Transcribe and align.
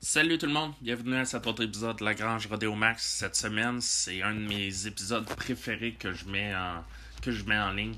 Salut 0.00 0.38
tout 0.38 0.46
le 0.46 0.52
monde, 0.52 0.74
bienvenue 0.80 1.16
à 1.16 1.24
cet 1.24 1.44
autre 1.48 1.64
épisode 1.64 1.98
de 1.98 2.04
La 2.04 2.14
Grange 2.14 2.46
Rodeo 2.46 2.72
Max. 2.76 3.02
Cette 3.02 3.34
semaine, 3.34 3.80
c'est 3.80 4.22
un 4.22 4.32
de 4.32 4.46
mes 4.46 4.86
épisodes 4.86 5.26
préférés 5.26 5.94
que 5.94 6.12
je 6.12 6.24
mets 6.26 6.54
en, 6.54 6.84
que 7.20 7.32
je 7.32 7.42
mets 7.42 7.58
en 7.58 7.72
ligne. 7.72 7.96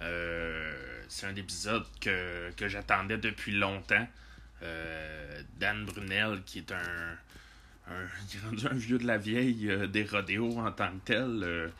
Euh, 0.00 0.72
c'est 1.08 1.26
un 1.26 1.36
épisode 1.36 1.84
que, 2.00 2.50
que 2.52 2.68
j'attendais 2.68 3.18
depuis 3.18 3.52
longtemps. 3.52 4.08
Euh, 4.62 5.42
Dan 5.58 5.84
Brunel, 5.84 6.42
qui 6.46 6.60
est 6.60 6.72
un, 6.72 7.18
est 7.92 8.46
rendu 8.46 8.66
un 8.66 8.74
vieux 8.74 8.98
de 8.98 9.06
la 9.06 9.18
vieille 9.18 9.70
euh, 9.70 9.86
des 9.86 10.04
rodéos 10.04 10.58
en 10.58 10.72
tant 10.72 10.90
que 10.90 11.04
tel. 11.04 11.72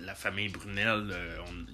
La 0.00 0.14
famille 0.14 0.48
Brunel, 0.48 1.14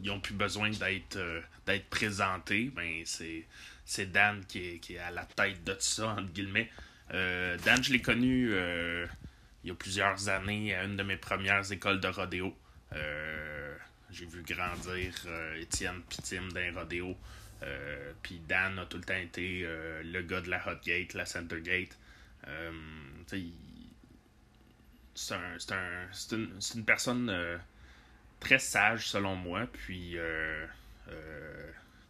ils 0.02 0.10
ont 0.10 0.20
plus 0.20 0.34
besoin 0.34 0.70
d'être 0.70 1.18
d'être 1.66 1.88
présentés. 1.88 2.72
Ben, 2.74 3.02
c'est 3.04 3.46
c'est 3.88 4.12
Dan 4.12 4.44
qui 4.44 4.78
est, 4.90 4.98
à 4.98 5.10
la 5.10 5.24
tête 5.24 5.64
de 5.64 5.72
tout 5.72 5.80
ça, 5.80 6.08
entre 6.08 6.30
guillemets. 6.32 6.70
Euh, 7.14 7.56
Dan, 7.64 7.82
je 7.82 7.90
l'ai 7.90 8.02
connu 8.02 8.50
euh, 8.52 9.06
il 9.64 9.68
y 9.68 9.70
a 9.70 9.74
plusieurs 9.74 10.28
années 10.28 10.74
à 10.74 10.84
une 10.84 10.94
de 10.96 11.02
mes 11.02 11.16
premières 11.16 11.72
écoles 11.72 11.98
de 11.98 12.08
rodéo. 12.08 12.54
Euh, 12.92 13.74
J'ai 14.10 14.26
vu 14.26 14.42
grandir 14.42 15.14
Étienne 15.56 16.02
Pitim 16.02 16.48
d'un 16.52 16.74
rodéo. 16.74 17.16
Puis 18.22 18.40
Dan 18.46 18.78
a 18.78 18.84
tout 18.84 18.98
le 18.98 19.04
temps 19.04 19.14
été 19.16 19.66
le 20.04 20.20
gars 20.20 20.42
de 20.42 20.50
la 20.50 20.58
Hot 20.68 20.80
Gate, 20.84 21.14
la 21.14 21.24
Center 21.24 21.60
Gate. 21.62 21.96
Tu 22.44 22.50
sais, 23.26 23.40
il- 23.40 23.54
c'est 25.14 25.34
un, 25.34 25.56
un- 25.74 26.08
une, 26.36 26.58
une 26.74 26.84
personne 26.84 27.34
très 28.38 28.58
sage 28.58 29.08
selon 29.08 29.34
moi. 29.34 29.66
Puis 29.72 30.16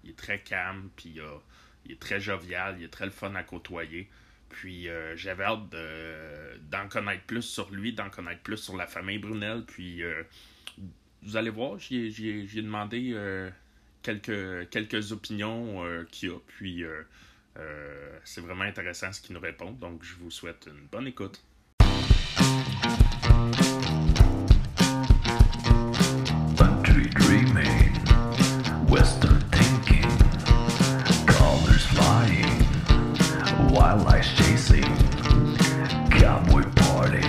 il 0.05 0.11
est 0.11 0.17
très 0.17 0.41
calme, 0.41 0.91
puis 0.97 1.21
il 1.89 1.95
est 1.95 2.01
très 2.01 2.21
jovial, 2.21 2.77
il 2.79 2.85
est 2.85 2.89
très 2.89 3.07
le 3.07 3.11
fun 3.11 3.35
à 3.35 3.43
côtoyer. 3.43 4.09
Puis 4.51 4.89
euh, 4.89 5.17
j'avais 5.17 5.45
hâte 5.45 5.69
de- 5.71 6.59
d'en 6.71 6.89
connaître 6.89 7.25
plus 7.25 7.43
sur 7.43 7.71
lui, 7.71 7.93
d'en 7.93 8.11
connaître 8.11 8.41
plus 8.43 8.57
sur 8.59 8.77
la 8.77 8.87
famille 8.87 9.19
Brunel. 9.19 9.65
Puis 9.67 10.03
euh, 10.03 10.23
vous 11.23 11.37
allez 11.37 11.51
voir, 11.51 11.79
j'ai 11.79 12.11
j'ai 12.11 12.63
demandé 12.63 13.11
euh, 13.15 13.51
quelques, 14.03 14.69
quelques 14.71 15.13
opinions 15.13 15.85
qu'il 16.11 16.31
a. 16.31 16.39
Puis 16.47 16.85
c'est 18.25 18.41
vraiment 18.41 18.65
intéressant 18.65 19.13
ce 19.13 19.21
qu'il 19.21 19.35
nous 19.35 19.41
répond. 19.41 19.73
Donc 19.73 20.03
je 20.05 20.15
vous 20.15 20.31
souhaite 20.31 20.69
une 20.71 20.87
bonne 20.87 21.07
écoute. 21.09 21.43
Wildlife 33.89 34.37
chasing, 34.37 34.85
cowboy 36.11 36.63
party, 36.77 37.23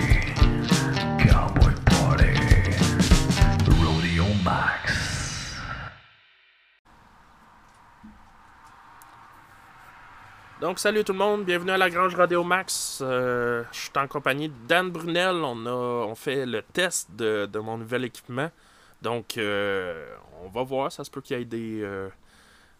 cowboy 1.26 1.74
party, 1.86 2.34
rodeo 3.80 4.26
max. 4.44 5.56
Donc, 10.60 10.80
salut 10.80 11.06
tout 11.06 11.14
le 11.14 11.20
monde, 11.20 11.46
bienvenue 11.46 11.72
à 11.72 11.78
la 11.78 11.90
Grange 11.90 12.16
Radio 12.16 12.44
Max. 12.44 13.00
Euh, 13.02 13.64
je 13.72 13.80
suis 13.80 13.92
en 13.96 14.08
compagnie 14.08 14.50
de 14.50 14.68
Dan 14.68 14.90
Brunel. 14.90 15.36
On 15.36 15.66
a 15.66 15.72
on 15.72 16.16
fait 16.16 16.46
le 16.46 16.62
test 16.62 17.10
de, 17.16 17.46
de 17.46 17.60
mon 17.60 17.78
nouvel 17.78 18.04
équipement. 18.04 18.52
Donc, 19.02 19.38
euh, 19.38 20.14
on 20.44 20.50
va 20.50 20.64
voir. 20.64 20.92
Ça 20.92 21.06
se 21.06 21.10
peut 21.10 21.22
qu'il 21.22 21.38
y 21.38 21.42
ait 21.42 21.46
des, 21.46 21.80
euh, 21.82 22.10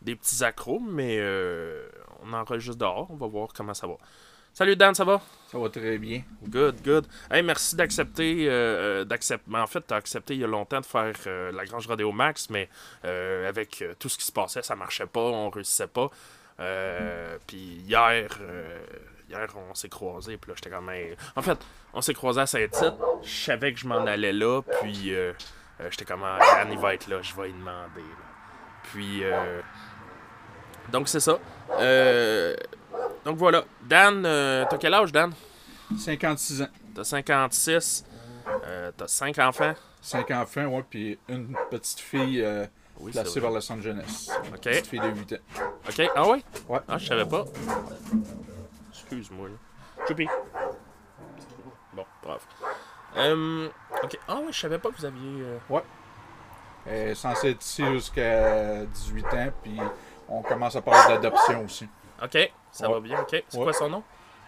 des 0.02 0.18
petits 0.18 0.44
accros, 0.44 0.82
mais 0.82 1.18
on 2.24 2.34
enregistre 2.34 2.78
dehors. 2.78 3.08
On 3.10 3.16
va 3.16 3.28
voir 3.28 3.50
comment 3.56 3.74
ça 3.74 3.88
va. 3.88 3.96
Salut 4.52 4.76
Dan, 4.76 4.96
ça 4.96 5.04
va? 5.06 5.22
Ça 5.48 5.60
va 5.60 5.70
très 5.70 5.98
bien. 6.00 6.24
Good, 6.44 6.82
good. 6.84 7.06
Hey, 7.30 7.44
merci 7.44 7.76
d'accepter. 7.76 8.48
euh, 8.50 9.06
d'accepter. 9.06 9.56
En 9.56 9.68
fait, 9.68 9.86
tu 9.88 9.94
as 9.94 9.98
accepté 9.98 10.34
il 10.34 10.40
y 10.42 10.44
a 10.44 10.48
longtemps 10.48 10.82
de 10.82 10.86
faire 10.86 11.14
euh, 11.28 11.52
la 11.52 11.66
Grange 11.66 11.88
Radio 11.88 12.12
Max, 12.12 12.50
mais 12.50 12.68
euh, 13.06 13.48
avec 13.48 13.82
euh, 13.82 13.94
tout 14.00 14.10
ce 14.10 14.18
qui 14.18 14.26
se 14.26 14.32
passait, 14.32 14.64
ça 14.64 14.76
marchait 14.76 15.06
pas, 15.06 15.20
on 15.22 15.50
réussissait 15.50 15.88
pas. 15.88 16.10
Euh, 16.60 17.38
Puis 17.48 17.58
hier, 17.58 18.28
euh, 18.42 18.80
hier, 19.30 19.48
on 19.70 19.74
s'est 19.76 19.88
croisés, 19.88 20.36
puis 20.38 20.50
là, 20.50 20.56
j'étais 20.58 20.72
comme. 20.72 20.90
hey, 20.90 21.16
En 21.36 21.42
fait, 21.44 21.58
on 21.94 22.02
s'est 22.02 22.14
croisés 22.16 22.42
à 22.42 22.48
Saint-Tite. 22.48 22.96
Je 23.24 23.30
savais 23.46 23.72
que 23.72 23.80
je 23.80 23.88
m'en 23.88 24.06
allais 24.06 24.34
là, 24.34 24.62
puis 24.82 25.14
euh, 25.14 25.32
euh, 25.80 25.88
j'étais 25.92 26.06
comme. 26.06 26.24
Ah, 26.24 26.40
Dan, 26.64 26.74
il 26.74 26.80
va 26.80 26.96
être 26.96 27.08
là, 27.08 27.22
je 27.22 27.34
vais 27.36 27.48
lui 27.48 27.54
demander. 27.54 28.02
là. 28.02 28.82
Puis. 28.92 29.24
euh, 29.24 29.62
donc, 30.92 31.08
c'est 31.08 31.20
ça. 31.20 31.38
Euh, 31.78 32.56
donc, 33.26 33.38
voilà. 33.38 33.64
Dan, 33.84 34.24
euh, 34.26 34.66
t'as 34.70 34.78
quel 34.78 34.94
âge, 34.94 35.12
Dan? 35.12 35.32
56 35.98 36.62
ans. 36.64 36.68
T'as 36.96 37.04
56. 37.04 38.06
Euh, 38.66 38.92
t'as 38.96 39.08
5 39.08 39.38
enfants? 39.40 39.74
5 40.02 40.32
enfants, 40.32 40.66
ouais, 40.66 40.84
puis 40.90 41.20
une 41.28 41.56
petite 41.70 42.00
fille 42.00 42.46
Oui, 43.00 43.12
placée 43.12 43.40
vers 43.40 43.52
Los 43.52 43.72
Angeles. 43.72 44.30
Ok. 44.54 44.62
Petite 44.62 44.88
fille 44.88 45.00
de 45.00 45.08
8 45.10 45.34
ans. 45.34 45.62
Ok. 45.88 46.10
Ah 46.16 46.28
oui? 46.30 46.44
Ouais. 46.68 46.80
Ah, 46.88 46.98
je 46.98 47.08
savais 47.08 47.26
pas. 47.26 47.46
Excuse-moi, 48.92 49.50
là. 49.50 50.06
Choupi. 50.08 50.28
Bon, 51.94 52.06
bref. 52.24 52.42
Euh, 53.18 53.68
ok. 54.04 54.18
Ah 54.28 54.38
oui, 54.42 54.48
je 54.52 54.60
savais 54.60 54.78
pas 54.80 54.90
que 54.90 54.98
vous 54.98 55.06
aviez. 55.06 55.42
euh, 55.42 55.80
Elle 56.86 57.10
est 57.10 57.16
censée 57.16 57.50
être 57.52 57.62
ici 57.64 57.84
jusqu'à 57.92 58.86
18 58.86 59.26
ans, 59.28 59.50
puis 59.64 59.78
on 60.30 60.42
commence 60.42 60.76
à 60.76 60.82
parler 60.82 61.16
d'adoption 61.16 61.64
aussi. 61.66 61.88
Ok, 62.24 62.52
ça 62.72 62.88
Ouais. 62.88 62.94
va 62.94 63.00
bien. 63.00 63.22
Ok. 63.22 63.44
C'est 63.48 63.58
Ouais. 63.58 63.64
quoi 63.64 63.74
son 63.74 63.90
nom? 63.90 64.04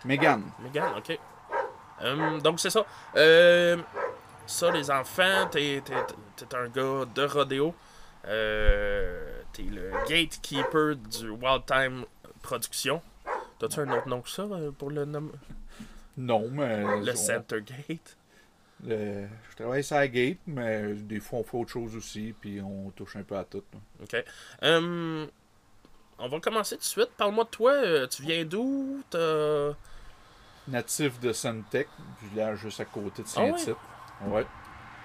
Megan, 0.06 0.44
Megan, 0.60 0.94
ok. 0.98 1.18
Euh, 2.04 2.40
donc, 2.40 2.60
c'est 2.60 2.70
ça. 2.70 2.86
Euh, 3.16 3.78
ça, 4.48 4.72
les 4.72 4.90
enfants, 4.90 5.48
t'es, 5.52 5.82
t'es, 5.86 5.94
t'es 6.36 6.56
un 6.56 6.68
gars 6.68 7.06
de 7.14 7.24
rodéo. 7.24 7.74
Euh, 8.28 9.42
t'es 9.54 9.64
le 9.64 9.92
gatekeeper 10.08 10.96
du 10.96 11.30
Wild 11.30 11.66
Time 11.66 12.06
Production. 12.42 13.02
T'as-tu 13.60 13.80
un 13.80 13.92
autre 13.98 14.08
nom 14.08 14.22
que 14.22 14.30
ça 14.30 14.44
euh, 14.44 14.72
pour 14.72 14.90
le 14.90 15.06
nom? 15.06 15.30
non, 16.18 16.48
mais. 16.52 16.84
Le 17.02 17.12
on- 17.12 17.16
Center 17.16 17.62
Gate. 17.62 18.18
le- 18.84 19.28
je 19.52 19.56
travaille 19.56 19.84
sur 19.84 19.96
la 19.98 20.08
gate, 20.08 20.40
mais 20.48 20.94
des 20.94 21.20
fois 21.20 21.40
on 21.40 21.44
fait 21.44 21.58
autre 21.58 21.70
chose 21.72 21.96
aussi, 21.96 22.34
puis 22.40 22.60
on 22.62 22.90
touche 22.92 23.16
un 23.16 23.24
peu 23.24 23.38
à 23.38 23.44
tout. 23.44 23.64
là. 23.74 23.80
Ok. 24.04 24.26
Euh, 24.64 25.28
on 26.22 26.28
va 26.28 26.40
commencer 26.40 26.76
tout 26.76 26.82
de 26.82 26.86
suite. 26.86 27.10
Parle-moi 27.18 27.44
de 27.46 27.50
toi. 27.50 27.72
Euh, 27.74 28.08
Tu 28.08 28.22
viens 28.24 28.44
d'où? 28.46 29.04
T'as... 29.10 29.72
Natif 30.68 31.20
de 31.20 31.34
Suntech, 31.34 31.88
village 32.22 32.60
juste 32.60 32.80
à 32.80 32.86
côté 32.86 33.24
de 33.24 33.28
Ah 33.36 33.42
ouais? 33.42 33.52
Saint-Tite. 33.58 33.76
Ouais? 34.28 34.46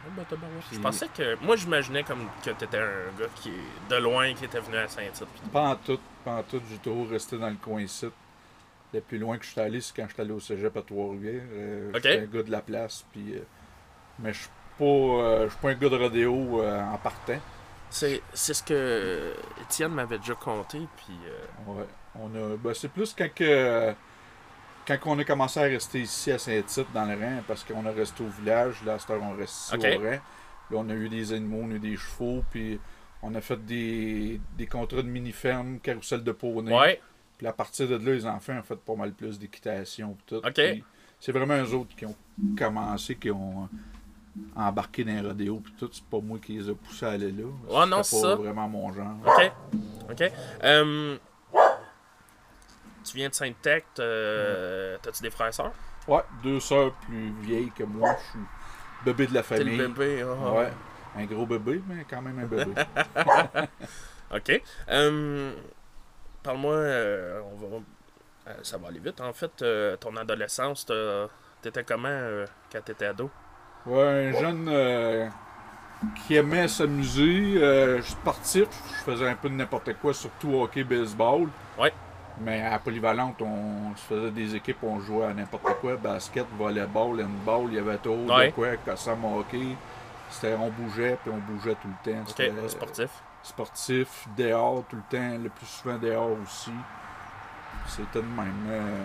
Oh, 0.07 0.11
ben, 0.17 0.25
tabarouette. 0.25 0.63
Je 0.65 0.69
Puis- 0.75 0.79
pensais 0.79 1.09
que. 1.09 1.37
Moi, 1.43 1.57
j'imaginais 1.57 2.05
comme 2.05 2.29
que 2.45 2.51
t'étais 2.51 2.79
un 2.79 3.19
gars 3.19 3.27
qui 3.37 3.49
est 3.49 3.91
de 3.91 3.97
loin 3.97 4.33
qui 4.35 4.45
était 4.45 4.61
venu 4.61 4.77
à 4.77 4.87
Saint-Tite. 4.87 5.27
Pas 5.53 5.63
en 5.71 5.77
tout, 5.77 5.99
pas 6.25 6.33
en 6.37 6.43
tout, 6.43 6.61
j'ai 6.71 6.77
toujours 6.79 7.09
resté 7.09 7.39
dans 7.39 7.49
le 7.49 7.57
coin 7.57 7.81
ici. 7.81 8.07
Le 8.95 9.01
plus 9.01 9.19
loin 9.19 9.37
que 9.39 9.45
je 9.45 9.51
suis 9.51 9.61
allé, 9.61 9.81
c'est 9.81 9.95
quand 9.97 10.07
je 10.09 10.13
suis 10.13 10.23
allé 10.23 10.31
au 10.33 10.41
cégep 10.41 10.77
à 10.77 10.83
Trois-Rivières. 10.83 11.43
Euh. 11.53 11.91
J'étais 11.95 12.21
un 12.21 12.25
gars 12.27 12.43
de 12.43 12.51
la 12.51 12.61
place, 12.61 13.05
puis... 13.11 13.35
euh, 13.35 13.41
mais 14.21 14.33
je 14.33 14.39
suis 14.41 14.49
pas, 14.79 14.85
euh, 14.85 15.45
je 15.47 15.51
suis 15.51 15.59
pas 15.61 15.71
un 15.71 15.75
gars 15.75 15.89
de 15.89 15.97
rodéo 15.97 16.63
en 16.65 16.99
partant. 16.99 17.41
C'est, 17.91 18.21
c'est 18.33 18.55
ce 18.55 18.63
que 18.63 19.33
Étienne 19.63 19.93
m'avait 19.93 20.19
déjà 20.19 20.35
conté. 20.35 20.79
Puis. 20.97 21.17
euh, 21.29 21.73
Ouais. 21.73 21.87
On 22.19 22.29
a, 22.35 22.57
ben, 22.57 22.73
c'est 22.73 22.89
plus 22.89 23.13
quand, 23.13 23.29
que, 23.35 23.93
quand 24.87 24.97
on 25.05 25.19
a 25.19 25.25
commencé 25.25 25.61
à 25.61 25.65
rester 25.65 26.01
ici 26.01 26.33
à 26.33 26.39
Saint-Tite 26.39 26.87
dans 26.95 27.05
le 27.05 27.15
rang, 27.15 27.43
parce 27.47 27.63
qu'on 27.63 27.85
a 27.85 27.91
resté 27.91 28.23
au 28.25 28.29
village, 28.29 28.83
là, 28.87 28.95
à 28.95 28.99
cette 28.99 29.11
heure, 29.11 29.23
on 29.23 29.37
reste 29.37 29.55
ici 29.55 29.75
au 29.75 30.01
rang. 30.03 30.11
Là, 30.11 30.21
on 30.79 30.89
a 30.89 30.95
eu 30.95 31.09
des 31.11 31.33
animaux, 31.35 31.61
on 31.65 31.71
a 31.71 31.75
eu 31.75 31.79
des 31.79 31.97
chevaux, 31.97 32.43
puis 32.51 32.81
on 33.23 33.35
a 33.35 33.41
fait 33.43 33.63
des, 33.65 34.41
des 34.57 34.67
contrats 34.67 35.03
de 35.03 35.09
mini-ferme, 35.09 35.79
carrousel 35.81 36.25
de 36.25 36.33
poney. 36.33 36.75
Ouais. 36.75 37.01
Puis 37.37 37.47
à 37.47 37.53
partir 37.53 37.87
de 37.87 37.97
là, 37.97 38.13
les 38.15 38.25
enfants 38.27 38.55
ont 38.59 38.63
fait 38.63 38.77
pas 38.77 38.95
mal 38.95 39.13
plus 39.13 39.39
d'équitation 39.39 40.17
tout. 40.27 40.41
C'est 41.21 41.33
vraiment 41.33 41.57
eux 41.63 41.75
autres 41.75 41.95
qui 41.95 42.07
ont 42.07 42.17
commencé, 42.57 43.15
qui 43.17 43.31
ont 43.31 43.69
euh, 44.57 44.61
embarqué 44.61 45.05
dans 45.05 45.13
les 45.13 45.21
rodéos 45.29 45.61
pis 45.61 45.73
tout. 45.79 45.89
C'est 45.93 46.05
pas 46.05 46.19
moi 46.21 46.39
qui 46.45 46.59
les 46.59 46.71
ai 46.71 46.75
poussés 46.75 47.07
à 47.07 47.11
aller 47.11 47.33
là. 47.33 47.45
Ouais, 47.69 47.87
non, 47.87 48.03
c'est 48.03 48.17
pas 48.23 48.29
ça. 48.31 48.35
vraiment 48.37 48.69
mon 48.69 48.93
genre. 48.93 49.15
Ok. 49.27 49.53
Ok. 50.11 50.33
Euh, 50.65 51.17
tu 53.05 53.17
viens 53.17 53.29
de 53.29 53.35
Sainte-Tech. 53.35 53.85
t'as- 53.95 54.99
T'as-tu 55.03 55.23
des 55.23 55.31
frères 55.31 55.49
et 55.49 55.53
sœurs? 55.53 55.73
Ouais, 56.09 56.23
deux 56.43 56.61
sœurs 56.61 56.93
plus 57.07 57.33
vieilles 57.43 57.71
que 57.71 57.85
moi. 57.85 58.17
Je 58.19 58.31
suis 58.31 58.39
bébé 59.05 59.27
de 59.27 59.35
la 59.35 59.43
famille. 59.43 59.77
le 59.77 59.89
bébé. 59.89 60.23
ah. 60.25 60.53
Ouais. 60.53 60.73
Un 61.17 61.25
gros 61.25 61.47
bébé, 61.47 61.83
mais 61.89 62.05
quand 62.09 62.21
même 62.23 62.39
un 62.39 62.47
bébé. 62.47 62.73
Ok. 64.35 64.61
Euh, 64.91 65.53
Parle-moi. 66.43 66.75
euh, 66.75 67.41
on 67.53 67.57
va. 67.57 67.77
euh, 68.49 68.55
ça 68.63 68.77
va 68.77 68.89
aller 68.89 68.99
vite. 68.99 69.21
En 69.21 69.33
fait, 69.33 69.63
euh, 69.63 69.97
ton 69.97 70.17
adolescence, 70.17 70.85
t'étais 71.63 71.85
comment 71.85 72.09
euh, 72.09 72.45
quand 72.73 72.83
t'étais 72.85 73.07
ado? 73.07 73.31
Ouais, 73.87 74.33
un 74.35 74.41
jeune 74.41 74.67
euh, 74.69 75.29
qui 76.27 76.35
aimait 76.37 76.69
s'amuser. 76.69 77.55
Euh, 77.57 78.01
parti, 78.25 78.65
je 78.99 79.11
faisais 79.11 79.29
un 79.29 79.35
peu 79.35 79.49
de 79.49 79.55
n'importe 79.55 79.95
quoi, 80.01 80.13
surtout 80.15 80.55
hockey, 80.61 80.85
baseball. 80.85 81.49
Ouais. 81.79 81.93
Mais 82.41 82.63
à 82.63 82.79
Polyvalente, 82.79 83.41
on 83.41 83.97
se 83.97 84.03
faisait 84.15 84.31
des 84.31 84.55
équipes, 84.57 84.83
on 84.83 85.01
jouait 85.01 85.25
à 85.27 85.33
n'importe 85.35 85.81
quoi, 85.81 85.97
basket, 85.97 86.45
volleyball, 86.59 87.23
handball, 87.25 87.69
il 87.69 87.75
y 87.75 87.79
avait 87.79 87.97
tout 87.97 88.11
Ouais. 88.29 88.49
de 88.49 88.53
quoi, 88.53 88.77
Cossam 88.85 89.25
hockey. 89.25 89.75
C'était, 90.29 90.55
on 90.55 90.69
bougeait, 90.71 91.17
puis 91.23 91.33
on 91.33 91.39
bougeait 91.53 91.77
tout 91.81 91.89
le 92.05 92.13
temps. 92.13 92.25
C'était, 92.27 92.53
sportif. 92.69 93.11
sportif, 93.43 94.27
dehors 94.37 94.85
tout 94.91 94.97
le 94.97 95.03
temps, 95.19 95.39
le 95.43 95.49
plus 95.49 95.67
souvent 95.67 95.97
dehors 95.97 96.31
aussi. 96.45 96.73
C'était 97.87 98.19
de 98.19 98.25
même. 98.25 98.67
euh, 98.69 99.05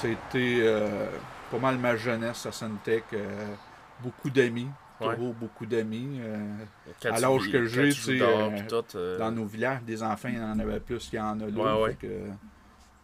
c'était 0.00 0.58
euh, 0.60 1.06
pas 1.50 1.58
mal 1.58 1.78
ma 1.78 1.96
jeunesse 1.96 2.46
à 2.46 2.52
Santec. 2.52 3.04
euh, 3.12 3.54
beaucoup 4.02 4.30
d'amis, 4.30 4.68
Ouais. 5.00 5.14
toujours 5.14 5.34
beaucoup 5.34 5.66
d'amis. 5.66 6.18
euh, 6.20 6.64
à 7.04 7.20
l'âge 7.20 7.50
que 7.50 7.64
j'ai, 7.66 7.92
euh, 8.10 9.18
dans 9.18 9.30
nos 9.30 9.44
villages, 9.44 9.82
des 9.82 10.02
enfants, 10.02 10.28
il 10.28 10.36
y 10.36 10.40
en 10.40 10.58
avait 10.58 10.80
plus 10.80 11.08
qu'il 11.08 11.18
y 11.18 11.22
en 11.22 11.38
a. 11.40 11.44
Ouais, 11.44 11.82
ouais. 11.82 11.94
que, 11.94 12.28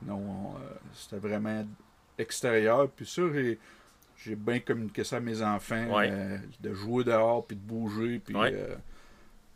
non, 0.02 0.16
on, 0.16 0.54
c'était 0.92 1.18
vraiment 1.18 1.66
extérieur. 2.18 2.88
Puis 2.90 3.06
ça, 3.06 3.22
j'ai, 3.32 4.36
bien 4.36 4.60
communiqué 4.60 5.04
ça 5.04 5.16
à 5.16 5.20
mes 5.20 5.42
enfants, 5.42 5.86
Ouais. 5.94 6.08
euh, 6.10 6.38
de 6.60 6.72
jouer 6.74 7.04
dehors, 7.04 7.46
puis 7.46 7.56
de 7.56 7.60
bouger, 7.62 8.18
puis 8.18 8.34
Ouais. 8.34 8.52
euh, 8.54 8.76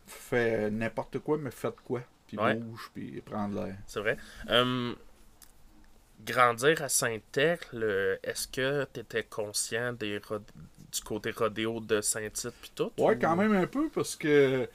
fait 0.07 0.71
n'importe 0.71 1.19
quoi, 1.21 1.39
mais 1.39 1.51
faites 1.51 1.81
quoi, 1.85 2.03
puis 2.27 2.39
Ouais. 2.39 2.55
bouge, 2.55 2.91
puis 2.95 3.21
prendre 3.23 3.55
l'air. 3.63 3.77
C'est 3.87 4.01
vrai. 4.01 4.17
Hum, 4.49 4.95
grandir 6.25 6.83
à 6.83 6.89
Saint-Thècle, 6.89 8.19
est-ce 8.23 8.49
que 8.49 8.87
tu 8.93 9.01
étais 9.01 9.25
conscient 9.25 9.93
des 9.93 10.19
du 10.21 11.01
côté 11.03 11.31
rodéo 11.31 11.81
de 11.81 12.01
Saint-Tite 12.01 12.55
puis 12.61 12.73
tout? 12.75 12.93
Ouais, 12.99 13.15
ou- 13.15 13.19
quand 13.21 13.37
même 13.37 13.55
un 13.55 13.67
peu, 13.67 13.89
parce 13.91 14.17
que 14.17 14.69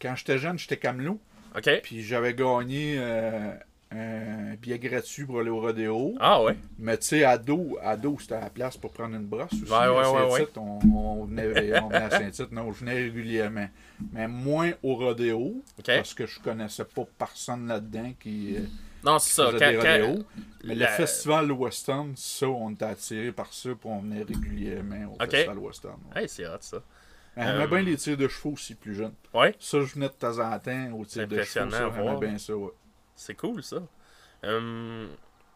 quand 0.00 0.14
j'étais 0.16 0.38
jeune, 0.38 0.58
j'étais 0.58 0.76
camelot, 0.76 1.18
OK. 1.56 1.70
puis 1.82 2.02
j'avais 2.02 2.34
gagné 2.34 2.96
euh, 2.98 3.52
un 3.90 4.54
billet 4.56 4.78
gratuit 4.78 5.24
pour 5.24 5.40
aller 5.40 5.48
au 5.48 5.60
rodéo. 5.60 6.14
Ah 6.20 6.42
ouais. 6.42 6.56
Mais 6.78 6.98
tu 6.98 7.06
sais, 7.06 7.24
ado, 7.24 7.78
ado 7.82 8.18
c'était 8.20 8.34
à 8.34 8.40
la 8.40 8.50
place 8.50 8.76
pour 8.76 8.92
prendre 8.92 9.14
une 9.16 9.24
brosse 9.24 9.52
aussi. 9.54 9.62
Ouais, 9.72 9.88
ouais, 9.88 10.04
à 10.04 10.26
ouais, 10.28 10.40
Saint-Tite, 10.40 10.58
On, 10.58 10.78
on 10.94 11.24
venait, 11.24 11.80
on 11.80 11.88
venait 11.88 11.96
à 11.98 12.10
Saint-Tite. 12.18 12.52
Non, 12.52 12.70
je 12.72 12.80
venais 12.80 12.94
régulièrement. 12.94 13.68
Mais 14.12 14.28
moins 14.28 14.72
au 14.82 14.96
rodéo, 14.96 15.62
parce 15.86 16.12
que 16.12 16.26
je 16.26 16.38
connaissais 16.40 16.84
pas 16.84 17.04
personne 17.16 17.66
là-dedans 17.68 18.12
qui, 18.20 18.56
euh, 18.56 18.60
Non, 19.06 19.18
c'est 19.20 19.34
ça. 19.34 19.50
Quand, 19.56 19.70
des 19.70 19.76
quand-. 19.78 20.24
Mais 20.64 20.74
la- 20.74 20.90
le 20.90 20.96
festival 20.96 21.52
western, 21.52 22.12
ça, 22.16 22.48
on 22.48 22.70
était 22.72 22.84
attiré 22.86 23.30
par 23.30 23.52
ça, 23.52 23.70
puis 23.70 23.88
on 23.88 24.00
venait 24.00 24.24
régulièrement 24.24 25.14
au 25.14 25.24
festival 25.24 25.58
western. 25.58 25.98
Hey, 26.14 26.28
c'est 26.28 26.46
hot, 26.46 26.56
ça. 26.60 26.82
J'aimais 27.36 27.64
Euh, 27.64 27.66
bien 27.68 27.82
les 27.82 27.96
tirs 27.96 28.16
de 28.16 28.26
chevaux 28.28 28.52
aussi, 28.54 28.74
plus 28.74 28.94
jeune. 28.94 29.12
Ouais, 29.32 29.54
Ça, 29.60 29.78
je 29.80 29.94
venais 29.94 30.08
de 30.08 30.14
temps 30.14 30.38
en 30.38 30.58
temps 30.58 30.90
au 30.92 31.04
tir 31.04 31.28
de 31.28 31.36
chevaux. 31.42 31.70
Ça, 31.70 31.90
j'aimais 31.94 32.16
bien 32.18 32.38
ça, 32.38 32.56
ouais. 32.56 32.70
c'est 33.14 33.34
cool, 33.34 33.62
ça. 33.62 33.76
Hum, 34.42 35.08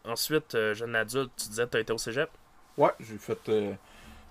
ensuite, 0.05 0.55
euh, 0.55 0.73
jeune 0.73 0.95
adulte, 0.95 1.31
tu 1.35 1.49
disais 1.49 1.65
que 1.65 1.71
tu 1.71 1.77
as 1.77 1.79
été 1.81 1.91
au 1.93 1.97
cégep? 1.97 2.29
Ouais, 2.77 2.91
j'ai 2.99 3.17
fait 3.17 3.49
euh, 3.49 3.73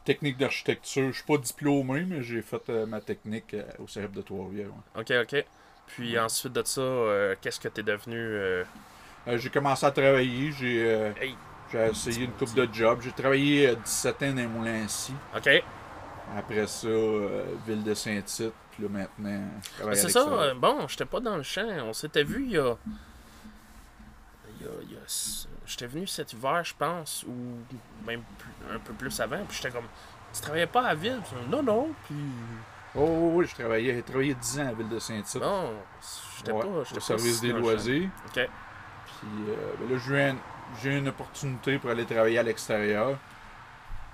technique 0.05 0.39
d'architecture. 0.39 1.09
Je 1.11 1.17
suis 1.17 1.27
pas 1.27 1.37
diplômé, 1.39 2.05
mais 2.07 2.23
j'ai 2.23 2.41
fait 2.41 2.63
euh, 2.71 2.87
ma 2.87 3.01
technique 3.01 3.53
euh, 3.55 3.65
au 3.81 3.87
cégep 3.89 4.13
de 4.13 4.23
Trois-Rivières. 4.23 4.69
ouais. 4.97 5.01
OK, 5.03 5.13
OK. 5.35 5.45
Puis 5.89 6.19
ensuite 6.19 6.53
de 6.53 6.63
ça, 6.65 7.35
qu'est-ce 7.41 7.59
que 7.61 7.69
tu 7.69 7.81
es 7.81 7.83
devenu? 7.85 8.65
Euh, 9.29 9.39
j'ai 9.39 9.51
commencé 9.51 9.85
à 9.87 9.91
travailler. 9.91 10.53
J'ai 10.53 10.85
euh, 10.85 11.13
Hey. 11.21 11.37
essayé 11.91 12.25
une 12.25 12.33
coupe 12.33 12.55
de 12.55 12.69
job. 12.73 13.01
J'ai 13.03 13.13
travaillé 13.13 13.69
euh, 13.69 13.75
17 13.77 14.23
ans 14.23 14.31
dans 14.31 14.37
les 14.37 14.47
moulins 14.47 14.85
ici. 14.85 15.15
OK. 15.37 15.49
Après 16.37 16.67
ça, 16.67 16.87
euh, 16.89 17.45
ville 17.67 17.83
de 17.83 17.95
Saint-Tite. 17.95 18.53
Puis 18.73 18.83
là, 18.85 18.89
maintenant, 18.89 19.43
C'est 19.69 19.85
ça, 19.85 19.91
l'extérieur. 20.21 20.41
euh, 20.41 20.55
bon, 20.55 20.87
j'étais 20.89 21.05
pas 21.05 21.21
dans 21.21 21.37
le 21.37 21.43
champ. 21.43 21.67
On 21.85 21.93
s'était 21.93 22.23
vu 22.25 22.45
il 22.45 22.53
y 22.53 22.59
a. 22.59 22.77
Il 24.61 24.67
y 24.67 24.69
a. 24.69 24.73
il 24.83 24.93
y 24.93 24.97
a- 24.97 25.47
J'étais 25.67 25.87
venu 25.87 26.07
cet 26.07 26.33
hiver, 26.33 26.65
je 26.65 26.75
pense, 26.77 27.25
ou 27.29 27.33
même 28.07 28.23
un 28.73 28.79
peu 28.81 28.93
plus 28.93 29.19
avant. 29.21 29.45
Puis 29.49 29.57
j'étais 29.57 29.71
comme. 29.71 29.87
Tu 30.33 30.41
travaillais 30.41 30.67
pas 30.67 30.83
à 30.87 30.95
ville? 30.95 31.21
Non, 31.49 31.63
non. 31.63 31.89
Puis. 32.07 32.17
Oh, 32.97 33.31
oui, 33.35 33.47
je 33.47 33.55
travaillais. 33.55 33.95
J'ai 33.95 34.03
travaillé 34.03 34.35
10 34.35 34.59
ans 34.59 34.63
à 34.63 34.65
la 34.67 34.73
ville 34.73 34.89
de 34.89 34.99
Saint-Tite. 34.99 35.41
Non, 35.41 35.73
j'étais 36.37 36.51
Ouais, 36.53 36.61
pas. 36.61 36.67
au 36.67 36.83
pas 36.95 37.01
service 37.01 37.41
des 37.41 37.53
loisirs. 37.53 38.09
Ok. 38.29 38.49
Puis 39.21 39.29
euh, 39.49 39.55
ben 39.81 39.95
là, 39.97 40.35
j'ai 40.83 40.99
une 40.99 41.09
opportunité 41.09 41.79
pour 41.79 41.91
aller 41.91 42.05
travailler 42.07 42.39
à 42.39 42.43
l'extérieur. 42.43 43.19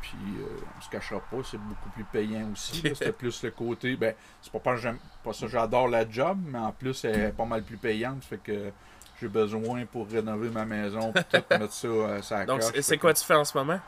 Puis, 0.03 0.17
euh, 0.41 0.47
on 0.79 0.81
se 0.81 0.89
cachera 0.89 1.19
pas, 1.21 1.39
c'est 1.45 1.57
beaucoup 1.59 1.89
plus 1.91 2.05
payant 2.05 2.49
aussi. 2.53 2.81
là. 2.83 2.91
C'était 2.95 3.13
plus 3.13 3.43
le 3.43 3.51
côté. 3.51 3.97
Ben, 3.97 4.15
c'est 4.41 4.53
pas, 4.53 4.61
pas, 4.61 4.77
j'aime- 4.77 4.99
pas 5.25 5.33
ça, 5.33 5.47
j'adore 5.49 5.89
la 5.89 6.09
job, 6.09 6.39
mais 6.47 6.59
en 6.59 6.71
plus, 6.71 7.05
elle 7.05 7.17
est 7.17 7.33
pas 7.33 7.45
mal 7.45 7.63
plus 7.63 7.77
payante. 7.77 8.23
Fait 8.25 8.37
que 8.39 8.71
j'ai 9.21 9.27
besoin 9.29 9.85
pour 9.87 10.09
rénover 10.09 10.51
ma 10.51 10.65
maison. 10.65 11.13
Puis 11.13 11.25
tout, 11.31 11.59
mettre 11.59 11.73
ça 11.73 11.89
euh, 11.89 12.23
sur 12.23 12.37
la 12.37 12.47
Donc, 12.47 12.61
coche. 12.61 12.67
c'est- 12.69 12.73
Fait 12.77 12.83
c'est 12.83 12.97
que, 12.97 13.01
quoi 13.03 13.15
tu 13.15 13.25
fais 13.25 13.35
en 13.35 13.45
ce 13.45 13.57
moment? 13.59 13.81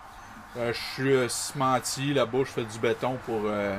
euh, 0.57 0.73
je 0.73 0.79
suis 0.95 1.13
euh, 1.13 1.29
cimentier 1.29 2.15
là-bas, 2.15 2.39
je 2.39 2.45
fais 2.51 2.65
du 2.65 2.79
béton 2.81 3.17
pour 3.25 3.43
euh, 3.45 3.77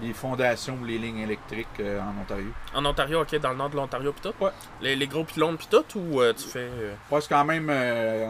les 0.00 0.12
fondations 0.12 0.78
ou 0.80 0.84
les 0.84 0.98
lignes 0.98 1.18
électriques 1.18 1.66
euh, 1.80 2.00
en 2.00 2.20
Ontario. 2.22 2.50
En 2.74 2.84
Ontario, 2.84 3.20
ok, 3.22 3.36
dans 3.40 3.50
le 3.50 3.56
nord 3.56 3.70
de 3.70 3.76
l'Ontario, 3.76 4.12
pis 4.12 4.22
tout? 4.22 4.32
Ouais. 4.40 4.50
Les, 4.80 4.96
les 4.96 5.06
gros 5.06 5.24
pylônes, 5.24 5.56
pis 5.58 5.68
tout, 5.68 5.84
ou 5.96 6.20
euh, 6.20 6.32
tu 6.32 6.44
fais. 6.44 6.68
euh, 6.72 6.94
Ouais, 7.10 7.20
c'est 7.20 7.28
quand 7.28 7.44
même, 7.44 7.68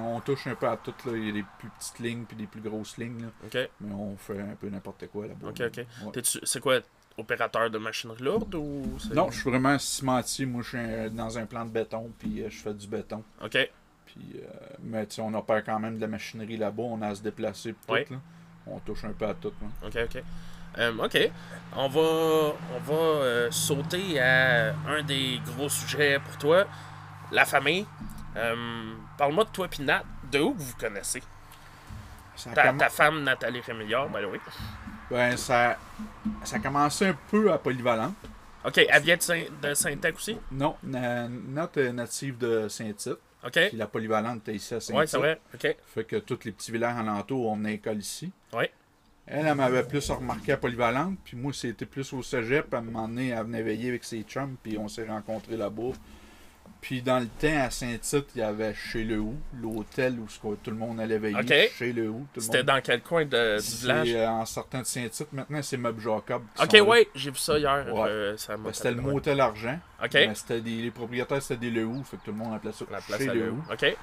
on 0.05 0.20
touche 0.20 0.47
un 0.47 0.55
peu 0.55 0.69
à 0.69 0.76
tout. 0.76 0.94
Là. 1.06 1.12
Il 1.17 1.26
y 1.26 1.31
a 1.31 1.32
des 1.32 1.44
plus 1.59 1.69
petites 1.79 1.99
lignes 2.00 2.25
puis 2.25 2.37
des 2.37 2.47
plus 2.47 2.61
grosses 2.61 2.97
lignes. 2.99 3.23
Là. 3.23 3.29
Ok. 3.47 3.70
Mais 3.81 3.94
on 3.94 4.17
fait 4.17 4.41
un 4.41 4.55
peu 4.59 4.69
n'importe 4.69 5.06
quoi 5.09 5.26
là-bas. 5.26 5.49
Ok, 5.49 5.61
ok. 5.67 5.87
Ouais. 6.17 6.23
C'est 6.25 6.61
quoi? 6.61 6.79
Opérateur 7.19 7.70
de 7.70 7.76
machinerie 7.79 8.23
lourde 8.23 8.55
ou. 8.55 8.82
Non, 9.14 9.31
je 9.31 9.41
suis 9.41 9.50
vraiment 9.50 9.79
cimentier. 9.79 10.47
Moi, 10.47 10.62
je 10.62 10.69
suis 10.69 11.11
dans 11.11 11.37
un 11.38 11.44
plan 11.47 11.64
de 11.67 11.70
béton, 11.70 12.11
puis 12.19 12.43
je 12.49 12.56
fais 12.59 12.73
du 12.73 12.87
béton. 12.88 13.23
Ok. 13.44 13.59
Puis, 14.06 14.32
euh, 14.37 14.47
mais 14.82 15.06
tu 15.06 15.20
on 15.20 15.32
opère 15.35 15.62
quand 15.64 15.79
même 15.79 15.97
de 15.97 16.00
la 16.00 16.06
machinerie 16.09 16.56
là-bas. 16.56 16.82
On 16.82 17.00
a 17.03 17.09
à 17.09 17.14
se 17.14 17.23
déplacer 17.23 17.73
pis 17.75 17.79
tout. 17.87 17.93
Ouais. 17.93 18.06
Là. 18.11 18.17
On 18.67 18.79
touche 18.79 19.05
un 19.05 19.12
peu 19.12 19.26
à 19.26 19.35
tout. 19.35 19.53
là. 19.61 19.88
Ok, 19.88 19.97
ok. 20.05 20.23
Euh, 20.78 20.92
ok. 20.98 21.30
On 21.74 21.88
va, 21.88 22.00
on 22.00 22.80
va 22.84 22.94
euh, 22.94 23.50
sauter 23.50 24.20
à 24.20 24.74
un 24.88 25.02
des 25.02 25.40
gros 25.46 25.69
sujets 25.69 26.19
pour 26.19 26.36
toi, 26.38 26.64
la 27.30 27.44
famille. 27.44 27.86
Euh, 28.36 28.94
Parle-moi 29.16 29.44
de 29.44 29.50
toi, 29.50 29.69
puis 29.69 29.82
Nat. 29.82 30.02
De 30.30 30.40
où 30.40 30.54
vous 30.54 30.64
vous 30.64 30.76
connaissez? 30.78 31.22
Ta, 32.54 32.72
comm- 32.72 32.78
ta 32.78 32.88
femme, 32.88 33.22
Nathalie 33.22 33.60
Rémillard, 33.60 34.08
ben 34.08 34.24
oui. 34.24 34.38
ben, 35.10 35.36
ça, 35.36 35.76
ça 36.42 36.56
a 36.56 36.58
commencé 36.58 37.06
un 37.06 37.16
peu 37.30 37.52
à 37.52 37.58
Polyvalent. 37.58 38.14
Ok, 38.64 38.78
elle 38.88 39.02
vient 39.02 39.16
de, 39.16 39.22
Saint- 39.22 39.44
de 39.62 39.75
Saint-Tech 39.75 40.14
aussi? 40.16 40.38
Non, 40.50 40.76
notre 40.82 41.80
est 41.80 41.92
native 41.92 42.38
de 42.38 42.68
Saint-Tite. 42.68 43.18
Ok. 43.44 43.52
Puis 43.68 43.76
la 43.76 43.86
Polyvalente 43.86 44.38
était 44.38 44.54
ici 44.54 44.75
à 44.75 44.80
Saint-Tite. 44.80 44.96
Ouais, 44.98 45.06
c'est 45.06 45.18
vrai. 45.18 45.40
Ok. 45.54 45.76
Fait 45.94 46.04
que 46.04 46.16
tous 46.16 46.38
les 46.44 46.52
petits 46.52 46.72
villages 46.72 46.96
alentours, 46.98 47.49
on 47.50 47.56
venait 47.56 47.68
à 47.70 47.73
l'école 47.73 47.99
ici. 47.99 48.32
Ouais. 48.52 48.73
Elle, 49.26 49.47
elle 49.47 49.55
m'avait 49.55 49.85
plus 49.85 50.11
remarqué 50.11 50.52
à 50.52 50.57
Polyvalente, 50.57 51.17
puis 51.25 51.37
moi, 51.37 51.52
c'était 51.52 51.87
plus 51.87 52.12
au 52.12 52.23
cégep. 52.23 52.73
À 52.75 52.79
un 52.79 52.83
moment 52.83 53.07
donné, 53.09 53.29
elle 53.29 53.45
venait 53.45 53.62
veiller 53.62 53.91
avec 53.91 54.05
ses 54.05 54.23
chums, 54.23 54.57
puis 54.62 54.76
on 54.79 54.88
s'est 54.88 55.07
rencontrés 55.07 55.57
là-bas. 55.57 55.93
Puis 56.81 57.00
dans 57.00 57.21
le 57.21 57.26
temps, 57.26 57.61
à 57.64 57.71
Saint-Tite, 57.71 58.26
il 58.35 58.41
y 58.41 58.43
avait 58.43 58.75
Chez 58.75 59.05
Le 59.05 59.21
Hou, 59.21 59.37
l'hôtel 59.61 60.19
où 60.19 60.26
tout 60.57 60.71
le 60.73 60.76
monde 60.76 60.99
allait 60.99 61.19
veiller. 61.19 61.69
Chez 61.73 61.93
Le 61.93 62.09
Hou, 62.11 62.26
C'était 62.37 62.64
dans 62.64 62.81
quel 62.83 63.00
coin 63.02 63.25
de, 63.25 63.61
du 63.61 63.76
village? 63.83 64.09
euh, 64.12 64.26
en 64.26 64.45
sortant 64.45 64.81
de 64.81 64.87
Saint-Tite, 64.87 65.33
maintenant, 65.33 65.62
c'est 65.62 65.76
Meuble 65.76 66.00
Jacob. 66.02 66.43
Ok, 66.61 66.76
ouais, 66.85 67.09
j'ai 67.14 67.31
vu 67.31 67.37
ça 67.38 67.57
hier. 67.57 67.87
Ouais. 67.95 68.09
euh, 68.09 68.37
Ben, 68.49 68.73
c'était 68.73 68.91
le 68.91 69.00
motel 69.00 69.41
argent. 69.41 69.79
Ok. 70.02 70.11
Des, 70.49 70.61
les 70.61 70.91
propriétaires, 70.91 71.41
c'était 71.41 71.61
des 71.61 71.71
Le 71.71 71.85
Hou, 71.85 72.02
fait 72.02 72.17
que 72.17 72.25
tout 72.25 72.33
le 72.33 72.38
monde 72.38 72.55
appelait 72.55 72.73
ça 72.73 72.85
La 72.91 73.00
place 73.00 73.19
Chez 73.21 73.29
à 73.29 73.35
Le 73.35 73.41
Le 73.47 73.50
Hou. 73.52 73.62
Ok. 73.73 73.97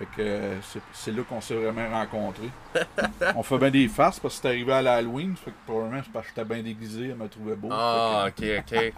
Fait 0.00 0.06
que 0.16 0.22
euh, 0.22 0.56
c'est- 0.94 1.12
là 1.12 1.22
qu'on 1.28 1.42
s'est 1.42 1.54
vraiment 1.54 1.90
rencontrés. 1.90 2.50
on 3.36 3.42
fait 3.42 3.58
bien 3.58 3.70
des 3.70 3.86
farces 3.86 4.18
parce 4.18 4.36
que 4.36 4.40
c'est 4.42 4.48
arrivé 4.48 4.72
à 4.72 4.80
l'Halloween. 4.80 5.36
Fait 5.36 5.50
que 5.50 5.56
probablement 5.66 6.00
c'est 6.02 6.10
parce 6.10 6.26
que 6.28 6.32
j'étais 6.34 6.54
bien 6.54 6.62
déguisé, 6.62 7.08
elle 7.08 7.16
me 7.16 7.28
trouvait 7.28 7.54
beau. 7.54 7.68
Ah, 7.70 8.24
ok, 8.28 8.42
ok. 8.60 8.72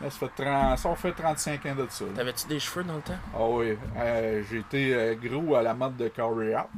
là, 0.00 0.10
ça, 0.10 0.10
fait 0.10 0.42
30 0.44 0.78
ça, 0.78 0.88
on 0.88 0.96
fait 0.96 1.12
35 1.12 1.66
ans 1.66 1.74
de 1.76 1.86
ça. 1.88 2.04
T'avais-tu 2.16 2.48
des 2.48 2.58
cheveux 2.58 2.82
dans 2.82 2.96
le 2.96 3.02
temps? 3.02 3.18
Ah 3.32 3.46
oui, 3.48 3.78
euh, 3.96 4.42
j'ai 4.50 4.58
été 4.58 4.92
euh, 4.92 5.14
gros 5.14 5.54
à 5.54 5.62
la 5.62 5.72
mode 5.72 5.96
de 5.96 6.08
Corey 6.08 6.52
Hart. 6.52 6.68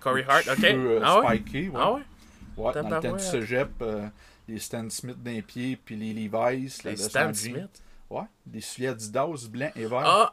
Corey 0.00 0.26
Hart, 0.28 0.48
ok. 0.48 0.56
Cheveux, 0.56 0.96
euh, 0.96 1.00
ah 1.04 1.20
ouais? 1.20 1.36
spikés, 1.38 1.68
ouais. 1.68 1.76
Ah 1.80 1.92
ouais? 1.92 2.02
Ouais, 2.56 2.72
dans 2.72 2.88
le 2.88 3.00
temps 3.00 3.12
du 3.12 3.22
cégep, 3.22 3.70
euh, 3.82 4.08
les 4.48 4.58
Stan 4.58 4.90
Smith 4.90 5.22
d'un 5.22 5.40
pied, 5.42 5.76
puis 5.76 5.94
les 5.94 6.12
Levi's. 6.12 6.82
Les 6.82 6.90
le 6.90 6.96
Stan. 6.96 7.32
Smith? 7.32 7.82
Ouais, 8.10 8.24
des 8.44 8.60
souliers 8.60 8.88
Adidas 8.88 9.46
blancs 9.48 9.72
et 9.76 9.86
verts. 9.86 10.02
Ah! 10.04 10.32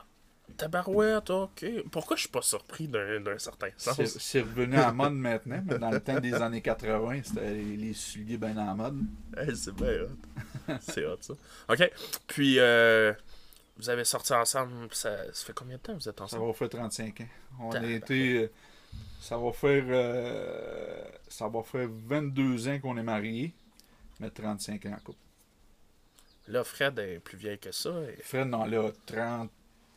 Tabarouette, 0.58 1.29
ok. 1.29 1.65
Pourquoi 1.91 2.15
je 2.15 2.22
suis 2.22 2.29
pas 2.29 2.41
surpris 2.41 2.88
d'un 2.88 3.38
certain 3.38 3.70
sens? 3.77 4.00
C'est 4.20 4.41
revenu 4.41 4.75
à 4.77 4.88
la 4.88 4.91
mode 4.91 5.13
maintenant, 5.13 5.63
mais 5.65 5.77
dans 5.79 5.89
le 5.91 6.00
temps 6.00 6.20
des 6.20 6.34
années 6.34 6.62
80, 6.62 7.22
c'était 7.24 7.53
les, 7.53 7.77
les 7.77 7.93
souliers 7.93 8.38
bien 8.38 8.55
en 8.58 8.75
mode. 8.75 9.00
Hey, 9.38 9.55
c'est 9.55 9.74
bien 9.74 10.01
hot. 10.03 10.74
c'est 10.81 11.05
hot, 11.05 11.17
ça. 11.22 11.34
Ok. 11.70 11.91
Puis, 12.27 12.60
euh, 12.60 13.13
vous 13.77 13.89
avez 13.89 14.03
sorti 14.05 14.34
ensemble, 14.34 14.74
ça, 14.91 15.17
ça 15.34 15.46
fait 15.46 15.53
combien 15.53 15.77
de 15.77 15.81
temps 15.81 15.93
que 15.96 16.01
vous 16.03 16.10
êtes 16.10 16.17
Ça 16.17 16.24
ensemble? 16.25 16.48
va 16.48 16.53
faire 16.53 16.70
35 16.70 17.22
ans. 17.22 17.27
On 17.60 17.72
a 17.72 17.86
été. 17.86 18.38
euh, 18.43 18.51
Ça 19.20 19.38
va 19.38 19.51
faire. 19.51 19.84
euh, 19.88 21.03
ça 21.27 21.48
va 21.48 21.63
faire 21.63 21.88
22 21.89 22.67
ans 22.67 22.79
qu'on 22.79 22.98
est 22.98 23.03
mariés, 23.03 23.53
mais 24.20 24.29
35 24.29 24.86
ans 24.88 24.93
en 24.93 25.00
couple. 25.03 25.17
Là, 26.48 26.63
Fred 26.63 26.98
est 27.00 27.20
plus 27.20 27.38
vieille 27.38 27.60
que 27.60 27.72
ça. 27.72 27.89
et- 28.01 28.22
Fred, 28.22 28.48
non, 28.48 28.65
là, 28.65 28.89
30, 29.05 29.50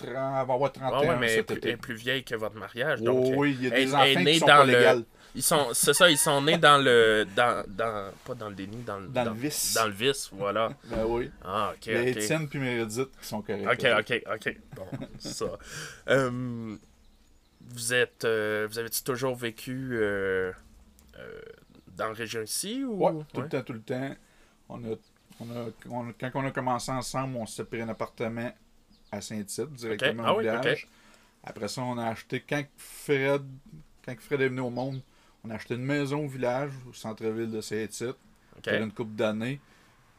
elle 0.03 0.13
va 0.13 0.39
avoir 0.41 0.73
31 0.73 0.91
Ah 0.93 1.01
ouais, 1.01 1.17
mais 1.19 1.27
elle 1.27 1.37
cet 1.39 1.47
plus, 1.47 1.57
été. 1.57 1.69
elle 1.69 1.75
est 1.75 1.77
plus 1.79 1.95
vieille 1.95 2.25
que 2.25 2.35
votre 2.35 2.57
mariage. 2.57 2.99
Oh, 3.03 3.05
donc, 3.05 3.35
oui, 3.37 3.57
il 3.59 3.65
y 3.69 3.71
a 3.73 3.77
elle- 3.77 3.85
des 3.87 3.91
elle 3.91 3.95
enfants 4.13 4.25
née 4.25 4.33
qui 4.33 4.39
sont 4.41 4.47
dans 4.47 4.57
pas 4.57 4.65
le-. 4.95 5.05
Ils 5.37 5.43
sont, 5.43 5.69
c'est 5.73 5.95
ça, 5.95 6.09
ils 6.11 6.17
sont 6.19 6.41
nés 6.43 6.59
dans 6.59 6.79
le, 6.83 7.27
dans, 7.35 7.65
dans, 7.67 8.13
pas 8.25 8.35
dans 8.35 8.49
le 8.49 8.55
déni, 8.55 8.77
dans, 8.85 8.99
le- 9.01 9.09
Dans 9.09 9.25
le 9.25 9.33
vice. 9.33 9.75
Dans 9.75 9.87
le 9.87 9.93
vice, 9.93 10.31
voilà. 10.33 10.71
Ben 10.85 11.05
oui. 11.07 11.29
Ah, 11.45 11.73
ok, 11.75 11.87
Il 11.87 11.93
y 11.93 11.97
a 11.97 12.01
ok. 12.03 12.07
Étienne 12.09 12.49
puis 12.49 12.59
Meredith 12.61 13.09
qui 13.21 13.27
sont 13.27 13.43
corrects. 13.43 13.67
Ok, 13.67 13.87
ok, 13.99 14.23
ok. 14.35 14.57
Bon, 14.77 14.87
c'est 15.19 15.29
ça. 15.35 15.59
Euh, 16.09 16.77
vous 17.61 17.95
êtes, 17.95 18.25
euh, 18.25 18.69
vous 18.71 18.79
avez-tu 18.79 19.03
toujours 19.03 19.35
vécu 19.35 19.91
euh, 19.95 20.53
euh, 21.19 21.41
dans 21.97 22.09
la 22.09 22.13
région 22.15 22.43
ici 22.43 22.85
ou? 22.85 23.05
Ouais, 23.05 23.13
tout 23.33 23.39
Ouais. 23.39 23.43
le 23.45 23.49
temps, 23.49 23.63
tout 23.63 23.73
le 23.73 23.81
temps. 23.83 24.15
On 24.69 24.77
a, 24.85 24.89
on 25.41 25.51
a, 25.51 25.65
on 25.91 26.13
quand 26.19 26.31
on 26.35 26.47
a 26.47 26.51
commencé 26.53 26.93
ensemble, 26.93 27.37
on 27.37 27.47
s'est 27.47 27.65
pris 27.65 27.81
un 27.81 27.89
appartement 27.89 28.53
à 29.15 29.21
Saint-Tite, 29.21 29.73
directement 29.73 30.25
Ah 30.27 30.35
au 30.35 30.39
oui, 30.39 30.45
village. 30.45 30.89
Après 31.43 31.69
ça, 31.69 31.83
on 31.83 31.99
a 31.99 32.07
acheté, 32.07 32.41
quand 32.49 32.65
Fred, 32.77 33.43
quand 34.05 34.15
Fred 34.21 34.41
est 34.41 34.49
venu 34.49 34.61
au 34.61 34.71
monde, 34.71 35.01
on 35.45 35.51
a 35.51 35.55
acheté 35.55 35.75
une 35.75 35.85
maison 35.85 36.25
au 36.25 36.29
village, 36.29 36.71
au 36.89 36.93
centre-ville 36.93 37.51
de 37.51 37.61
Saint-Tite, 37.61 38.17
Ok. 38.57 38.65
pendant 38.65 38.85
une 38.85 38.93
couple 38.93 39.13
d'années. 39.15 39.61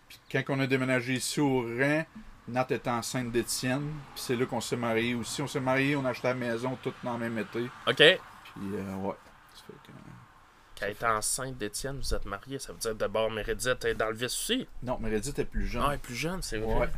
Puis 0.07 0.19
quand 0.31 0.43
on 0.49 0.59
a 0.59 0.67
déménagé 0.67 1.13
ici 1.13 1.39
au 1.41 1.61
Rhin, 1.61 2.03
Nat 2.47 2.67
était 2.69 2.89
enceinte 2.91 3.31
d'Étienne. 3.31 3.91
Puis 4.13 4.23
c'est 4.23 4.35
là 4.35 4.45
qu'on 4.45 4.61
s'est 4.61 4.75
mariés 4.77 5.15
aussi. 5.15 5.41
On 5.41 5.47
s'est 5.47 5.59
mariés, 5.59 5.95
on 5.95 6.05
a 6.05 6.09
acheté 6.09 6.27
la 6.27 6.35
maison 6.35 6.77
tout 6.83 6.93
dans 7.03 7.13
le 7.13 7.19
même 7.27 7.39
été. 7.39 7.63
Ok. 7.87 7.95
Puis 7.95 8.15
euh, 8.75 8.95
ouais. 8.97 9.15
Ça 9.55 9.63
fait 9.65 9.73
que- 9.73 9.91
Quand 10.79 10.85
elle 10.85 10.91
était 10.91 11.05
enceinte 11.07 11.57
d'Étienne, 11.57 11.97
vous 11.97 12.13
êtes 12.13 12.25
mariés. 12.25 12.59
Ça 12.59 12.71
veut 12.73 12.77
dire 12.79 12.93
d'abord 12.93 13.31
Mérédith 13.31 13.83
est 13.85 13.95
dans 13.95 14.09
le 14.09 14.15
vice 14.15 14.25
aussi? 14.25 14.67
Non, 14.83 14.99
Meredith 14.99 15.39
est 15.39 15.45
plus 15.45 15.65
jeune. 15.65 15.81
Ah, 15.83 15.87
elle 15.89 15.95
est 15.95 15.97
plus 16.03 16.13
jeune, 16.15 16.41
c'est 16.43 16.59
vrai. 16.59 16.75
ouais. 16.81 16.89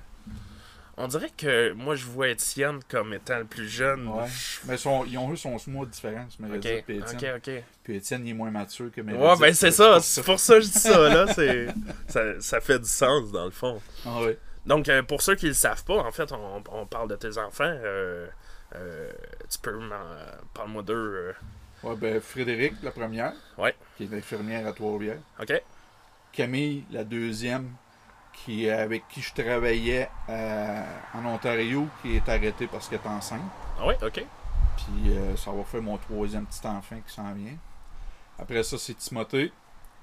On 0.99 1.07
dirait 1.07 1.29
que 1.37 1.73
moi, 1.73 1.95
je 1.95 2.05
vois 2.05 2.29
Étienne 2.29 2.79
comme 2.89 3.13
étant 3.13 3.37
le 3.37 3.45
plus 3.45 3.67
jeune. 3.69 4.07
Ouais. 4.07 4.25
Mais 4.65 4.77
son- 4.77 5.05
ils 5.05 5.17
ont 5.19 5.31
eu 5.31 5.37
son 5.37 5.55
mois 5.67 5.85
de 5.85 5.91
différence, 5.91 6.39
Meredith 6.39 6.65
et 6.89 6.97
Étienne. 6.97 7.35
ok, 7.35 7.47
ok. 7.47 7.63
Puis 7.83 7.95
Étienne, 7.97 8.25
il 8.25 8.31
est 8.31 8.33
moins 8.33 8.49
mature 8.49 8.91
que 8.91 9.01
Meredith. 9.01 9.23
Ouais, 9.23 9.35
ben 9.39 9.53
c'est 9.53 9.69
ça. 9.71 9.99
C'est 10.01 10.23
pour 10.23 10.39
ça 10.39 10.55
que 10.55 10.61
je 10.61 10.67
dis 10.67 10.79
ça, 10.79 11.09
là. 11.09 11.31
C'est... 11.33 11.67
Ça, 12.07 12.39
ça 12.39 12.61
fait 12.61 12.79
du 12.79 12.87
sens, 12.89 13.31
dans 13.31 13.45
le 13.45 13.51
fond. 13.51 13.79
Ah 14.05 14.21
ouais. 14.21 14.39
Donc, 14.65 14.89
euh, 14.89 15.03
pour 15.03 15.21
ceux 15.21 15.35
qui 15.35 15.45
ne 15.45 15.49
le 15.51 15.55
savent 15.55 15.83
pas, 15.83 15.97
en 15.97 16.11
fait, 16.11 16.31
on, 16.31 16.63
on 16.71 16.85
parle 16.85 17.09
de 17.09 17.15
tes 17.15 17.37
enfants. 17.37 17.63
Euh, 17.65 18.27
euh, 18.75 19.11
tu 19.49 19.59
peux 19.59 19.77
m'en... 19.77 19.95
Parle-moi 20.53 20.81
d'eux. 20.83 21.35
Ouais, 21.83 21.95
ben 21.95 22.19
Frédéric, 22.19 22.73
la 22.81 22.91
première. 22.91 23.33
Ouais. 23.57 23.75
Qui 23.97 24.05
est 24.05 24.13
infirmière 24.17 24.65
à 24.65 24.73
Trois-Rivières. 24.73 25.19
OK? 25.39 25.61
Camille, 26.33 26.85
la 26.91 27.03
deuxième, 27.03 27.69
qui, 28.45 28.69
avec 28.69 29.07
qui 29.09 29.21
je 29.21 29.33
travaillais 29.33 30.09
euh, 30.29 30.83
en 31.13 31.25
Ontario, 31.25 31.87
qui 32.01 32.15
est 32.15 32.29
arrêtée 32.29 32.67
parce 32.67 32.87
qu'elle 32.87 32.99
est 33.03 33.07
enceinte. 33.07 33.41
Ah 33.79 33.85
ouais, 33.87 33.97
OK. 34.03 34.23
Puis 34.77 35.11
euh, 35.11 35.35
ça 35.35 35.51
va 35.51 35.63
faire 35.63 35.81
mon 35.81 35.97
troisième 35.97 36.45
petit 36.45 36.65
enfant 36.65 36.97
qui 37.05 37.13
s'en 37.13 37.33
vient. 37.33 37.57
Après 38.39 38.63
ça, 38.63 38.77
c'est 38.77 38.93
Timothée. 38.95 39.51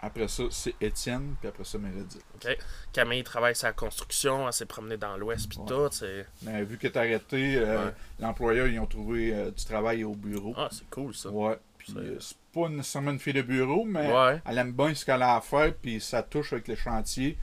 Après 0.02 0.28
ça, 0.28 0.42
c'est 0.50 0.74
Étienne. 0.80 1.36
Puis 1.40 1.48
après 1.48 1.64
ça, 1.64 1.78
Meredith. 1.78 2.20
OK. 2.34 2.58
Camille 2.92 3.24
travaille 3.24 3.54
sa 3.56 3.72
construction. 3.72 4.46
Elle 4.46 4.52
s'est 4.52 4.66
promenée 4.66 4.96
dans 4.98 5.16
l'Ouest, 5.16 5.48
puis 5.48 5.58
Ouais. 5.60 5.66
tout. 5.66 6.04
Mais 6.42 6.62
vu 6.64 6.76
qu'elle 6.76 6.90
est 6.92 6.96
arrêtée, 6.98 7.56
euh, 7.56 7.86
Ouais. 7.86 7.92
l'employeur, 8.20 8.66
ils 8.66 8.78
ont 8.80 8.86
trouvé 8.86 9.32
du 9.56 9.64
travail 9.64 10.04
au 10.04 10.14
bureau. 10.14 10.52
Ah, 10.58 10.68
c'est 10.70 10.88
cool, 10.90 11.14
ça. 11.14 11.30
Ouais. 11.30 11.56
Puis 11.84 11.94
euh, 11.98 12.16
c'est 12.20 12.36
pas 12.52 12.68
nécessairement 12.68 13.10
une 13.10 13.18
fille 13.18 13.32
de 13.34 13.42
bureau, 13.42 13.84
mais 13.84 14.12
Ouais. 14.12 14.40
elle 14.46 14.58
aime 14.58 14.72
bien 14.72 14.94
ce 14.94 15.04
qu'elle 15.04 15.22
a 15.22 15.36
à 15.36 15.40
faire, 15.40 15.74
puis 15.74 16.00
ça 16.00 16.22
touche 16.22 16.52
avec 16.52 16.68
les 16.68 16.76
chantiers. 16.76 17.36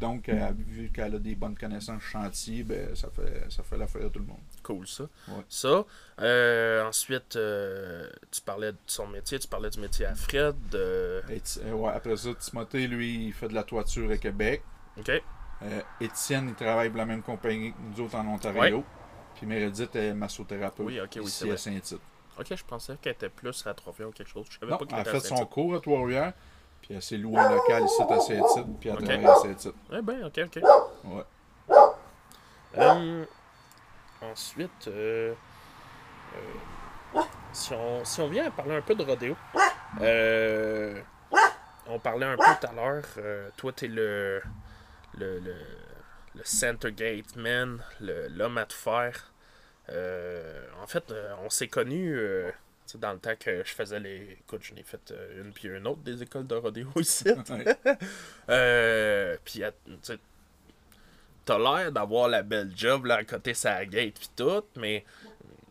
Donc, 0.00 0.28
euh, 0.28 0.50
vu 0.56 0.90
qu'elle 0.92 1.14
a 1.14 1.18
des 1.18 1.34
bonnes 1.34 1.56
connaissances 1.56 2.02
chantier, 2.02 2.64
ben, 2.64 2.94
ça 2.94 3.08
fait, 3.10 3.44
ça 3.50 3.62
fait 3.62 3.76
l'affaire 3.76 4.02
de 4.02 4.08
tout 4.08 4.18
le 4.18 4.26
monde. 4.26 4.38
Cool, 4.62 4.86
ça. 4.86 5.04
Ouais. 5.28 5.44
Ça. 5.48 5.84
Euh, 6.20 6.84
ensuite, 6.86 7.30
tu 8.30 8.40
parlais 8.44 8.72
de 8.72 8.78
son 8.86 9.06
métier. 9.06 9.38
Tu 9.38 9.48
parlais 9.48 9.70
du 9.70 9.80
métier 9.80 10.06
à 10.06 10.14
Fred. 10.14 10.56
Et 10.74 11.72
ouais, 11.72 11.92
après 11.94 12.16
ça, 12.16 12.34
Timothée, 12.34 12.86
lui, 12.86 13.26
il 13.26 13.32
fait 13.32 13.48
de 13.48 13.54
la 13.54 13.62
toiture 13.62 14.10
à 14.10 14.16
Québec. 14.16 14.62
OK? 14.98 15.10
Étienne, 16.00 16.48
il 16.48 16.54
travaille 16.54 16.88
pour 16.88 16.98
la 16.98 17.06
même 17.06 17.22
compagnie 17.22 17.72
que 17.72 17.78
nous 17.80 18.04
autres 18.04 18.16
en 18.16 18.26
Ontario. 18.26 18.84
Puis 19.36 19.46
Meredith 19.46 19.94
est 19.94 20.14
massothérapeute 20.14 20.84
Oui, 20.86 21.00
ok, 21.00 21.10
oui, 21.16 21.22
ici 21.22 21.48
à 21.50 21.56
Saint-Tite. 21.56 22.00
OK, 22.38 22.54
je 22.54 22.64
pensais 22.64 22.96
qu'elle 23.00 23.12
était 23.12 23.28
plus 23.28 23.66
à 23.66 23.74
Trois-Rivières 23.74 24.08
ou 24.08 24.12
quelque 24.12 24.30
chose. 24.30 24.46
Je 24.50 24.58
savais 24.58 24.70
Non, 24.72 24.78
pas 24.78 24.84
elle 24.84 24.88
qu'elle 24.90 24.98
a 24.98 25.02
était 25.02 25.20
fait 25.20 25.28
son 25.36 25.44
cours 25.46 25.74
à 25.74 25.80
Trois-Rivières, 25.80 26.32
puis 26.82 26.94
elle 26.94 27.02
s'est 27.02 27.16
louée 27.16 27.38
un 27.40 27.50
local 27.56 27.84
ici 27.84 28.02
à 28.02 28.20
Saint-Tite, 28.20 28.78
puis 28.80 28.88
elle 28.90 28.96
Ok. 28.96 29.04
travaille 29.04 29.26
à 29.26 29.34
Saint-Tite. 29.36 29.74
Eh 29.92 30.02
ben, 30.02 30.24
OK, 30.24 30.40
OK. 30.44 30.62
Ouais. 31.04 31.24
Hum, 32.76 33.26
ensuite, 34.22 34.86
euh, 34.88 35.34
euh, 36.36 37.20
si, 37.52 37.72
on, 37.72 38.04
si 38.04 38.20
on 38.20 38.28
vient 38.28 38.46
à 38.46 38.50
parler 38.50 38.76
un 38.76 38.82
peu 38.82 38.94
de 38.94 39.02
rodéo, 39.02 39.36
euh, 40.00 41.00
on 41.86 41.98
parlait 41.98 42.26
un 42.26 42.36
peu 42.36 42.44
tout 42.60 42.66
à 42.68 42.72
l'heure, 42.72 43.04
euh, 43.16 43.48
toi, 43.56 43.72
t'es 43.72 43.88
le, 43.88 44.42
le, 45.16 45.38
le, 45.40 45.56
le 46.34 46.44
center 46.44 46.92
gate 46.92 47.34
man, 47.36 47.82
le- 48.00 48.28
l'homme 48.28 48.58
à 48.58 48.66
tout 48.66 48.76
faire. 48.76 49.32
Euh, 49.90 50.66
en 50.82 50.86
fait, 50.86 51.10
euh, 51.10 51.34
on 51.44 51.50
s'est 51.50 51.68
connus 51.68 52.16
euh, 52.18 52.50
dans 52.96 53.12
le 53.12 53.18
temps 53.18 53.36
que 53.38 53.64
je 53.64 53.72
faisais 53.72 54.00
les. 54.00 54.38
Écoute, 54.40 54.62
j'en 54.62 54.76
ai 54.76 54.82
fait 54.82 55.12
une 55.40 55.52
puis 55.52 55.68
une 55.68 55.86
autre 55.86 56.00
des 56.00 56.22
écoles 56.22 56.46
de 56.46 56.54
rodéo 56.54 56.88
ici. 56.96 57.24
Euh, 58.50 59.36
puis, 59.44 59.62
tu 60.02 60.12
t'as 61.44 61.58
l'air 61.58 61.92
d'avoir 61.92 62.28
la 62.28 62.42
belle 62.42 62.70
job 62.76 63.06
là, 63.06 63.16
à 63.16 63.24
côté 63.24 63.54
sa 63.54 63.84
gate 63.86 64.14
puis 64.18 64.28
tout, 64.36 64.64
mais 64.76 65.04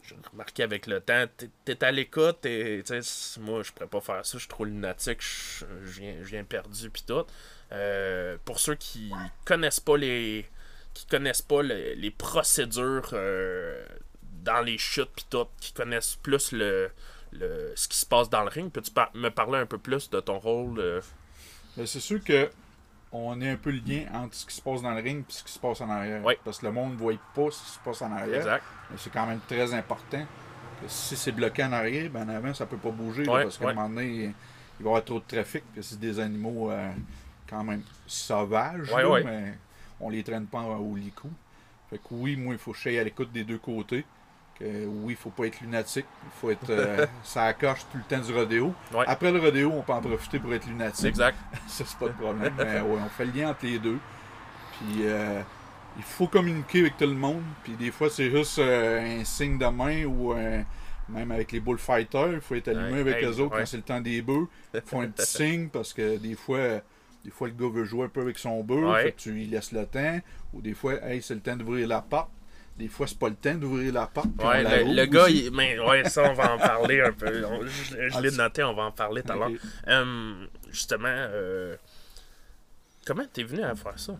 j'ai 0.04 0.16
remarqué 0.32 0.64
avec 0.64 0.88
le 0.88 1.02
temps, 1.02 1.26
t'es- 1.66 1.84
à 1.84 1.92
l'écoute, 1.92 2.46
et 2.46 2.84
moi 3.42 3.62
je 3.62 3.72
pourrais 3.72 3.88
pas 3.88 4.02
faire 4.02 4.26
ça, 4.26 4.34
je 4.34 4.40
suis 4.40 4.48
trop 4.48 4.66
lunatique, 4.66 5.22
je 5.22 5.66
je 5.86 6.00
viens, 6.02 6.16
je 6.22 6.30
viens 6.30 6.44
perdu 6.44 6.90
puis 6.90 7.04
tout. 7.06 7.26
Euh, 7.74 8.38
pour 8.46 8.60
ceux 8.60 8.76
qui 8.76 9.12
connaissent 9.46 9.80
pas 9.82 9.98
les 9.98 10.48
qui 10.96 11.06
connaissent 11.06 11.44
pas 11.44 11.62
le- 11.62 11.94
les 11.94 12.10
procédures 12.12 13.10
euh, 13.14 13.86
dans 14.48 14.62
les 14.62 14.78
chutes 14.78 15.12
puis 15.16 15.26
tout, 15.30 15.46
qui 15.60 15.74
connaissent 15.74 16.16
plus 16.16 16.52
le, 16.52 16.90
le 17.34 17.74
ce 17.76 17.88
qui 17.88 17.98
se 17.98 18.06
passe 18.06 18.30
dans 18.30 18.42
le 18.44 18.50
ring, 18.50 18.72
peux-tu 18.72 18.92
par- 18.92 19.12
me 19.14 19.30
parler 19.30 19.60
un 19.60 19.66
peu 19.66 19.78
plus 19.78 20.10
de 20.10 20.20
ton 20.20 20.40
rôle 20.40 20.80
euh, 20.80 21.02
Mais 21.76 21.86
c'est 21.86 22.00
sûr 22.00 22.24
que 22.24 22.50
on 23.12 23.40
est 23.42 23.50
un 23.50 23.56
peu 23.56 23.72
le 23.72 23.80
lien 23.86 24.06
entre 24.14 24.36
ce 24.36 24.46
qui 24.46 24.56
se 24.56 24.62
passe 24.62 24.82
dans 24.82 24.92
le 24.94 25.02
ring 25.02 25.22
et 25.28 25.32
ce 25.32 25.44
qui 25.44 25.52
se 25.52 25.60
passe 25.60 25.80
en 25.82 25.90
arrière. 25.90 26.22
Oui. 26.26 26.34
Parce 26.44 26.60
que 26.60 26.66
le 26.66 26.72
monde 26.72 26.94
ne 26.94 26.98
voit 26.98 27.14
pas 27.36 27.52
ce 27.52 27.64
qui 27.64 27.72
se 27.72 27.80
passe 27.80 28.02
en 28.02 28.12
arrière. 28.12 28.38
exact? 28.38 28.64
Mais 28.92 28.98
c'est 28.98 29.10
quand 29.12 29.26
même 29.26 29.40
très 29.48 29.74
important 29.74 30.26
que 30.82 30.88
si 30.88 31.16
c'est 31.16 31.32
bloqué 31.32 31.64
en 31.64 31.72
arrière, 31.74 32.10
ben 32.10 32.30
en 32.30 32.34
avant, 32.36 32.54
ça 32.54 32.66
peut 32.66 32.78
pas 32.78 32.92
bouger. 32.92 33.24
là, 33.24 33.44
parce 33.44 33.58
qu'à 33.58 33.70
un 33.70 33.74
moment 33.74 33.90
donné, 33.90 34.06
il 34.08 34.26
va 34.26 34.32
y 34.84 34.88
avoir 34.88 35.04
trop 35.04 35.20
de 35.20 35.26
trafic. 35.28 35.64
Puis 35.74 35.84
c'est 35.84 36.00
des 36.00 36.20
animaux 36.20 36.70
euh, 36.72 36.92
quand 37.50 37.64
même 37.64 37.82
sauvages. 38.06 38.92
Là. 38.92 39.22
Mais 39.26 39.58
on 40.00 40.10
les 40.10 40.24
traîne 40.24 40.46
pas 40.46 40.62
au 40.62 40.96
licou. 40.96 41.30
Fait 41.90 41.98
que 41.98 42.04
oui, 42.12 42.36
moi, 42.36 42.54
il 42.54 42.60
faut 42.60 42.74
que 42.74 42.78
je 42.78 43.00
à 43.00 43.04
l'écoute 43.04 43.32
des 43.32 43.44
deux 43.44 43.58
côtés. 43.58 44.06
Que 44.60 44.86
oui, 44.88 45.14
il 45.14 45.16
faut 45.16 45.30
pas 45.30 45.46
être 45.46 45.62
lunatique. 45.62 46.06
Il 46.26 46.40
faut 46.40 46.50
être. 46.50 46.70
euh, 46.70 47.06
ça 47.24 47.54
coche 47.54 47.82
tout 47.92 47.98
le 47.98 48.04
temps 48.04 48.24
du 48.24 48.34
rodéo. 48.34 48.74
Ouais. 48.94 49.06
Après 49.08 49.32
le 49.32 49.40
rodéo, 49.40 49.72
on 49.72 49.82
peut 49.84 49.94
en 49.94 50.02
profiter 50.02 50.40
pour 50.40 50.54
être 50.54 50.66
lunatique. 50.68 51.06
Exact. 51.06 51.38
Ça, 51.68 51.84
c'est 51.86 51.98
pas 52.00 52.08
de 52.08 52.14
problème. 52.14 52.54
Mais 52.58 52.82
ouais, 52.82 53.00
on 53.06 53.10
fait 53.10 53.26
le 53.26 53.32
lien 53.34 53.50
entre 53.52 53.66
les 53.66 53.78
deux. 53.78 54.00
Puis 54.80 55.02
euh, 55.06 55.42
il 55.98 56.04
faut 56.04 56.28
communiquer 56.28 56.80
avec 56.82 56.98
tout 56.98 57.06
le 57.06 57.14
monde. 57.14 57.44
Puis 57.64 57.74
des 57.74 57.92
fois, 57.92 58.10
c'est 58.10 58.32
juste 58.32 58.58
euh, 58.60 59.20
un 59.22 59.24
signe 59.24 59.58
de 59.60 59.66
main 59.68 60.06
ou 60.06 60.32
un- 60.32 60.64
même 61.10 61.32
avec 61.32 61.52
les 61.52 61.60
bullfighters. 61.60 62.34
Il 62.34 62.42
faut 62.42 62.56
être 62.56 62.68
allumé 62.70 63.00
avec 63.02 63.18
hey, 63.18 63.26
eux 63.26 63.40
autres 63.40 63.54
ouais. 63.54 63.60
quand 63.60 63.66
c'est 63.68 63.78
le 63.78 63.84
temps 63.84 64.02
des 64.02 64.22
bœufs. 64.24 64.48
Il 64.74 64.82
faut 64.86 65.00
un 65.02 65.08
petit 65.08 65.26
signe 65.38 65.70
parce 65.70 65.94
que 65.94 66.18
des 66.18 66.36
fois. 66.36 66.82
Des 67.26 67.32
fois, 67.32 67.48
le 67.50 67.54
gars 67.56 67.68
veut 67.70 67.84
jouer 67.84 68.06
un 68.06 68.10
peu 68.10 68.22
avec 68.22 68.38
son 68.38 68.64
bœuf, 68.64 68.86
Ouais. 68.86 69.14
tu 69.18 69.32
lui 69.32 69.48
laisses 69.48 69.74
le 69.74 69.86
temps. 69.86 70.20
Ou 70.54 70.62
des 70.62 70.74
fois, 70.74 70.94
hey, 71.04 71.22
c'est 71.22 71.34
le 71.34 71.42
temps 71.42 71.58
d'ouvrir 71.58 71.86
la 71.88 72.02
porte. 72.02 72.30
Des 72.78 72.88
fois, 72.88 73.08
c'est 73.08 73.18
pas 73.18 73.30
le 73.30 73.36
temps 73.36 73.56
d'ouvrir 73.56 73.92
la 73.94 74.06
porte. 74.06 74.28
Ouais, 74.44 74.84
le, 74.86 75.06
gars, 75.06 75.28
il- 75.30 75.52
mais 75.52 75.80
ouais, 75.80 76.08
ça, 76.10 76.30
on 76.30 76.34
va 76.34 76.54
en 76.54 76.58
parler 76.60 77.02
un 77.02 77.12
peu. 77.12 77.44
On- 77.46 77.66
je 77.66 78.10
je 78.10 78.20
l'ai 78.22 78.30
noté, 78.32 78.64
on 78.64 78.74
va 78.76 78.84
en 78.84 78.92
parler 78.92 79.24
tout 79.24 79.32
à 79.32 79.36
l'heure. 79.36 79.52
Hum, 79.88 80.48
justement, 80.70 81.08
euh, 81.08 81.76
comment 83.06 83.24
t'es 83.34 83.44
venu 83.44 83.64
à 83.64 83.76
faire 83.76 83.98
ça? 83.98 84.16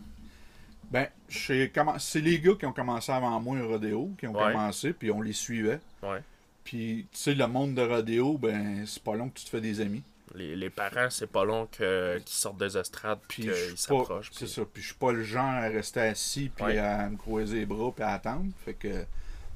Ben, 0.90 1.08
c'est 1.30 2.22
les 2.22 2.40
gars 2.40 2.54
qui 2.58 2.66
ont 2.66 2.72
commencé 2.74 3.12
avant 3.12 3.40
moi 3.40 3.60
au 3.60 3.68
rodéo, 3.68 4.12
qui 4.20 4.26
ont 4.26 4.34
Ouais. 4.34 4.52
commencé, 4.54 4.94
puis 4.94 5.12
on 5.12 5.22
les 5.22 5.34
suivait. 5.34 5.80
Ouais. 6.02 6.22
Puis, 6.64 7.06
tu 7.12 7.18
sais, 7.18 7.36
le 7.36 7.46
monde 7.48 7.76
de 7.76 7.82
rodéo, 7.82 8.38
ben, 8.38 8.86
c'est 8.88 9.04
pas 9.04 9.16
long 9.16 9.30
que 9.30 9.38
tu 9.40 9.46
te 9.46 9.50
fais 9.50 9.62
des 9.62 9.82
amis. 9.82 10.02
Les, 10.38 10.56
les 10.56 10.70
parents, 10.70 11.10
c'est 11.10 11.32
pas 11.32 11.44
long 11.46 11.66
qu'ils 11.68 12.22
sortent 12.26 12.60
des 12.60 12.78
estrades 12.78 13.20
puis 13.28 13.44
qu'ils 13.44 13.78
s'approchent. 13.78 14.30
c'est 14.34 14.48
ça. 14.48 14.62
Puis, 14.72 14.82
je 14.84 14.88
suis 14.88 14.96
pas 14.96 15.12
le 15.12 15.24
genre 15.24 15.44
à 15.46 15.62
rester 15.68 16.02
assis, 16.02 16.52
puis 16.56 16.66
Ouais. 16.66 16.78
à 16.78 17.10
me 17.10 17.18
croiser 17.18 17.60
les 17.60 17.66
bras, 17.66 17.92
puis 17.92 18.04
à 18.04 18.10
attendre. 18.14 18.46
Fait 18.64 18.74
que, 18.76 19.04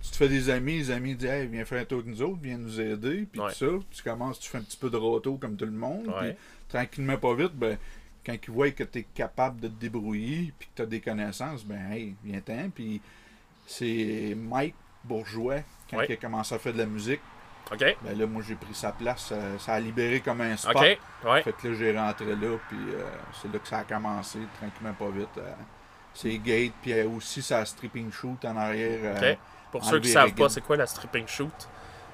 tu 0.03 0.09
te 0.09 0.15
fais 0.15 0.27
des 0.29 0.50
amis, 0.50 0.77
les 0.79 0.91
amis 0.91 1.13
disent, 1.15 1.29
hey, 1.29 1.47
viens 1.47 1.63
faire 1.65 1.81
un 1.81 1.85
tour 1.85 2.00
avec 2.00 2.09
nous 2.11 2.21
autres, 2.23 2.39
viens 2.41 2.57
nous 2.57 2.81
aider, 2.81 3.27
puis 3.31 3.39
Ouais. 3.39 3.51
tout 3.51 3.55
ça. 3.79 3.85
Tu 3.91 4.01
commences, 4.03 4.39
tu 4.39 4.50
fais 4.50 4.57
un 4.57 4.61
petit 4.63 4.77
peu 4.77 4.89
de 4.89 4.97
roto 4.97 5.35
comme 5.38 5.55
tout 5.55 5.65
le 5.65 5.71
monde. 5.71 6.11
Puis, 6.19 6.31
tranquillement, 6.69 7.17
pas 7.17 7.35
vite, 7.35 7.53
ben, 7.53 7.77
quand 8.25 8.33
ils 8.47 8.51
voient 8.51 8.71
que 8.71 8.83
tu 8.83 9.00
es 9.00 9.03
capable 9.13 9.59
de 9.61 9.67
te 9.67 9.79
débrouiller, 9.79 10.51
puis 10.57 10.67
que 10.69 10.75
tu 10.77 10.81
as 10.81 10.85
des 10.88 11.00
connaissances, 11.01 11.63
ben, 11.63 11.91
hey, 11.91 12.15
viens-t'en. 12.23 12.69
Puis, 12.73 13.01
c'est 13.67 14.35
Mike 14.35 14.75
bourgeois 15.03 15.61
quand 15.89 15.97
Ouais. 15.97 16.05
il 16.09 16.13
a 16.13 16.17
commencé 16.17 16.55
à 16.55 16.59
faire 16.59 16.73
de 16.73 16.77
la 16.79 16.85
musique. 16.85 17.21
OK. 17.71 17.97
Ben 18.03 18.17
là, 18.17 18.27
moi, 18.27 18.41
j'ai 18.47 18.55
pris 18.55 18.73
sa 18.73 18.91
place. 18.91 19.27
Ça, 19.27 19.35
ça 19.59 19.73
a 19.73 19.79
libéré 19.79 20.19
comme 20.19 20.41
un 20.41 20.57
spot. 20.57 20.75
OK. 20.75 20.99
Ouais. 21.25 21.41
Fait 21.43 21.53
que 21.53 21.67
là, 21.69 21.73
j'ai 21.77 21.97
rentré 21.97 22.25
là, 22.35 22.57
puis 22.67 22.77
euh, 22.93 23.03
c'est 23.41 23.51
là 23.51 23.59
que 23.59 23.67
ça 23.67 23.77
a 23.79 23.83
commencé, 23.83 24.39
tranquillement, 24.59 24.93
pas 24.93 25.09
vite. 25.09 25.29
euh, 25.37 25.51
c'est 26.13 26.37
Gate, 26.39 26.73
puis 26.81 26.91
euh, 26.93 27.07
aussi 27.07 27.41
sa 27.41 27.63
stripping 27.65 28.11
shoot 28.11 28.43
en 28.45 28.57
arrière. 28.57 28.99
euh, 29.21 29.31
OK. 29.33 29.37
Pour 29.71 29.85
ceux 29.85 29.99
qui 30.01 30.09
enlever 30.09 30.09
savent 30.13 30.33
pas, 30.33 30.49
c'est 30.49 30.61
quoi 30.61 30.75
la 30.77 30.85
stripping 30.87 31.27
shoot? 31.27 31.53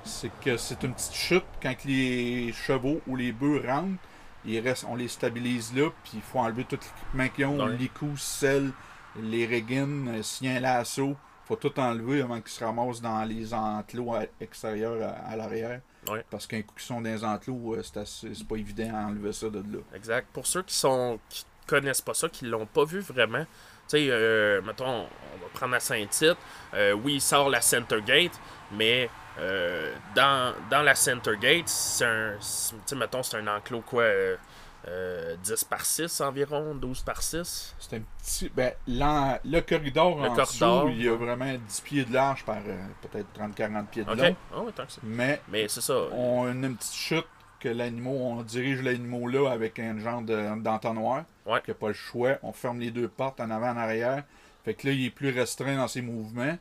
c'est 0.03 0.31
que 0.39 0.55
c'est 0.55 0.81
une 0.83 0.93
petite 0.93 1.13
chute 1.15 1.43
quand 1.61 1.73
les 1.83 2.53
chevaux 2.53 3.01
ou 3.07 3.17
les 3.17 3.33
bœufs 3.33 3.61
rentrent. 3.67 3.97
Ils 4.45 4.59
restent, 4.61 4.85
on 4.87 4.95
les 4.95 5.09
stabilise 5.09 5.73
là, 5.75 5.89
puis 6.03 6.13
il 6.15 6.21
faut 6.21 6.39
enlever 6.39 6.63
tout 6.63 6.77
l'équipement 6.79 7.27
qu'ils 7.35 7.45
ont, 7.47 7.65
Ouais. 7.65 7.75
les 7.77 7.89
coups, 7.89 8.21
sel, 8.21 8.71
les 9.19 9.45
régines, 9.45 10.07
euh, 10.07 10.23
s'il 10.23 10.47
y 10.47 10.53
a 10.53 10.57
un 10.57 10.59
lasso, 10.61 11.17
faut 11.47 11.55
tout 11.55 11.79
enlever 11.79 12.21
avant 12.21 12.41
qu'ils 12.41 12.51
se 12.51 12.63
ramassent 12.63 13.01
dans 13.01 13.23
les 13.23 13.53
enclos 13.53 14.13
à- 14.13 14.25
extérieurs 14.41 15.01
à, 15.01 15.31
à 15.31 15.35
l'arrière. 15.35 15.81
Ouais. 16.09 16.23
Parce 16.29 16.45
qu'un 16.47 16.61
coup 16.61 16.73
qu'ils 16.75 16.85
sont 16.85 17.01
dans 17.01 17.09
les 17.09 17.23
enclos, 17.23 17.75
euh, 17.75 17.81
c'est, 18.05 18.47
pas 18.47 18.55
évident 18.55 18.91
à 18.95 19.05
enlever 19.07 19.33
ça 19.33 19.49
de 19.49 19.59
là. 19.59 19.79
Exact. 19.95 20.27
Pour 20.33 20.45
ceux 20.45 20.63
qui 20.63 20.75
sont 20.75 21.19
qui 21.29 21.45
connaissent 21.65 22.01
pas 22.01 22.13
ça, 22.13 22.29
qui 22.29 22.45
l'ont 22.45 22.65
pas 22.65 22.85
vu 22.85 22.99
vraiment, 22.99 23.43
tu 23.43 23.47
sais, 23.97 24.07
euh, 24.09 24.61
mettons, 24.61 24.85
on 24.85 25.03
va 25.41 25.47
prendre 25.53 25.73
la 25.73 25.79
Saint-Tite. 25.79 26.37
Euh, 26.73 26.93
oui, 26.93 27.15
il 27.15 27.21
sort 27.21 27.49
la 27.49 27.59
Center 27.61 28.01
Gate, 28.05 28.39
mais 28.71 29.09
euh, 29.39 29.93
dans, 30.15 30.53
dans 30.69 30.81
la 30.81 30.95
Center 30.95 31.33
Gate, 31.39 31.67
c'est 31.67 32.05
un. 32.05 32.35
c'est- 32.39 32.73
Tu 32.75 32.81
sais, 32.87 32.95
mettons, 32.95 33.21
c'est 33.23 33.37
un 33.37 33.47
enclos 33.47 33.81
quoi 33.81 34.03
euh, 34.85 35.33
euh, 35.33 35.35
10 35.43 35.63
par 35.65 35.85
6 35.85 36.21
environ, 36.21 36.75
12 36.75 37.01
par 37.01 37.21
6. 37.21 37.75
C'est 37.79 37.97
un 37.97 38.01
petit. 38.21 38.49
Ben, 38.55 38.73
le 38.87 39.59
corridor 39.61 40.21
Le 40.21 40.29
en 40.29 40.35
corridor, 40.35 40.85
dessous, 40.85 40.95
il 40.97 41.03
y 41.03 41.09
a 41.09 41.15
vraiment 41.15 41.53
10 41.67 41.81
pieds 41.81 42.05
de 42.05 42.13
large 42.13 42.45
par 42.45 42.57
euh, 42.65 42.85
peut-être 43.01 43.27
30-40 43.37 43.85
pieds 43.87 44.03
de 44.03 44.11
Ok. 44.11 44.17
long. 44.17 44.35
Ah 44.53 44.61
tant 44.75 44.85
que. 44.85 44.91
Mais 45.03 45.41
Mais 45.49 45.67
c'est 45.67 45.81
ça. 45.81 45.95
on 46.13 46.45
a 46.47 46.49
une 46.51 46.75
petite 46.75 46.93
chute 46.93 47.25
que 47.59 47.69
l'animal, 47.69 48.13
on 48.13 48.43
dirige 48.43 48.81
l'animal 48.83 49.31
là 49.31 49.49
avec 49.51 49.79
un 49.79 49.97
genre 49.99 50.21
de- 50.21 50.61
d'entonnoir. 50.61 51.23
Ouais. 51.45 51.61
Qui 51.63 51.71
n'a 51.71 51.75
pas 51.75 51.87
le 51.87 51.93
choix. 51.93 52.37
On 52.43 52.51
ferme 52.53 52.79
les 52.79 52.91
deux 52.91 53.07
portes 53.07 53.39
en 53.39 53.49
avant 53.49 53.71
en 53.71 53.77
arrière. 53.77 54.23
Fait 54.63 54.73
que 54.73 54.87
là, 54.87 54.93
il 54.93 55.05
est 55.05 55.09
plus 55.11 55.29
restreint 55.31 55.75
dans 55.77 55.87
ses 55.87 56.01
mouvements. 56.01 56.57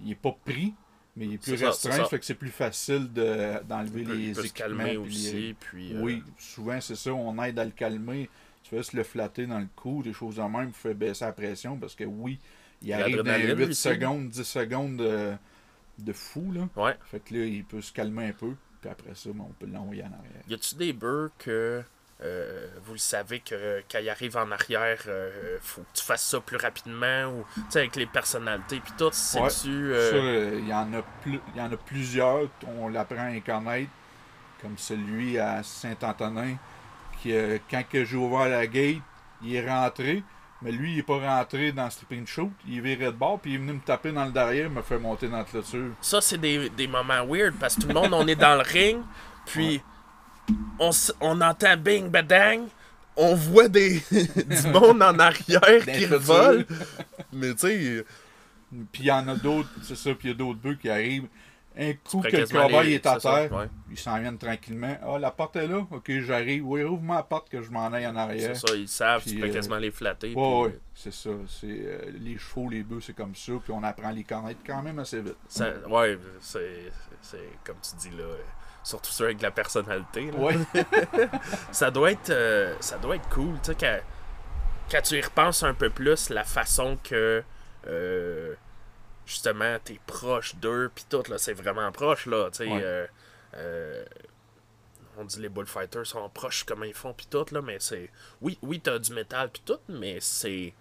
Il 0.00 0.10
est 0.10 0.14
pas 0.16 0.34
pris, 0.44 0.74
mais 1.16 1.26
il 1.26 1.34
est 1.34 1.38
plus 1.38 1.52
restreint. 1.62 1.92
ça. 1.96 2.04
Fait 2.06 2.18
que 2.18 2.24
c'est 2.24 2.34
plus 2.34 2.50
facile 2.50 3.12
de- 3.12 3.62
d'enlever 3.64 4.04
les 4.04 4.28
il 4.28 4.34
peut 4.34 4.46
se 4.46 4.52
calmer 4.52 4.92
les- 4.92 4.96
aussi. 4.96 5.54
Puis, 5.60 5.94
euh, 5.94 6.00
Oui, 6.00 6.22
souvent 6.38 6.80
c'est 6.80 6.96
ça. 6.96 7.12
On 7.12 7.42
aide 7.42 7.58
à 7.58 7.64
le 7.64 7.70
calmer. 7.70 8.28
Tu 8.62 8.70
fais 8.70 8.82
se 8.82 8.96
le 8.96 9.02
flatter 9.02 9.46
dans 9.46 9.58
le 9.58 9.66
cou, 9.76 10.02
des 10.02 10.12
choses 10.12 10.36
de 10.36 10.42
même, 10.42 10.68
il 10.68 10.72
fait 10.72 10.94
baisser 10.94 11.24
la 11.24 11.32
pression 11.32 11.76
parce 11.76 11.94
que 11.94 12.04
oui, 12.04 12.38
il 12.80 12.92
arrive 12.92 13.16
dans 13.18 13.24
L'adrénaline 13.24 13.58
8 13.58 13.64
aussi. 13.70 13.80
secondes, 13.82 14.28
10 14.28 14.44
secondes 14.44 14.96
de, 14.96 15.32
de 15.98 16.12
fou. 16.12 16.50
Là. 16.52 16.68
Ouais. 16.76 16.96
Fait 17.04 17.20
que 17.20 17.34
là, 17.34 17.44
il 17.44 17.64
peut 17.64 17.80
se 17.82 17.92
calmer 17.92 18.28
un 18.28 18.32
peu. 18.32 18.54
Puis 18.80 18.90
après 18.90 19.14
ça, 19.14 19.30
ben, 19.32 19.44
on 19.48 19.52
peut 19.52 19.66
l'envoyer 19.66 20.02
en 20.04 20.06
arrière. 20.12 20.42
Y 20.48 20.54
a-tu 20.54 20.74
des 20.76 20.92
bœufs 20.92 21.30
que 21.38 21.82
euh, 22.22 22.68
vous 22.84 22.92
le 22.92 22.98
savez 22.98 23.40
que 23.40 23.82
quand 23.90 23.98
ils 23.98 24.08
arrivent 24.10 24.36
en 24.36 24.50
arrière, 24.52 24.98
euh, 25.08 25.58
faut 25.60 25.80
que 25.82 25.98
tu 25.98 26.04
fasses 26.04 26.22
ça 26.24 26.40
plus 26.40 26.56
rapidement 26.56 27.24
ou 27.26 27.44
avec 27.74 27.96
les 27.96 28.06
personnalités 28.06 28.80
puis 28.80 28.92
tout, 28.96 29.10
c'est 29.12 29.40
Ouais. 29.40 29.48
tu 29.50 29.68
euh, 29.92 30.58
il 30.58 30.68
y 30.68 30.74
en 30.74 30.92
a 30.94 31.02
plus, 31.22 31.40
il 31.54 31.58
y 31.58 31.60
en 31.60 31.72
a 31.72 31.76
plusieurs, 31.76 32.48
on 32.78 32.88
l'apprend 32.88 33.34
à 33.36 33.40
connaître, 33.40 33.90
comme 34.60 34.78
celui 34.78 35.38
à 35.38 35.62
Saint-Antonin, 35.62 36.56
qui, 37.20 37.32
euh, 37.34 37.58
quand 37.70 37.82
que 37.90 38.04
j'ai 38.04 38.16
ouvert 38.16 38.48
la 38.48 38.66
gate, 38.66 38.98
il 39.42 39.54
est 39.56 39.68
rentré, 39.68 40.22
mais 40.60 40.70
lui, 40.70 40.92
il 40.92 40.98
est 41.00 41.02
pas 41.02 41.18
rentré 41.18 41.72
dans 41.72 41.84
le 41.86 41.90
stripping 41.90 42.26
shoot, 42.26 42.50
il 42.68 42.78
est 42.78 42.80
viré 42.80 43.06
de 43.06 43.10
bord, 43.16 43.40
puis 43.40 43.52
il 43.52 43.54
est 43.56 43.58
venu 43.58 43.72
me 43.72 43.80
taper 43.80 44.12
dans 44.12 44.24
le 44.24 44.30
derrière, 44.30 44.70
me 44.70 44.82
fait 44.82 44.98
monter 44.98 45.28
dans 45.28 45.38
la 45.38 45.44
clôture. 45.44 45.90
ça 46.00 46.20
c'est 46.20 46.38
des, 46.38 46.68
des 46.70 46.86
moments 46.86 47.24
weird 47.26 47.54
parce 47.58 47.74
que 47.74 47.80
tout 47.82 47.88
le 47.88 47.94
monde 47.94 48.14
on 48.14 48.26
est 48.28 48.36
dans 48.36 48.54
le 48.54 48.62
ring, 48.62 49.02
puis 49.46 49.82
on, 50.78 50.90
on 51.20 51.40
entend 51.40 51.76
bing 51.76 52.08
badang, 52.08 52.66
on 53.16 53.34
voit 53.34 53.68
des 53.68 54.02
du 54.10 54.68
monde 54.68 55.02
en 55.02 55.18
arrière 55.18 55.84
qui 55.84 56.06
vole, 56.06 56.66
mais 57.32 57.52
tu 57.54 57.58
sais 57.60 58.04
Puis 58.92 59.02
il 59.02 59.06
y 59.06 59.12
en 59.12 59.28
a 59.28 59.36
d'autres, 59.36 59.68
c'est 59.82 59.96
ça, 59.96 60.14
puis 60.14 60.28
il 60.28 60.32
y 60.32 60.34
a 60.34 60.36
d'autres 60.36 60.60
bœufs 60.60 60.76
qui 60.76 60.88
arrivent. 60.88 61.28
Un 61.74 61.94
coup 61.94 62.20
que 62.20 62.28
le 62.36 62.82
les- 62.82 62.92
est 62.96 63.06
à 63.06 63.18
ça, 63.18 63.48
terre, 63.48 63.52
ouais. 63.58 63.66
ils 63.90 63.98
s'en 63.98 64.18
viennent 64.20 64.36
tranquillement. 64.36 64.94
Ah, 65.02 65.18
la 65.18 65.30
porte 65.30 65.56
est 65.56 65.66
là, 65.66 65.86
ok, 65.90 66.10
j'arrive. 66.20 66.66
Oui, 66.66 66.82
ouvre-moi 66.82 67.16
la 67.16 67.22
porte 67.22 67.48
que 67.48 67.62
je 67.62 67.70
m'en 67.70 67.86
aille 67.86 68.06
en 68.06 68.14
arrière. 68.14 68.54
C'est 68.54 68.66
ça, 68.68 68.74
ils 68.76 68.88
savent, 68.88 69.22
tu 69.22 69.30
Puis, 69.30 69.40
peux 69.40 69.48
euh, 69.48 69.52
quasiment 69.54 69.78
les 69.78 69.90
flatter. 69.90 70.32
Puis, 70.34 70.36
ouais, 70.36 70.78
c'est 70.94 71.14
ça. 71.14 71.30
C'est, 71.48 71.66
euh, 71.66 71.98
les 72.20 72.36
chevaux, 72.36 72.68
les 72.68 72.82
bœufs, 72.82 73.00
c'est 73.00 73.16
comme 73.16 73.34
ça. 73.34 73.52
Puis 73.64 73.72
on 73.72 73.82
apprend 73.84 74.08
à 74.08 74.12
les 74.12 74.24
connaître 74.24 74.60
quand 74.66 74.82
même 74.82 74.98
assez 74.98 75.22
vite. 75.22 75.36
Ça, 75.48 75.70
ouais, 75.88 76.18
c'est, 76.40 76.92
c'est 77.22 77.48
comme 77.64 77.76
tu 77.80 77.96
dis 78.10 78.14
là, 78.18 78.24
euh, 78.24 78.36
surtout 78.82 79.10
ceux 79.12 79.24
avec 79.26 79.38
de 79.38 79.42
la 79.42 79.50
personnalité. 79.50 80.30
là. 80.30 80.38
Ouais. 80.38 80.56
Ça 81.72 81.90
doit 81.90 82.10
être, 82.12 82.30
euh, 82.30 82.74
ça 82.80 82.98
doit 82.98 83.16
être 83.16 83.28
cool, 83.28 83.54
tu 83.62 83.72
sais, 83.72 83.74
quand, 83.78 83.98
quand 84.90 85.02
tu 85.02 85.16
y 85.18 85.20
repenses 85.20 85.62
un 85.62 85.74
peu 85.74 85.88
plus, 85.90 86.28
la 86.30 86.44
façon 86.44 86.98
que 87.02 87.42
euh, 87.86 88.54
justement 89.26 89.78
t'es 89.84 90.00
proche 90.06 90.54
d'eux, 90.56 90.90
puis 90.94 91.04
tout 91.08 91.22
là, 91.28 91.38
c'est 91.38 91.52
vraiment 91.54 91.90
proche 91.92 92.26
là, 92.26 92.50
tu 92.50 92.58
sais. 92.58 92.66
Ouais. 92.68 93.08
euh, 93.54 94.04
on 95.18 95.24
dit 95.24 95.40
les 95.40 95.48
bullfighters 95.50 96.06
sont 96.06 96.28
proches 96.30 96.64
comment 96.64 96.84
ils 96.84 96.94
font 96.94 97.12
puis 97.12 97.26
tout 97.30 97.44
là, 97.52 97.60
mais 97.62 97.76
c'est 97.80 98.10
oui, 98.40 98.58
oui 98.62 98.80
t'as 98.80 98.98
du 98.98 99.12
métal 99.12 99.50
puis 99.50 99.62
tout, 99.64 99.78
mais 99.88 100.18
c'est 100.20 100.72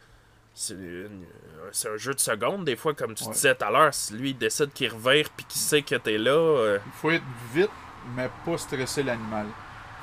c'est 0.54 1.88
un 1.88 1.98
jeu 1.98 2.14
de 2.14 2.20
secondes 2.20 2.66
des 2.66 2.76
fois 2.76 2.94
comme 2.94 3.14
tu 3.16 3.24
Ouais. 3.26 3.32
disais 3.32 3.56
tout 3.56 3.64
à 3.66 3.72
l'heure 3.72 3.94
si 3.94 4.14
lui 4.14 4.32
il 4.32 4.38
décide 4.38 4.72
qu'il 4.74 4.92
revire 4.92 5.30
puis 5.30 5.46
qu'il 5.46 5.62
sait 5.62 5.82
que 5.82 5.96
t'es 5.96 6.18
là 6.18 6.32
euh, 6.32 6.80
Il 6.86 6.92
faut 6.94 7.12
être 7.12 7.24
vite, 7.54 7.70
mais 8.16 8.30
pas 8.46 8.58
stresser 8.58 9.04
l'animal. 9.04 9.48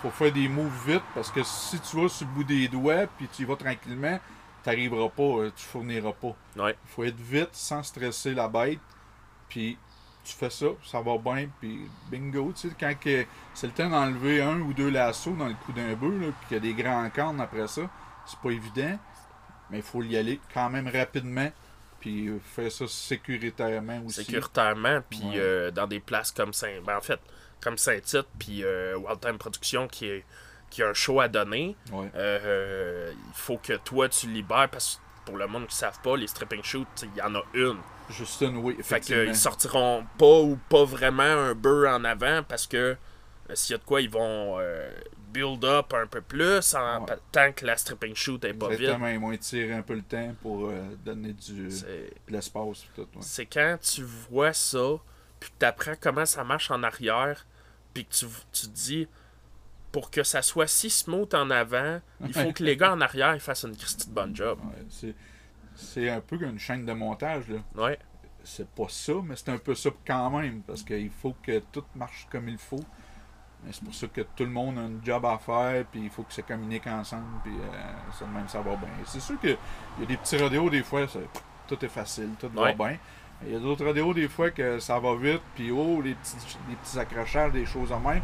faut 0.02 0.10
faire 0.10 0.32
des 0.32 0.48
moves 0.48 0.86
vite 0.86 1.02
parce 1.14 1.30
que 1.30 1.42
si 1.42 1.80
tu 1.80 2.00
vas 2.00 2.08
sur 2.08 2.26
le 2.26 2.32
bout 2.32 2.44
des 2.44 2.68
doigts 2.68 3.06
puis 3.16 3.28
tu 3.28 3.42
y 3.42 3.44
vas 3.44 3.56
tranquillement, 3.56 4.18
t'arriveras 4.62 5.08
pas, 5.08 5.22
euh, 5.22 5.52
tu 5.56 5.64
fourniras 5.64 6.12
pas. 6.12 6.34
ouais 6.56 6.76
Il 6.84 6.90
faut 6.90 7.04
être 7.04 7.20
vite 7.20 7.50
sans 7.52 7.82
stresser 7.82 8.34
la 8.34 8.48
bête. 8.48 8.80
Puis 9.48 9.78
tu 10.24 10.34
fais 10.34 10.50
ça, 10.50 10.66
ça 10.84 11.00
va 11.00 11.16
bien, 11.16 11.48
puis 11.58 11.88
bingo. 12.10 12.52
Tu 12.52 12.68
sais, 12.68 12.74
quand 12.78 12.92
c'est 13.54 13.66
le 13.66 13.72
temps 13.72 13.88
d'enlever 13.88 14.42
un 14.42 14.60
ou 14.60 14.74
deux 14.74 14.90
lassos 14.90 15.34
dans 15.36 15.46
le 15.46 15.54
cou 15.64 15.72
d'un 15.72 15.94
bœuf, 15.94 16.34
puis 16.40 16.48
qu'il 16.48 16.56
y 16.56 16.56
a 16.56 16.74
des 16.74 16.82
grands 16.82 17.08
cornes 17.10 17.40
après 17.40 17.66
ça, 17.66 17.82
c'est 18.26 18.38
pas 18.38 18.50
évident. 18.50 18.98
Mais 19.70 19.78
il 19.78 19.82
faut 19.82 20.02
y 20.02 20.16
aller 20.16 20.40
quand 20.52 20.68
même 20.70 20.88
rapidement. 20.88 21.50
Puis 22.00 22.28
euh, 22.28 22.38
faire 22.54 22.70
ça 22.70 22.86
sécuritairement 22.86 24.00
aussi. 24.04 24.24
sécuritairement, 24.24 25.00
puis 25.08 25.20
Ouais. 25.24 25.34
euh, 25.36 25.70
dans 25.70 25.86
des 25.86 26.00
places 26.00 26.30
comme 26.32 26.52
Saint... 26.52 26.80
Ben, 26.86 26.96
en 26.96 27.00
fait, 27.00 27.20
comme 27.60 27.76
Saint-Tite, 27.76 28.26
puis 28.38 28.62
euh, 28.64 28.96
Wild 28.96 29.20
Time 29.20 29.36
Production 29.38 29.88
qui, 29.88 30.06
est, 30.06 30.24
qui 30.70 30.82
a 30.82 30.88
un 30.88 30.94
show 30.94 31.20
à 31.20 31.26
donner. 31.28 31.74
Ouais. 31.92 32.08
Euh, 32.14 33.12
il 33.12 33.34
faut 33.34 33.58
que 33.58 33.72
toi, 33.78 34.08
tu 34.08 34.28
libères, 34.28 34.68
parce 34.70 34.96
que 34.96 35.30
pour 35.30 35.36
le 35.38 35.46
monde 35.48 35.62
qui 35.66 35.74
ne 35.74 35.78
savent 35.78 36.00
pas, 36.02 36.16
les 36.16 36.26
stripping 36.28 36.62
shoots, 36.62 36.86
il 37.02 37.16
y 37.16 37.22
en 37.22 37.34
a 37.34 37.42
une. 37.54 37.78
Justin, 38.10 38.54
oui, 38.56 38.76
Fait 38.82 39.00
qu'ils 39.00 39.36
sortiront 39.36 40.06
pas 40.18 40.40
ou 40.40 40.58
pas 40.70 40.84
vraiment 40.84 41.22
un 41.24 41.54
bœuf 41.54 41.88
en 41.92 42.04
avant, 42.04 42.42
parce 42.44 42.66
que 42.66 42.96
s'il 43.54 43.72
y 43.72 43.74
a 43.74 43.78
de 43.78 43.84
quoi, 43.84 44.00
ils 44.00 44.08
vont 44.08 44.58
euh, 45.28 45.32
build 45.32 45.64
up 45.64 45.92
un 45.94 46.06
peu 46.06 46.20
plus 46.20 46.74
en, 46.74 47.04
Ouais. 47.04 47.16
tant 47.32 47.52
que 47.52 47.66
la 47.66 47.76
stripping 47.76 48.14
shoot 48.14 48.44
est 48.44 48.54
pas 48.54 48.68
vide. 48.68 48.80
Exactement, 48.80 49.08
ils 49.08 49.20
vont 49.20 49.32
étirer 49.32 49.72
un 49.72 49.82
peu 49.82 49.94
le 49.94 50.02
temps 50.02 50.34
pour 50.42 50.68
euh, 50.68 50.82
donner 51.04 51.32
du, 51.32 51.68
de 51.68 52.10
l'espace. 52.28 52.84
ouais. 52.96 53.04
c'est 53.20 53.46
quand 53.46 53.78
tu 53.80 54.02
vois 54.02 54.52
ça, 54.52 54.96
puis 55.40 55.50
que 55.50 55.54
tu 55.60 55.66
apprends 55.66 55.94
comment 56.00 56.26
ça 56.26 56.44
marche 56.44 56.70
en 56.70 56.82
arrière, 56.82 57.46
puis 57.94 58.04
que 58.04 58.12
tu, 58.12 58.26
tu 58.52 58.66
te 58.66 58.72
dis, 58.74 59.08
pour 59.92 60.10
que 60.10 60.22
ça 60.22 60.42
soit 60.42 60.66
si 60.66 60.90
smooth 60.90 61.32
en 61.34 61.50
avant, 61.50 62.00
il 62.26 62.32
faut 62.32 62.52
que 62.52 62.62
les 62.62 62.76
gars 62.76 62.92
en 62.92 63.00
arrière 63.00 63.34
ils 63.34 63.40
fassent 63.40 63.64
une 63.64 63.72
de 63.72 64.10
bonne 64.10 64.34
job. 64.34 64.58
Ouais, 64.64 65.14
c'est, 65.74 66.08
un 66.08 66.20
peu 66.20 66.38
comme 66.38 66.50
une 66.50 66.58
chaîne 66.58 66.84
de 66.84 66.92
montage. 66.92 67.48
Là. 67.48 67.58
Ouais, 67.74 67.98
C'est 68.42 68.68
pas 68.68 68.88
ça, 68.88 69.14
mais 69.24 69.36
c'est 69.36 69.48
un 69.50 69.58
peu 69.58 69.74
ça 69.74 69.90
quand 70.06 70.30
même, 70.30 70.62
parce 70.62 70.82
qu'il 70.82 71.10
faut 71.10 71.34
que 71.42 71.60
tout 71.72 71.84
marche 71.94 72.26
comme 72.30 72.48
il 72.48 72.58
faut. 72.58 72.84
C'est 73.70 73.84
pour 73.84 73.94
ça 73.94 74.06
que 74.06 74.20
tout 74.22 74.44
le 74.44 74.50
monde 74.50 74.78
a 74.78 74.82
un 74.82 74.90
job 75.04 75.24
à 75.26 75.36
faire, 75.38 75.84
puis 75.90 76.00
il 76.04 76.10
faut 76.10 76.22
que 76.22 76.32
ça 76.32 76.42
communique 76.42 76.86
ensemble, 76.86 77.24
puis 77.44 77.52
euh, 77.52 78.12
ça 78.18 78.24
de 78.24 78.30
même 78.30 78.48
ça 78.48 78.60
va 78.60 78.76
bien. 78.76 78.88
C'est 79.04 79.20
sûr 79.20 79.38
qu'il 79.40 79.56
y 80.00 80.02
a 80.04 80.06
des 80.06 80.16
petits 80.16 80.36
rodéos 80.38 80.70
des 80.70 80.82
fois, 80.82 81.06
ça- 81.08 81.18
tout 81.66 81.84
est 81.84 81.88
facile, 81.88 82.30
tout 82.38 82.46
Ouais. 82.56 82.72
va 82.74 82.88
bien. 82.88 82.96
Il 83.44 83.52
y 83.52 83.56
a 83.56 83.58
d'autres 83.58 83.84
rodéos 83.84 84.14
des 84.14 84.28
fois 84.28 84.50
que 84.50 84.78
ça 84.78 84.98
va 84.98 85.14
vite, 85.16 85.42
puis 85.54 85.70
oh, 85.70 86.00
les 86.02 86.14
petits, 86.14 86.36
les 86.68 86.76
petits 86.76 86.98
accrochages, 86.98 87.52
des 87.52 87.66
choses 87.66 87.92
en 87.92 88.00
même. 88.00 88.22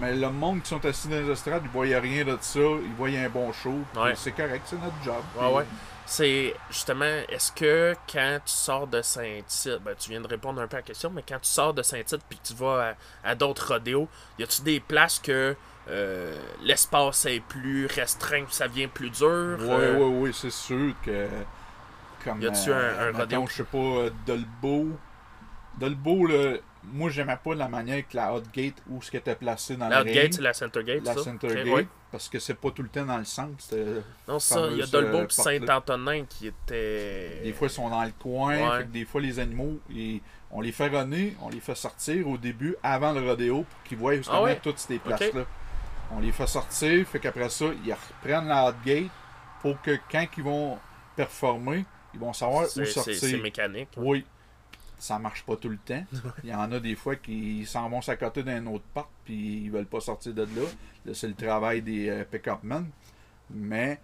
Mais 0.00 0.14
le 0.14 0.30
monde 0.30 0.62
qui 0.62 0.68
sont 0.70 0.84
assis 0.86 1.06
dans 1.08 1.16
les 1.16 1.28
estrades, 1.30 1.62
ils 1.64 1.70
voyaient 1.70 1.98
rien 1.98 2.24
de 2.24 2.38
ça, 2.40 2.60
ils 2.60 2.94
voyaient 2.96 3.24
un 3.26 3.28
bon 3.28 3.52
show, 3.52 3.74
Ouais. 3.96 4.14
c'est 4.16 4.32
correct, 4.32 4.62
c'est 4.64 4.80
notre 4.80 4.94
job. 5.04 5.22
ouais. 5.38 5.64
C'est 6.04 6.54
justement, 6.70 7.04
est-ce 7.28 7.52
que 7.52 7.94
quand 8.12 8.38
tu 8.44 8.52
sors 8.52 8.86
de 8.86 9.00
Saint-Tite, 9.02 9.78
ben, 9.84 9.94
tu 9.98 10.10
viens 10.10 10.20
de 10.20 10.26
répondre 10.26 10.60
un 10.60 10.66
peu 10.66 10.76
à 10.76 10.80
la 10.80 10.84
question, 10.84 11.10
mais 11.10 11.24
quand 11.26 11.38
tu 11.38 11.48
sors 11.48 11.72
de 11.72 11.82
Saint-Tite 11.82 12.20
puis 12.28 12.38
que 12.38 12.48
tu 12.48 12.54
vas 12.54 12.96
à, 13.24 13.30
à 13.30 13.34
d'autres 13.34 13.74
rodéos, 13.74 14.08
y 14.38 14.42
a-tu 14.42 14.62
des 14.62 14.80
places 14.80 15.18
que 15.20 15.56
euh, 15.88 16.38
l'espace 16.62 17.24
est 17.26 17.40
plus 17.40 17.86
restreint, 17.86 18.44
ça 18.50 18.68
devient 18.68 18.88
plus 18.88 19.10
dur? 19.10 19.56
Oui, 19.60 19.66
euh, 19.70 19.96
oui, 19.96 20.16
oui, 20.22 20.30
c'est 20.34 20.50
sûr 20.50 20.92
que. 21.04 21.28
Comme, 22.24 22.42
Y 22.42 22.46
a-tu 22.46 22.72
un- 22.72 22.76
un 23.00 23.06
mettons, 23.12 23.18
rodéo? 23.20 23.46
Je 23.48 23.54
sais 23.54 23.64
pas, 23.64 23.78
euh, 23.78 24.10
Dolbeau, 24.26 24.88
Dolbeau, 25.78 26.26
là, 26.26 26.56
moi, 26.84 27.10
j'aimais 27.10 27.38
pas 27.42 27.54
la 27.54 27.68
manière 27.68 28.06
que 28.08 28.16
la 28.16 28.34
Hot 28.34 28.42
Gate, 28.52 28.74
où 28.88 29.00
ce 29.02 29.10
qui 29.10 29.16
était 29.16 29.34
placé 29.34 29.76
dans 29.76 29.88
La 29.88 30.02
le 30.02 30.10
Gate, 30.12 30.22
ring, 30.22 30.32
c'est 30.34 30.42
la 30.42 30.52
Center 30.52 30.82
Gate, 30.84 31.04
la 31.04 31.14
ça? 31.14 31.22
Center 31.22 31.46
Ok, 31.48 31.54
Gate, 31.54 31.66
ouais. 31.66 31.86
parce 32.10 32.28
que 32.28 32.38
c'est 32.38 32.54
pas 32.54 32.70
tout 32.70 32.82
le 32.82 32.88
temps 32.88 33.04
dans 33.04 33.18
le 33.18 33.24
centre. 33.24 33.52
Non, 34.26 34.38
ça, 34.38 34.66
il 34.70 34.78
y 34.78 34.82
a 34.82 34.86
Dolbeau 34.86 35.18
euh, 35.18 35.26
puis 35.26 35.36
porte-là. 35.36 35.58
Saint-Antonin 35.66 36.24
qui 36.24 36.48
était. 36.48 37.40
Des 37.44 37.52
fois, 37.52 37.68
ils 37.68 37.70
sont 37.70 37.88
dans 37.88 38.02
le 38.04 38.12
coin. 38.18 38.56
Ouais. 38.56 38.78
fait 38.78 38.84
que 38.84 38.90
des 38.90 39.04
fois, 39.04 39.20
les 39.20 39.38
animaux, 39.38 39.78
ils- 39.90 40.20
on 40.50 40.60
les 40.60 40.72
fait 40.72 40.88
runner, 40.88 41.36
on 41.40 41.48
les 41.48 41.60
fait 41.60 41.74
sortir 41.74 42.28
au 42.28 42.36
début, 42.36 42.76
avant 42.82 43.12
le 43.12 43.20
rodéo, 43.26 43.62
pour 43.68 43.82
qu'ils 43.84 43.98
voient 43.98 44.16
justement 44.16 44.38
Ah 44.38 44.42
ouais? 44.42 44.60
toutes 44.62 44.78
ces 44.78 44.98
places-là. 44.98 45.44
On 46.14 46.20
les 46.20 46.32
fait 46.32 46.46
sortir, 46.46 47.06
fait 47.06 47.18
qu'après 47.20 47.48
ça, 47.48 47.66
ils 47.86 47.92
reprennent 47.94 48.48
la 48.48 48.68
hot 48.68 48.74
gate 48.84 49.08
pour 49.62 49.80
que 49.80 49.96
quand 50.10 50.26
ils 50.36 50.42
vont 50.44 50.78
performer, 51.16 51.84
ils 52.12 52.20
vont 52.20 52.32
savoir 52.32 52.64
où 52.64 52.84
sortir. 52.84 53.14
c'est 53.14 53.38
mécanique. 53.38 53.88
Oui. 53.96 54.24
Ça 55.02 55.18
marche 55.18 55.42
pas 55.44 55.56
tout 55.56 55.68
le 55.68 55.78
temps. 55.78 56.04
Il 56.44 56.50
y 56.50 56.54
en 56.54 56.70
a 56.70 56.78
des 56.78 56.94
fois 56.94 57.16
qui 57.16 57.66
s'en 57.66 57.88
vont 57.88 58.00
s'accoter 58.00 58.44
d'un 58.44 58.64
autre 58.66 58.84
porte 58.94 59.10
puis 59.24 59.64
ils 59.64 59.70
veulent 59.70 59.86
pas 59.86 59.98
sortir 59.98 60.32
de 60.32 60.42
là. 60.42 60.62
Là, 61.04 61.12
c'est 61.12 61.26
le 61.26 61.34
travail 61.34 61.82
des 61.82 62.08
euh, 62.08 62.24
pick-up 62.24 62.60
men. 62.62 62.86
Mais 63.50 63.98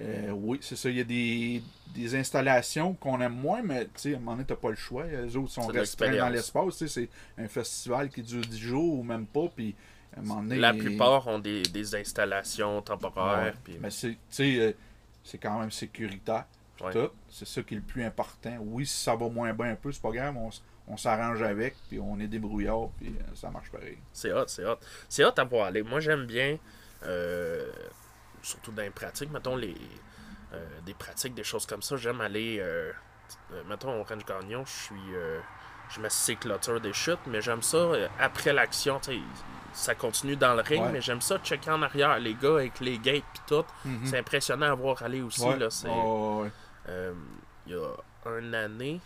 euh, 0.00 0.30
oui, 0.30 0.58
c'est 0.60 0.76
ça. 0.76 0.88
Il 0.90 0.96
y 0.96 1.00
a 1.00 1.04
des, 1.04 1.60
des 1.92 2.14
installations 2.14 2.94
qu'on 2.94 3.20
aime 3.20 3.34
moins, 3.34 3.62
mais 3.62 3.86
tu 3.86 3.90
sais, 3.96 4.14
à 4.14 4.16
un 4.16 4.20
moment 4.20 4.32
donné, 4.32 4.44
t'as 4.44 4.54
pas 4.54 4.70
le 4.70 4.76
choix. 4.76 5.06
Les 5.06 5.36
autres 5.36 5.50
sont 5.50 5.66
restreints 5.66 6.16
dans 6.16 6.28
l'espace. 6.28 6.76
tu 6.78 6.88
C'est 6.88 7.08
un 7.36 7.48
festival 7.48 8.08
qui 8.08 8.22
dure 8.22 8.42
10 8.42 8.56
jours 8.56 8.98
ou 9.00 9.02
même 9.02 9.26
pas. 9.26 9.48
Puis 9.56 9.74
à 10.16 10.20
un 10.20 10.22
moment 10.22 10.40
donné, 10.40 10.56
La 10.56 10.72
plupart 10.72 11.26
ont 11.26 11.40
des, 11.40 11.62
des 11.62 11.96
installations 11.96 12.80
temporaires. 12.80 13.56
Ouais. 13.66 13.78
Mais 13.80 13.90
c'est, 13.90 14.16
tu 14.30 14.60
euh, 14.60 14.70
c'est 15.24 15.38
quand 15.38 15.58
même 15.58 15.72
sécuritaire. 15.72 16.44
Puis 16.76 16.84
Ouais. 16.86 16.92
tout. 16.92 17.10
C'est 17.28 17.46
ça 17.46 17.62
qui 17.62 17.74
est 17.74 17.78
le 17.78 17.82
plus 17.82 18.04
important. 18.04 18.56
Oui, 18.60 18.86
si 18.86 19.02
ça 19.02 19.14
va 19.16 19.28
moins 19.28 19.52
bien 19.52 19.70
un 19.72 19.76
peu, 19.76 19.92
c'est 19.92 20.02
pas 20.02 20.10
grave. 20.10 20.36
On, 20.36 20.50
on 20.88 20.96
s'arrange 20.96 21.40
avec, 21.42 21.76
puis 21.88 21.98
on 22.00 22.18
est 22.20 22.26
débrouillard, 22.26 22.88
puis 22.98 23.08
euh, 23.08 23.34
ça 23.34 23.50
marche 23.50 23.70
pareil. 23.70 23.98
C'est 24.12 24.32
hot, 24.32 24.44
c'est 24.48 24.64
hot. 24.66 24.78
C'est 25.08 25.24
hot 25.24 25.32
à 25.36 25.44
voir 25.44 25.66
aller. 25.66 25.82
Moi, 25.82 26.00
j'aime 26.00 26.26
bien, 26.26 26.58
euh, 27.04 27.70
surtout 28.42 28.72
dans 28.72 28.82
les 28.82 28.90
pratiques, 28.90 29.30
mettons, 29.30 29.56
les, 29.56 29.76
euh, 30.52 30.66
des 30.84 30.94
pratiques, 30.94 31.34
des 31.34 31.44
choses 31.44 31.64
comme 31.66 31.82
ça. 31.82 31.96
J'aime 31.96 32.20
aller, 32.20 32.58
euh, 32.60 32.92
mettons, 33.68 33.98
au 34.00 34.02
Range 34.02 34.24
Gagnon, 34.26 34.64
je 34.66 34.70
suis, 34.72 35.14
euh, 35.14 35.40
je 35.90 36.34
clôtures 36.36 36.80
des 36.80 36.92
chutes, 36.92 37.18
mais 37.26 37.40
j'aime 37.40 37.62
ça, 37.62 37.90
après 38.18 38.52
l'action, 38.52 39.00
ça 39.72 39.94
continue 39.94 40.36
dans 40.36 40.54
le 40.54 40.62
ring, 40.62 40.82
Ouais. 40.82 40.92
mais 40.92 41.00
j'aime 41.00 41.20
ça 41.20 41.38
checker 41.38 41.70
en 41.70 41.82
arrière, 41.82 42.18
les 42.18 42.34
gars 42.34 42.54
avec 42.56 42.80
les 42.80 42.98
gates 42.98 43.24
pis 43.32 43.40
tout. 43.46 43.64
C'est 44.04 44.18
impressionnant 44.18 44.70
à 44.72 44.74
voir 44.74 45.02
aller 45.02 45.20
aussi, 45.22 45.42
Ouais. 45.44 45.56
là, 45.58 45.68
c'est... 45.70 45.88
Ouais, 45.88 46.42
ouais. 46.42 46.52
Euh, 46.88 47.14
il 47.66 47.72
y 47.72 47.76
a 47.76 48.38
une 48.38 48.54
année, 48.54 49.00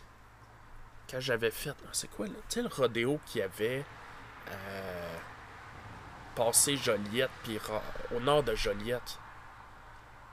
quand 1.11 1.21
j'avais 1.21 1.51
fait. 1.51 1.75
C'est 1.93 2.09
quoi, 2.11 2.27
là? 2.27 2.33
Tu 2.49 2.55
sais, 2.57 2.63
le 2.63 2.69
rodéo 2.69 3.21
qu'il 3.27 3.41
y 3.41 3.45
avait 3.45 3.85
euh, 4.51 5.17
passé 6.35 6.77
Joliette, 6.77 7.31
puis 7.45 7.59
au 8.15 8.21
nord 8.21 8.43
de 8.43 8.55
Joliette. 8.55 9.19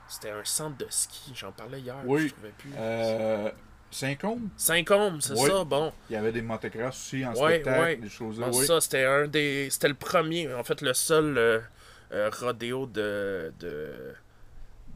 C'était 0.08 0.30
un 0.30 0.44
centre 0.44 0.76
de 0.78 0.86
ski, 0.88 1.32
j'en 1.34 1.50
parlais 1.50 1.80
hier, 1.80 1.96
Oui. 2.04 2.28
je 2.28 2.32
trouvais 2.34 2.52
plus. 2.56 2.70
Euh, 2.76 3.50
Saint-Côme, 3.90 4.50
Saint-Côme, 4.56 5.20
c'est 5.20 5.32
Oui. 5.32 5.48
ça, 5.50 5.64
bon. 5.64 5.92
il 6.08 6.12
y 6.12 6.16
avait 6.16 6.30
des 6.32 6.42
motocross 6.42 6.88
aussi 6.94 7.24
en 7.26 7.32
Ouais, 7.34 7.54
spectacle, 7.54 7.80
ouais. 7.80 7.96
des 7.96 8.08
choses. 8.08 8.38
Bon, 8.38 8.50
oui. 8.52 8.66
Ça, 8.66 8.80
c'était 8.80 9.04
un 9.04 9.26
des. 9.26 9.68
C'était 9.70 9.88
le 9.88 9.94
premier, 9.94 10.52
en 10.54 10.62
fait, 10.62 10.80
le 10.80 10.94
seul 10.94 11.36
euh, 11.38 11.60
euh, 12.12 12.30
rodéo 12.40 12.86
de. 12.86 13.52
de 13.58 14.14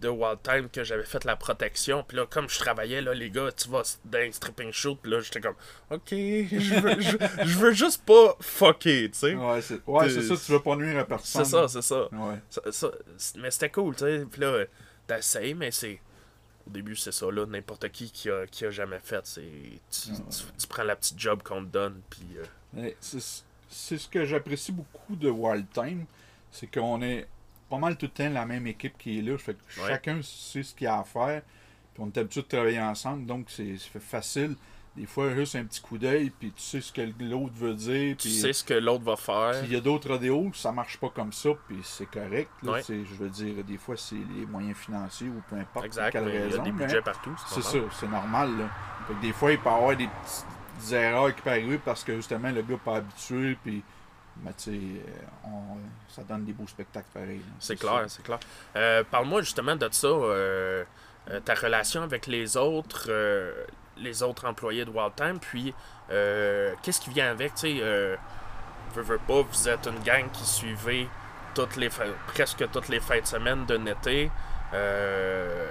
de 0.01 0.09
Wild 0.09 0.39
Time 0.43 0.69
que 0.71 0.83
j'avais 0.83 1.05
fait 1.05 1.25
la 1.25 1.37
protection. 1.37 2.03
Puis 2.07 2.17
là, 2.17 2.27
comme 2.29 2.49
je 2.49 2.59
travaillais, 2.59 3.01
là, 3.03 3.13
les 3.13 3.31
gars, 3.31 3.51
tu 3.53 3.69
vas 3.69 3.83
dans 4.05 4.19
un 4.19 4.33
stripping 4.33 4.73
shoot. 4.73 4.99
Puis 5.03 5.11
là, 5.13 5.21
j'étais 5.21 5.41
comme, 5.41 5.55
OK, 5.91 6.09
je 6.11 6.81
veux, 6.81 7.01
je, 7.01 7.17
je 7.47 7.59
veux 7.59 7.73
juste 7.73 8.05
pas 8.05 8.37
fucker, 8.41 9.11
tu 9.11 9.19
sais. 9.19 9.35
Ouais, 9.35 9.61
c'est 9.61 9.81
ouais, 9.87 10.09
c'est 10.09 10.23
ça, 10.23 10.35
tu 10.37 10.53
veux 10.53 10.63
pas 10.63 10.77
nuire 10.77 10.99
à 11.01 11.05
personne. 11.05 11.45
C'est 11.45 11.51
ça, 11.51 11.69
c'est 11.69 11.83
ça. 11.83 12.09
Ouais. 12.13 12.39
Ça- 12.71 12.91
mais 13.37 13.51
c'était 13.51 13.71
cool, 13.71 13.95
tu 13.95 14.05
sais. 14.05 14.25
Puis 14.31 14.41
là, 14.41 14.65
t'essayes, 15.07 15.55
mais 15.55 15.71
c'est. 15.71 16.01
Au 16.67 16.71
début, 16.71 16.95
c'est 16.97 17.13
ça, 17.13 17.31
là. 17.31 17.45
N'importe 17.47 17.89
qui 17.91 18.11
qui 18.11 18.31
a, 18.31 18.47
qui 18.47 18.65
a 18.65 18.71
jamais 18.71 19.01
fait, 19.01 19.21
c'est. 19.27 19.41
Tu, 19.43 20.11
tu, 20.13 20.45
tu 20.59 20.67
prends 20.67 20.85
la 20.85 20.97
petite 20.97 21.19
job 21.19 21.43
qu'on 21.43 21.63
te 21.65 21.69
donne, 21.71 22.01
puis. 22.09 22.27
euh, 22.39 22.45
c'est 23.69 23.99
ce 23.99 24.09
que 24.09 24.25
j'apprécie 24.25 24.73
beaucoup 24.73 25.17
de 25.17 25.29
Wild 25.31 25.67
Time, 25.73 26.05
c'est 26.51 26.67
qu'on 26.73 27.03
est 27.03 27.27
pas 27.71 27.79
mal 27.79 27.97
tout 27.97 28.07
le 28.07 28.11
temps 28.13 28.29
la 28.29 28.45
même 28.45 28.67
équipe 28.67 28.99
qui 28.99 29.19
est 29.19 29.23
là. 29.23 29.39
Fait 29.39 29.55
que 29.55 29.81
Ouais. 29.81 29.89
chacun 29.89 30.21
sait 30.23 30.63
ce 30.63 30.75
qu'il 30.75 30.87
a 30.89 30.99
à 30.99 31.05
faire. 31.05 31.43
Puis 31.95 32.03
on 32.03 32.07
est 32.09 32.19
habitué 32.19 32.43
de 32.43 32.47
travailler 32.47 32.81
ensemble, 32.81 33.25
donc 33.27 33.47
c'est 33.49 33.77
facile. 34.01 34.57
Des 34.97 35.07
fois, 35.07 35.33
juste 35.37 35.55
un 35.55 35.65
petit 35.65 35.81
coup 35.81 35.99
d'œil, 35.99 36.31
puis 36.31 36.51
tu 36.51 36.61
sais 36.61 36.81
ce 36.81 36.93
que 36.93 37.01
l'autre 37.21 37.55
veut 37.55 37.75
dire. 37.75 38.17
tu 38.17 38.27
Puis 38.29 38.33
sais 38.41 38.53
ce 38.53 38.65
que 38.65 38.75
l'autre 38.75 39.05
va 39.05 39.15
faire. 39.17 39.61
puis 39.61 39.69
il 39.69 39.73
y 39.73 39.77
a 39.77 39.81
d'autres 39.81 40.09
rodéos, 40.11 40.51
ça 40.53 40.73
marche 40.73 40.99
pas 40.99 41.09
comme 41.11 41.33
ça, 41.33 41.51
puis 41.69 41.79
c'est 41.85 42.07
correct. 42.11 42.51
là. 42.65 42.73
Ouais. 42.73 42.83
C'est- 42.83 43.05
Je 43.05 43.15
veux 43.15 43.29
dire, 43.31 43.63
des 43.65 43.79
fois, 43.79 43.97
c'est 43.97 44.17
les 44.37 44.45
moyens 44.47 44.77
financiers 44.77 45.29
ou 45.29 45.41
peu 45.49 45.57
importe 45.57 45.87
Exact, 45.87 46.11
quelle 46.11 46.25
mais 46.25 46.31
il 46.31 46.35
y 46.35 46.39
a 46.43 46.47
raison. 46.47 46.63
des 46.65 46.73
budgets 46.73 47.03
partout. 47.03 47.35
c'est 47.47 47.63
ça, 47.63 47.79
c'est 48.01 48.09
normal. 48.09 48.59
Là. 48.59 48.69
Fait 49.07 49.15
que 49.15 49.21
des 49.21 49.33
fois, 49.33 49.53
il 49.53 49.59
peut 49.59 49.71
y 49.71 49.73
avoir 49.73 49.97
des 49.97 50.09
petites 50.09 50.93
erreurs 50.93 51.35
qui 51.37 51.41
peuvent 51.43 51.53
arriver 51.53 51.79
parce 51.79 52.03
que 52.03 52.17
justement, 52.17 52.51
le 52.51 52.61
gars 52.63 52.69
n'est 52.71 52.77
pas 52.79 52.97
habitué, 52.97 53.57
puis 53.63 53.83
mais 54.45 54.53
tu 54.53 54.65
sais, 54.65 54.71
euh, 54.71 55.47
on- 55.47 55.79
ça 56.13 56.23
donne 56.23 56.45
des 56.45 56.53
beaux 56.53 56.67
spectacles 56.67 57.07
pareils. 57.13 57.39
là. 57.39 57.55
C'est 57.59 57.77
clair, 57.77 58.05
c'est 58.09 58.23
clair. 58.23 58.39
Euh, 58.77 59.03
Parle-moi 59.11 59.43
justement 59.43 59.77
de 59.77 59.89
ça, 59.91 60.07
euh, 60.09 60.85
ta 61.45 61.55
relation 61.55 62.03
avec 62.03 62.27
les 62.27 62.57
autres, 62.57 63.07
euh, 63.09 63.65
les 63.97 64.23
autres 64.23 64.47
employés 64.47 64.85
de 64.85 64.91
Wild 64.91 65.15
Time, 65.17 65.39
puis 65.41 65.75
euh, 66.11 66.75
qu'est-ce 66.83 67.01
qui 67.01 67.11
vient 67.11 67.31
avec, 67.31 67.55
tu 67.55 67.79
sais, 67.79 68.19
veux, 68.95 69.03
veux 69.03 69.19
pas, 69.19 69.43
vous 69.43 69.69
êtes 69.69 69.87
une 69.87 70.03
gang 70.03 70.31
qui 70.33 70.45
suivait 70.45 71.07
toutes 71.55 71.77
les 71.77 71.89
presque 72.29 72.69
toutes 72.73 72.89
les 72.89 73.01
fins 73.01 73.21
de 73.21 73.27
semaine 73.27 73.67
de 73.67 73.75
l'été. 73.77 74.31
Euh, 74.73 75.69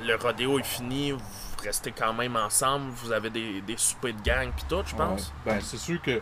le 0.00 0.14
rodéo 0.14 0.58
est 0.58 0.64
fini, 0.64 1.10
vous 1.12 1.20
restez 1.62 1.90
quand 1.92 2.12
même 2.12 2.36
ensemble, 2.36 2.90
vous 2.92 3.10
avez 3.12 3.30
des, 3.30 3.60
des 3.62 3.76
soupers 3.76 4.14
de 4.14 4.22
gang 4.22 4.50
puis 4.54 4.64
tout, 4.68 4.82
je 4.86 4.94
pense. 4.94 5.32
Ouais. 5.44 5.54
Ben, 5.54 5.60
c'est 5.60 5.76
sûr 5.76 6.00
que 6.00 6.20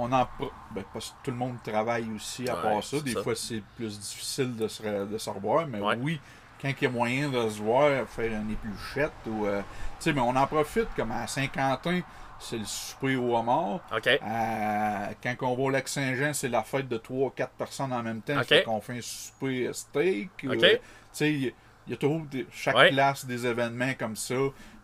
on 0.00 0.12
en 0.12 0.28
ben, 0.72 0.84
parce 0.92 1.10
que 1.10 1.14
tout 1.24 1.30
le 1.30 1.36
monde 1.36 1.56
travaille 1.62 2.06
aussi 2.14 2.48
à 2.48 2.56
Ouais, 2.56 2.62
part 2.62 2.84
ça. 2.84 3.00
Des 3.00 3.12
ça. 3.12 3.22
fois, 3.22 3.34
c'est 3.34 3.62
plus 3.76 3.98
difficile 3.98 4.56
de 4.56 4.68
se, 4.68 4.82
de 4.82 5.18
se 5.18 5.30
revoir, 5.30 5.66
mais 5.66 5.80
Ouais. 5.80 5.96
oui, 6.00 6.20
quand 6.60 6.68
il 6.68 6.82
y 6.84 6.86
a 6.86 6.90
moyen 6.90 7.28
de 7.28 7.48
se 7.48 7.60
voir, 7.62 8.06
faire 8.08 8.32
une 8.40 8.50
épluchette 8.50 9.12
ou. 9.26 9.46
euh, 9.46 9.60
tu 9.98 10.04
sais, 10.04 10.12
mais 10.12 10.20
on 10.20 10.36
en 10.36 10.46
profite, 10.46 10.88
comme 10.96 11.12
à 11.12 11.26
Saint-Quentin, 11.26 12.00
c'est 12.38 12.58
le 12.58 12.64
souper 12.64 13.16
au 13.16 13.36
homard. 13.36 13.80
Euh, 13.92 15.06
quand 15.22 15.34
on 15.42 15.54
va 15.56 15.62
au 15.62 15.70
lac 15.70 15.88
Saint-Jean, 15.88 16.32
c'est 16.32 16.48
la 16.48 16.62
fête 16.62 16.88
de 16.88 16.96
3-4 16.98 17.48
personnes 17.58 17.92
en 17.92 18.02
même 18.02 18.22
temps. 18.22 18.38
Ok. 18.40 18.46
Fait 18.46 18.62
qu'on 18.62 18.80
fait 18.80 18.98
un 18.98 19.02
souper 19.02 19.70
steak. 19.72 20.30
ou, 20.44 20.50
euh, 20.52 20.56
tu 20.56 20.78
sais, 21.12 21.54
il 21.86 21.90
y, 21.90 21.94
a 21.94 21.96
toujours 21.96 22.20
des- 22.26 22.46
chaque 22.52 22.76
Ouais. 22.76 22.90
place 22.90 23.24
des 23.24 23.46
événements 23.46 23.92
comme 23.98 24.14
ça. 24.16 24.34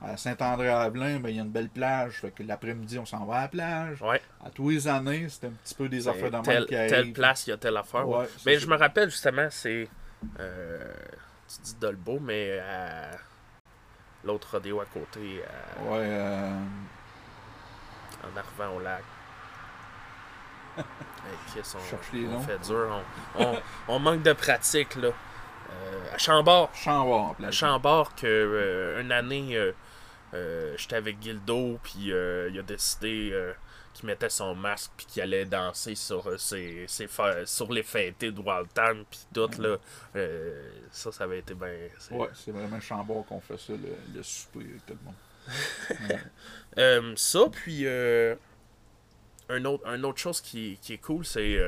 À 0.03 0.17
Saint-André-Avelin, 0.17 1.21
ben, 1.21 1.29
il 1.31 1.37
y 1.37 1.39
a 1.39 1.43
une 1.43 1.51
belle 1.51 1.69
plage. 1.69 2.21
Fait 2.21 2.31
que 2.31 2.43
l'après-midi, 2.43 2.99
on 2.99 3.07
s'en 3.07 3.25
va 3.25 3.37
à 3.37 3.43
la 3.43 3.49
plage. 3.49 4.03
Ouais. 4.03 4.21
À 4.45 4.51
tous 4.51 4.71
les 4.71 4.89
années, 4.89 5.27
c'est 5.29 5.47
un 5.47 5.51
petit 5.51 5.75
peu 5.75 5.89
des 5.89 6.07
affaires 6.09 6.31
de 6.31 6.37
même 6.37 6.43
telle, 6.43 6.65
qui 6.65 6.71
telle 6.71 7.13
place, 7.13 7.47
il 7.47 7.51
y 7.51 7.53
a 7.53 7.57
telle 7.57 7.77
affaire. 7.77 8.07
ouais. 8.09 8.27
Mais 8.45 8.59
je 8.59 8.67
me 8.67 8.77
rappelle 8.77 9.11
justement, 9.11 9.47
c'est. 9.51 9.89
euh, 10.41 10.93
tu 11.49 11.63
dis 11.63 11.75
Dolbeau, 11.81 12.19
mais 12.21 12.59
à 12.59 13.11
l'autre 14.25 14.49
rodéo 14.53 14.81
à 14.81 14.87
côté, 14.87 15.21
Ouais, 15.85 15.99
euh, 16.01 16.51
en 18.25 18.37
arrivant 18.37 18.77
au 18.77 18.81
lac. 18.81 19.03
Hey, 21.57 21.63
on, 22.29 22.41
fait 22.41 22.59
dur. 22.67 23.03
On, 23.39 23.43
on- 23.45 23.59
on 23.89 23.99
manque 23.99 24.23
de 24.23 24.33
pratique, 24.33 24.95
là. 24.97 25.09
Euh, 25.70 26.14
à 26.14 26.18
Chambord. 26.18 26.70
Chambord. 26.74 27.37
À 27.42 27.50
Chambord, 27.50 28.14
que, 28.14 28.26
euh, 28.26 29.00
une 29.00 29.12
année, 29.12 29.57
euh, 30.35 30.74
j'étais 30.76 30.96
avec 30.96 31.22
Gildo, 31.22 31.79
puis 31.83 32.11
il 32.11 32.59
a 32.59 32.62
décidé 32.62 33.33
qu'il 33.96 34.07
mettait 34.07 34.29
son 34.29 34.55
masque, 34.55 34.90
puis 34.96 35.07
qu'il 35.07 35.22
allait 35.22 35.46
danser 35.46 35.94
sur, 35.94 36.29
euh, 36.29 36.37
ses, 36.37 36.87
sur 37.46 37.72
les 37.72 37.83
fêtés 37.83 38.31
de 38.31 38.40
Wild 38.40 38.68
Time, 38.74 39.05
puis 39.11 39.20
tout, 39.33 39.48
là. 39.59 39.79
Euh, 40.16 40.70
ça, 40.90 41.11
ça 41.11 41.24
avait 41.24 41.38
été 41.38 41.55
bien. 41.55 41.72
Ouais, 42.11 42.29
c'est 42.35 42.50
vraiment 42.50 42.79
Chambord 42.79 43.24
qu'on 43.24 43.40
fait 43.40 43.57
ça, 43.57 43.72
le, 43.72 43.96
le 44.14 44.22
souper 44.22 44.61
avec 44.61 44.87
tout 44.87 44.94
le 44.94 45.05
monde. 45.05 46.20
Euh, 46.79 47.14
ça, 47.16 47.48
puis 47.50 47.88
un 47.88 49.64
autre, 49.64 49.88
un 49.88 50.05
autre 50.05 50.18
chose 50.18 50.42
qui, 50.42 50.79
qui 50.83 50.92
est 50.92 50.98
cool, 50.98 51.24
c'est. 51.24 51.59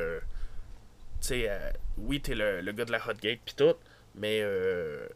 tu 1.23 1.29
sais, 1.29 1.51
oui, 1.97 2.21
t'es 2.21 2.35
le, 2.35 2.61
le 2.61 2.73
gars 2.73 2.85
de 2.85 2.93
la 2.93 2.99
Hot 2.99 3.15
Gate, 3.15 3.41
puis 3.43 3.55
tout, 3.57 3.73
mais 4.19 4.41
euh, 4.43 5.07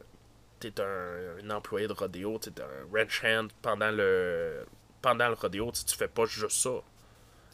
t'es 0.61 0.73
un, 0.81 1.45
un 1.45 1.51
employé 1.51 1.87
de 1.89 1.93
rodéo, 1.93 2.39
t'es 2.39 2.53
un 2.61 2.97
ranch 2.97 3.23
hand 3.25 3.51
pendant 3.61 3.91
le, 3.91 4.65
pendant 5.01 5.29
le 5.29 5.35
rodéo, 5.35 5.71
tu 5.73 5.97
fais 5.97 6.09
pas 6.09 6.25
juste 6.25 6.51
ça. 6.63 6.71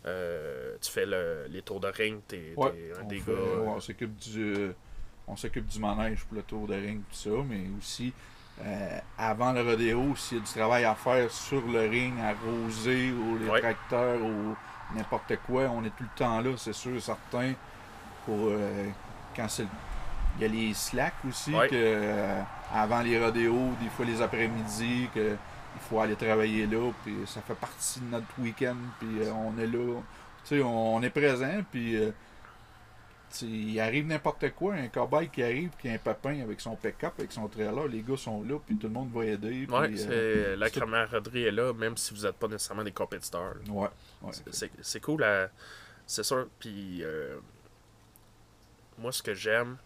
Euh, 0.07 0.77
tu 0.81 0.91
fais 0.91 1.07
le- 1.07 1.47
les 1.51 1.63
tours 1.63 1.81
de 1.81 1.89
ring, 1.89 2.21
t'es 2.29 2.53
Ouais, 2.57 2.93
un 3.01 3.05
des 3.05 3.19
gars. 3.21 3.33
ouais, 3.33 3.67
on 3.69 3.81
s'occupe 3.81 4.17
du 4.17 4.71
on 5.27 5.37
s'occupe 5.37 5.67
du 5.67 5.79
manège 5.79 6.25
pour 6.25 6.37
le 6.37 6.43
tour 6.43 6.67
de 6.67 6.75
ring 6.75 7.03
tout 7.11 7.15
ça, 7.17 7.31
mais 7.47 7.65
aussi 7.79 8.15
euh, 8.65 8.99
avant 9.19 9.53
le 9.53 9.63
rodéo, 9.63 10.15
s'il 10.17 10.39
y 10.39 10.41
a 10.41 10.45
du 10.45 10.51
travail 10.51 10.85
à 10.85 10.95
faire 10.95 11.31
sur 11.31 11.61
le 11.67 11.81
ring, 11.81 12.15
arroser 12.21 13.11
ou 13.13 13.39
les 13.39 13.49
Ouais. 13.49 13.61
tracteurs 13.61 14.21
ou 14.23 14.57
n'importe 14.95 15.37
quoi, 15.47 15.63
on 15.65 15.85
est 15.85 15.91
tout 15.91 16.05
le 16.05 16.17
temps 16.17 16.41
là, 16.41 16.51
c'est 16.57 16.73
sûr 16.73 16.95
et 16.97 17.01
certain. 17.01 17.53
Pour 18.25 18.49
euh, 18.49 18.87
quand 19.37 19.49
c'est 19.49 19.63
le- 19.65 19.69
il 20.39 20.43
y 20.43 20.45
a 20.45 20.49
les 20.49 20.73
slacks 20.75 21.15
aussi 21.29 21.53
Ouais. 21.55 21.69
que 21.69 21.75
euh, 21.77 22.41
avant 22.73 23.01
les 23.03 23.23
rodéos, 23.23 23.71
des 23.83 23.89
fois 23.91 24.05
les 24.07 24.23
après-midi, 24.23 25.09
que 25.15 25.33
il 25.75 25.81
faut 25.89 26.01
aller 26.01 26.17
travailler 26.17 26.67
là, 26.67 26.91
puis 27.05 27.15
ça 27.27 27.41
fait 27.43 27.55
partie 27.55 28.01
de 28.01 28.07
notre 28.07 28.27
week-end, 28.41 28.77
puis 28.99 29.21
euh, 29.23 29.33
on 29.33 29.57
est 29.59 29.67
là, 29.67 30.01
tu 30.45 30.57
sais, 30.57 30.63
on, 30.63 30.97
on 30.97 31.03
est 31.03 31.11
présent, 31.11 31.63
puis 31.71 31.97
euh, 31.97 32.11
il 33.43 33.79
arrive 33.79 34.07
n'importe 34.07 34.51
quoi, 34.55 34.75
un 34.75 34.89
cowboy 34.89 35.29
qui 35.29 35.43
arrive, 35.43 35.71
qui 35.81 35.89
a 35.89 35.93
un 35.93 35.99
papin 35.99 36.41
avec 36.41 36.61
son 36.61 36.75
pick-up, 36.75 37.13
avec 37.19 37.31
son 37.31 37.47
trailer, 37.47 37.87
les 37.87 38.01
gars 38.01 38.17
sont 38.17 38.43
là, 38.43 38.59
puis 38.67 38.77
tout 38.77 38.87
le 38.89 38.93
monde 38.95 39.11
va 39.13 39.27
aider. 39.27 39.67
puis, 39.67 39.77
Ouais, 39.77 39.91
euh, 40.09 40.57
la 40.57 40.71
camaraderie 40.71 41.45
est 41.45 41.51
là, 41.53 41.73
même 41.75 41.97
si 41.97 42.15
vous 42.15 42.23
n'êtes 42.23 42.37
pas 42.37 42.49
nécessairement 42.49 42.85
des 42.85 42.93
compétiteurs. 42.93 43.55
ouais, 43.69 43.89
ouais. 44.23 44.33
C'est- 44.83 45.01
cool, 45.01 45.25
c'est 46.07 46.23
sûr. 46.25 46.49
Puis, 46.59 47.01
euh, 47.05 47.37
moi, 48.99 49.13
ce 49.13 49.23
que 49.23 49.35
j'aime, 49.35 49.77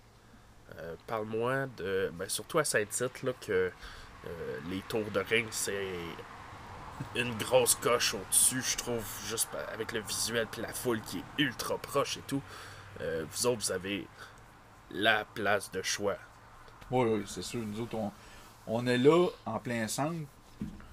euh, 0.79 0.95
parle-moi 1.07 1.67
de. 1.77 2.11
Ben, 2.15 2.29
surtout 2.29 2.59
à 2.59 2.65
Saint-Tite, 2.65 3.23
là, 3.23 3.33
que 3.41 3.71
euh, 4.27 4.59
les 4.71 4.81
tours 4.89 5.11
de 5.13 5.21
ring, 5.21 5.47
c'est 5.51 5.87
une 7.17 7.35
grosse 7.37 7.75
coche 7.75 8.15
au-dessus, 8.15 8.63
je 8.63 8.77
trouve, 8.77 9.05
juste 9.27 9.49
avec 9.73 9.93
le 9.93 10.01
visuel 10.01 10.47
puis 10.51 10.63
la 10.63 10.73
foule 10.73 11.01
qui 11.01 11.19
est 11.19 11.43
ultra 11.43 11.77
proche 11.79 12.19
et 12.19 12.23
tout. 12.27 12.43
Euh, 13.01 13.25
vous 13.31 13.47
autres, 13.47 13.61
vous 13.61 13.73
avez 13.73 14.07
la 14.91 15.25
place 15.25 15.71
de 15.73 15.83
choix. 15.83 16.17
Oui, 16.91 17.09
oui, 17.09 17.25
c'est 17.27 17.43
sûr. 17.43 17.61
Nous 17.61 17.81
autres, 17.81 17.97
on, 17.97 18.13
on 18.67 18.87
est 18.87 18.99
là 18.99 19.29
en 19.47 19.59
plein 19.59 19.89
centre. 19.89 20.27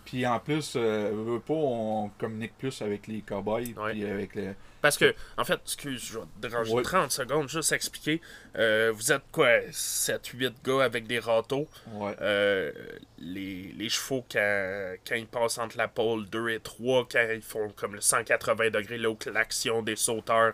Puis 0.05 0.25
en 0.25 0.39
plus, 0.39 0.73
euh, 0.75 1.39
on 1.49 2.09
communique 2.17 2.57
plus 2.57 2.81
avec 2.81 3.07
les 3.07 3.21
cowboys. 3.21 3.73
Puis 3.73 4.05
avec 4.05 4.35
les. 4.35 4.55
Parce 4.81 4.97
que, 4.97 5.13
en 5.37 5.43
fait, 5.43 5.59
excuse, 5.65 6.03
je 6.05 6.19
vais 6.19 6.25
te 6.25 6.47
déranger 6.47 6.71
Ouais. 6.73 6.83
30 6.83 7.11
secondes, 7.11 7.49
juste 7.49 7.71
expliquer. 7.73 8.21
Euh, 8.57 8.91
vous 8.95 9.11
êtes 9.11 9.23
quoi, 9.31 9.59
7-8 9.71 10.53
gars 10.63 10.83
avec 10.83 11.05
des 11.07 11.19
râteaux? 11.19 11.67
Ouais. 11.93 12.15
Euh, 12.21 12.71
les, 13.17 13.73
les 13.77 13.89
chevaux, 13.89 14.25
quand, 14.31 14.95
quand 15.07 15.15
ils 15.15 15.27
passent 15.27 15.57
entre 15.57 15.77
la 15.77 15.87
pôle 15.87 16.29
2 16.29 16.49
et 16.49 16.59
3, 16.59 17.07
quand 17.11 17.27
ils 17.33 17.41
font 17.41 17.69
comme 17.75 17.95
le 17.95 18.01
180 18.01 18.69
degrés, 18.69 18.97
là 18.97 19.09
où 19.09 19.17
l'action 19.33 19.81
des 19.81 19.95
sauteurs 19.95 20.53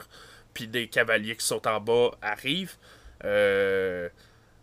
puis 0.53 0.67
des 0.67 0.87
cavaliers 0.87 1.35
qui 1.35 1.45
sautent 1.45 1.67
en 1.67 1.79
bas 1.81 2.11
arrive, 2.21 2.73
euh, 3.25 4.09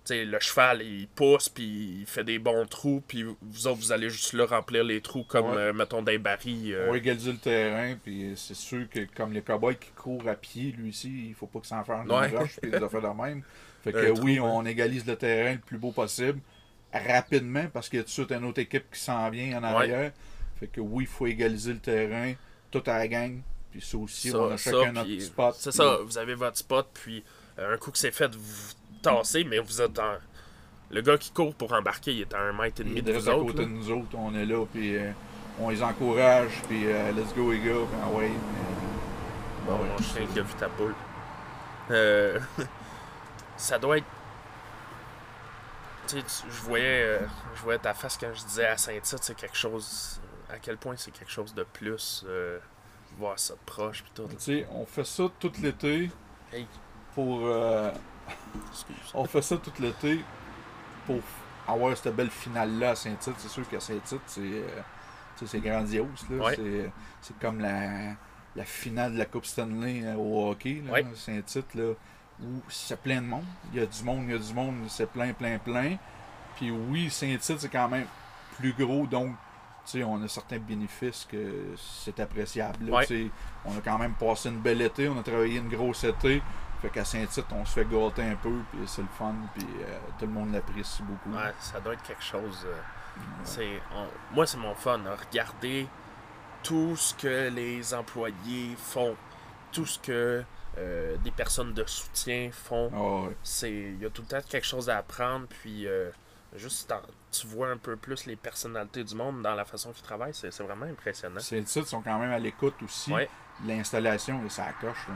tu 0.04 0.14
sais, 0.14 0.24
le 0.24 0.38
cheval, 0.40 0.82
il 0.82 1.06
pousse, 1.08 1.48
puis 1.48 1.98
il 2.00 2.06
fait 2.06 2.24
des 2.24 2.38
bons 2.40 2.66
trous, 2.66 3.02
puis 3.06 3.22
vous 3.22 3.66
autres, 3.68 3.78
vous 3.78 3.92
allez 3.92 4.10
juste 4.10 4.32
là 4.32 4.46
remplir 4.46 4.82
les 4.82 5.00
trous 5.00 5.22
comme, 5.24 5.50
Ouais. 5.50 5.56
euh, 5.56 5.72
mettons, 5.72 6.02
des 6.02 6.18
barils. 6.18 6.72
euh, 6.74 6.86
On 6.88 6.92
va 6.92 6.98
égaliser 6.98 7.30
le 7.32 7.38
terrain, 7.38 7.94
puis 8.02 8.32
c'est 8.36 8.54
sûr 8.56 8.88
que 8.88 9.06
comme 9.16 9.32
le 9.32 9.40
cowboy 9.42 9.76
qui 9.76 9.90
court 9.90 10.26
à 10.28 10.34
pied, 10.34 10.72
lui 10.76 10.90
aussi, 10.90 11.28
il 11.28 11.34
faut 11.34 11.46
pas 11.46 11.60
que 11.60 11.66
ça 11.68 11.76
en 11.78 11.84
fasse 11.84 12.06
Ouais. 12.08 12.28
une 12.30 12.36
roche, 12.36 12.58
puis 12.60 12.70
des 12.70 12.76
affaires 12.82 13.00
de 13.02 13.22
même. 13.22 13.42
Fait 13.84 13.92
que 13.92 14.12
trou, 14.12 14.24
oui, 14.24 14.38
ouais. 14.40 14.40
on 14.40 14.64
égalise 14.66 15.06
le 15.06 15.16
terrain 15.16 15.52
le 15.52 15.58
plus 15.60 15.78
beau 15.78 15.92
possible, 15.92 16.40
rapidement, 16.92 17.66
parce 17.72 17.88
qu'il 17.88 17.98
y 17.98 18.00
a 18.00 18.02
tout 18.02 18.08
de 18.08 18.12
suite 18.12 18.32
une 18.32 18.44
autre 18.44 18.60
équipe 18.60 18.90
qui 18.92 19.00
s'en 19.00 19.28
vient 19.30 19.58
en 19.58 19.62
arrière. 19.64 20.12
Fait 20.58 20.66
que 20.66 20.80
oui, 20.80 21.04
il 21.04 21.08
faut 21.08 21.26
égaliser 21.26 21.72
le 21.72 21.78
terrain, 21.78 22.34
toute 22.70 22.88
à 22.88 22.98
la 22.98 23.08
gang, 23.08 23.40
puis 23.70 23.80
ça 23.80 23.96
aussi, 23.98 24.30
Ça, 24.30 24.38
on 24.38 24.50
a 24.50 24.58
ça, 24.58 24.70
chacun 24.70 24.92
notre 24.92 25.06
puis- 25.06 25.20
spot. 25.20 25.54
C'est 25.58 25.70
puis- 25.70 25.76
ça, 25.76 25.98
vous 26.04 26.18
avez 26.18 26.34
votre 26.34 26.56
spot, 26.58 26.88
puis 26.92 27.24
euh, 27.58 27.74
un 27.74 27.76
coup 27.78 27.90
que 27.90 27.98
c'est 27.98 28.12
fait, 28.12 28.34
vous 28.34 28.72
tassez, 29.02 29.44
mais 29.44 29.58
vous 29.58 29.80
êtes 29.82 29.98
en... 29.98 30.14
Le 30.90 31.00
gars 31.00 31.16
qui 31.16 31.30
court 31.32 31.54
pour 31.54 31.72
embarquer, 31.72 32.12
il 32.12 32.20
est 32.22 32.34
à 32.34 32.40
un 32.40 32.52
mètre 32.52 32.80
et 32.82 32.84
demi 32.84 33.00
de 33.02 33.12
vous 33.12 33.28
à 33.28 33.34
autres. 33.36 33.52
côté 33.52 33.64
de 33.64 33.70
nous 33.70 33.90
autres, 33.90 34.14
on 34.14 34.34
est 34.34 34.44
là, 34.44 34.64
puis 34.72 34.96
euh, 34.96 35.10
on 35.58 35.70
les 35.70 35.82
encourage, 35.82 36.52
puis 36.68 36.82
euh, 36.86 37.12
let's 37.12 37.34
go 37.34 37.50
les 37.50 37.60
gars, 37.60 37.72
puis 37.72 37.98
ah 38.04 38.10
ouais. 38.16 38.26
euh, 38.26 39.66
Bon, 39.66 39.72
ouais, 39.82 39.88
mon 39.88 39.98
chien 39.98 40.26
qui 40.32 40.38
a 40.38 40.42
vu 40.42 40.52
ta 40.54 40.68
poule. 40.68 40.94
Euh, 41.90 42.38
ça 43.56 43.78
doit 43.78 43.98
être. 43.98 44.06
Tu 46.08 46.18
sais, 46.20 46.24
je 46.50 46.62
voyais, 46.62 47.02
euh, 47.04 47.18
je 47.54 47.62
voyais 47.62 47.78
ta 47.78 47.94
face 47.94 48.18
quand 48.18 48.34
je 48.34 48.44
disais 48.44 48.66
à 48.66 48.76
Saint-Tite, 48.76 49.18
c'est 49.22 49.36
quelque 49.36 49.56
chose. 49.56 50.20
À 50.50 50.58
quel 50.58 50.76
point 50.76 50.94
c'est 50.98 51.12
quelque 51.12 51.30
chose 51.30 51.54
de 51.54 51.62
plus. 51.62 52.24
voir 53.18 53.38
ça 53.38 53.54
de 53.54 53.58
proche, 53.64 54.02
puis 54.02 54.12
tout. 54.14 54.28
Tu 54.28 54.34
sais, 54.38 54.66
on 54.72 54.84
fait 54.84 55.04
ça 55.06 55.24
tout 55.38 55.52
l'été 55.62 56.10
Hey, 56.52 56.66
pour. 57.14 57.48
On 59.14 59.24
fait 59.24 59.42
ça 59.42 59.56
tout 59.56 59.72
l'été 59.80 60.20
pour 61.06 61.20
avoir 61.66 61.96
cette 61.96 62.14
belle 62.14 62.30
finale-là 62.30 62.90
à 62.90 62.94
Saint-Tite. 62.94 63.35
C'est 63.38 63.48
sûr 63.48 63.68
qu'à 63.68 63.80
Saint-Tite, 63.80 64.20
c'est. 64.26 64.40
euh, 64.40 64.68
c'est 65.44 65.61
grandiose. 65.61 66.24
Ouais. 66.30 66.54
C'est, 66.56 66.90
c'est 67.20 67.38
comme 67.40 67.58
la, 67.61 68.12
la 68.54 68.64
finale 68.64 69.14
de 69.14 69.18
la 69.18 69.24
Coupe 69.24 69.44
Stanley 69.46 70.02
euh, 70.04 70.14
au 70.14 70.50
hockey, 70.50 70.82
là, 70.87 70.92
Ouais. 70.92 71.06
Saint-Tite, 71.14 71.74
là, 71.74 71.92
où 72.40 72.61
c'est 72.68 73.00
plein 73.00 73.20
de 73.20 73.26
monde. 73.26 73.44
Il 73.72 73.80
y 73.80 73.82
a 73.82 73.87
du 73.87 74.04
monde, 74.04 74.24
il 74.26 74.32
y 74.32 74.35
a 74.35 74.38
du 74.38 74.54
monde, 74.54 74.74
c'est 74.88 75.11
plein, 75.11 75.32
plein, 75.32 75.58
plein. 75.58 75.96
Puis 76.56 76.70
oui, 76.70 77.11
Saint-Tite, 77.11 77.58
c'est 77.61 77.68
quand 77.68 77.88
même 77.88 78.06
plus 78.58 78.72
gros, 78.72 79.06
donc 79.06 79.35
on 80.04 80.22
a 80.22 80.28
certains 80.28 80.58
bénéfices 80.58 81.26
que 81.28 81.74
c'est 81.76 82.20
appréciable. 82.20 82.87
là, 82.87 82.98
Ouais. 82.98 83.30
On 83.64 83.76
a 83.76 83.80
quand 83.85 83.98
même 83.98 84.12
passé 84.14 84.48
une 84.48 84.61
belle 84.61 84.80
été, 84.80 85.08
on 85.08 85.18
a 85.18 85.22
travaillé 85.24 85.58
une 85.58 85.68
grosse 85.68 86.04
été. 86.04 86.40
Fait 86.82 86.90
qu'à 86.90 87.04
Saint-Tite, 87.04 87.46
on 87.52 87.64
se 87.64 87.74
fait 87.74 87.84
gâter 87.84 88.22
un 88.22 88.34
peu, 88.34 88.50
puis 88.72 88.80
c'est 88.86 89.02
le 89.02 89.08
fun, 89.16 89.34
puis 89.54 89.64
euh, 89.82 89.98
tout 90.18 90.26
le 90.26 90.32
monde 90.32 90.52
l'apprécie 90.52 91.02
beaucoup. 91.04 91.30
Ouais, 91.34 91.52
ça 91.60 91.78
doit 91.80 91.92
être 91.94 92.02
quelque 92.02 92.22
chose. 92.22 92.64
euh, 92.66 92.74
c'est, 93.44 93.80
on- 93.94 94.34
moi, 94.34 94.46
c'est 94.46 94.56
mon 94.58 94.74
fun. 94.74 94.98
hein, 95.06 95.14
regarder 95.28 95.86
tout 96.64 96.96
ce 96.96 97.14
que 97.14 97.48
les 97.50 97.94
employés 97.94 98.74
font, 98.76 99.16
tout 99.70 99.86
ce 99.86 99.98
que 100.00 100.42
euh, 100.78 101.16
des 101.18 101.30
personnes 101.30 101.72
de 101.72 101.84
soutien 101.86 102.50
font. 102.52 102.90
Ah 102.94 103.26
ouais. 103.28 103.36
c'est 103.44 103.70
il 103.70 104.00
y 104.02 104.06
a 104.06 104.10
tout 104.10 104.22
le 104.22 104.28
temps 104.28 104.40
quelque 104.48 104.66
chose 104.66 104.88
à 104.90 104.98
apprendre 104.98 105.46
puis 105.48 105.86
juste 106.56 106.92
tu 107.30 107.46
vois 107.46 107.68
un 107.70 107.76
peu 107.76 107.96
plus 107.96 108.26
les 108.26 108.36
personnalités 108.36 109.04
du 109.04 109.14
monde 109.14 109.42
dans 109.42 109.54
la 109.54 109.64
façon 109.64 109.90
qu'ils 109.92 110.02
travaillent 110.04 110.34
c'est 110.34 110.50
c'est 110.50 110.62
vraiment 110.62 110.86
impressionnant 110.86 111.40
Saint-Tite 111.40 111.86
sont 111.86 112.00
quand 112.02 112.18
même 112.18 112.30
à 112.32 112.38
l'écoute 112.38 112.74
aussi. 112.82 113.12
Ouais. 113.12 113.28
L'installation, 113.66 114.40
et 114.46 114.48
ça 114.48 114.66
coche. 114.80 115.06
là. 115.08 115.14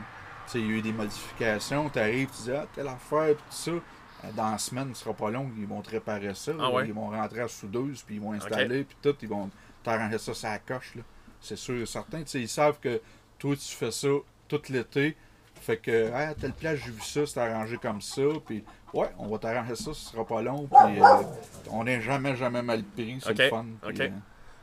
Il 0.55 0.61
y 0.61 0.65
a 0.65 0.67
eu 0.79 0.83
des 0.83 0.93
modifications, 0.93 1.89
tu 1.91 1.99
arrives, 1.99 2.29
tu 2.37 2.43
dis, 2.45 2.53
ah, 2.53 2.67
telle 2.75 2.89
affaire, 2.89 3.35
puis 3.35 3.45
tout 3.51 3.57
ça. 3.57 3.71
Euh, 3.71 4.33
Dans 4.35 4.51
la 4.51 4.59
semaine, 4.59 4.95
ce 4.95 5.03
sera 5.03 5.15
pas 5.15 5.31
long, 5.31 5.51
ils 5.59 5.67
vont 5.67 5.83
te 5.83 5.91
réparer 5.91 6.35
ça. 6.35 6.53
Ah 6.59 6.63
là. 6.63 6.71
ouais? 6.71 6.87
Ils 6.87 6.95
vont 6.95 7.11
rentrer 7.11 7.41
à 7.41 7.49
soudeuse, 7.49 8.03
puis 8.03 8.17
ils 8.17 8.21
vont 8.21 8.33
installer, 8.33 8.85
puis 8.85 8.97
tout, 9.03 9.15
ils 9.23 9.29
vont 9.29 9.51
t'arranger 9.83 10.19
ça, 10.19 10.35
ça 10.35 10.59
coche. 10.59 10.95
là. 10.97 11.03
C'est 11.41 11.57
sûr 11.57 11.77
et 11.83 11.87
certain. 11.87 12.23
Ils 12.35 12.49
savent 12.49 12.79
que 12.81 13.01
toi, 13.39 13.55
tu 13.57 13.75
fais 13.75 13.91
ça 13.91 14.09
tout 14.49 14.63
l'été. 14.71 15.17
Fait 15.61 15.77
que, 15.79 16.11
ah, 16.15 16.35
telle 16.35 16.53
place, 16.53 16.79
j'ai 16.85 16.91
vu 16.91 17.01
ça, 17.01 17.27
c'est 17.27 17.41
arrangé 17.41 17.77
comme 17.79 18.01
ça, 18.01 18.23
puis 18.45 18.63
ouais, 18.93 19.09
on 19.19 19.27
va 19.29 19.39
t'arranger 19.39 19.75
ça, 19.75 19.93
ce 19.95 20.11
sera 20.11 20.25
pas 20.25 20.43
long, 20.43 20.67
puis 20.69 21.01
euh, 21.01 21.23
on 21.71 21.85
n'est 21.85 22.01
jamais, 22.03 22.37
jamais 22.37 22.63
mal 22.63 22.83
pris, 22.85 23.19
c'est 23.23 23.37
le 23.39 23.49
fun. 23.51 23.65
euh, 23.85 24.11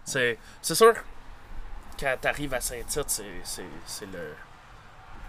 c'est 0.05 0.75
sûr 0.75 0.93
quand 1.99 2.15
t'arrives 2.21 2.53
à 2.53 2.61
Saint-Tite 2.61 3.21
c'est 3.43 4.05
le 4.05 4.33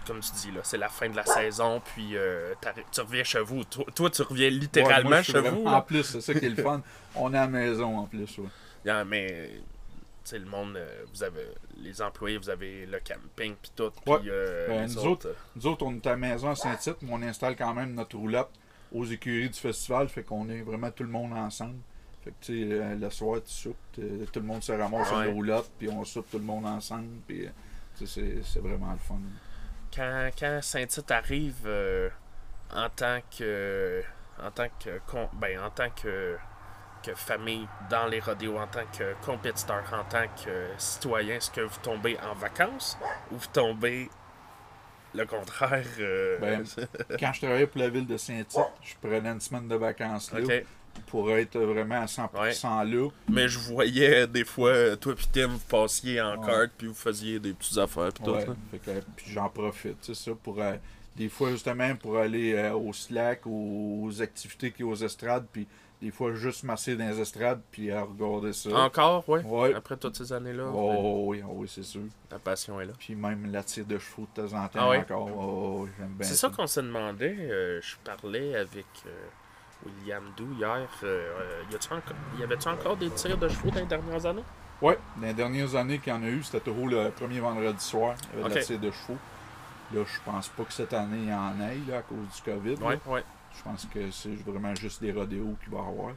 comme 0.05 0.19
tu 0.19 0.31
dis 0.33 0.51
là 0.51 0.61
c'est 0.63 0.77
la 0.77 0.89
fin 0.89 1.09
de 1.09 1.15
la 1.15 1.25
saison 1.25 1.81
puis 1.93 2.15
euh, 2.15 2.53
tu 2.91 3.01
reviens 3.01 3.23
chez 3.23 3.39
vous 3.41 3.63
toi, 3.63 3.85
toi, 3.95 4.09
tu 4.09 4.21
reviens 4.21 4.49
littéralement 4.49 5.09
Ouais, 5.09 5.15
moi, 5.15 5.23
chez 5.23 5.39
vous 5.41 5.65
En 5.65 5.81
plus, 5.81 6.03
c'est 6.03 6.21
ça 6.21 6.33
qui 6.33 6.45
est 6.45 6.49
le 6.49 6.61
fun. 6.63 6.81
On 7.15 7.33
est 7.33 7.37
à 7.37 7.41
la 7.41 7.47
maison 7.47 7.97
en 7.97 8.05
plus. 8.05 8.37
ouais. 8.37 9.03
Mais 9.05 9.49
tu 10.23 10.29
sais 10.31 10.39
le 10.39 10.45
monde 10.45 10.75
euh, 10.77 11.03
vous 11.13 11.23
avez 11.23 11.45
les 11.81 12.01
employés 12.01 12.37
vous 12.37 12.49
avez 12.49 12.85
le 12.85 12.99
camping 12.99 13.53
puis 13.61 13.71
tout 13.75 13.91
Ouais. 14.07 14.17
euh, 14.27 14.67
Ben, 14.67 14.85
nous 14.87 14.97
autres, 14.99 15.29
autres, 15.29 15.35
Nous 15.55 15.67
autres, 15.67 15.85
on 15.85 15.95
est 15.95 16.07
à 16.07 16.11
la 16.11 16.17
maison 16.17 16.49
à 16.49 16.55
Saint-Tite, 16.55 16.97
mais 17.01 17.09
on 17.11 17.21
installe 17.21 17.55
quand 17.55 17.73
même 17.73 17.93
notre 17.93 18.17
roulotte 18.17 18.49
aux 18.93 19.05
écuries 19.05 19.49
du 19.49 19.59
festival. 19.59 20.07
Fait 20.09 20.23
qu'on 20.23 20.49
est 20.49 20.61
vraiment 20.61 20.89
tout 20.91 21.03
le 21.03 21.09
monde 21.09 21.33
ensemble. 21.33 21.75
Fait 22.23 22.31
que, 22.31 22.35
tu 22.45 22.69
sais, 22.71 22.95
le 22.95 23.09
soir, 23.11 23.39
tu 23.45 23.53
soupes, 23.53 23.77
tout 23.93 24.39
le 24.39 24.45
monde 24.45 24.63
se 24.63 24.71
ramasse 24.71 25.07
sur 25.09 25.17
Ouais. 25.17 25.27
la 25.27 25.31
roulotte, 25.33 25.69
puis 25.77 25.89
on 25.89 26.03
soupe 26.05 26.27
tout 26.31 26.39
le 26.39 26.43
monde 26.43 26.65
ensemble. 26.65 27.07
Puis, 27.27 27.47
c'est 28.03 28.59
vraiment 28.59 28.91
le 28.93 28.97
fun. 28.97 29.19
Quand, 29.95 30.29
quand 30.37 30.59
Saint-Tite 30.61 31.11
arrive 31.11 31.63
euh, 31.65 32.09
en 32.73 32.89
tant 32.89 33.19
que 33.37 34.03
en 34.43 34.51
tant 34.51 34.67
que 34.79 34.99
ben, 35.33 35.59
en 35.59 35.69
tant 35.69 35.89
que 35.89 36.37
que 37.03 37.13
famille 37.13 37.67
dans 37.89 38.07
les 38.07 38.19
rodéos, 38.19 38.57
en 38.57 38.67
tant 38.67 38.85
que 38.97 39.13
compétiteur, 39.23 39.83
en 39.93 40.03
tant 40.09 40.27
que 40.43 40.67
citoyen, 40.77 41.35
est-ce 41.35 41.51
que 41.51 41.61
vous 41.61 41.79
tombez 41.83 42.17
en 42.19 42.33
vacances 42.33 42.97
ou 43.31 43.37
vous 43.37 43.47
tombez 43.53 44.09
le 45.13 45.25
contraire 45.25 45.85
euh, 45.99 46.39
Ben, 46.39 46.65
Quand 47.19 47.31
je 47.33 47.41
travaillais 47.41 47.67
pour 47.67 47.79
la 47.79 47.89
ville 47.89 48.07
de 48.07 48.17
Saint-Tite, 48.17 48.59
je 48.81 48.95
prenais 48.99 49.29
une 49.29 49.39
semaine 49.39 49.67
de 49.67 49.75
vacances 49.75 50.33
là. 50.33 50.39
Pour 51.07 51.31
être 51.31 51.57
vraiment 51.59 52.01
à 52.01 52.05
100% 52.05 52.83
là. 52.83 53.09
Mais 53.29 53.47
je 53.47 53.59
voyais 53.59 54.27
des 54.27 54.43
fois 54.45 54.69
euh, 54.69 54.95
toi 54.95 55.15
puis 55.15 55.27
Tim 55.31 55.47
vous 55.47 55.59
passiez 55.59 56.21
en 56.21 56.37
Ouais. 56.39 56.45
carte 56.45 56.71
puis 56.77 56.87
vous 56.87 56.93
faisiez 56.93 57.39
des 57.39 57.53
petites 57.53 57.77
affaires 57.77 58.11
puis 58.13 58.23
tout. 58.23 58.31
Ouais, 58.31 58.45
fait 58.71 58.79
que, 58.79 58.91
puis 59.15 59.31
j'en 59.31 59.49
profite, 59.49 59.97
c'est 60.01 60.15
ça, 60.15 60.31
pour 60.43 60.61
euh, 60.61 60.73
des 61.15 61.29
fois 61.29 61.51
justement 61.51 61.95
pour 61.95 62.17
aller 62.17 62.53
euh, 62.53 62.73
au 62.73 62.91
slack, 62.93 63.45
aux, 63.45 64.01
aux 64.03 64.21
activités 64.21 64.71
qui 64.71 64.83
aux 64.83 64.95
estrades, 64.95 65.45
puis 65.51 65.67
des 66.01 66.11
fois 66.11 66.33
juste 66.33 66.63
masser 66.63 66.97
dans 66.97 67.07
les 67.07 67.21
estrades 67.21 67.61
puis 67.71 67.89
à 67.89 68.01
regarder 68.01 68.51
ça. 68.51 68.69
Encore, 68.75 69.27
ouais. 69.29 69.41
Ouais. 69.43 69.73
Après 69.73 69.95
toutes 69.95 70.17
ces 70.17 70.33
années-là, 70.33 70.69
Oh, 70.73 71.23
oui, 71.27 71.41
oh, 71.47 71.53
oui, 71.55 71.67
c'est 71.73 71.83
sûr. 71.83 72.01
la 72.29 72.37
passion 72.37 72.81
est 72.81 72.85
là. 72.85 72.93
Puis 72.99 73.15
même 73.15 73.49
la 73.51 73.63
tire 73.63 73.85
de 73.85 73.97
chevaux 73.97 74.27
de 74.35 74.41
temps 74.41 74.53
en 74.57 74.67
temps 74.67 74.79
Ah 74.81 74.89
ouais? 74.89 74.97
encore. 74.99 75.29
Oh, 75.35 75.87
j'aime 75.97 76.09
bien 76.09 76.27
C'est 76.27 76.35
ça 76.35 76.49
qu'on 76.49 76.67
se 76.67 76.81
demandait. 76.81 77.35
euh, 77.39 77.79
je 77.81 77.95
parlais 78.03 78.55
avec 78.55 78.85
euh, 79.05 79.09
William 79.85 80.23
Doux 80.37 80.53
hier. 80.57 80.87
euh, 81.03 81.03
euh, 81.03 81.63
y, 81.71 81.75
encore- 81.93 82.15
y 82.39 82.43
avait-tu 82.43 82.67
encore 82.67 82.97
des 82.97 83.09
tirs 83.11 83.37
de 83.37 83.47
chevaux 83.47 83.69
dans 83.71 83.79
les 83.79 83.85
dernières 83.85 84.25
années? 84.25 84.43
Ouais, 84.81 84.97
dans 85.17 85.27
les 85.27 85.33
dernières 85.33 85.75
années 85.75 85.99
qu'il 85.99 86.11
y 86.13 86.15
en 86.15 86.23
a 86.23 86.27
eu, 86.27 86.43
c'était 86.43 86.59
toujours 86.59 86.87
le 86.87 87.09
premier 87.11 87.39
vendredi 87.39 87.83
soir. 87.83 88.15
Il 88.33 88.39
y 88.39 88.41
avait 88.41 88.49
de 88.49 88.55
la 88.55 88.61
Ok. 88.61 88.65
tire 88.67 88.79
de 88.79 88.91
chevaux. 88.91 89.17
Là, 89.93 90.01
je 90.05 90.19
pense 90.25 90.47
pas 90.49 90.63
que 90.63 90.73
cette 90.73 90.93
année 90.93 91.19
il 91.23 91.29
y 91.29 91.33
en 91.33 91.59
ait 91.61 91.77
là, 91.87 91.99
à 91.99 92.01
cause 92.01 92.17
du 92.35 92.41
COVID. 92.43 92.75
là. 92.77 92.85
Ouais, 92.87 92.99
ouais. 93.07 93.23
Je 93.57 93.63
pense 93.63 93.85
que 93.85 94.11
c'est 94.11 94.35
vraiment 94.45 94.75
juste 94.75 95.01
des 95.01 95.11
rodéos 95.11 95.55
qu'il 95.63 95.71
va 95.71 95.77
y 95.77 95.87
avoir. 95.87 96.13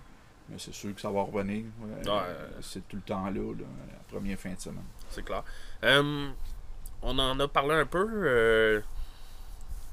Mais 0.49 0.57
c'est 0.59 0.73
sûr 0.73 0.95
que 0.95 1.01
ça 1.01 1.11
va 1.11 1.21
revenir. 1.23 1.67
Ouais, 1.81 2.11
Ouais. 2.11 2.23
C'est 2.63 2.89
tout 2.89 2.97
le 2.97 3.03
temps 3.03 3.25
là, 3.27 3.31
là, 3.33 3.65
la 3.89 3.99
première 4.11 4.39
fin 4.39 4.55
de 4.55 4.59
semaine. 4.61 4.83
c'est 5.11 5.23
clair. 5.25 5.45
Euh, 5.85 6.31
on 7.03 7.19
en 7.19 7.39
a 7.39 7.47
parlé 7.49 7.75
un 7.75 7.87
peu. 7.87 8.09
euh, 8.25 8.81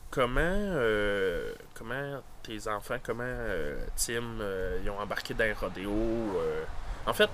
comment, 0.09 0.39
euh, 0.39 1.53
comment 1.77 2.21
tes 2.43 2.67
enfants, 2.67 2.97
comment 3.03 3.23
euh, 3.25 3.85
Tim, 3.95 4.39
euh, 4.39 4.79
ils 4.83 4.89
ont 4.89 4.99
embarqué 4.99 5.33
dans 5.33 5.43
les 5.43 5.53
rodéos. 5.53 5.91
euh. 5.91 6.63
en 7.05 7.13
fait, 7.13 7.29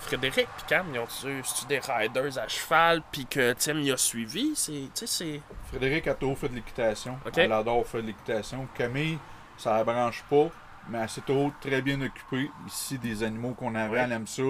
Frédéric 0.00 0.46
et 0.46 0.68
Cam, 0.68 0.86
ils 0.94 0.98
ont-tu 1.00 1.42
c'est-tu 1.44 1.66
des 1.66 1.80
riders 1.80 2.38
à 2.38 2.48
cheval, 2.48 3.02
puis 3.12 3.26
que 3.26 3.52
Tim 3.54 3.80
y 3.80 3.90
a 3.90 3.96
suivi? 3.96 4.52
C'est, 4.54 4.88
tu. 4.94 5.40
Frédéric 5.66 6.06
a 6.06 6.14
toujours 6.14 6.38
fait 6.38 6.48
de 6.48 6.54
l'équitation. 6.54 7.18
Ok. 7.26 7.36
Elle 7.36 7.52
adore 7.52 7.86
faire 7.86 8.00
de 8.02 8.06
l'équitation. 8.06 8.66
Camille, 8.74 9.18
ça 9.58 9.74
la 9.74 9.84
branche 9.84 10.24
pas, 10.30 10.48
mais 10.88 10.98
elle 10.98 11.08
s'est 11.08 11.20
toujours 11.22 11.52
très 11.60 11.82
bien 11.82 12.00
occupée. 12.00 12.48
Ici, 12.66 12.96
des 12.98 13.22
animaux 13.22 13.52
qu'on 13.52 13.74
avait, 13.74 13.96
Ouais. 13.98 14.04
elle 14.04 14.12
aime 14.12 14.26
ça. 14.26 14.42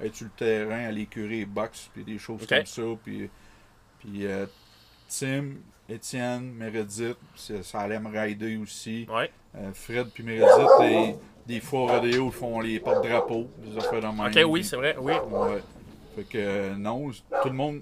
Être 0.00 0.14
sur 0.14 0.24
le 0.26 0.30
terrain, 0.30 0.86
aller 0.86 1.06
curer 1.06 1.44
box, 1.44 1.90
puis 1.92 2.04
des 2.04 2.18
choses 2.18 2.46
comme 2.46 2.64
ça. 2.66 2.82
Puis, 3.04 3.28
puis 3.98 4.26
euh, 4.26 4.46
Tim, 5.08 5.54
Étienne, 5.88 6.52
Meredith, 6.54 7.16
ça, 7.36 7.80
allait 7.80 7.98
me 8.00 8.08
rider 8.08 8.56
aussi. 8.56 9.06
Ouais. 9.10 9.30
Euh, 9.56 9.70
Fred 9.74 10.08
puis 10.14 10.22
Meredith, 10.22 10.70
et 10.82 11.14
des 11.46 11.60
fois 11.60 11.80
au 11.80 11.86
rodéo, 11.86 12.26
ils 12.28 12.32
font 12.32 12.60
les 12.60 12.80
porte-drapeaux, 12.80 13.48
des 13.58 13.76
affaires 13.76 14.00
de 14.00 14.06
même. 14.06 14.20
Ok, 14.26 14.50
oui, 14.50 14.64
c'est 14.64 14.76
vrai, 14.76 14.96
oui. 14.98 15.12
Ouais. 15.30 15.62
Fait 16.16 16.24
que 16.24 16.74
non, 16.76 17.10
tout 17.10 17.48
le 17.48 17.54
monde 17.54 17.80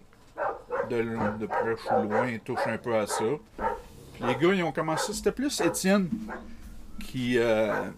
de, 0.88 1.46
proche 1.46 1.80
ou 1.98 2.08
loin 2.08 2.38
touche 2.44 2.66
un 2.66 2.78
peu 2.78 2.96
à 2.96 3.06
ça. 3.06 3.24
Puis 4.14 4.24
les 4.26 4.34
gars, 4.36 4.54
ils 4.54 4.62
ont 4.62 4.72
commencé. 4.72 5.12
C'était 5.12 5.32
plus 5.32 5.60
Étienne 5.60 6.08
qui. 7.00 7.38
euh, 7.38 7.90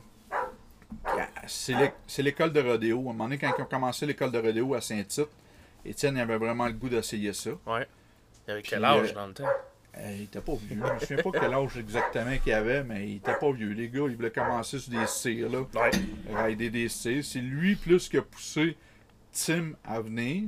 c'est 1.46 1.74
l'é- 1.74 1.92
c'est 2.06 2.22
l'école 2.22 2.52
de 2.52 2.60
rodéo. 2.60 2.96
À 2.98 3.00
un 3.00 3.04
moment 3.04 3.24
donné, 3.24 3.38
quand 3.38 3.52
ils 3.56 3.62
ont 3.62 3.66
commencé 3.66 4.06
l'école 4.06 4.30
de 4.30 4.38
rodéo 4.38 4.74
à 4.74 4.80
Saint-Tite, 4.80 5.28
Étienne 5.84 6.16
avait 6.18 6.36
vraiment 6.38 6.66
le 6.66 6.72
goût 6.72 6.88
d'essayer 6.88 7.32
ça. 7.32 7.50
Ouais. 7.66 7.86
Il 8.46 8.50
avait 8.52 8.62
quel 8.62 8.84
âge 8.84 9.10
euh, 9.10 9.14
dans 9.14 9.26
le 9.26 9.32
temps? 9.34 9.44
Euh, 9.98 10.14
il 10.16 10.22
était 10.22 10.40
pas 10.40 10.54
vieux. 10.54 10.80
Je 10.86 10.92
me 10.94 10.98
souviens 11.00 11.16
pas 11.22 11.38
quel 11.40 11.52
âge 11.52 11.76
exactement 11.76 12.36
qu'il 12.42 12.52
avait, 12.54 12.82
mais 12.82 13.08
il 13.10 13.16
était 13.16 13.34
pas 13.38 13.52
vieux. 13.52 13.72
Les 13.72 13.88
gars, 13.88 14.04
ils 14.08 14.16
voulaient 14.16 14.30
commencer 14.30 14.78
sur 14.78 14.90
des 14.92 15.06
cires, 15.06 15.50
là. 15.50 15.60
Ouais. 15.74 15.90
rider 16.44 16.70
des 16.70 16.88
cires. 16.88 17.22
C'est 17.24 17.40
lui 17.40 17.76
plus 17.76 18.08
qui 18.08 18.16
a 18.16 18.22
poussé 18.22 18.76
Tim 19.32 19.72
à 19.84 20.00
venir. 20.00 20.44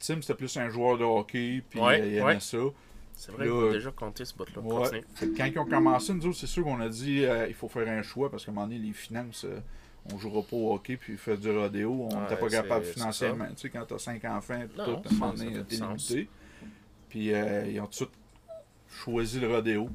Tim, 0.00 0.22
c'était 0.22 0.34
plus 0.34 0.56
un 0.56 0.68
joueur 0.70 0.96
de 0.96 1.04
hockey, 1.04 1.62
puis 1.68 1.78
Ouais, 1.80 1.98
il 2.08 2.14
aimait 2.16 2.22
ouais. 2.22 2.40
ça. 2.40 2.58
C'est 3.14 3.32
vrai 3.32 3.48
qu'on 3.48 3.68
a 3.68 3.72
déjà 3.72 3.90
compté 3.90 4.24
ce 4.24 4.32
bout-là. 4.34 4.62
Ouais. 4.62 5.04
Que 5.18 5.26
quand 5.36 5.44
ils 5.44 5.58
ont 5.58 5.66
commencé, 5.66 6.14
nous 6.14 6.26
autres, 6.26 6.38
c'est 6.38 6.46
sûr 6.46 6.62
qu'on 6.64 6.80
a 6.80 6.88
dit 6.88 7.24
euh, 7.24 7.48
il 7.48 7.54
faut 7.54 7.68
faire 7.68 7.88
un 7.88 8.00
choix 8.02 8.30
parce 8.30 8.44
qu'à 8.44 8.52
un 8.52 8.54
moment 8.54 8.66
donné, 8.68 8.78
les 8.78 8.92
finances, 8.92 9.44
euh, 9.44 9.58
on 10.12 10.18
jouera 10.18 10.40
pas 10.42 10.54
au 10.56 10.72
hockey 10.74 10.96
puis 10.96 11.16
faire 11.16 11.36
du 11.36 11.50
rodéo. 11.50 12.06
On 12.10 12.14
Ouais, 12.14 12.20
n'était 12.22 12.36
pas 12.36 12.48
capable 12.48 12.84
financièrement. 12.84 13.46
Tu 13.56 13.62
sais, 13.62 13.70
quand 13.70 13.84
t'as 13.86 13.98
cinq 13.98 14.24
enfants, 14.24 14.60
puis 14.72 14.76
tout, 14.76 14.82
à 14.82 14.84
un 15.10 15.14
moment 15.18 15.32
donné, 15.34 15.52
t'es 15.68 15.76
limité. 15.76 16.28
Puis 17.08 17.34
euh, 17.34 17.66
ils 17.66 17.80
ont 17.80 17.84
tout 17.86 17.90
de 17.90 17.94
suite 17.96 18.10
choisi 18.90 19.40
le 19.40 19.48
rodéo. 19.48 19.88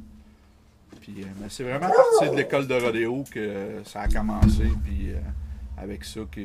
Puis 1.01 1.15
euh, 1.19 1.25
mais 1.39 1.47
c'est 1.49 1.63
vraiment 1.63 1.87
à 1.87 1.91
partir 1.91 2.31
de 2.31 2.37
l'école 2.37 2.67
de 2.67 2.75
rodéo 2.75 3.23
que 3.31 3.81
ça 3.85 4.01
a 4.01 4.07
commencé. 4.07 4.69
Puis 4.83 5.11
euh, 5.11 5.19
avec 5.77 6.03
ça, 6.05 6.21
que 6.31 6.41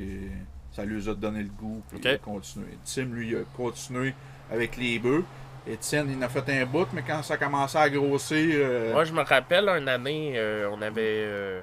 ça 0.72 0.84
lui 0.84 1.08
a 1.08 1.14
donné 1.14 1.42
le 1.42 1.48
goût. 1.50 1.82
Puis 1.90 1.98
il 2.02 2.08
a 2.08 2.18
continué. 2.18 2.66
Tim, 2.84 3.04
lui, 3.04 3.28
il 3.28 3.36
a 3.36 3.40
continué 3.56 4.14
avec 4.50 4.76
les 4.76 4.98
bœufs. 4.98 5.24
Étienne, 5.66 6.08
il 6.10 6.16
en 6.16 6.22
a 6.22 6.28
fait 6.30 6.48
un 6.62 6.64
bout, 6.64 6.86
mais 6.94 7.02
quand 7.06 7.22
ça 7.22 7.34
a 7.34 7.36
commencé 7.36 7.76
à 7.76 7.90
grossir. 7.90 8.54
euh, 8.54 8.92
Moi, 8.94 9.04
je 9.04 9.12
me 9.12 9.20
rappelle, 9.22 9.68
une 9.68 9.88
année, 9.88 10.32
euh, 10.36 10.70
on 10.72 10.80
avait 10.80 11.24
euh, 11.26 11.60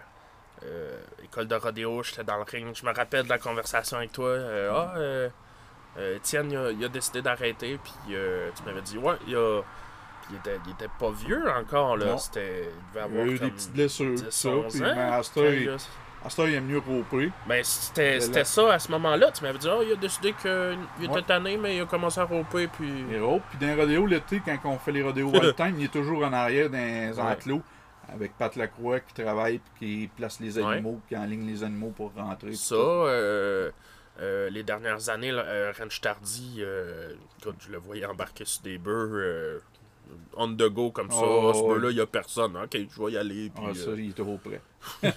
euh, 0.63 0.99
école 1.23 1.47
de 1.47 1.55
rodéo, 1.55 2.03
j'étais 2.03 2.23
dans 2.23 2.37
le 2.37 2.43
ring. 2.43 2.67
Je 2.75 2.85
me 2.85 2.93
rappelle 2.93 3.23
de 3.23 3.29
la 3.29 3.39
conversation 3.39 3.97
avec 3.97 4.11
toi. 4.11 4.27
euh, 4.27 4.71
ah, 4.71 4.93
euh, 4.97 5.29
euh, 5.97 6.17
Étienne, 6.17 6.51
il 6.51 6.57
a, 6.57 6.71
il 6.71 6.85
a 6.85 6.87
décidé 6.87 7.23
d'arrêter, 7.23 7.79
puis 7.83 8.13
euh, 8.15 8.51
tu 8.55 8.61
m'avais 8.63 8.81
dit, 8.83 8.97
ouais, 8.99 9.15
il 9.27 9.35
a. 9.35 9.61
Puis 10.27 10.35
il 10.35 10.38
était, 10.38 10.59
il 10.65 10.71
était 10.71 10.91
pas 10.99 11.11
vieux 11.11 11.43
encore, 11.49 11.97
là. 11.97 12.17
C'était. 12.17 12.69
Il 12.69 12.93
devait 12.93 12.95
Il 12.95 12.99
avoir 12.99 13.23
a 13.25 13.27
eu 13.27 13.39
des 13.39 13.51
petites 13.51 13.73
blessures, 13.73 14.13
10, 14.15 14.23
tout 14.23 14.31
ça. 14.31 14.49
11 14.49 14.73
Puis, 14.73 14.81
il 14.81 14.85
il- 14.88 16.49
il 16.49 16.53
aime 16.55 16.65
mieux 16.65 16.79
roper. 16.79 17.31
Ben, 17.47 17.63
c'était 17.63 18.43
ça 18.43 18.73
à 18.73 18.79
ce 18.79 18.89
moment-là. 18.91 19.31
Tu 19.31 19.43
m'avais 19.43 19.59
dit, 19.59 19.67
ah, 19.69 19.77
il 19.85 19.91
a 19.93 19.95
décidé 19.95 20.33
qu'il 20.33 20.77
était 21.03 21.13
Ouais. 21.13 21.21
tanné, 21.21 21.55
mais 21.57 21.77
il 21.77 21.81
a 21.81 21.85
commencé 21.85 22.19
à 22.19 22.23
roper, 22.23 22.67
puis. 22.67 22.89
Il 23.11 23.21
rope. 23.21 23.43
Puis 23.51 23.59
dans 23.59 23.67
les 23.67 23.75
rodéos, 23.81 24.07
l'été, 24.07 24.41
quand 24.43 24.57
on 24.65 24.79
fait 24.79 24.91
les 24.91 25.03
rodéos 25.03 25.29
wild 25.51 25.55
time, 25.55 25.75
il 25.77 25.85
est 25.85 25.91
toujours 25.93 26.23
en 26.25 26.33
arrière 26.33 26.69
dans 26.71 26.77
les 26.77 27.11
Ouais. 27.19 27.21
enclos. 27.21 27.61
Avec 28.11 28.38
Pat 28.38 28.55
Lacroix 28.55 28.99
qui 28.99 29.13
travaille 29.15 29.59
puis 29.59 30.01
qui 30.01 30.07
place 30.15 30.39
les 30.39 30.57
animaux, 30.59 30.99
qui 31.09 31.17
enligne 31.17 31.47
les 31.47 31.63
animaux 31.63 31.89
pour 31.95 32.11
rentrer. 32.13 32.49
puis 32.49 32.57
Ça, 32.57 32.75
euh, 32.75 33.71
euh, 34.21 34.49
les 34.51 34.61
dernières 34.61 35.09
années, 35.09 35.31
là, 35.31 35.41
euh, 35.41 35.73
Ranch 35.79 36.01
Tardy, 36.01 36.57
euh, 36.59 37.13
je 37.59 37.71
le 37.71 37.77
voyais 37.79 38.05
embarquer 38.05 38.45
sur 38.45 38.61
des 38.61 38.77
bœufs 38.77 39.09
euh, 39.13 39.59
on 40.37 40.53
the 40.53 40.63
go 40.69 40.91
comme 40.91 41.09
ça. 41.11 41.17
Oh, 41.21 41.51
ce 41.53 41.59
ouais. 41.61 41.67
bœuf-là, 41.69 41.89
il 41.91 41.95
n'y 41.95 42.01
a 42.01 42.05
personne. 42.05 42.57
Ok, 42.57 42.77
je 42.89 43.03
vais 43.03 43.11
y 43.13 43.17
aller. 43.17 43.49
Puis, 43.53 43.63
Ah, 43.67 43.73
ça, 43.73 43.89
euh, 43.89 43.95
il 44.01 44.09
est 44.09 44.13
toujours 44.13 44.39
prêt. 44.39 44.61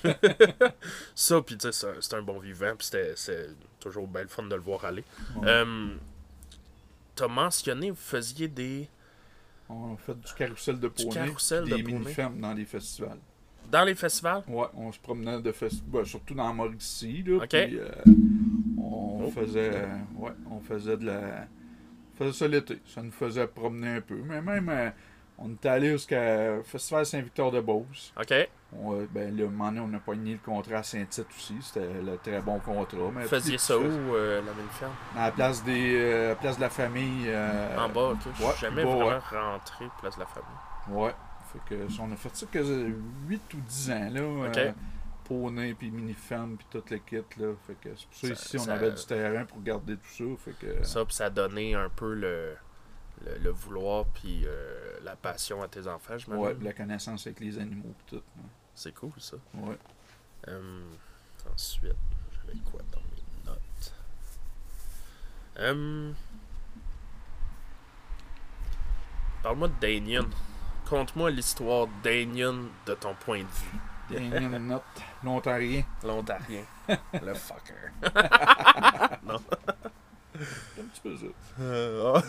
ça, 1.15 1.41
puis 1.43 1.57
tu 1.57 1.73
sais, 1.73 1.87
c'est 2.01 2.15
un- 2.15 2.23
bon 2.23 2.39
vivant. 2.39 2.73
Puis 2.77 2.87
c'était 2.87 3.13
c'est 3.17 3.49
toujours 3.81 4.07
bien 4.07 4.23
le 4.23 4.29
fun 4.29 4.43
de 4.45 4.55
le 4.55 4.61
voir 4.61 4.85
aller. 4.85 5.05
Ouais. 5.37 5.49
Euh, 5.49 5.89
T'as 7.15 7.29
mentionné, 7.29 7.91
vous 7.91 7.97
faisiez 7.97 8.47
des. 8.49 8.89
On 9.69 9.95
a 9.95 9.97
fait 9.97 10.15
du 10.19 10.33
carrousel 10.35 10.79
de 10.79 10.89
poney. 10.89 11.11
carrousel 11.11 11.65
de 11.69 11.75
des 11.77 11.83
poney. 11.83 11.99
mini-fermes 11.99 12.39
dans 12.41 12.55
les 12.55 12.65
festivals. 12.65 13.19
Dans 13.71 13.85
les 13.85 13.95
festivals? 13.97 14.45
Ouais, 14.49 14.67
on 14.75 14.93
se 14.93 14.99
promenait 15.01 15.43
de 15.43 15.53
festivals, 15.53 16.07
surtout 16.07 16.35
dans 16.35 16.55
Mauricie, 16.55 17.23
là. 17.27 17.41
Puis, 17.47 17.79
euh, 17.79 17.89
on 18.79 19.25
Oh. 19.27 19.31
faisait, 19.35 19.87
ouais, 20.17 20.31
on 20.51 20.61
faisait 20.61 20.97
de 20.97 21.07
la, 21.07 21.47
faisait 22.19 22.33
ça 22.33 22.49
l'été. 22.49 22.81
Ça 22.87 23.03
nous 23.03 23.13
faisait 23.13 23.47
promener 23.47 23.97
un 23.97 24.01
peu. 24.01 24.17
Mais 24.25 24.41
même, 24.43 24.69
euh, 24.69 24.91
on 25.39 25.51
est 25.53 25.67
allé 25.67 25.91
jusqu'à 25.93 26.63
Festival 26.65 27.07
Saint-Victor-de-Beauce. 27.07 28.13
Ok. 28.21 28.35
On, 28.77 28.95
euh, 28.95 29.07
ben, 29.11 29.35
là, 29.37 29.45
un 29.45 29.49
moment 29.49 29.73
donné, 29.73 29.81
on 29.81 29.97
a 29.97 30.01
pogné 30.01 30.33
le 30.33 30.39
contrat 30.39 30.79
à 30.79 30.83
Saint-Tite 30.83 31.27
aussi. 31.35 31.55
C'était 31.63 31.87
le 32.05 32.19
très 32.19 32.41
bon 32.41 32.59
contrat. 32.59 32.99
Mais 33.15 33.23
Vous 33.23 33.29
faisiez 33.29 33.57
ça 33.57 33.79
où, 33.79 33.83
euh, 33.83 34.37
la 34.45 34.53
mine 34.53 34.69
ferme? 34.73 34.93
À 35.17 35.27
la 35.27 35.33
place, 35.33 35.65
des, 35.65 35.95
euh, 35.97 36.27
à 36.27 36.29
la 36.31 36.35
place 36.35 36.57
de 36.57 36.61
la 36.63 36.71
famille. 36.71 37.25
euh, 37.29 37.79
En 37.79 37.89
bas, 37.89 38.11
ok. 38.11 38.19
Je 38.39 38.43
ouais, 38.45 38.51
suis 38.53 38.61
jamais 38.61 38.85
bas, 38.85 38.91
vraiment 38.91 39.09
ouais. 39.09 39.39
rentré 39.39 39.85
place 40.01 40.15
de 40.17 40.21
la 40.21 40.27
famille. 40.27 40.51
Ouais. 41.05 41.15
Fait 41.53 41.75
que, 41.77 41.87
on 42.03 42.13
a 42.13 42.17
fait 42.17 42.37
ça 42.37 42.47
que 42.53 42.59
8 43.29 43.55
ou 43.55 43.57
10 43.67 43.91
ans, 43.91 44.09
là. 44.13 44.21
Ok. 44.49 44.75
Poney, 45.29 45.75
puis 45.75 45.91
mini-ferme, 45.91 46.57
puis 46.57 46.67
toute 46.71 46.91
le 46.91 46.99
kit, 46.99 47.17
là. 47.39 47.53
Fait 47.67 47.75
que 47.75 47.91
c'est 47.97 48.07
pour 48.07 48.15
ça, 48.15 48.27
Ça- 48.35 48.57
ici, 48.57 48.59
on 48.59 48.69
avait 48.73 48.91
du 48.93 49.05
terrain 49.05 49.45
pour 49.45 49.63
garder 49.63 49.97
tout 49.97 50.09
ça. 50.37 50.43
Fait 50.45 50.53
que... 50.59 50.83
Ça, 50.85 51.05
puis 51.05 51.15
ça 51.15 51.29
donné 51.31 51.75
un 51.75 51.89
peu 51.91 52.15
le, 52.15 52.57
le, 53.25 53.39
le 53.39 53.51
vouloir 53.51 54.07
puis 54.07 54.43
euh, 54.47 54.99
la 55.03 55.17
passion 55.17 55.63
à 55.63 55.69
tes 55.69 55.87
enfants, 55.87 56.17
je 56.19 56.31
Ouais, 56.31 56.57
la 56.63 56.73
connaissance 56.73 57.27
avec 57.27 57.41
les 57.41 57.59
animaux, 57.59 57.95
tout. 58.07 58.23
C'est 58.75 58.95
cool, 58.95 59.13
ça. 59.19 59.37
Ouais. 59.55 59.77
Euh, 60.49 60.83
ensuite, 61.53 61.95
j'avais 62.33 62.59
quoi 62.61 62.81
dans 62.93 63.01
mes 63.01 63.51
notes? 63.51 63.95
Euh, 65.59 66.13
Parle-moi 69.43 69.69
de 69.69 69.75
Damien. 69.81 70.29
Conte-moi 70.89 71.31
l'histoire 71.31 71.87
de 71.87 71.93
Damien 72.03 72.65
de 72.87 72.95
ton 72.95 73.15
point 73.15 73.41
de 73.41 73.49
vue. 73.49 73.79
Note, 74.11 74.83
l'Ontarien. 75.23 75.83
L'Ontarien. 76.05 76.63
le 76.89 77.35
fucker. 77.35 77.93
C'est 80.39 80.81
un 80.81 80.85
petit 80.85 81.01
peu 81.03 81.17
ça. 81.17 81.27
Euh, 81.61 82.21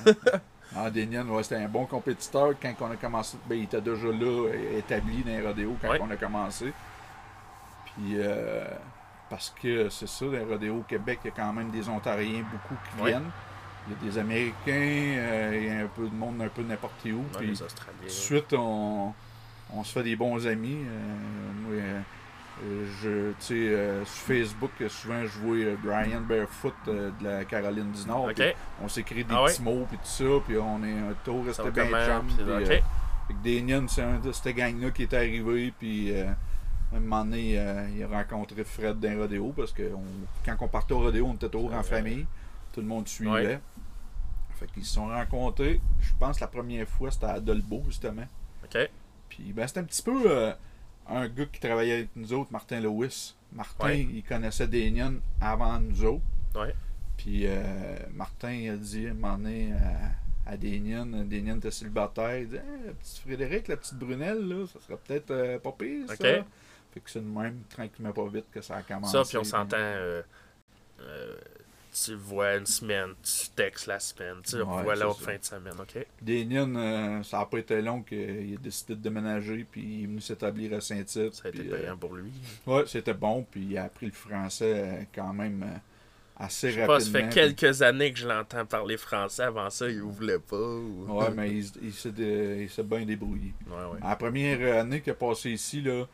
Ah, 0.76 0.90
Denian, 0.90 1.28
ouais, 1.30 1.42
c'était 1.44 1.56
un 1.56 1.68
bon 1.68 1.86
compétiteur 1.86 2.50
quand 2.62 2.74
on 2.82 2.92
a 2.92 2.96
commencé. 2.96 3.38
Ben, 3.48 3.56
il 3.56 3.64
était 3.64 3.82
déjà 3.82 4.08
là, 4.08 4.50
établi 4.78 5.24
dans 5.24 5.32
les 5.32 5.42
rodéos 5.42 5.76
quand 5.82 5.90
Ouais. 5.90 6.00
on 6.02 6.10
a 6.12 6.16
commencé. 6.16 6.72
Puis, 7.86 8.14
euh, 8.18 8.66
parce 9.30 9.50
que 9.62 9.90
c'est 9.90 10.08
ça, 10.08 10.26
dans 10.26 10.32
les 10.32 10.44
rodéos 10.44 10.78
au 10.78 10.84
Québec, 10.84 11.20
il 11.24 11.28
y 11.28 11.32
a 11.32 11.34
quand 11.36 11.54
même 11.54 11.72
des 11.72 11.88
Ontariens 11.90 12.44
beaucoup 12.52 12.76
qui 12.96 13.02
Ouais. 13.04 13.10
viennent. 13.12 13.30
Il 13.88 13.94
y 13.94 13.96
a 14.10 14.12
des 14.12 14.18
Américains, 14.20 15.18
euh, 15.18 15.52
il 15.56 15.64
y 15.66 15.70
a 15.72 15.84
un 15.84 15.88
peu 15.88 16.08
de 16.08 16.14
monde 16.16 16.40
un 16.42 16.50
peu 16.50 16.62
n'importe 16.62 17.04
où. 17.06 17.08
ouais, 17.08 17.24
Puis, 17.40 17.48
les 17.48 17.56
tout 17.58 17.64
Australiens. 17.64 18.04
de 18.04 18.10
suite, 18.10 18.54
on, 18.54 19.14
on 19.74 19.84
se 19.84 19.92
fait 19.94 20.04
des 20.04 20.16
bons 20.16 20.46
amis. 20.48 20.78
Euh, 20.86 21.52
moi, 21.64 21.74
euh, 21.74 22.02
Je, 23.02 23.34
euh, 23.54 24.04
sur 24.06 24.22
Facebook, 24.36 24.72
souvent, 24.90 25.22
je 25.26 25.40
vois 25.40 25.56
euh, 25.56 25.76
Brian 25.82 26.20
Barefoot 26.22 26.74
euh, 26.90 27.10
de 27.20 27.24
la 27.26 27.46
Caroline 27.46 27.92
du 27.92 28.06
Nord. 28.06 28.26
On 28.84 28.90
s'écrit 28.90 29.24
des 29.24 29.34
Ah 29.34 29.46
petits 29.46 29.62
mots, 29.62 29.86
puis 29.88 29.98
tout 29.98 30.04
ça, 30.06 30.26
puis 30.46 30.58
on 30.58 30.84
est 30.84 30.92
un 30.92 31.14
tour, 31.24 31.46
resté 31.46 31.64
bien 31.72 31.86
comment, 31.86 32.06
chum. 32.06 32.26
puis- 32.28 32.36
puis, 32.36 32.44
ok. 32.66 32.70
euh, 32.72 33.88
c'est 33.88 34.02
un 34.02 34.20
de 34.20 34.32
cette 34.34 34.56
gang-là 34.56 34.92
qui 34.92 35.04
est 35.04 35.14
arrivé, 35.14 35.74
puis 35.80 36.12
euh, 36.12 36.26
un 36.94 37.00
moment 37.00 37.24
donné, 37.24 37.52
il 37.96 38.04
a 38.04 38.08
rencontré 38.10 38.64
Fred 38.66 39.00
d'un 39.00 39.18
rodéo, 39.20 39.54
parce 39.56 39.72
que 39.72 39.84
on- 39.96 40.04
quand 40.46 40.58
on 40.60 40.68
partait 40.68 40.94
au 40.96 41.00
rodéo, 41.00 41.28
on 41.28 41.36
était 41.36 41.48
toujours 41.48 41.74
en 41.74 41.84
famille. 41.84 42.26
Tout 42.74 42.82
le 42.82 42.88
monde 42.88 43.08
suivait. 43.08 43.32
Ouais. 43.32 43.60
Fait 44.60 44.68
qu'ils 44.74 44.84
se 44.84 44.96
sont 44.96 45.08
rencontrés, 45.08 45.80
je 46.02 46.12
pense 46.20 46.42
la 46.42 46.48
première 46.48 46.88
fois, 46.90 47.10
c'était 47.10 47.28
à 47.28 47.40
Dolbeau, 47.40 47.84
justement. 47.88 48.26
Puis 49.40 49.54
ben, 49.54 49.68
c'était 49.68 49.80
un 49.80 49.84
petit 49.86 50.02
peu 50.02 50.24
euh, 50.26 50.52
un 51.08 51.28
gars 51.28 51.46
qui 51.46 51.60
travaillait 51.60 51.94
avec 51.94 52.10
nous 52.16 52.34
autres, 52.34 52.52
Martin 52.52 52.80
Lewis. 52.80 53.36
Martin, 53.54 53.86
Ouais. 53.86 54.02
il 54.02 54.24
connaissait 54.24 54.68
Daniel 54.68 55.20
avant 55.42 55.80
nous 55.80 56.04
autres. 56.04 56.24
Ouais. 56.56 56.76
Puis 57.18 57.44
euh, 57.48 57.64
Martin 58.14 58.52
il 58.52 58.70
a 58.70 58.76
dit 58.78 59.08
à 59.08 59.12
un 59.12 59.14
moment 59.14 59.38
donné 59.38 59.74
à, 60.46 60.52
à 60.52 60.58
Daniel 60.58 61.58
était 61.58 61.72
célibataire, 61.72 62.38
il 62.40 62.50
dit 62.50 62.56
Hey, 62.56 62.88
le 62.88 62.94
petit 62.94 63.22
Frédéric, 63.22 63.68
la 63.68 63.78
petite 63.78 63.96
Brunelle, 63.98 64.48
là, 64.48 64.66
ça 64.68 64.80
serait 64.80 64.98
peut-être 65.06 65.32
euh, 65.32 65.60
pas 65.60 65.72
pire, 65.72 66.08
ça. 66.08 66.16
Fait 66.92 67.00
que 67.02 67.10
c'est 67.10 67.20
de 67.22 67.26
même, 67.26 67.62
tranquillement 67.70 68.12
pas 68.14 68.28
vite, 68.28 68.46
que 68.52 68.62
ça 68.62 68.78
a 68.78 68.82
commencé. 68.82 69.12
Ça, 69.12 69.24
puis 69.24 69.38
on 69.38 69.44
s'entend. 69.44 69.78
euh, 69.78 70.22
euh, 71.02 71.36
tu 71.92 72.14
vois 72.16 72.56
une 72.56 72.66
semaine, 72.66 73.14
tu 73.24 73.50
textes 73.56 73.88
la 73.88 74.00
semaine, 74.00 74.36
tu 74.46 74.62
Ouais, 74.62 74.84
c'est 74.96 75.04
l'autre 75.04 75.22
fin 75.22 75.36
de 75.38 75.44
semaine, 75.44 75.74
ok? 75.80 76.06
Daniel, 76.22 76.76
euh, 76.76 77.24
ça 77.24 77.40
n'a 77.40 77.46
pas 77.46 77.58
été 77.58 77.82
long 77.82 78.02
qu'il 78.04 78.56
a 78.56 78.62
décidé 78.62 78.96
de 78.96 79.02
déménager, 79.02 79.66
puis 79.70 79.82
il 79.82 80.04
est 80.04 80.08
venu 80.08 80.22
s'établir 80.22 80.74
à 80.78 80.82
Saint-Tite. 80.82 81.34
Ça 81.34 81.44
a 81.46 81.50
été 81.50 81.60
puis, 81.60 81.72
euh, 81.72 81.78
payant 81.82 81.98
pour 81.98 82.14
lui. 82.16 82.32
Ouais, 82.68 82.84
c'était 82.88 83.14
bon, 83.14 83.46
puis 83.50 83.62
il 83.72 83.78
a 83.78 83.86
appris 83.86 84.06
le 84.08 84.12
français 84.12 84.74
euh, 84.76 85.04
quand 85.14 85.34
même 85.34 85.80
assez 86.38 86.72
Je 86.72 86.80
sais 86.80 86.86
pas, 86.86 86.94
rapidement. 86.94 87.20
ça 87.20 87.28
fait 87.30 87.34
quelques 87.56 87.82
années 87.82 88.14
que 88.14 88.20
je 88.20 88.28
l'entends 88.28 88.66
parler 88.66 88.96
français. 88.98 89.44
Avant 89.44 89.70
ça, 89.70 89.90
il 89.90 90.02
voulait 90.02 90.40
pas. 90.40 90.56
Ou... 90.56 91.06
Ouais, 91.10 91.32
mais 91.36 91.52
il, 91.52 91.66
il 91.82 91.94
s'est 91.94 92.12
dé- 92.12 92.60
il 92.62 92.70
s'est 92.70 92.84
bien 92.84 93.04
débrouillé. 93.06 93.54
Ouais, 93.68 93.76
ouais. 93.94 94.00
La 94.02 94.16
première 94.16 94.80
année 94.80 95.02
qu'il 95.02 95.12
a 95.12 95.16
passé 95.16 95.50
ici, 95.50 95.82
là, 95.82 96.06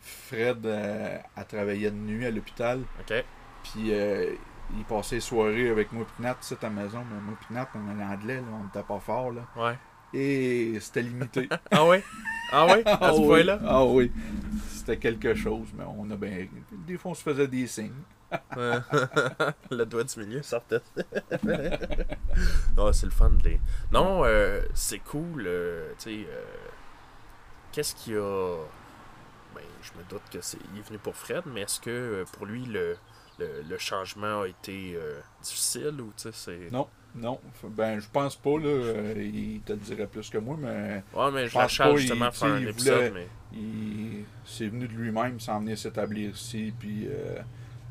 Fred 0.00 0.64
euh, 0.66 1.18
a 1.36 1.44
travaillé 1.44 1.90
de 1.90 1.96
nuit 1.96 2.26
à 2.26 2.30
l'hôpital, 2.30 2.80
Ok. 3.00 3.24
puis 3.64 3.92
euh, 3.92 4.32
il 4.76 4.84
passait 4.84 5.16
les 5.16 5.20
soirées 5.20 5.68
avec 5.70 5.92
moi 5.92 6.04
et 6.18 6.22
Nat, 6.22 6.34
tu 6.40 6.46
sais, 6.46 6.56
à 6.60 6.68
la 6.68 6.70
maison, 6.70 7.04
mais 7.10 7.20
moi 7.20 7.34
et 7.50 7.54
Nat, 7.54 7.68
on 7.74 7.98
est 8.00 8.04
anglais, 8.04 8.36
là, 8.36 8.46
on 8.60 8.64
n'était 8.64 8.82
pas 8.82 9.00
fort, 9.00 9.30
là. 9.32 9.42
Ouais. 9.56 9.78
Et 10.12 10.78
c'était 10.80 11.02
limité. 11.02 11.48
Ah 11.70 11.84
ouais? 11.86 12.02
Ah 12.50 12.66
ouais? 12.66 12.82
À 12.86 13.12
ce 13.12 13.18
oui. 13.20 13.26
point-là? 13.26 13.58
Ah 13.66 13.84
oui. 13.84 14.10
C'était 14.70 14.96
quelque 14.96 15.34
chose, 15.34 15.68
mais 15.76 15.84
on 15.86 16.10
a 16.10 16.16
bien. 16.16 16.46
Des 16.86 16.96
fois, 16.96 17.10
on 17.10 17.14
se 17.14 17.22
faisait 17.22 17.46
des 17.48 17.66
signes. 17.66 17.92
le 18.56 19.84
doigt 19.84 20.04
du 20.04 20.20
milieu 20.20 20.42
sortait. 20.42 20.80
non, 22.76 22.92
c'est 22.92 23.06
le 23.06 23.12
fun 23.12 23.30
de 23.30 23.44
les. 23.44 23.60
Non, 23.92 24.22
euh, 24.24 24.62
c'est 24.74 24.98
cool. 25.00 25.44
euh, 25.46 25.92
tu 25.98 26.04
sais, 26.10 26.26
euh, 26.30 26.44
qu'est-ce 27.72 27.94
qu'il 27.94 28.14
y 28.14 28.16
a? 28.16 28.56
Ben, 29.54 29.62
je 29.82 29.90
me 29.98 30.04
doute 30.08 30.22
que 30.30 30.40
c'est. 30.40 30.58
Il 30.72 30.78
est 30.80 30.82
venu 30.86 30.98
pour 30.98 31.16
Fred, 31.16 31.42
mais 31.46 31.62
est-ce 31.62 31.80
que 31.80 31.90
euh, 31.90 32.24
pour 32.32 32.46
lui, 32.46 32.64
le, 32.66 32.96
le, 33.38 33.62
le 33.68 33.78
changement 33.78 34.42
a 34.42 34.48
été 34.48 34.94
euh, 34.96 35.20
difficile 35.42 35.94
ou 36.00 36.12
tu 36.16 36.24
sais, 36.24 36.30
c'est. 36.32 36.72
Non, 36.72 36.86
non. 37.14 37.38
Ben, 37.64 38.00
je 38.00 38.06
pense 38.12 38.36
pas, 38.36 38.50
là. 38.58 38.66
euh, 38.66 39.14
il 39.16 39.60
te 39.64 39.72
le 39.72 39.78
dirait 39.78 40.06
plus 40.06 40.28
que 40.30 40.38
moi, 40.38 40.56
mais 40.60 41.02
Ouais, 41.14 41.30
mais 41.32 41.46
je 41.46 41.52
pense 41.52 41.62
la 41.62 41.68
charge 41.68 41.90
pas, 41.92 41.96
justement 41.98 42.26
il- 42.26 42.32
faire 42.36 42.48
un 42.48 42.62
épisode, 42.66 42.94
voulait- 42.96 43.10
mais. 43.10 43.26
il 43.52 44.24
c'est 44.44 44.66
venu 44.68 44.88
de 44.88 44.92
lui-même 44.94 45.38
s'en 45.40 45.60
venir 45.60 45.76
s'établir 45.78 46.30
ici. 46.30 46.72
Puis, 46.78 47.06
euh, 47.06 47.38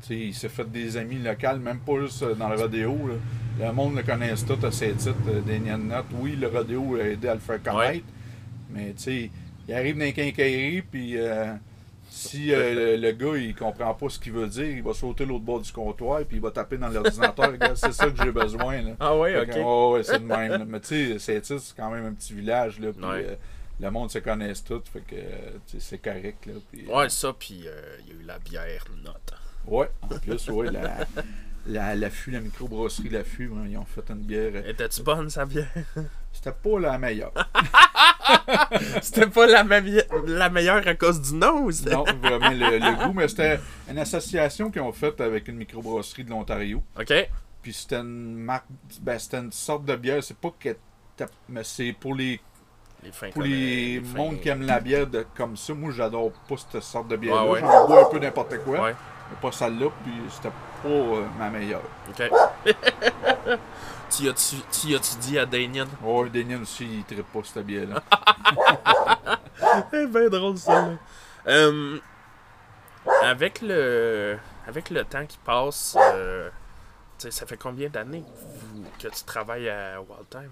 tu 0.02 0.08
sais, 0.08 0.16
il 0.18 0.34
s'est 0.34 0.48
fait 0.48 0.70
des 0.70 0.96
amis 0.96 1.18
locaux, 1.18 1.56
même 1.58 1.80
pas 1.80 2.00
juste 2.00 2.24
dans 2.24 2.48
le 2.48 2.56
rodéo. 2.56 2.96
là. 3.08 3.66
Le 3.66 3.72
monde 3.72 3.96
le 3.96 4.02
connaît 4.02 4.34
tout 4.34 4.58
à 4.64 4.70
ses 4.70 4.92
titres, 4.92 5.16
euh. 5.28 6.02
Oui, 6.20 6.36
le 6.36 6.46
rodéo 6.48 6.96
a 6.96 7.04
aidé 7.04 7.28
à 7.28 7.34
le 7.34 7.40
faire 7.40 7.60
connaître. 7.62 8.04
Mais, 8.70 8.92
tu 8.92 9.02
sais, 9.02 9.30
il 9.66 9.74
arrive 9.74 9.94
dans 9.98 10.04
les 10.04 10.12
quincailleries, 10.12 10.82
puis. 10.82 11.16
Si 12.10 12.52
euh, 12.54 12.96
le, 12.96 12.96
le 12.96 13.12
gars 13.12 13.36
il 13.36 13.54
comprend 13.54 13.94
pas 13.94 14.08
ce 14.08 14.18
qu'il 14.18 14.32
veut 14.32 14.46
dire, 14.48 14.64
il 14.66 14.82
va 14.82 14.92
sauter 14.94 15.24
l'autre 15.26 15.44
bord 15.44 15.60
du 15.60 15.70
comptoir 15.72 16.20
puis 16.24 16.36
il 16.38 16.42
va 16.42 16.50
taper 16.50 16.76
dans 16.78 16.88
l'ordinateur. 16.88 17.52
C'est 17.74 17.92
ça 17.92 18.10
que 18.10 18.22
j'ai 18.22 18.32
besoin. 18.32 18.82
Là. 18.82 18.90
Ah 19.00 19.12
Fait 19.22 19.40
ok. 19.42 19.48
que, 19.50 19.92
ouais, 19.92 20.02
c'est 20.02 20.18
de 20.18 20.24
même. 20.24 20.50
là. 20.52 20.64
Mais 20.66 20.80
tu 20.80 21.18
sais, 21.18 21.40
c'est 21.42 21.58
quand 21.76 21.90
même 21.90 22.06
un 22.06 22.12
petit 22.12 22.32
village. 22.34 22.80
Là, 22.80 22.88
Ouais. 22.88 23.24
euh, 23.28 23.34
le 23.80 23.90
monde 23.90 24.10
se 24.10 24.18
connaisse 24.18 24.64
tout. 24.64 24.82
Fait 24.92 25.00
que 25.00 25.14
euh, 25.14 25.50
c'est 25.78 25.98
correct. 26.02 26.46
Là, 26.46 26.54
Ouais, 26.94 27.08
ça, 27.08 27.32
puis 27.38 27.62
euh, 27.66 27.96
il 28.00 28.14
y 28.14 28.18
a 28.18 28.20
eu 28.22 28.24
la 28.26 28.38
bière 28.38 28.84
note. 29.04 29.34
ouais, 29.66 29.88
en 30.02 30.08
plus, 30.08 30.48
ouais, 30.48 30.70
la, 30.72 30.98
la, 31.66 31.94
l'affût, 31.94 32.30
la 32.30 32.40
microbrasserie 32.40 33.08
L'affût, 33.10 33.50
hein, 33.54 33.66
ils 33.68 33.76
ont 33.76 33.84
fait 33.84 34.08
une 34.10 34.16
bière. 34.22 34.52
euh, 34.54 34.70
Était-tu 34.70 35.02
bonne, 35.02 35.28
sa 35.30 35.44
bière? 35.44 35.66
C'était 36.32 36.52
pas 36.52 36.78
la 36.78 36.98
meilleure. 36.98 37.32
C'était 39.02 39.26
pas 39.26 39.46
la, 39.46 39.64
me- 39.64 40.26
la 40.36 40.50
meilleure 40.50 40.86
à 40.86 40.94
cause 40.94 41.20
du 41.20 41.34
nom 41.34 41.64
ou 41.64 41.70
non, 41.90 42.04
vraiment 42.22 42.50
le, 42.50 42.78
le 42.78 43.04
goût. 43.06 43.12
Mais 43.12 43.28
c'était 43.28 43.58
une 43.90 43.98
association 43.98 44.70
qu'ils 44.70 44.82
ont 44.82 44.92
faite 44.92 45.20
avec 45.20 45.48
une 45.48 45.56
microbrasserie 45.56 46.24
de 46.24 46.30
l'Ontario. 46.30 46.82
Ok. 46.98 47.12
Puis 47.62 47.72
c'était 47.72 47.96
une 48.00 48.36
marque, 48.36 48.66
ben, 49.00 49.18
c'était 49.18 49.38
une 49.38 49.52
sorte 49.52 49.84
de 49.84 49.96
bière. 49.96 50.22
C'est 50.22 50.36
pas 50.36 50.52
que. 50.58 50.76
Mais 51.48 51.64
c'est 51.64 51.92
pour 51.98 52.14
les 52.14 52.40
Les 53.02 53.10
fins 53.12 53.30
Pour 53.30 53.42
les 53.42 53.98
euh, 53.98 54.04
fins- 54.04 54.16
mondes 54.18 54.40
qui 54.40 54.48
aiment 54.48 54.62
la 54.66 54.78
bière 54.80 55.06
de- 55.06 55.26
comme 55.36 55.56
ça, 55.56 55.74
moi 55.74 55.90
j'adore 55.92 56.30
pas 56.48 56.54
cette 56.56 56.82
sorte 56.82 57.08
de 57.08 57.16
bière-là. 57.16 57.44
Ouais, 57.44 57.50
ouais. 57.52 57.60
J'en 57.60 57.86
bois 57.86 58.06
un 58.06 58.10
peu 58.10 58.18
n'importe 58.20 58.58
quoi, 58.58 58.80
Ouais, 58.82 58.94
mais 59.30 59.36
pas 59.40 59.50
celle-là, 59.50 59.88
puis 60.04 60.12
c'était 60.30 60.50
pas 60.82 60.88
euh, 60.88 61.26
ma 61.38 61.50
meilleure. 61.50 61.82
ok. 62.08 62.30
tu 64.10 64.24
y 64.24 64.94
as-tu 64.94 65.16
dit 65.20 65.38
à 65.38 65.46
Damien? 65.46 65.86
Ouais, 66.02 66.28
Daniel 66.30 66.62
aussi, 66.62 66.86
il 66.86 67.04
trippe 67.04 67.32
pas 67.32 67.40
cette 67.44 67.64
bière-là. 67.64 68.02
C'est 69.90 70.06
bien 70.06 70.28
drôle 70.30 70.58
ça. 70.58 70.90
Euh, 71.46 71.98
avec 73.22 73.60
le 73.62 74.38
avec 74.66 74.90
le 74.90 75.04
temps 75.04 75.24
qui 75.26 75.38
passe, 75.38 75.96
euh, 75.98 76.50
tu 77.18 77.24
sais, 77.24 77.30
ça 77.30 77.46
fait 77.46 77.56
combien 77.56 77.88
d'années 77.88 78.24
que, 78.98 79.08
tu 79.08 79.24
travailles 79.24 79.68
à 79.68 80.00
Wild 80.00 80.28
Time? 80.28 80.50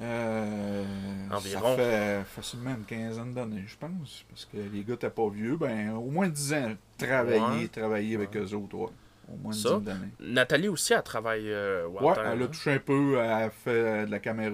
Euh, 0.00 0.84
Environ. 1.30 1.70
Ça 1.70 1.76
fait 1.76 2.24
facilement 2.26 2.70
une 2.70 2.84
quinzaine 2.84 3.34
d'années, 3.34 3.64
je 3.66 3.76
pense. 3.76 4.24
Parce 4.28 4.44
que 4.44 4.56
les 4.58 4.84
gars 4.84 4.96
t'es 4.96 5.10
pas 5.10 5.28
vieux, 5.28 5.56
ben 5.56 5.90
au 5.94 6.10
moins 6.10 6.28
10 6.28 6.52
ans. 6.54 6.74
Travailler, 6.96 7.40
Ouais. 7.40 7.68
travailler 7.68 8.14
avec 8.16 8.36
eux 8.36 8.54
autres, 8.54 8.76
ouais. 8.76 8.88
Au 9.30 9.36
moins 9.36 9.52
une 9.52 9.58
dizaine 9.58 9.82
d'années. 9.82 10.08
Nathalie 10.20 10.68
aussi, 10.68 10.92
elle 10.92 11.02
travaille 11.02 11.50
euh, 11.50 11.86
Ouais, 11.88 12.14
elle 12.24 12.42
a 12.42 12.46
touché 12.46 12.72
un 12.74 12.78
peu, 12.78 13.18
elle 13.18 13.30
a 13.30 13.50
fait 13.50 14.06
de 14.06 14.10
la 14.10 14.18
caméra 14.20 14.52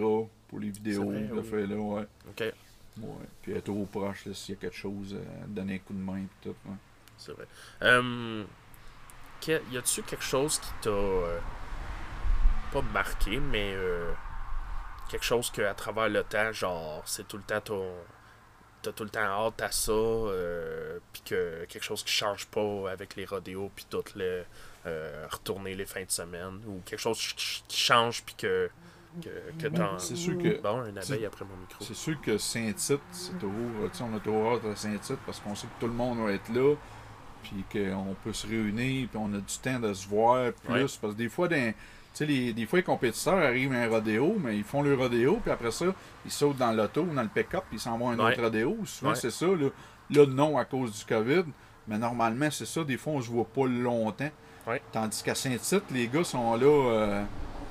pour 0.49 0.59
les 0.61 0.71
vidéos, 0.71 1.05
vrai, 1.11 1.29
elle 1.31 1.39
oui. 1.39 1.45
fait 1.45 1.67
là, 1.67 1.77
ouais. 1.77 2.07
Ok, 2.29 2.41
Ouais. 3.03 3.09
Puis 3.43 3.53
elle 3.53 3.59
est 3.59 3.63
toujours 3.63 3.89
proche, 3.89 4.29
s'il 4.33 4.55
y 4.55 4.59
a 4.59 4.61
quelque 4.61 4.77
chose, 4.77 5.15
euh, 5.15 5.45
donner 5.49 5.75
un 5.75 5.79
coup 5.79 5.93
de 5.95 5.99
main 5.99 6.19
et 6.19 6.29
tout. 6.43 6.51
ouais. 6.67 6.75
c'est 7.19 7.33
vrai. 7.33 7.45
Euh, 7.83 8.45
que- 9.41 9.61
y 9.73 9.77
a-tu 9.77 10.03
quelque 10.03 10.25
chose 10.25 10.59
qui 10.59 10.71
t'a 10.81 10.91
euh, 10.91 11.39
pas 12.73 12.83
marqué, 12.93 13.39
mais 13.39 13.73
euh, 13.75 14.13
quelque 15.09 15.25
chose 15.25 15.51
que 15.51 15.63
à 15.63 15.75
travers 15.75 16.09
le 16.09 16.23
temps, 16.25 16.53
genre, 16.53 17.03
c'est 17.07 17.27
tout 17.27 17.37
le 17.37 17.43
temps 17.43 17.61
ton. 17.61 17.85
T'as 18.83 18.93
tout 18.93 19.05
le 19.05 19.11
temps 19.11 19.21
hâte 19.21 19.63
à 19.63 19.71
ça, 19.71 19.93
euh, 19.93 20.99
puis 21.11 21.23
que 21.25 21.65
quelque 21.65 21.83
chose 21.83 22.05
qui 22.05 22.13
change 22.13 22.47
pas 22.49 22.91
avec 22.91 23.17
les 23.17 23.25
rodéos, 23.25 23.71
puis 23.75 23.87
tout 23.89 24.05
le 24.15 24.45
euh, 24.85 25.27
retourner 25.31 25.75
les 25.75 25.87
fins 25.87 26.05
de 26.05 26.11
semaine, 26.11 26.61
ou 26.67 26.83
quelque 26.85 27.01
chose 27.01 27.19
qui, 27.35 27.65
change, 27.75 28.23
puis 28.25 28.35
que, 28.35 28.71
que. 29.23 29.71
C'est 29.99 30.17
sûr 30.17 30.37
que 30.37 30.61
Bon, 30.61 30.81
un 30.81 30.95
abeille 30.99 31.25
après 31.25 31.47
mon 31.47 31.57
micro. 31.57 31.83
c'est 31.83 31.95
sûr 31.95 32.21
que 32.21 32.37
Saint-Tite, 32.37 33.01
c'est 33.11 33.39
toujours, 33.39 33.91
on 34.03 34.17
a 34.17 34.21
toujours 34.21 34.53
hâte 34.53 34.65
à 34.67 34.77
Saint-Tite 34.77 35.21
parce 35.25 35.41
qu'on 35.41 35.55
sait 35.55 35.67
que 35.67 35.81
tout 35.81 35.87
le 35.87 35.95
monde 35.95 36.19
va 36.19 36.33
être 36.33 36.53
là, 36.53 36.75
puis 37.43 37.65
qu'on 37.73 38.15
peut 38.23 38.35
se 38.35 38.47
réunir, 38.47 39.09
puis 39.09 39.19
on 39.19 39.33
a 39.33 39.39
du 39.39 39.59
temps 39.63 39.81
de 39.81 39.95
se 39.95 40.07
voir 40.07 40.53
plus. 40.53 40.73
Ouais. 40.75 40.81
Parce 40.81 40.99
que 40.99 41.13
des 41.13 41.31
fois, 41.31 41.49
dans- 41.49 41.73
sais, 42.19 42.27
les, 42.27 42.53
des 42.53 42.67
fois, 42.67 42.79
les 42.79 42.83
compétiteurs 42.85 43.39
arrivent 43.39 43.73
à 43.73 43.83
un 43.83 43.89
rodéo, 43.89 44.37
mais 44.43 44.57
ils 44.57 44.65
font 44.65 44.83
le 44.83 44.95
rodéo, 44.95 45.39
puis 45.43 45.51
après 45.51 45.71
ça, 45.71 45.87
ils 46.25 46.31
sautent 46.31 46.57
dans 46.59 46.73
l'auto 46.73 47.03
ou 47.03 47.15
dans 47.15 47.23
le 47.23 47.29
pick-up, 47.29 47.65
puis 47.69 47.79
ils 47.79 47.81
s'en 47.81 47.97
vont 47.99 48.11
à 48.11 48.13
un 48.15 48.19
Ouais. 48.19 48.33
autre 48.33 48.43
rodéo. 48.43 48.77
Souvent, 48.85 49.11
Ouais. 49.13 49.17
c'est 49.17 49.31
ça. 49.31 49.47
Là. 49.47 49.69
là, 50.11 50.27
non, 50.27 50.59
à 50.59 50.65
cause 50.65 50.93
du 50.99 51.05
COVID, 51.05 51.45
mais 51.89 51.99
normalement, 51.99 52.51
c'est 52.51 52.67
ça. 52.67 52.85
Des 52.85 52.97
fois, 52.99 53.15
on 53.15 53.21
se 53.23 53.31
voit 53.31 53.47
pas 53.47 53.67
longtemps. 53.67 54.31
Ouais. 54.67 54.81
Tandis 54.93 55.23
qu'à 55.23 55.35
Saint-Tite, 55.35 55.85
les 55.91 56.09
gars 56.09 56.25
sont 56.25 56.55
là, 56.57 56.67
euh, 56.67 57.23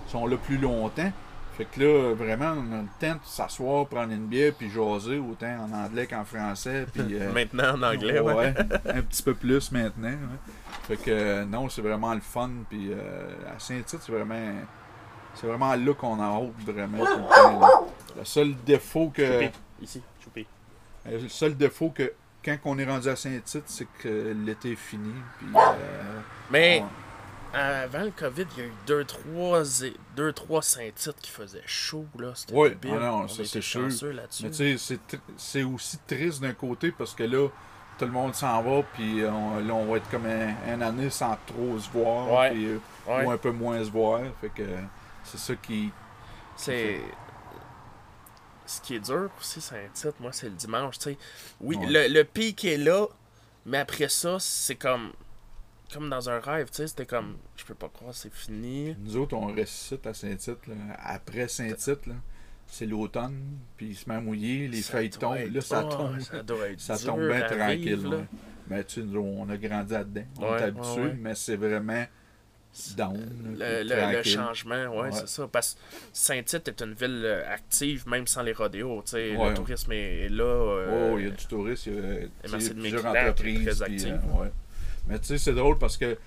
sont 0.07 0.25
là 0.27 0.35
plus 0.37 0.57
longtemps. 0.57 1.11
Fait 1.57 1.65
que 1.65 1.79
là, 1.81 2.13
vraiment, 2.15 2.53
on 2.57 2.73
a 2.73 2.81
le 2.81 2.87
temps 2.99 3.13
de 3.13 3.19
s'asseoir, 3.25 3.85
prendre 3.85 4.11
une 4.11 4.25
bière, 4.25 4.53
puis 4.57 4.71
jaser, 4.71 5.19
autant 5.19 5.67
en 5.69 5.71
anglais 5.85 6.07
qu'en 6.07 6.25
français. 6.25 6.87
Puis, 6.91 7.03
euh, 7.11 7.31
Maintenant 7.31 7.75
en 7.75 7.83
anglais, 7.83 8.19
ouais. 8.19 8.53
un 8.87 9.01
petit 9.03 9.21
peu 9.21 9.35
plus 9.35 9.71
maintenant. 9.71 10.09
ouais. 10.09 10.17
Fait 10.87 10.97
que 10.97 11.11
euh, 11.11 11.45
non, 11.45 11.69
c'est 11.69 11.81
vraiment 11.83 12.13
le 12.15 12.21
fun. 12.21 12.49
Puis 12.69 12.91
euh, 12.91 12.95
à 13.55 13.59
Saint-Tite, 13.59 13.99
c'est 14.01 14.11
vraiment. 14.11 14.51
C'est 15.35 15.47
vraiment 15.47 15.73
là 15.75 15.93
qu'on 15.93 16.19
en 16.19 16.43
hâte 16.43 16.65
vraiment 16.65 16.97
tout 17.05 17.17
le 17.17 17.35
temps. 17.35 17.59
là. 17.59 17.69
Le 18.17 18.25
seul 18.25 18.55
défaut 18.65 19.11
que. 19.13 19.25
Choupi, 19.43 19.49
ici, 19.81 20.01
choupi. 20.23 20.47
Euh, 21.07 21.19
Le 21.21 21.29
seul 21.29 21.55
défaut 21.55 21.89
que 21.89 22.13
quand 22.43 22.57
on 22.65 22.77
est 22.79 22.85
rendu 22.85 23.09
à 23.09 23.15
Saint-Tite, 23.15 23.63
c'est 23.67 23.87
que 23.99 24.35
l'été 24.45 24.71
est 24.71 24.75
fini. 24.75 25.13
Puis, 25.37 25.47
euh, 25.55 26.19
Mais 26.51 26.83
on- 26.83 27.02
avant 27.53 28.03
le 28.03 28.11
COVID, 28.11 28.45
il 28.57 28.63
y 28.63 28.65
a 28.65 28.69
eu 28.69 28.73
2-3 29.03 29.93
deux, 30.15 30.33
trois 30.33 30.61
Saint-Tite 30.61 31.15
qui 31.21 31.29
faisaient 31.31 31.61
chaud. 31.65 32.05
là. 32.17 32.31
C'était 32.35 32.53
Oui, 32.53 32.69
ah 32.85 32.87
non, 32.87 33.13
On 33.23 33.27
ça, 33.27 33.43
c'est 33.45 33.61
sûr. 33.61 33.87
Mais 34.11 34.49
tu 34.51 34.77
sais, 34.77 34.99
c'est 35.37 35.63
aussi 35.63 35.97
triste 36.07 36.41
d'un 36.41 36.53
côté 36.53 36.91
parce 36.91 37.13
que 37.13 37.23
là, 37.23 37.47
tout 37.99 38.05
le 38.05 38.11
monde 38.11 38.33
s'en 38.33 38.61
va, 38.63 38.81
puis 38.93 39.23
on, 39.25 39.59
là, 39.59 39.73
on 39.73 39.85
va 39.85 39.97
être 39.97 40.09
comme 40.09 40.25
un, 40.25 40.81
année 40.81 41.09
sans 41.11 41.37
trop 41.45 41.77
se 41.79 41.89
voir, 41.91 42.31
Ouais. 42.31 42.53
euh, 42.55 42.79
Ouais. 43.07 43.25
ou 43.25 43.31
un 43.31 43.37
peu 43.37 43.51
moins 43.51 43.83
se 43.83 43.89
voir. 43.91 44.21
Fait 44.41 44.49
que 44.49 44.63
c'est 45.23 45.37
ça 45.39 45.55
qui. 45.55 45.91
C'est. 46.55 46.99
Ce 48.65 48.79
qui 48.81 48.95
est 48.95 48.99
dur 48.99 49.29
aussi, 49.39 49.59
Saint-Tite, 49.61 50.19
moi, 50.19 50.31
c'est 50.31 50.47
le 50.47 50.55
dimanche. 50.55 50.97
tu 50.97 51.11
sais. 51.11 51.17
Oui, 51.59 51.75
Ouais. 51.75 51.85
le, 51.87 52.07
le 52.13 52.23
pic 52.23 52.63
est 52.65 52.77
là, 52.77 53.05
mais 53.65 53.77
après 53.79 54.09
ça, 54.09 54.37
c'est 54.39 54.75
comme. 54.75 55.11
Comme 55.93 56.09
dans 56.09 56.29
un 56.29 56.39
rêve, 56.39 56.69
tu 56.69 56.77
sais. 56.77 56.87
C'était 56.87 57.05
comme. 57.05 57.37
Je 57.55 57.63
peux 57.65 57.75
pas 57.75 57.89
croire, 57.89 58.13
c'est 58.13 58.33
fini. 58.33 58.95
Nous 59.03 59.17
autres, 59.17 59.35
on 59.35 59.47
ressuscite 59.47 60.05
à 60.07 60.13
Saint-Tite. 60.13 60.67
là. 60.67 60.75
Après 61.03 61.47
Saint-Tite, 61.47 62.07
là, 62.07 62.15
c'est 62.67 62.85
l'automne, 62.85 63.39
puis 63.77 63.87
il 63.89 63.95
se 63.95 64.07
met 64.09 64.15
à 64.15 64.21
mouiller, 64.21 64.67
les 64.67 64.81
Ça 64.81 64.93
feuilles 64.93 65.09
tombent. 65.09 65.37
Là, 65.53 65.61
ça 65.61 65.83
tombe. 65.83 66.19
Ça 66.19 66.41
doit 66.43 66.69
être 66.69 66.79
Ça 66.81 66.97
dur 66.97 67.07
tombe 67.13 67.27
bien 67.27 67.41
tranquille. 67.41 67.79
vivre, 67.97 68.11
là. 68.15 68.21
Mais 68.69 68.83
tu 68.85 69.01
sais, 69.01 69.07
nous, 69.07 69.19
on 69.19 69.47
a 69.49 69.57
grandi 69.57 69.93
là-dedans. 69.93 70.23
On 70.39 70.51
Ouais, 70.53 70.61
est 70.61 70.71
ouais, 70.71 71.01
ouais. 71.03 71.17
mais 71.19 71.35
c'est 71.35 71.57
vraiment 71.57 72.05
down. 72.97 73.19
Le, 73.59 73.83
le- 74.17 74.23
changement, 74.23 74.87
ouais, 74.99 75.11
c'est 75.11 75.27
ça. 75.27 75.47
Parce 75.51 75.75
que 75.75 75.79
Saint-Tite 76.11 76.69
est 76.69 76.81
une 76.81 76.93
ville 76.93 77.21
euh, 77.23 77.43
active, 77.53 78.07
même 78.07 78.25
sans 78.25 78.41
les 78.41 78.53
rodéos. 78.53 79.03
tu 79.05 79.11
sais. 79.11 79.35
Ouais. 79.35 79.49
Le 79.49 79.53
tourisme 79.55 79.91
est, 79.91 80.29
là. 80.29 80.43
euh, 80.43 81.11
Oh, 81.13 81.19
il 81.19 81.25
y 81.25 81.27
a 81.27 81.31
du 81.31 81.45
tourisme, 81.45 81.91
il 81.91 81.95
y 81.95 81.99
a 81.99 82.27
plusieurs 82.49 82.75
Méquillan 82.75 83.11
qui 83.11 83.17
est 83.17 83.19
entreprises. 83.29 83.77
très 83.79 83.85
puis, 83.85 83.93
active. 83.95 84.21
euh, 84.33 84.41
ouais. 84.41 84.51
Mais 85.07 85.19
tu 85.19 85.27
sais, 85.27 85.37
c'est 85.37 85.53
drôle 85.53 85.77
parce 85.77 85.97
que 85.97 86.17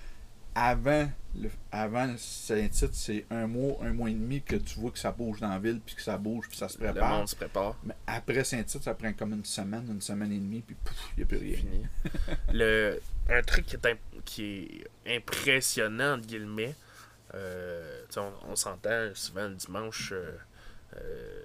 avant, 0.54 1.08
le, 1.38 1.50
avant 1.70 2.14
Saint-Tite, 2.16 2.94
c'est 2.94 3.26
un 3.30 3.46
mois, 3.46 3.76
un 3.82 3.92
mois 3.92 4.08
et 4.08 4.14
demi 4.14 4.40
que 4.42 4.56
tu 4.56 4.80
vois 4.80 4.90
que 4.90 4.98
ça 4.98 5.12
bouge 5.12 5.38
dans 5.40 5.50
la 5.50 5.58
ville, 5.58 5.80
puis 5.84 5.94
que 5.94 6.02
ça 6.02 6.16
bouge, 6.16 6.48
puis 6.48 6.56
ça 6.56 6.68
se 6.68 6.78
le 6.78 6.92
prépare. 6.92 7.10
monde 7.10 7.28
se 7.28 7.36
prépare. 7.36 7.76
Mais 7.84 7.94
après 8.06 8.42
Saint-Tite, 8.44 8.82
ça 8.82 8.94
prend 8.94 9.12
comme 9.12 9.32
une 9.34 9.44
semaine, 9.44 9.86
une 9.90 10.00
semaine 10.00 10.32
et 10.32 10.38
demie, 10.38 10.62
puis 10.62 10.74
pouf, 10.82 10.96
il 11.16 11.18
n'y 11.18 11.22
a 11.24 11.26
plus 11.26 11.38
rien. 11.38 11.56
fini. 11.56 11.86
le, 12.52 13.00
un 13.28 13.42
truc 13.42 13.66
qui 13.66 13.76
est, 13.76 13.86
imp- 13.86 14.24
qui 14.24 14.84
est 15.04 15.16
impressionnant, 15.16 16.14
entre 16.14 16.26
guillemets, 16.26 16.74
euh, 17.34 18.02
tu 18.08 18.14
sais, 18.14 18.20
on, 18.20 18.32
on 18.52 18.56
s'entend 18.56 19.10
souvent 19.14 19.48
le 19.48 19.54
dimanche. 19.56 20.12
euh, 20.12 20.36
euh, 20.96 21.44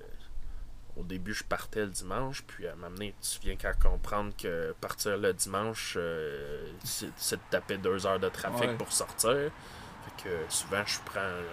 au 0.98 1.04
début, 1.04 1.34
je 1.34 1.44
partais 1.44 1.82
le 1.82 1.88
dimanche, 1.92 2.44
puis 2.44 2.68
à 2.68 2.76
m'amener, 2.76 3.16
tu 3.22 3.40
viens 3.40 3.56
qu'à 3.56 3.74
comprendre 3.74 4.34
que 4.36 4.74
partir 4.82 5.18
le 5.18 5.34
dimanche, 5.34 5.96
euh, 5.98 6.68
c'est 6.84 7.36
de 7.38 7.42
taper 7.50 7.78
deux 7.78 8.06
heures 8.06 8.20
de 8.20 8.30
trafic 8.30 8.70
Ouais. 8.70 8.76
pour 8.78 8.92
sortir. 8.92 9.32
Fait 9.32 10.24
que 10.24 10.30
souvent, 10.50 10.84
je 10.86 11.00
prends. 11.06 11.20
euh, 11.22 11.44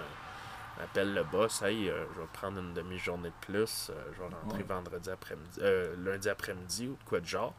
appelle 0.84 1.12
le 1.12 1.24
boss, 1.24 1.62
hey, 1.62 1.88
euh, 1.90 2.04
je 2.14 2.20
vais 2.20 2.26
prendre 2.32 2.58
une 2.60 2.72
demi-journée 2.72 3.30
de 3.30 3.46
plus, 3.46 3.90
euh, 3.90 3.94
je 4.14 4.18
vais 4.22 4.28
rentrer 4.42 4.58
Ouais. 4.58 4.64
vendredi 4.64 5.10
après-midi, 5.10 5.58
euh, 5.60 5.94
lundi 5.98 6.28
après-midi 6.28 6.86
ou 6.86 6.92
de 6.92 7.02
quoi 7.04 7.18
de 7.18 7.26
genre. 7.26 7.52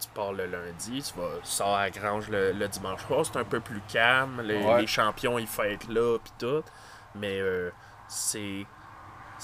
Tu 0.00 0.08
pars 0.14 0.32
le 0.32 0.46
lundi, 0.46 1.02
tu 1.02 1.18
vas 1.20 1.28
sors 1.42 1.74
à 1.76 1.82
la 1.82 1.90
grange 1.90 2.28
le, 2.30 2.52
le 2.52 2.68
dimanche 2.68 3.04
soir, 3.06 3.26
c'est 3.26 3.36
un 3.38 3.44
peu 3.44 3.60
plus 3.60 3.80
calme, 3.92 4.40
les, 4.42 4.64
Ouais. 4.64 4.80
les 4.82 4.86
champions 4.86 5.38
ils 5.38 5.46
fêtent 5.48 5.88
là 5.88 6.16
puis 6.18 6.32
tout, 6.38 6.62
mais 7.16 7.40
euh, 7.40 7.70
c'est 8.08 8.64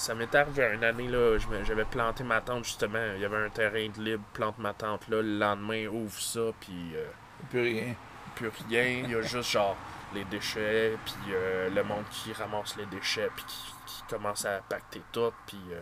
ça 0.01 0.15
m'est 0.15 0.33
arrivé 0.33 0.67
une 0.73 0.83
année 0.83 1.07
là, 1.07 1.37
j'avais 1.63 1.85
planté 1.85 2.23
ma 2.23 2.41
tente 2.41 2.65
justement, 2.65 3.13
il 3.15 3.21
y 3.21 3.25
avait 3.25 3.37
un 3.37 3.49
terrain 3.49 3.87
de 3.87 4.01
libre, 4.01 4.23
plante 4.33 4.57
ma 4.57 4.73
tente 4.73 5.07
là, 5.09 5.21
le 5.21 5.37
lendemain 5.37 5.85
ouvre 5.87 6.19
ça 6.19 6.41
puis 6.59 6.95
euh, 6.95 7.05
plus 7.51 7.61
rien. 7.61 7.95
plus 8.35 8.51
rien, 8.67 9.03
il 9.03 9.11
y 9.11 9.15
a 9.15 9.21
juste 9.21 9.51
genre 9.51 9.77
les 10.15 10.25
déchets, 10.25 10.97
puis 11.05 11.33
euh, 11.33 11.69
le 11.69 11.83
monde 11.83 12.03
qui 12.09 12.33
ramasse 12.33 12.75
les 12.77 12.85
déchets, 12.87 13.29
puis 13.35 13.45
qui, 13.45 13.73
qui 13.85 14.03
commence 14.09 14.43
à 14.43 14.59
pacter 14.67 15.01
tout, 15.11 15.31
puis 15.45 15.61
euh, 15.71 15.81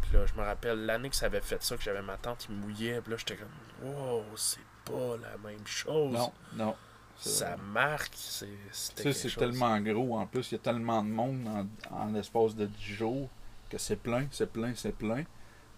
puis 0.00 0.12
là, 0.14 0.24
je 0.24 0.34
me 0.34 0.44
rappelle 0.44 0.86
l'année 0.86 1.10
que 1.10 1.16
ça 1.16 1.26
avait 1.26 1.40
fait 1.40 1.62
ça, 1.62 1.76
que 1.76 1.82
j'avais 1.82 2.02
ma 2.02 2.16
tante 2.16 2.38
qui 2.38 2.52
mouillait, 2.52 3.00
puis 3.02 3.10
là, 3.12 3.18
j'étais 3.18 3.36
comme, 3.36 3.48
wow, 3.92 4.24
c'est 4.36 4.60
pas 4.84 5.16
la 5.20 5.36
même 5.48 5.66
chose. 5.66 6.12
Non, 6.12 6.32
non. 6.54 6.76
Ça 7.18 7.56
marque, 7.56 8.12
c'est 8.14 8.46
c'est 8.70 9.34
tellement 9.36 9.80
gros. 9.80 10.16
En 10.18 10.26
plus, 10.26 10.50
il 10.52 10.54
y 10.56 10.56
a 10.56 10.58
tellement 10.60 11.02
de 11.02 11.08
monde 11.08 11.46
en, 11.90 11.96
en 11.96 12.12
l'espace 12.12 12.54
de 12.54 12.66
10 12.66 12.82
jours 12.82 13.28
que 13.70 13.78
c'est 13.78 13.96
plein, 13.96 14.26
c'est 14.30 14.52
plein, 14.52 14.72
c'est 14.74 14.94
plein. 14.96 15.24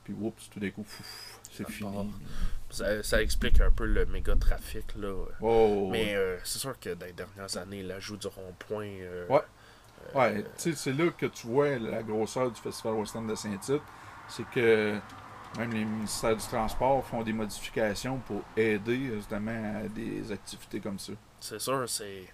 Puis, 0.05 0.15
oups, 0.21 0.49
tout 0.51 0.59
d'un 0.61 0.71
coup, 0.71 0.85
c'est 1.51 1.69
fini. 1.71 1.93
part. 1.93 2.05
Ça, 2.71 3.03
ça 3.03 3.23
explique 3.23 3.61
un 3.61 3.71
peu 3.71 3.87
le 3.87 4.05
méga 4.07 4.35
trafic, 4.37 4.95
là. 4.97 5.15
Oh, 5.41 5.89
Mais 5.91 6.15
euh, 6.15 6.39
c'est 6.45 6.59
sûr 6.59 6.79
que 6.79 6.95
dans 6.95 7.07
les 7.07 7.13
dernières 7.13 7.57
années, 7.57 7.83
l'ajout 7.83 8.17
du 8.17 8.27
rond-point... 8.27 8.87
euh, 8.87 9.27
Ouais. 9.29 9.41
Ouais, 10.15 10.45
c'est 10.57 10.93
là 10.93 11.11
que 11.11 11.27
tu 11.27 11.47
vois 11.49 11.79
la 11.79 12.03
grosseur 12.03 12.51
du 12.51 12.61
Festival 12.61 12.95
Western 12.95 13.27
de 13.27 13.35
Saint-Tite. 13.35 13.83
C'est 14.29 14.49
que 14.51 14.99
même 15.57 15.73
les 15.73 15.85
ministères 15.85 16.37
du 16.37 16.45
Transport 16.47 17.05
font 17.07 17.23
des 17.23 17.33
modifications 17.33 18.19
pour 18.19 18.43
aider 18.57 19.13
justement 19.15 19.81
à 19.85 19.89
des 19.89 20.31
activités 20.33 20.81
comme 20.81 20.99
ça. 20.99 21.13
C'est 21.41 21.61
sûr, 21.61 21.89
c'est. 21.89 22.25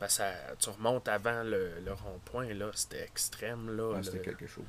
Ben 0.00 0.08
ça, 0.08 0.32
tu 0.58 0.70
remontes 0.70 1.06
avant 1.08 1.42
le, 1.44 1.80
le 1.84 1.92
rond-point, 1.92 2.52
là, 2.54 2.70
c'était 2.74 3.04
extrême, 3.04 3.76
là. 3.76 3.96
Le- 3.96 4.02
C'était 4.02 4.18
quelque 4.18 4.46
chose. 4.46 4.64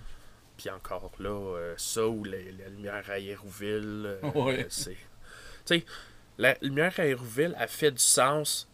Puis 0.55 0.69
encore 0.69 1.11
là, 1.19 1.29
euh, 1.57 1.73
ça 1.77 2.07
ou 2.07 2.23
la 2.23 2.37
lumière 2.69 3.09
à 3.09 3.19
Hérouville, 3.19 4.17
euh, 4.23 4.31
Ouais. 4.35 4.67
c'est. 4.69 4.91
Tu 5.65 5.79
sais, 5.79 5.85
la 6.37 6.55
lumière 6.61 6.93
à 6.99 7.05
Hérouville 7.05 7.55
a 7.57 7.67
fait 7.67 7.91
du 7.91 7.97
sens 8.01 8.69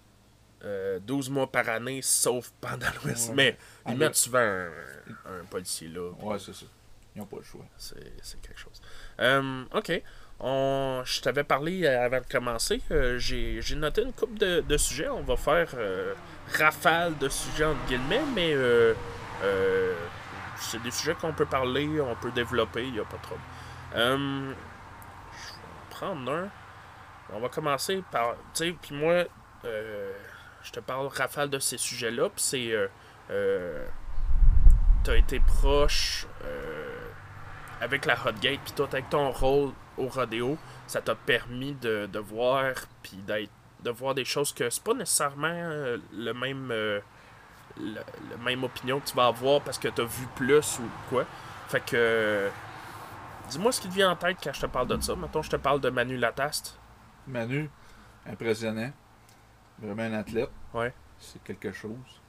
euh, 0.64 1.00
12 1.00 1.30
mois 1.32 1.52
par 1.52 1.70
année, 1.70 2.02
sauf 2.04 2.52
pendant 2.62 2.86
l'Ouest. 3.04 3.30
Ouais. 3.30 3.36
Mais 3.36 3.58
Ah, 3.86 3.94
ils 3.94 3.98
mettent 3.98 4.16
souvent 4.16 4.40
un, 4.40 4.70
un 5.26 5.46
policier 5.50 5.88
là. 5.88 6.12
Ouais, 6.22 6.38
c'est 6.38 6.54
ça. 6.54 6.66
Ils 7.16 7.20
n'ont 7.20 7.26
pas 7.26 7.38
le 7.38 7.44
choix. 7.44 7.66
C'est 7.78 8.14
c'est 8.22 8.40
quelque 8.42 8.60
chose. 8.60 8.80
Euh, 9.20 9.64
ok. 9.74 10.02
Je 10.44 11.22
t'avais 11.22 11.44
parlé 11.44 11.86
avant 11.88 12.20
de 12.20 12.26
commencer. 12.26 12.82
euh, 12.92 13.18
J'ai 13.20 13.76
noté 13.76 14.02
une 14.02 14.14
coupe 14.14 14.38
de, 14.38 14.78
sujets. 14.78 15.10
On 15.10 15.22
va 15.22 15.36
faire 15.36 15.70
euh, 15.76 16.14
rafale 16.58 17.18
de 17.18 17.30
sujets 17.30 17.66
entre 17.66 17.86
guillemets, 17.86 18.24
mais 18.34 18.56
c'est 20.58 20.82
des 20.84 20.92
sujets 20.92 21.16
qu'on 21.16 21.34
peut 21.34 21.46
parler, 21.46 22.00
on 22.02 22.16
peut 22.16 22.32
développer, 22.32 22.86
il 22.86 22.94
n'y 22.94 23.00
a 23.00 23.04
pas. 23.04 23.18
Euh, 23.96 24.52
je 25.32 25.48
vais 25.48 25.54
en 25.64 25.90
prendre 25.90 26.32
un. 26.32 26.50
On 27.34 27.40
va 27.40 27.50
commencer 27.50 28.04
par. 28.12 28.36
Tu 28.54 28.66
sais, 28.66 28.76
puis 28.82 28.96
moi, 28.96 29.24
je 29.64 30.72
te 30.72 30.80
parle 30.80 31.08
rafale 31.08 31.50
de 31.50 31.60
ces 31.60 31.78
sujets-là, 31.78 32.30
puis 32.30 32.42
c'est. 32.44 32.90
T'as 35.04 35.16
été 35.16 35.40
proche. 35.40 36.28
Avec 37.82 38.06
la 38.06 38.14
Hot 38.14 38.34
Gate, 38.40 38.60
puis 38.64 38.74
toi, 38.74 38.88
avec 38.92 39.10
ton 39.10 39.32
rôle 39.32 39.72
au 39.98 40.08
rodéo, 40.08 40.58
ça 40.88 41.02
t'a 41.02 41.16
permis 41.16 41.74
de, 41.74 42.06
de 42.06 42.20
voir, 42.20 42.74
puis 43.04 43.18
d'être, 43.18 43.52
de 43.84 43.90
voir 43.90 44.14
des 44.14 44.26
choses 44.26 44.54
que 44.54 44.70
c'est 44.70 44.84
pas 44.84 44.94
nécessairement 44.94 45.48
euh, 45.52 45.98
le 46.14 46.34
même, 46.34 46.70
euh, 46.72 47.00
le, 47.80 48.00
le 48.30 48.38
même 48.44 48.64
opinion 48.64 49.00
que 49.00 49.08
tu 49.08 49.16
vas 49.16 49.26
avoir 49.28 49.62
parce 49.62 49.80
que 49.80 49.88
t'as 49.88 50.04
vu 50.04 50.28
plus 50.36 50.80
ou 50.80 50.84
quoi. 51.10 51.26
Fait 51.68 51.80
que, 51.84 51.96
euh, 51.96 52.50
dis-moi 53.50 53.72
ce 53.72 53.82
qui 53.82 53.90
te 53.90 53.94
vient 53.94 54.12
en 54.12 54.16
tête 54.16 54.38
quand 54.44 54.54
je 54.54 54.62
te 54.62 54.66
parle 54.68 54.88
de 54.88 55.02
ça. 55.02 55.16
Mettons, 55.16 55.42
je 55.42 55.50
te 55.50 55.56
parle 55.56 55.82
de 55.82 55.90
Manu 55.90 56.18
Lataste. 56.18 56.78
Manu, 57.28 57.70
impressionnant. 58.30 58.92
Vraiment 59.80 60.04
un 60.04 60.20
athlète. 60.20 60.52
Ouais. 60.74 60.94
C'est 61.18 61.44
quelque 61.44 61.72
chose. 61.72 62.22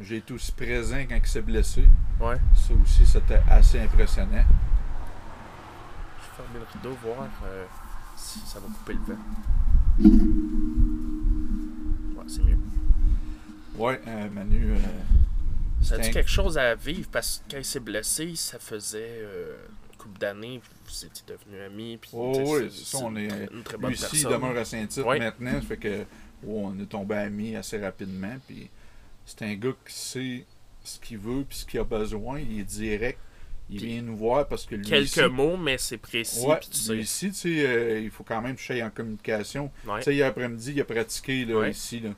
J'ai 0.00 0.16
été 0.18 0.32
aussi 0.34 0.52
présent 0.52 0.98
quand 1.08 1.16
il 1.16 1.26
s'est 1.26 1.42
blessé. 1.42 1.88
Ouais. 2.20 2.36
Ça 2.54 2.74
aussi, 2.82 3.06
c'était 3.06 3.40
assez 3.48 3.80
impressionnant. 3.80 4.44
Fermer 6.52 6.60
le 6.60 6.78
rideau, 6.80 6.96
voir 7.02 7.28
euh, 7.44 7.64
si 8.16 8.38
ça 8.40 8.58
va 8.60 8.66
couper 8.66 8.94
le 8.94 9.14
vent. 9.14 9.20
Ouais, 12.16 12.24
c'est 12.26 12.42
mieux. 12.42 12.58
Ouais, 13.76 14.00
euh, 14.06 14.30
Manu, 14.30 14.72
euh, 14.72 14.76
Ça 15.82 15.96
a 15.96 15.98
un- 15.98 16.10
quelque 16.10 16.30
chose 16.30 16.56
à 16.58 16.74
vivre 16.74 17.08
parce 17.12 17.42
que 17.46 17.52
quand 17.52 17.58
il 17.58 17.64
s'est 17.64 17.80
blessé, 17.80 18.34
ça 18.34 18.58
faisait 18.58 19.20
une 19.92 19.96
couple 19.98 20.18
d'années, 20.18 20.60
vous 20.86 21.04
étiez 21.04 21.24
devenus 21.26 21.60
amis. 21.66 21.98
Puis, 22.00 22.10
Oh 22.14 22.32
oui, 22.36 22.68
c'est- 22.70 22.96
ça, 22.96 22.98
on 23.04 23.14
est- 23.16 23.28
une 23.52 23.62
très- 23.62 23.76
bonne 23.76 23.92
il 23.92 23.98
personne. 23.98 24.32
demeure 24.32 24.56
à 24.56 24.64
Saint-Tite 24.64 25.04
Ouais. 25.04 25.18
maintenant. 25.18 25.52
Ça 25.52 25.60
fait 25.62 25.76
que 25.76 26.04
oh, 26.46 26.70
on 26.72 26.78
est 26.80 26.86
tombé 26.86 27.14
amis 27.16 27.56
assez 27.56 27.78
rapidement. 27.78 28.36
Puis 28.46 28.68
c'est 29.26 29.42
un 29.42 29.54
gars 29.54 29.72
qui 29.86 29.94
sait 29.94 30.46
ce 30.84 30.98
qu'il 30.98 31.18
veut 31.18 31.44
puis 31.48 31.58
ce 31.58 31.66
qu'il 31.66 31.80
a 31.80 31.84
besoin. 31.84 32.40
Il 32.40 32.60
est 32.60 32.64
direct. 32.64 33.18
Il 33.70 33.80
vient 33.84 34.02
nous 34.02 34.16
voir 34.16 34.48
parce 34.48 34.64
que 34.64 34.74
lui 34.76 34.84
Quelques 34.86 35.08
ici, 35.16 35.22
mots, 35.28 35.56
mais 35.58 35.76
c'est 35.78 35.98
précis. 35.98 36.44
Ouais, 36.46 36.56
puis 36.56 36.70
tu 36.70 36.78
sais. 36.78 36.96
ici, 36.96 37.28
tu 37.28 37.34
sais, 37.34 37.66
euh, 37.66 38.00
il 38.00 38.10
faut 38.10 38.24
quand 38.24 38.40
même 38.40 38.54
que 38.56 38.60
je 38.62 38.66
sois 38.72 38.82
en 38.84 38.90
communication. 38.90 39.70
Ouais. 39.86 39.98
Tu 39.98 40.04
sais, 40.04 40.14
hier 40.14 40.26
après-midi, 40.28 40.72
il 40.74 40.80
a 40.80 40.84
pratiqué 40.84 41.44
là, 41.44 41.58
Ouais. 41.58 41.70
ici. 41.70 42.00
Là. 42.00 42.10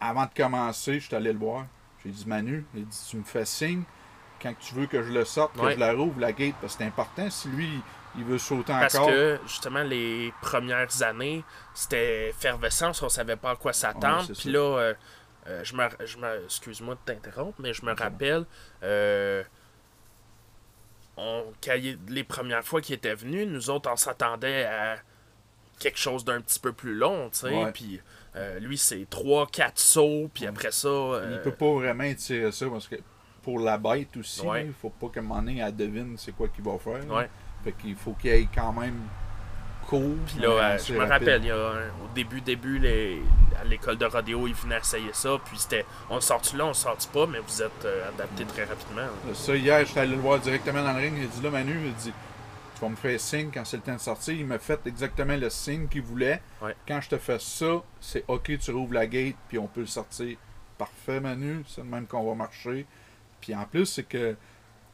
Avant 0.00 0.24
de 0.24 0.30
commencer, 0.36 0.94
je 1.00 1.06
suis 1.06 1.14
allé 1.14 1.32
le 1.32 1.38
voir. 1.38 1.66
J'ai 2.04 2.10
dit 2.10 2.24
Manu, 2.26 2.64
il 2.74 2.86
dit 2.86 3.06
Tu 3.08 3.16
me 3.18 3.22
fais 3.24 3.44
signe. 3.44 3.82
quand 4.42 4.54
tu 4.58 4.74
veux 4.74 4.86
que 4.86 5.02
je 5.02 5.12
le 5.12 5.24
sorte, 5.26 5.54
que 5.56 5.70
je 5.70 5.78
la 5.78 5.92
rouvre, 5.92 6.18
la 6.18 6.32
gate, 6.32 6.54
parce 6.60 6.72
que 6.74 6.78
c'est 6.82 6.88
important. 6.88 7.28
Si 7.30 7.48
lui, 7.48 7.68
il 8.16 8.24
veut 8.24 8.38
sauter 8.38 8.72
Parce 8.72 8.94
encore. 8.94 9.08
que, 9.10 9.38
justement, 9.46 9.82
les 9.82 10.32
premières 10.40 11.02
années, 11.02 11.44
c'était 11.74 12.30
effervescence, 12.30 13.02
on 13.02 13.08
savait 13.10 13.36
pas 13.36 13.50
à 13.50 13.56
quoi 13.56 13.72
s'attendre. 13.74 14.24
Puis 14.26 14.34
ça. 14.34 14.50
là, 14.50 14.58
euh, 14.78 14.94
euh, 15.46 15.60
je 15.62 15.74
me, 15.76 15.84
je 16.06 16.16
me- 16.16 16.44
excuse-moi 16.46 16.94
de 16.94 17.00
t'interrompre, 17.12 17.60
mais 17.60 17.74
je 17.74 17.84
me 17.84 17.92
rappelle, 17.94 18.46
on, 21.16 21.44
quand 21.62 21.76
les 22.08 22.24
premières 22.24 22.64
fois 22.64 22.80
qu'il 22.80 22.94
était 22.94 23.14
venu, 23.14 23.46
nous 23.46 23.70
autres, 23.70 23.90
on 23.92 23.96
s'attendait 23.96 24.64
à 24.64 24.96
quelque 25.78 25.98
chose 25.98 26.24
d'un 26.24 26.40
petit 26.40 26.60
peu 26.60 26.72
plus 26.72 26.94
long, 26.94 27.30
tu 27.30 27.38
sais. 27.40 27.48
Ouais. 27.64 27.72
Puis 27.72 28.00
euh, 28.36 28.58
lui, 28.60 28.76
c'est 28.78 29.06
3-4 29.10 29.72
sauts, 29.74 30.30
puis 30.32 30.46
après 30.46 30.70
ça. 30.72 30.88
euh, 30.88 31.36
Il 31.38 31.42
peut 31.42 31.56
pas 31.56 31.72
vraiment 31.72 32.04
étirer 32.04 32.52
ça 32.52 32.66
parce 32.68 32.86
que 32.88 32.96
pour 33.42 33.58
la 33.60 33.78
bête 33.78 34.16
aussi, 34.16 34.42
Ouais. 34.42 34.66
il 34.66 34.72
faut 34.72 34.90
pas 34.90 35.08
qu'à 35.08 35.20
un 35.20 35.22
moment 35.22 35.40
donné, 35.42 35.58
elle 35.60 35.74
devine 35.74 36.16
c'est 36.18 36.32
quoi 36.32 36.48
qu'il 36.48 36.62
va 36.64 36.78
faire. 36.78 37.06
Ouais. 37.10 37.28
Fait 37.64 37.72
qu'il 37.72 37.96
faut 37.96 38.12
qu'il 38.12 38.30
aille 38.30 38.48
quand 38.54 38.72
même 38.72 39.00
Puis 40.26 40.38
là, 40.40 40.48
euh, 40.48 40.78
je 40.78 40.92
me 40.94 41.04
rappelle, 41.08 41.42
il 41.42 41.48
y 41.48 41.50
a 41.50 41.56
un- 41.56 41.88
au 42.04 42.08
début, 42.14 42.40
début, 42.40 42.78
les, 42.78 43.22
à 43.60 43.64
l'école 43.64 43.96
de 43.98 44.04
rodéo, 44.06 44.46
ils 44.46 44.54
venaient 44.54 44.78
essayer 44.78 45.10
ça. 45.12 45.38
Puis 45.44 45.58
c'était, 45.58 45.84
on 46.08 46.20
sort-tu 46.20 46.56
là, 46.56 46.66
on 46.66 46.74
sort-tu 46.74 47.08
pas, 47.08 47.26
mais 47.26 47.38
vous 47.40 47.62
êtes 47.62 47.84
euh, 47.84 48.08
adapté 48.08 48.44
très 48.44 48.64
rapidement. 48.64 49.02
là. 49.02 49.34
Ça, 49.34 49.56
hier, 49.56 49.84
j'étais 49.86 50.00
allé 50.00 50.14
le 50.14 50.20
voir 50.20 50.38
directement 50.38 50.82
dans 50.82 50.92
le 50.92 50.98
ring. 51.00 51.14
Il 51.18 51.24
a 51.24 51.26
dit 51.26 51.42
là, 51.42 51.50
Manu, 51.50 51.78
il 51.86 51.94
dit 51.94 52.12
Tu 52.74 52.80
vas 52.80 52.88
me 52.88 52.96
faire 52.96 53.20
signe 53.20 53.50
quand 53.52 53.64
c'est 53.64 53.76
le 53.76 53.82
temps 53.82 53.94
de 53.94 54.00
sortir. 54.00 54.34
Il 54.34 54.46
m'a 54.46 54.58
fait 54.58 54.80
exactement 54.86 55.36
le 55.36 55.50
signe 55.50 55.86
qu'il 55.88 56.02
voulait. 56.02 56.40
Ouais. 56.62 56.74
Quand 56.88 57.00
je 57.00 57.08
te 57.10 57.18
fais 57.18 57.38
ça, 57.38 57.82
c'est 58.00 58.24
OK, 58.28 58.50
tu 58.58 58.70
rouvres 58.70 58.94
la 58.94 59.06
gate, 59.06 59.36
puis 59.48 59.58
on 59.58 59.66
peut 59.66 59.80
le 59.80 59.86
sortir. 59.86 60.36
Parfait, 60.78 61.20
Manu, 61.20 61.62
c'est 61.66 61.82
de 61.82 61.86
même 61.86 62.06
qu'on 62.06 62.26
va 62.26 62.34
marcher. 62.34 62.86
Puis 63.40 63.54
en 63.54 63.64
plus, 63.64 63.84
c'est 63.86 64.04
que 64.04 64.34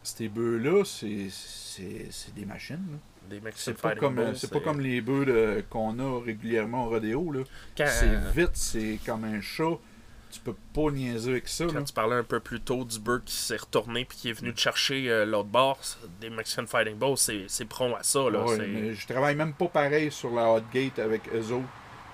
ces 0.03 0.28
bœufs-là, 0.28 0.82
c'est 0.84 2.34
des 2.34 2.44
machines. 2.44 2.84
là. 2.90 2.99
Des 3.31 3.41
Mexican 3.41 3.72
C'est 3.77 3.81
pas, 3.81 3.95
comme, 3.97 4.14
Bulls, 4.16 4.37
c'est 4.37 4.51
pas 4.53 4.61
comme 4.61 4.81
les 4.81 5.01
bœufs 5.01 5.24
de- 5.24 5.64
qu'on 5.70 5.99
a 5.99 6.24
régulièrement 6.24 6.87
au 6.87 6.91
rodéo. 6.91 7.33
Là. 7.33 7.41
Quand, 7.77 7.87
C'est 7.89 8.07
euh, 8.09 8.31
vite, 8.35 8.51
c'est 8.55 8.99
comme 9.05 9.24
un 9.24 9.41
chat. 9.41 9.79
Tu 10.31 10.41
peux 10.41 10.55
pas 10.74 10.91
niaiser 10.91 11.31
avec 11.31 11.49
ça. 11.49 11.64
quand 11.66 11.74
là. 11.74 11.83
tu 11.83 11.93
parlais 11.93 12.16
un 12.16 12.24
peu 12.24 12.41
plus 12.41 12.61
tôt 12.61 12.85
du 12.85 12.99
bœuf 12.99 13.22
qui 13.24 13.35
s'est 13.35 13.57
retourné 13.57 14.05
puis 14.05 14.18
qui 14.18 14.29
est 14.31 14.33
venu 14.33 14.53
te 14.53 14.61
chercher 14.61 15.09
euh, 15.09 15.24
l'autre 15.24 15.49
bord, 15.49 15.79
des 16.20 16.29
Mexican 16.31 16.66
Fighting 16.66 16.97
Bulls, 16.99 17.16
c'est, 17.16 17.45
c'est 17.49 17.64
prompt 17.64 17.95
à 17.95 18.03
ça. 18.03 18.29
Là, 18.29 18.45
Ouais, 18.45 18.57
c'est- 18.57 18.66
mais 18.66 18.95
je 18.95 19.07
travaille 19.07 19.35
même 19.37 19.55
pas 19.55 19.68
pareil 19.68 20.11
sur 20.11 20.31
la 20.35 20.51
hot 20.51 20.62
gate 20.74 20.99
avec 20.99 21.22
eux 21.35 21.53
autres. 21.53 21.68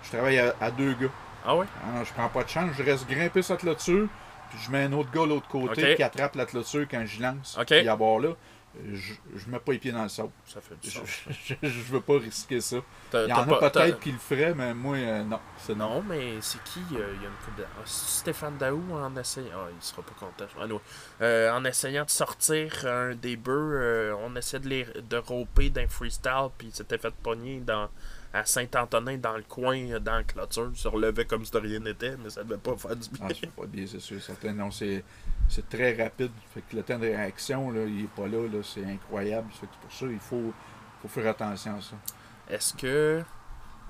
Je 0.05 0.11
travaille 0.11 0.39
à, 0.39 0.55
à 0.61 0.71
deux 0.71 0.93
gars. 0.95 1.11
Ah 1.45 1.57
ouais? 1.57 1.67
Ah 1.85 2.03
je 2.05 2.13
prends 2.13 2.29
pas 2.29 2.45
de 2.45 2.49
chance, 2.49 2.71
je 2.79 2.83
reste 2.83 3.09
grimpé 3.09 3.43
sur 3.43 3.55
la 3.55 3.61
clôture, 3.61 4.07
puis 4.51 4.59
je 4.65 4.71
mets 4.71 4.85
un 4.85 4.93
autre 4.93 5.11
gars 5.11 5.23
de 5.23 5.29
l'autre 5.31 5.49
côté 5.49 5.97
qui 5.97 6.03
attrape 6.03 6.37
la 6.37 6.47
clôture 6.47 6.87
quand 6.89 7.05
je 7.07 7.21
lance. 7.21 7.57
Ok. 7.59 7.67
Puis 7.69 7.89
à 7.89 7.97
bord 7.97 8.21
là, 8.21 8.37
je, 8.93 9.13
je 9.37 9.51
mets 9.51 9.59
pas 9.59 9.73
les 9.73 9.79
pieds 9.79 9.93
dans 9.93 10.03
le 10.03 10.09
sable. 10.09 10.31
Ça 10.47 10.61
fait 10.61 10.75
du 10.81 10.89
Je, 10.89 10.99
sens. 10.99 11.07
je, 11.45 11.55
je 11.63 11.83
veux 11.93 12.01
pas 12.01 12.19
risquer 12.19 12.61
ça. 12.61 12.77
Il 13.13 13.29
y 13.29 13.33
en 13.33 13.51
a 13.51 13.71
peut-être 13.71 14.01
qui 14.01 14.13
le 14.13 14.19
feraient, 14.19 14.55
mais 14.55 14.75
moi, 14.75 14.97
euh, 14.97 15.23
non. 15.23 15.39
Non. 15.69 15.77
Non, 15.77 16.03
mais 16.03 16.41
c'est 16.41 16.63
qui 16.65 16.81
euh, 16.93 17.15
Il 17.17 17.23
y 17.23 17.27
a 17.27 17.29
une 17.29 17.57
de. 17.57 17.65
Ah, 17.65 17.83
Stéphane 17.85 18.57
Daou 18.59 18.83
en 18.93 19.17
essayant. 19.17 19.51
Ah, 19.55 19.69
il 19.75 19.83
sera 19.83 20.03
pas 20.03 20.15
content. 20.19 20.47
Euh, 21.21 21.51
en 21.53 21.65
essayant 21.65 22.05
de 22.05 22.11
sortir 22.11 22.87
un 22.87 23.15
des 23.15 23.37
bœufs, 23.37 23.75
euh, 23.75 24.17
on 24.21 24.35
essayait 24.37 24.61
de, 24.61 24.69
les, 24.69 24.85
de 24.85 25.17
roper 25.17 25.71
d'un 25.71 25.89
freestyle, 25.89 26.49
puis 26.57 26.69
il 26.69 26.75
s'était 26.75 26.99
fait 26.99 27.15
pogner 27.23 27.61
dans, 27.61 27.89
à 28.33 28.45
Saint-Antonin, 28.45 29.19
dans 29.19 29.37
le 29.37 29.43
coin, 29.43 29.77
euh, 29.77 30.01
dans 30.01 30.17
la 30.17 30.23
clôture. 30.23 30.71
Il 30.73 30.79
se 30.79 30.89
relevait 30.89 31.25
comme 31.25 31.45
si 31.45 31.51
de 31.51 31.59
rien 31.59 31.81
n'était, 31.81 32.17
mais 32.17 32.31
ça 32.31 32.43
devait 32.43 32.59
pas 32.59 32.77
faire 32.77 32.97
du 32.97 33.09
bien. 33.11 33.29
Ah, 33.31 33.35
ça 33.35 33.47
pas 33.55 33.67
bien, 33.67 33.87
c'est 33.87 34.01
sûr. 34.01 34.23
Certain. 34.23 34.53
Non, 34.53 34.71
c'est, 34.71 35.05
c'est 35.49 35.69
très 35.69 35.95
rapide. 36.03 36.33
Fait 36.55 36.63
que 36.63 36.77
le 36.77 36.83
temps 36.83 36.99
de 36.99 37.07
réaction, 37.07 37.71
là, 37.71 37.85
il 37.85 38.05
est 38.05 38.09
pas 38.09 38.27
là. 38.27 38.47
là 38.49 38.63
c'est 38.63 38.85
incroyable. 38.85 39.49
Fait 39.53 39.67
que 39.67 39.73
pour 39.83 39.93
ça, 39.93 40.07
il 40.07 40.19
faut, 40.19 40.53
faut 41.03 41.09
faire 41.09 41.31
attention 41.31 41.77
à 41.77 41.81
ça. 41.81 41.97
Est-ce 42.49 42.75
que 42.75 43.23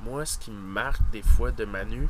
moi, 0.03 0.25
ce 0.27 0.39
qui 0.39 0.51
me 0.51 0.61
marque 0.61 1.09
des 1.11 1.23
fois 1.23 1.53
de 1.53 1.65
Manu, 1.65 2.09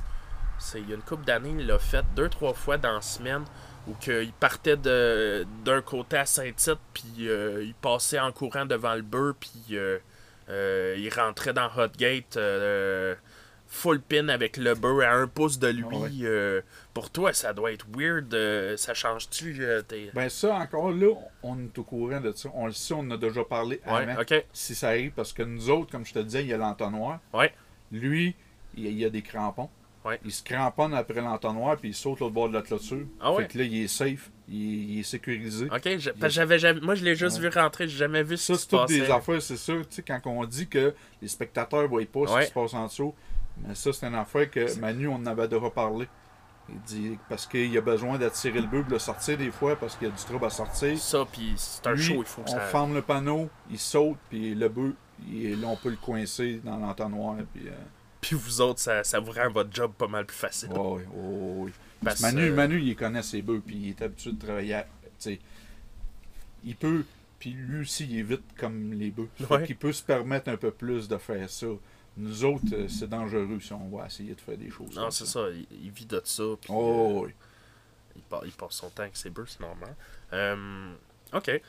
c'est 0.58 0.80
il 0.80 0.88
y 0.88 0.92
a 0.92 0.96
une 0.96 1.02
couple 1.02 1.24
d'années, 1.24 1.54
il 1.58 1.66
l'a 1.66 1.78
fait 1.78 2.04
deux, 2.14 2.28
trois 2.28 2.54
fois 2.54 2.78
dans 2.78 2.92
la 2.92 3.00
semaine 3.00 3.44
où 3.88 3.94
que 3.94 4.22
il 4.22 4.32
partait 4.32 4.76
de, 4.76 5.46
d'un 5.64 5.82
côté 5.82 6.16
à 6.16 6.26
Saint-Tite, 6.26 6.78
puis 6.94 7.28
euh, 7.28 7.64
il 7.64 7.74
passait 7.74 8.20
en 8.20 8.30
courant 8.32 8.64
devant 8.64 8.94
le 8.94 9.02
beurre, 9.02 9.34
puis 9.38 9.64
euh, 9.72 9.98
il 10.48 11.08
rentrait 11.14 11.52
dans 11.52 11.66
Hot 11.76 11.88
Gate 11.98 12.36
euh, 12.36 13.14
full 13.66 14.00
pin 14.00 14.28
avec 14.28 14.56
le 14.58 14.74
beurre 14.74 15.08
à 15.08 15.14
un 15.14 15.26
pouce 15.26 15.58
de 15.58 15.68
lui. 15.68 15.84
Ah 15.90 15.96
ouais. 15.96 16.10
euh, 16.22 16.60
pour 16.92 17.10
toi, 17.10 17.32
ça 17.32 17.52
doit 17.54 17.72
être 17.72 17.86
weird. 17.96 18.32
euh, 18.34 18.76
ça 18.76 18.92
change-tu 18.92 19.56
euh, 19.60 19.80
tes... 19.82 20.10
Ben 20.14 20.28
ça, 20.28 20.54
encore 20.56 20.90
là, 20.90 21.14
on 21.42 21.58
est 21.58 21.78
au 21.78 21.82
courant 21.84 22.20
de 22.20 22.32
ça. 22.32 22.50
On 22.54 22.66
le 22.66 22.72
sait, 22.72 22.92
on 22.94 22.98
en 23.00 23.10
a 23.12 23.16
déjà 23.16 23.44
parlé 23.44 23.80
Ouais, 23.86 23.92
avant. 24.08 24.22
Si 24.52 24.74
ça 24.74 24.88
arrive, 24.88 25.12
parce 25.12 25.32
que 25.32 25.42
nous 25.42 25.70
autres, 25.70 25.90
comme 25.90 26.04
je 26.04 26.12
te 26.12 26.18
disais, 26.18 26.42
il 26.42 26.48
y 26.48 26.52
a 26.52 26.58
l'entonnoir. 26.58 27.18
Ouais. 27.32 27.52
Lui, 27.90 28.34
il 28.76 28.86
il 28.86 28.98
y 28.98 29.04
a 29.04 29.10
des 29.10 29.22
crampons. 29.22 29.70
Ouais. 30.04 30.18
Il 30.24 30.32
se 30.32 30.42
cramponne 30.42 30.94
après 30.94 31.20
l'entonnoir, 31.20 31.76
puis 31.76 31.90
il 31.90 31.94
saute 31.94 32.18
l'autre 32.20 32.34
bord 32.34 32.48
de 32.48 32.54
la 32.54 32.62
clôture. 32.62 33.06
Ah 33.20 33.32
ouais? 33.32 33.42
Fait 33.44 33.48
que 33.52 33.58
là, 33.58 33.64
il 33.64 33.82
est 33.84 33.86
safe, 33.88 34.30
il 34.48 34.56
est, 34.56 34.84
il 34.94 34.98
est 35.00 35.02
sécurisé. 35.04 35.66
Ok, 35.66 35.96
je- 35.98 36.10
parce 36.10 36.20
que 36.22 36.28
j'avais 36.30 36.58
jamais, 36.58 36.80
moi 36.80 36.96
je 36.96 37.04
l'ai 37.04 37.14
juste 37.14 37.36
Ouais. 37.40 37.48
vu 37.48 37.56
rentrer, 37.56 37.86
j'ai 37.86 37.98
jamais 37.98 38.24
vu 38.24 38.36
ce 38.36 38.46
Ça, 38.46 38.52
qui 38.54 38.58
se 38.58 38.62
c'est 38.64 38.68
toutes 38.70 38.80
passait. 38.80 39.00
des 39.00 39.10
affaires, 39.10 39.42
c'est 39.42 39.56
ça. 39.56 39.72
Tu 39.74 39.84
sais, 39.90 40.02
quand 40.02 40.20
on 40.26 40.44
dit 40.44 40.66
que 40.66 40.92
les 41.20 41.28
spectateurs 41.28 41.82
ne 41.82 41.86
voient 41.86 42.02
pas 42.06 42.26
ce 42.26 42.40
qui 42.40 42.46
se 42.48 42.52
passe 42.52 42.74
en 42.74 42.86
dessous, 42.86 43.14
mais 43.66 43.74
ça, 43.76 43.92
c'est 43.92 44.06
une 44.06 44.14
affaire 44.16 44.50
que 44.50 44.66
C'est- 44.66 44.80
Manu, 44.80 45.06
on 45.06 45.14
en 45.14 45.26
avait 45.26 45.46
déjà 45.46 45.70
parlé. 45.70 46.08
Il 46.68 46.80
dit 46.80 47.18
parce 47.28 47.46
qu'il 47.46 47.76
a 47.76 47.80
besoin 47.80 48.18
d'attirer 48.18 48.60
le 48.60 48.66
bœuf, 48.66 48.86
de 48.86 48.92
le 48.92 48.98
sortir 48.98 49.36
des 49.38 49.50
fois, 49.52 49.76
parce 49.76 49.94
qu'il 49.96 50.08
y 50.08 50.10
a 50.10 50.14
du 50.14 50.22
trouble 50.24 50.44
à 50.46 50.50
sortir. 50.50 50.98
Ça, 50.98 51.24
puis 51.30 51.52
c'est 51.56 51.86
un 51.86 51.92
Lui, 51.94 52.02
show, 52.02 52.14
il 52.18 52.24
faut 52.24 52.42
que 52.42 52.50
on 52.50 52.54
ça. 52.54 52.60
ferme 52.60 52.94
le 52.94 53.02
panneau, 53.02 53.48
il 53.70 53.78
saute, 53.78 54.16
puis 54.30 54.54
le 54.54 54.68
bœuf, 54.68 54.92
il- 55.28 55.60
là, 55.60 55.68
on 55.68 55.76
peut 55.76 55.90
le 55.90 55.96
coincer 55.96 56.60
dans 56.64 56.76
l'entonnoir. 56.76 57.36
Puis, 57.52 57.68
euh, 57.68 57.72
Puis 58.22 58.34
vous 58.36 58.60
autres, 58.62 58.80
ça, 58.80 59.04
ça 59.04 59.18
vous 59.20 59.32
rend 59.32 59.50
votre 59.50 59.74
job 59.74 59.92
pas 59.98 60.06
mal 60.08 60.24
plus 60.24 60.36
facile. 60.36 60.70
Parce 62.02 62.20
Manu, 62.20 62.48
euh, 62.50 62.54
Manu, 62.54 62.80
il 62.80 62.96
connaît 62.96 63.22
ses 63.22 63.42
bœufs, 63.42 63.60
puis 63.66 63.76
il 63.76 63.88
est 63.90 64.00
habitué 64.02 64.32
de 64.32 64.38
travailler. 64.44 64.74
à- 64.74 64.86
il 66.64 66.76
peut, 66.76 67.04
puis 67.38 67.50
lui 67.50 67.80
aussi, 67.82 68.06
il 68.06 68.18
est 68.20 68.22
vite 68.22 68.42
comme 68.56 68.92
les 68.92 69.10
bœufs. 69.10 69.28
Ouais. 69.50 69.64
qu'il 69.66 69.76
peut 69.76 69.92
se 69.92 70.02
permettre 70.02 70.48
un 70.48 70.56
peu 70.56 70.70
plus 70.70 71.08
de 71.08 71.18
faire 71.18 71.48
ça. 71.50 71.66
Nous 72.16 72.44
autres, 72.44 72.64
euh, 72.74 72.88
c'est 72.88 73.08
dangereux 73.08 73.58
si 73.60 73.72
on 73.72 73.88
va 73.88 74.06
essayer 74.06 74.34
de 74.34 74.40
faire 74.40 74.56
des 74.58 74.70
choses. 74.70 74.94
Non, 74.94 75.10
c'est 75.10 75.26
ça, 75.26 75.48
il, 75.50 75.66
il 75.84 75.90
vit 75.90 76.06
de 76.06 76.20
ça. 76.24 76.42
Puis, 76.60 76.70
Oh, 76.72 77.22
euh, 77.24 77.26
oui. 77.26 77.32
il, 78.16 78.22
passe, 78.22 78.42
il 78.44 78.52
passe 78.52 78.74
son 78.74 78.90
temps 78.90 79.02
avec 79.02 79.16
ses 79.16 79.30
bœufs, 79.30 79.46
c'est 79.48 79.60
normal. 79.60 79.94
Euh, 80.32 80.92
ok. 81.32 81.60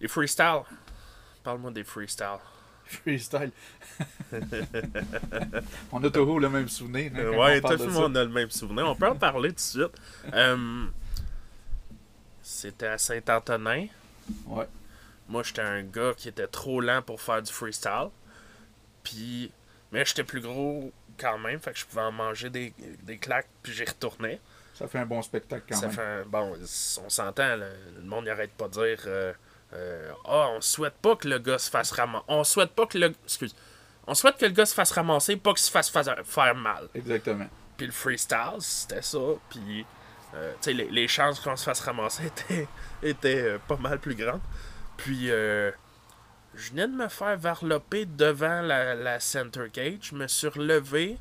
Les 0.00 0.08
freestyles. 0.08 0.62
Parle-moi 1.44 1.70
des 1.70 1.84
freestyles. 1.84 2.26
Freestyle. 2.88 3.50
on 5.92 6.02
a 6.04 6.10
toujours 6.10 6.40
le 6.40 6.48
même 6.48 6.68
souvenir. 6.68 7.12
hein, 7.14 7.18
Euh, 7.18 7.36
ouais, 7.36 7.60
tout 7.60 7.76
de 7.76 7.84
le 7.84 7.90
monde 7.90 8.16
a 8.16 8.24
le 8.24 8.30
même 8.30 8.50
souvenir. 8.50 8.86
On 8.88 8.94
peut 8.94 9.06
en 9.08 9.16
parler 9.16 9.50
tout 9.50 9.54
de 9.56 9.60
suite. 9.60 9.92
Euh, 10.32 10.86
C'était 12.42 12.86
à 12.86 12.98
Saint-Antonin. 12.98 13.86
Ouais. 14.46 14.66
Moi, 15.28 15.42
j'étais 15.42 15.60
un 15.62 15.82
gars 15.82 16.12
qui 16.16 16.28
était 16.28 16.46
trop 16.46 16.80
lent 16.80 17.02
pour 17.02 17.20
faire 17.20 17.42
du 17.42 17.52
freestyle. 17.52 18.08
Puis, 19.02 19.50
mais 19.92 20.04
j'étais 20.04 20.24
plus 20.24 20.40
gros 20.40 20.90
quand 21.18 21.38
même, 21.38 21.60
fait 21.60 21.72
que 21.72 21.78
je 21.78 21.84
pouvais 21.86 22.02
en 22.02 22.12
manger 22.12 22.48
des, 22.50 22.72
des 23.02 23.18
claques, 23.18 23.48
puis 23.62 23.72
j'y 23.72 23.84
retournais. 23.84 24.40
Ça 24.74 24.86
fait 24.86 24.98
un 24.98 25.06
bon 25.06 25.20
spectacle 25.22 25.64
quand 25.68 25.76
Ça 25.76 25.86
même. 25.88 25.96
fait 25.96 26.02
un- 26.02 26.24
bon, 26.24 26.54
on 27.04 27.08
s'entend, 27.10 27.56
le, 27.56 27.66
le 27.96 28.02
monde 28.04 28.26
n'arrête 28.26 28.52
pas 28.52 28.68
de 28.68 28.72
dire 28.74 29.02
euh, 29.06 29.32
euh, 29.74 30.10
Ah, 30.24 30.48
on 30.56 30.60
souhaite 30.60 30.94
pas 30.94 31.16
que 31.16 31.28
le 31.28 31.38
gars 31.38 31.58
se 31.58 31.70
fasse 31.70 31.90
ramasser. 31.92 32.24
On 32.28 32.44
souhaite 32.44 32.70
pas 32.72 32.86
que 32.86 32.98
le. 32.98 33.14
Excuse. 33.24 33.54
On 34.06 34.14
souhaite 34.14 34.38
que 34.38 34.46
le 34.46 34.52
gars 34.52 34.64
se 34.66 34.74
fasse 34.74 34.90
ramasser, 34.92 35.36
pas 35.36 35.50
qu'il 35.52 35.60
se 35.62 35.70
fasse 35.70 35.90
fa- 35.90 36.22
faire 36.24 36.54
mal. 36.54 36.88
Exactement. 36.94 37.46
Puis 37.76 37.86
le 37.86 37.92
freestyle, 37.92 38.56
c'était 38.60 39.02
ça. 39.02 39.18
Puis, 39.50 39.84
euh, 40.34 40.52
tu 40.54 40.56
sais, 40.62 40.72
les, 40.72 40.88
les 40.90 41.06
chances 41.08 41.38
qu'on 41.40 41.56
se 41.56 41.64
fasse 41.64 41.80
ramasser 41.80 42.26
étaient, 42.48 42.68
étaient 43.02 43.42
euh, 43.42 43.58
pas 43.68 43.76
mal 43.76 43.98
plus 43.98 44.14
grandes. 44.14 44.40
Puis, 44.96 45.30
euh, 45.30 45.70
je 46.54 46.70
venais 46.70 46.88
de 46.88 46.92
me 46.94 47.08
faire 47.08 47.36
varloper 47.36 48.06
devant 48.06 48.62
la, 48.62 48.94
la 48.94 49.20
center 49.20 49.68
cage. 49.72 49.98
Je 50.00 50.14
me 50.14 50.26
suis 50.26 50.48
relevé. 50.48 51.18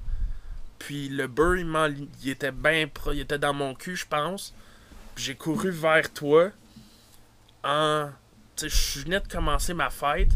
Puis 0.80 1.10
le 1.10 1.28
beurre, 1.28 1.58
il, 1.58 2.08
il 2.24 2.30
était 2.30 2.52
bien 2.52 2.88
pro, 2.88 3.12
il 3.12 3.20
était 3.22 3.38
dans 3.39 3.54
mon 3.54 3.76
cul, 3.76 3.95
je 3.98 4.06
pense. 4.08 4.54
Puis 5.16 5.26
j'ai 5.26 5.36
couru 5.36 5.72
vers 5.72 6.12
toi. 6.14 6.50
En. 7.64 8.10
Je 8.66 8.99
venais 9.01 9.20
de 9.20 9.28
commencer 9.28 9.74
ma 9.74 9.89
fête. 9.89 10.32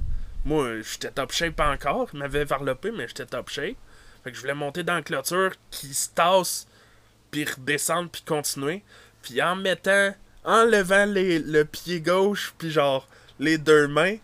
Moi, 0.46 0.82
j'étais 0.82 1.12
top 1.12 1.32
shape 1.32 1.60
encore. 1.60 2.10
Il 2.14 2.20
m'avait 2.20 2.46
varlopé, 2.46 2.92
mais 2.92 3.08
j'étais 3.08 3.26
top 3.26 3.50
shape. 3.50 3.76
Fait 4.24 4.30
que 4.32 4.36
je 4.36 4.42
voulais 4.42 4.54
monter 4.54 4.84
dans 4.84 4.96
la 4.96 5.02
clôture, 5.02 5.52
qui 5.72 5.94
se 5.94 6.10
tasse, 6.10 6.68
puis 7.32 7.46
redescendre, 7.46 8.10
puis 8.10 8.22
continuer. 8.22 8.84
Puis 9.24 9.42
en 9.42 9.56
mettant, 9.56 10.14
en 10.44 10.64
levant 10.64 11.06
les, 11.06 11.40
le 11.40 11.66
pied 11.66 12.02
gauche, 12.02 12.54
puis 12.58 12.72
genre 12.72 13.08
les 13.40 13.58
deux 13.58 13.88
mains, 13.88 14.18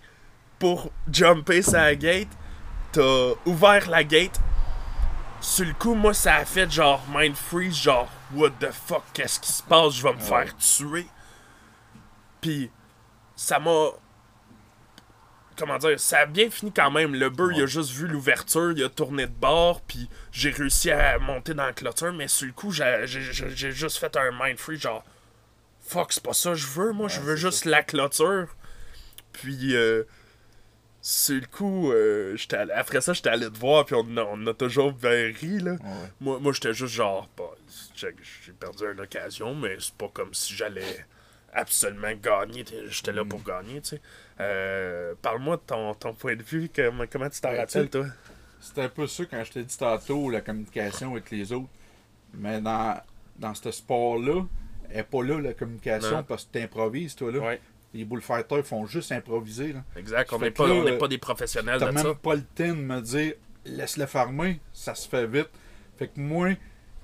pour 0.59 0.91
jumper 1.11 1.61
sa 1.61 1.93
gate, 1.95 2.27
t'as 2.91 3.31
ouvert 3.45 3.89
la 3.89 4.03
gate. 4.03 4.39
Sur 5.39 5.65
le 5.65 5.73
coup, 5.73 5.93
moi, 5.93 6.13
ça 6.15 6.35
a 6.37 6.45
fait 6.45 6.69
genre 6.71 7.03
mind 7.13 7.35
freeze, 7.35 7.75
genre 7.75 8.09
what 8.33 8.51
the 8.59 8.71
fuck, 8.71 9.03
qu'est-ce 9.13 9.39
qui 9.39 9.51
se 9.51 9.61
passe, 9.63 9.93
je 9.95 10.03
vais 10.03 10.13
me 10.13 10.17
Ouais. 10.17 10.23
faire 10.23 10.57
tuer. 10.57 11.07
Puis 12.41 12.69
ça 13.37 13.59
m'a. 13.59 13.91
Comment 15.57 15.77
dire, 15.79 15.99
ça 15.99 16.19
a 16.19 16.25
bien 16.27 16.51
fini 16.51 16.71
quand 16.71 16.91
même. 16.91 17.15
Le 17.15 17.29
beurre, 17.31 17.51
il 17.53 17.57
a 17.59 17.61
Ouais. 17.61 17.67
juste 17.67 17.89
vu 17.91 18.07
l'ouverture, 18.07 18.73
il 18.73 18.83
a 18.83 18.89
tourné 18.89 19.25
de 19.25 19.31
bord, 19.31 19.81
puis 19.81 20.07
j'ai 20.31 20.51
réussi 20.51 20.91
à 20.91 21.17
monter 21.17 21.55
dans 21.55 21.65
la 21.65 21.73
clôture, 21.73 22.13
mais 22.13 22.27
sur 22.27 22.45
le 22.45 22.53
coup, 22.53 22.71
j'ai 22.71 23.71
juste 23.71 23.97
fait 23.97 24.15
un 24.17 24.29
mind 24.31 24.59
free, 24.59 24.77
genre, 24.77 25.03
fuck, 25.81 26.13
c'est 26.13 26.21
pas 26.21 26.33
ça 26.33 26.49
que 26.51 26.55
je 26.57 26.67
veux, 26.67 26.91
moi, 26.91 27.07
je 27.07 27.19
Ouais, 27.21 27.25
veux 27.25 27.35
juste 27.37 27.65
la 27.65 27.81
clôture. 27.81 28.47
Puis, 29.33 29.75
euh, 29.75 30.03
sur 31.01 31.41
le 31.41 31.47
coup, 31.47 31.91
euh, 31.91 32.35
allé- 32.51 32.73
après 32.73 33.01
ça, 33.01 33.13
j'étais 33.13 33.29
allé 33.29 33.49
te 33.49 33.57
voir, 33.57 33.83
puis 33.85 33.95
on, 33.95 34.15
a- 34.17 34.25
on 34.25 34.45
a 34.45 34.53
toujours 34.53 34.93
bien 34.93 35.33
ri, 35.39 35.57
là. 35.59 35.71
Ouais. 35.71 36.11
Moi, 36.19 36.37
moi 36.39 36.53
j'étais 36.53 36.73
juste 36.75 36.93
genre, 36.93 37.27
bah, 37.35 37.45
j'ai 37.95 38.11
perdu 38.59 38.83
une 38.93 38.99
occasion, 39.01 39.55
mais 39.55 39.75
c'est 39.79 39.95
pas 39.95 40.09
comme 40.13 40.35
si 40.35 40.53
j'allais 40.55 41.05
absolument 41.57 42.13
gagner. 42.21 42.63
J'étais 42.87 43.11
là 43.11 43.25
pour 43.25 43.43
gagner, 43.43 43.81
tu 43.81 43.89
sais. 43.89 44.01
Euh, 44.39 45.13
Parle-moi 45.21 45.57
de 45.57 45.61
ton, 45.67 45.93
ton 45.95 46.13
point 46.13 46.35
de 46.35 46.43
vue, 46.43 46.69
comment, 46.73 47.03
comment 47.11 47.29
tu 47.29 47.41
t'en 47.41 47.51
Ben, 47.51 47.59
rappelles, 47.59 47.89
toi? 47.89 48.05
C'était 48.59 48.81
un 48.83 48.89
peu 48.89 49.07
ça 49.07 49.23
quand 49.25 49.43
je 49.43 49.51
t'ai 49.51 49.63
dit 49.63 49.77
tantôt, 49.77 50.29
la 50.29 50.41
communication 50.41 51.11
avec 51.11 51.29
les 51.31 51.51
autres. 51.53 51.69
Mais 52.33 52.59
dans, 52.61 52.99
dans 53.37 53.53
ce 53.55 53.71
sport-là, 53.71 54.43
elle 54.89 54.97
n'est 54.97 55.03
pas 55.03 55.23
là, 55.23 55.39
la 55.41 55.53
communication, 55.53 56.17
Non. 56.17 56.23
parce 56.23 56.45
que 56.45 56.57
tu 56.57 56.63
improvises, 56.63 57.15
toi, 57.15 57.31
là. 57.31 57.39
Ouais, 57.39 57.61
Les 57.93 58.05
bullfighters 58.05 58.65
font 58.65 58.85
juste 58.85 59.11
improviser, 59.11 59.73
là. 59.73 59.83
exact. 59.95 60.31
On 60.33 60.39
n'est 60.39 60.51
pas, 60.51 60.67
là, 60.67 60.73
on 60.75 60.83
n'est 60.83 60.91
euh, 60.91 60.97
pas 60.97 61.07
des 61.07 61.17
professionnels 61.17 61.79
T'as 61.79 61.91
même 61.91 62.03
ça. 62.03 62.13
pas 62.15 62.35
le 62.35 62.43
temps 62.43 62.67
de 62.67 62.73
me 62.73 63.01
dire 63.01 63.33
laisse-le 63.65 64.05
farmer, 64.05 64.59
ça 64.73 64.95
se 64.95 65.07
fait 65.09 65.25
vite. 65.27 65.49
Fait 65.97 66.07
que 66.07 66.19
moi, 66.19 66.49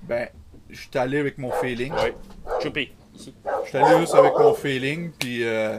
ben, 0.02 0.28
je 0.70 0.80
suis 0.80 0.90
allé 0.98 1.18
avec 1.18 1.36
mon 1.38 1.50
feeling. 1.52 1.92
Ouais. 1.92 2.14
Choupi, 2.62 2.92
ici. 3.14 3.34
Je 3.64 3.68
suis 3.68 3.78
allé 3.78 4.00
juste 4.00 4.14
avec 4.14 4.32
mon 4.38 4.54
feeling, 4.54 5.10
puis 5.12 5.44
euh, 5.44 5.78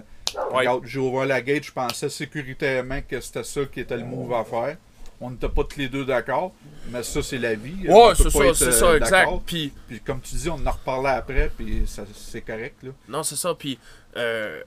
Ouais. 0.54 0.66
j'ai 0.84 1.00
ouvert 1.00 1.26
la 1.26 1.42
gate, 1.42 1.64
je 1.64 1.72
pensais 1.72 2.10
sécuritairement 2.10 3.00
que 3.08 3.20
c'était 3.22 3.44
ça 3.44 3.62
qui 3.66 3.80
était 3.80 3.98
le 3.98 4.04
move 4.04 4.34
à 4.34 4.44
faire. 4.44 4.78
On 5.22 5.30
n'était 5.30 5.48
pas 5.48 5.64
tous 5.64 5.78
les 5.78 5.88
deux 5.88 6.04
d'accord, 6.04 6.54
mais 6.90 7.02
ça, 7.04 7.24
c'est 7.24 7.38
la 7.38 7.56
vie. 7.56 7.88
Ouais, 7.88 8.12
c'est 8.16 8.30
ça, 8.30 8.54
c'est 8.54 8.66
euh, 8.66 8.72
ça, 8.72 8.98
exact. 8.98 9.30
Puis, 9.46 9.72
Puis 9.88 10.02
comme 10.02 10.20
tu 10.20 10.36
dis, 10.36 10.50
on 10.50 10.66
en 10.66 10.72
reparlait 10.72 11.12
après, 11.12 11.50
puis 11.56 11.86
c'est 11.88 12.42
correct, 12.42 12.84
là. 12.84 12.90
non, 13.08 13.24
c'est 13.24 13.38
ça. 13.38 13.56
Puis, 13.56 13.80
euh, 14.18 14.62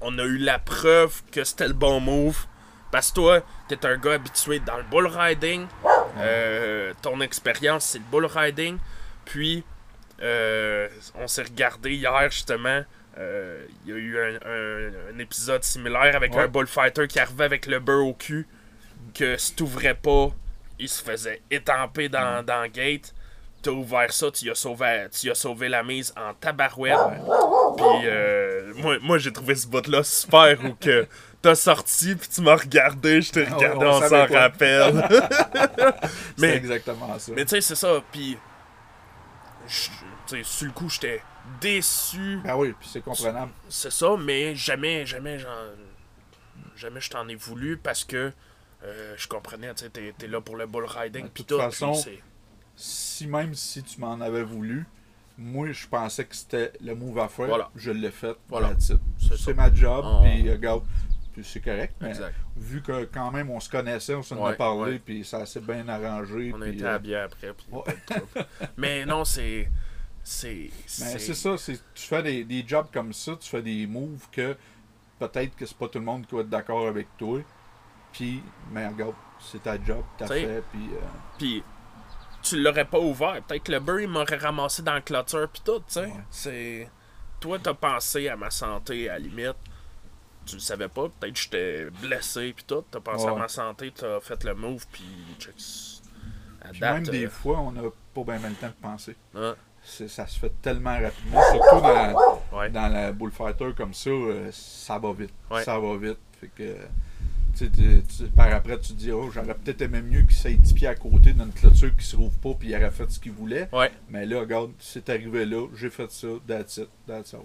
on 0.00 0.18
a 0.18 0.22
eu 0.22 0.38
la 0.38 0.58
preuve 0.58 1.22
que 1.30 1.44
c'était 1.44 1.68
le 1.68 1.74
bon 1.74 2.00
move. 2.00 2.46
Parce 2.90 3.10
que 3.10 3.14
toi, 3.16 3.40
t'es 3.68 3.84
un 3.84 3.98
gars 3.98 4.12
habitué 4.14 4.60
dans 4.60 4.76
le 4.76 4.84
bull 4.84 5.06
riding. 5.08 5.66
Euh, 6.18 6.92
ton 7.02 7.20
expérience, 7.20 7.84
c'est 7.86 7.98
le 7.98 8.04
bull 8.10 8.24
riding. 8.24 8.78
Puis, 9.24 9.64
euh, 10.22 10.88
on 11.16 11.26
s'est 11.28 11.42
regardé 11.42 11.92
hier, 11.94 12.30
justement. 12.30 12.82
euh, 13.18 13.64
Il 13.86 13.90
y 13.90 13.94
a 13.94 13.96
eu 13.96 14.18
un, 14.18 14.34
un- 14.48 15.14
un 15.14 15.18
épisode 15.18 15.62
similaire 15.64 16.16
avec 16.16 16.34
Ouais. 16.34 16.42
un 16.42 16.48
bullfighter 16.48 17.06
qui 17.08 17.20
arrivait 17.20 17.44
avec 17.44 17.66
le 17.66 17.78
beurre 17.80 18.06
au 18.06 18.14
cul. 18.14 18.46
Que 19.14 19.36
si 19.36 19.54
t'ouvrais 19.54 19.94
pas, 19.94 20.30
il 20.78 20.88
se 20.88 21.02
faisait 21.02 21.40
étamper 21.50 22.08
dans, 22.08 22.44
dans 22.44 22.62
le 22.62 22.68
gate. 22.68 23.14
T'as 23.62 23.70
ouvert 23.70 24.12
ça, 24.12 24.30
tu 24.30 24.50
as 24.50 24.54
sauvé, 24.54 25.06
tu 25.10 25.30
as 25.30 25.34
sauvé 25.34 25.68
la 25.68 25.82
mise 25.82 26.12
en 26.16 26.34
tabarouette. 26.34 26.98
Puis 27.76 27.86
euh, 28.04 28.72
moi, 28.76 28.96
moi 29.00 29.18
j'ai 29.18 29.32
trouvé 29.32 29.54
ce 29.54 29.66
bout-là 29.66 30.02
super 30.02 30.58
où 30.64 30.74
que 30.74 31.06
t'as 31.40 31.54
sorti 31.54 32.14
puis 32.14 32.28
tu 32.28 32.42
m'as 32.42 32.56
regardé, 32.56 33.22
je 33.22 33.32
t'ai 33.32 33.46
Ah 33.50 33.54
regardé, 33.54 33.86
on 33.86 33.90
on 34.02 34.08
s'en 34.08 34.26
rappelle. 34.26 35.08
C'est 36.36 36.38
mais, 36.38 36.56
exactement 36.56 37.18
ça. 37.18 37.32
mais 37.34 37.44
tu 37.44 37.50
sais, 37.50 37.60
c'est 37.62 37.74
ça. 37.74 38.02
Puis, 38.12 38.36
je- 39.66 39.88
tu 40.26 40.36
sais, 40.36 40.42
sur 40.44 40.66
le 40.66 40.72
coup, 40.72 40.88
j'étais 40.88 41.22
déçu. 41.60 42.38
Ben 42.44 42.56
oui, 42.56 42.74
puis 42.78 42.88
c'est 42.90 43.00
comprenable. 43.02 43.52
C'est 43.68 43.92
ça, 43.92 44.16
mais 44.18 44.54
jamais, 44.54 45.04
jamais, 45.06 45.38
jamais 46.76 47.00
je 47.00 47.10
t'en 47.10 47.28
ai 47.28 47.34
voulu 47.34 47.76
parce 47.76 48.04
que 48.04 48.32
euh, 48.82 49.14
je 49.16 49.26
comprenais, 49.28 49.72
tu 49.74 49.84
sais, 49.84 49.90
t'es, 49.90 50.26
là 50.28 50.40
pour 50.40 50.56
le 50.56 50.66
bull 50.66 50.84
riding 50.84 51.22
De 51.24 51.28
pis 51.28 51.44
toute 51.44 51.56
tout. 51.56 51.62
façon, 51.62 51.94
c'est- 51.94 52.20
Si 52.76 53.26
même 53.26 53.54
si 53.54 53.82
tu 53.84 54.00
m'en 54.00 54.20
avais 54.20 54.42
voulu, 54.42 54.84
moi 55.38 55.70
je 55.72 55.86
pensais 55.86 56.24
que 56.24 56.34
c'était 56.34 56.72
le 56.80 56.94
move 56.94 57.18
à 57.18 57.28
faire. 57.28 57.46
Voilà. 57.46 57.70
Je 57.76 57.90
l'ai 57.92 58.10
fait. 58.10 58.36
Voilà. 58.48 58.72
C'est 58.78 59.54
ma 59.54 59.72
job, 59.72 60.04
On- 60.04 60.22
puis 60.22 60.48
euh, 60.48 60.52
regarde, 60.52 60.82
c'est 61.42 61.60
correct. 61.60 61.94
Mais 62.00 62.10
Exact. 62.10 62.34
vu 62.56 62.82
que 62.82 63.04
quand 63.06 63.30
même 63.30 63.50
on 63.50 63.58
se 63.60 63.68
connaissait, 63.68 64.14
on 64.14 64.22
s'en 64.22 64.36
Ouais, 64.36 64.52
a 64.52 64.54
parlé, 64.54 64.98
puis 64.98 65.24
ça 65.24 65.44
s'est 65.46 65.60
bien 65.60 65.88
arrangé. 65.88 66.52
On 66.54 66.60
a 66.60 66.66
puis, 66.66 66.74
été 66.74 66.84
euh, 66.84 66.94
habillés 66.94 67.16
après. 67.16 67.52
puis 67.54 67.66
ouais. 67.72 67.82
trouble. 68.06 68.46
mais 68.76 69.04
non, 69.04 69.24
c'est. 69.24 69.70
C'est. 70.22 70.70
Mais 70.70 70.70
c'est- 70.88 71.18
c'est 71.18 71.34
ça, 71.34 71.56
c'est 71.58 71.78
tu 71.94 72.02
fais 72.06 72.22
des, 72.22 72.44
des 72.44 72.64
jobs 72.66 72.86
comme 72.92 73.12
ça, 73.12 73.36
tu 73.40 73.48
fais 73.48 73.62
des 73.62 73.86
moves 73.86 74.26
que 74.32 74.56
peut-être 75.18 75.54
que 75.56 75.66
c'est 75.66 75.76
pas 75.76 75.88
tout 75.88 75.98
le 75.98 76.04
monde 76.04 76.26
qui 76.26 76.34
va 76.34 76.40
être 76.42 76.48
d'accord 76.48 76.86
avec 76.88 77.08
toi. 77.18 77.40
Puis, 78.12 78.42
mais 78.70 78.86
regarde, 78.86 79.14
c'est 79.40 79.62
ta 79.62 79.74
job, 79.82 80.02
t'as 80.16 80.28
fait, 80.28 80.62
puis 80.72 80.88
euh, 80.94 80.98
Puis 81.38 81.62
tu 82.42 82.62
l'aurais 82.62 82.84
pas 82.84 82.98
ouvert. 83.00 83.42
Peut-être 83.42 83.64
que 83.64 83.72
le 83.72 83.80
beurre, 83.80 84.00
il 84.00 84.08
m'aurait 84.08 84.36
ramassé 84.36 84.82
dans 84.82 84.94
la 84.94 85.00
clôture 85.00 85.48
pis 85.48 85.62
tout, 85.62 85.78
tu 85.80 85.84
sais. 85.88 86.06
Ouais. 86.06 86.12
C'est. 86.30 86.90
Toi, 87.40 87.58
t'as 87.62 87.74
pensé 87.74 88.28
à 88.28 88.36
ma 88.36 88.50
santé, 88.50 89.08
à 89.10 89.14
la 89.14 89.18
limite. 89.18 89.56
Tu 90.46 90.56
le 90.56 90.60
savais 90.60 90.88
pas. 90.88 91.08
Peut-être 91.08 91.34
que 91.34 91.40
j'étais 91.40 91.86
blessé 92.02 92.52
pis 92.52 92.64
tout. 92.64 92.84
T'as 92.90 93.00
pensé 93.00 93.26
à 93.26 93.34
ma 93.34 93.48
santé, 93.48 93.92
t'as 93.94 94.20
fait 94.20 94.42
le 94.44 94.54
move 94.54 94.84
puis 94.92 95.04
même 96.80 97.02
des 97.02 97.26
euh, 97.26 97.30
fois, 97.30 97.58
on 97.60 97.72
n'a 97.72 97.82
pas 98.14 98.24
bien 98.24 98.48
le 98.48 98.54
temps 98.54 98.68
de 98.68 98.72
penser. 98.80 99.16
ouais, 99.34 99.52
ça 99.82 100.26
se 100.26 100.38
fait 100.38 100.52
tellement 100.62 100.98
rapidement, 100.98 101.42
surtout 101.52 101.80
dans, 101.80 102.58
ouais. 102.58 102.70
dans 102.70 102.88
la 102.88 103.12
bullfighter 103.12 103.72
comme 103.76 103.92
ça, 103.92 104.10
euh, 104.10 104.48
ça 104.52 104.98
va 104.98 105.12
vite. 105.12 105.34
Ça 105.64 105.78
va 105.78 105.96
vite. 105.96 106.18
Fait 106.40 106.48
que, 106.48 106.76
tu- 107.56 107.70
tu- 107.70 108.24
par 108.34 108.52
après, 108.52 108.78
tu 108.80 108.94
te 108.94 108.98
dis, 108.98 109.12
oh, 109.12 109.30
j'aurais 109.30 109.54
peut-être 109.54 109.82
aimé 109.82 110.00
mieux 110.00 110.22
qu'il 110.22 110.36
s'aille 110.36 110.56
10 110.56 110.72
pieds 110.72 110.88
à 110.88 110.94
côté 110.94 111.32
d'une 111.32 111.52
clôture 111.52 111.94
qui 111.96 112.04
se 112.04 112.16
rouvre 112.16 112.36
pas, 112.38 112.54
puis 112.54 112.70
il 112.70 112.76
aurait 112.76 112.90
fait 112.90 113.10
ce 113.10 113.20
qu'il 113.20 113.32
voulait. 113.32 113.68
Ouais. 113.72 113.92
Mais 114.08 114.26
là, 114.26 114.40
regarde, 114.40 114.72
c'est 114.78 115.08
arrivé 115.10 115.44
là, 115.44 115.66
j'ai 115.74 115.90
fait 115.90 116.10
ça, 116.10 116.28
that's 116.46 116.78
it, 116.78 116.88
that's 117.06 117.34
all. 117.34 117.42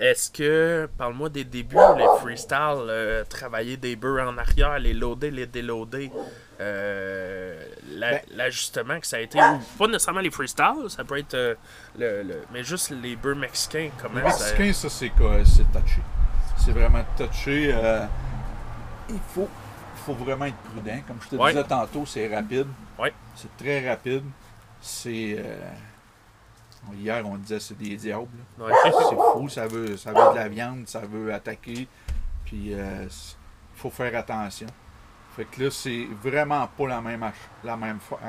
Est-ce 0.00 0.30
que, 0.30 0.88
parle-moi 0.96 1.28
des 1.28 1.42
débuts, 1.44 1.76
les 1.96 2.06
freestyles, 2.20 2.86
euh, 2.88 3.24
travailler 3.24 3.76
des 3.76 3.96
beurs 3.96 4.28
en 4.28 4.38
arrière, 4.38 4.78
les 4.78 4.94
loader, 4.94 5.30
les 5.32 5.46
déloader, 5.46 6.10
euh, 6.60 7.64
la- 7.90 8.10
Ben- 8.12 8.20
l'ajustement 8.36 9.00
que 9.00 9.06
ça 9.08 9.16
a 9.16 9.20
été, 9.20 9.38
ou 9.38 9.58
pas 9.76 9.86
nécessairement 9.88 10.20
les 10.20 10.30
freestyles, 10.30 10.88
ça 10.88 11.02
peut 11.02 11.18
être, 11.18 11.34
euh, 11.34 11.54
le, 11.98 12.22
le- 12.22 12.42
mais 12.52 12.62
juste 12.62 12.90
les 12.90 13.16
beurs 13.16 13.34
mexicains, 13.36 13.90
comment 14.00 14.20
Les 14.24 14.30
ça... 14.30 14.44
Mexicains, 14.56 14.72
ça, 14.72 14.88
c'est 14.88 15.08
quoi? 15.10 15.36
C'est 15.44 15.64
touché. 15.72 16.00
C'est 16.58 16.72
vraiment 16.72 17.04
touché. 17.16 17.72
euh, 17.74 18.04
il 19.08 19.18
faut, 19.34 19.48
faut 20.06 20.14
vraiment 20.14 20.44
être 20.44 20.56
prudent. 20.58 21.00
Comme 21.08 21.18
je 21.24 21.28
te 21.30 21.34
Ouais. 21.36 21.52
disais 21.52 21.64
tantôt, 21.64 22.04
c'est 22.06 22.32
rapide. 22.32 22.66
Ouais. 22.98 23.12
C'est 23.34 23.56
très 23.56 23.88
rapide. 23.88 24.24
C'est. 24.80 25.38
Euh, 26.92 26.96
hier, 27.00 27.22
on 27.26 27.36
disait 27.36 27.60
c'est 27.60 27.76
des 27.78 27.96
diables. 27.96 28.26
Ouais. 28.58 28.72
C'est 28.84 29.14
fou, 29.16 29.48
ça 29.48 29.66
veut, 29.66 29.96
ça 29.96 30.10
veut 30.12 30.30
de 30.32 30.36
la 30.36 30.48
viande, 30.48 30.86
ça 30.86 31.00
veut 31.00 31.32
attaquer. 31.32 31.86
Puis 32.44 32.70
il 32.72 33.08
faut 33.74 33.90
faire 33.90 34.16
attention. 34.18 34.66
Fait 35.36 35.44
que 35.44 35.62
là, 35.64 35.70
c'est 35.70 36.06
vraiment 36.22 36.66
pas 36.76 36.88
la 36.88 37.00
même, 37.00 37.24
la 37.62 37.78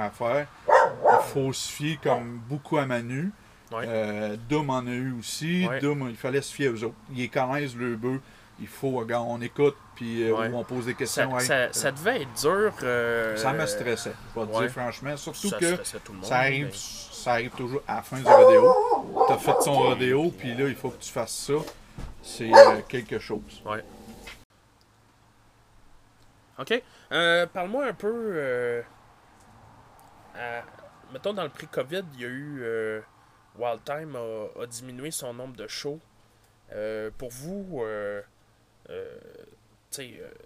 affaire. 0.06 0.48
Il 0.68 1.32
faut 1.34 1.52
se 1.54 1.72
fier 1.72 2.00
comme 2.02 2.40
beaucoup 2.48 2.78
à 2.78 2.86
Manu. 2.86 3.32
Ouais. 3.72 3.84
Euh, 3.88 4.38
Dom 4.50 4.70
en 4.70 4.86
a 4.86 4.92
eu 4.92 5.14
aussi. 5.18 5.68
Ouais. 5.68 5.80
Il 5.82 6.16
fallait 6.16 6.42
se 6.42 6.54
fier 6.54 6.70
aux 6.70 6.84
autres. 6.84 6.96
Ils 7.16 7.30
connaissent 7.30 7.76
le 7.76 7.96
bœuf. 7.96 8.20
Il 8.62 8.68
faut, 8.68 8.92
regarde, 8.92 9.26
on 9.30 9.40
écoute, 9.42 9.78
puis 9.96 10.24
euh, 10.30 10.36
Ouais. 10.36 10.52
on 10.54 10.64
pose 10.66 10.86
des 10.86 10.94
questions. 10.94 11.40
ça- 11.40 11.72
ça 11.72 11.92
devait 11.92 12.24
être 12.24 12.42
dur. 12.42 12.74
euh, 12.84 13.38
Ça 13.38 13.54
me 13.54 13.66
stressait, 13.66 14.12
je 14.36 14.40
vais 14.42 14.46
te 14.48 14.60
dire 14.60 14.70
franchement. 14.72 15.16
Surtout 15.16 15.48
ça 15.48 15.58
que 15.58 15.74
stressait 15.76 16.00
tout 16.04 16.12
le 16.12 16.18
monde, 16.18 16.28
ça 16.28 16.40
arrive, 16.40 16.66
mais- 16.66 16.72
ça 17.20 17.34
arrive 17.34 17.52
toujours 17.52 17.82
à 17.88 17.96
la 17.98 18.02
fin 18.02 18.18
du 18.18 18.24
rodéo. 18.26 18.74
Tu 19.28 19.34
as 19.34 19.38
fait 19.38 19.54
ton 19.64 19.74
rodéo, 19.74 20.32
puis 20.32 20.56
là, 20.56 20.68
il 20.68 20.76
faut 20.76 20.90
que 20.90 21.02
tu 21.02 21.12
fasses 21.12 21.36
ça. 21.36 21.54
C'est 22.24 22.52
euh, 22.54 22.82
quelque 22.88 23.20
chose. 23.20 23.62
Ouais. 23.66 23.84
Ok. 26.58 26.82
Euh, 27.12 27.46
Parle-moi 27.48 27.86
un 27.88 27.94
peu. 27.94 28.32
euh, 28.36 28.82
mettons, 31.12 31.34
dans 31.34 31.44
le 31.44 31.50
pré-COVID, 31.50 32.04
il 32.14 32.22
y 32.22 32.26
a 32.26 32.28
eu. 32.28 32.60
euh, 32.62 33.02
Wild 33.58 33.84
Time 33.84 34.16
a, 34.16 34.66
diminué 34.68 35.12
son 35.12 35.34
nombre 35.34 35.56
de 35.58 35.68
shows. 35.68 36.00
Pour 37.18 37.30
vous, 37.30 37.84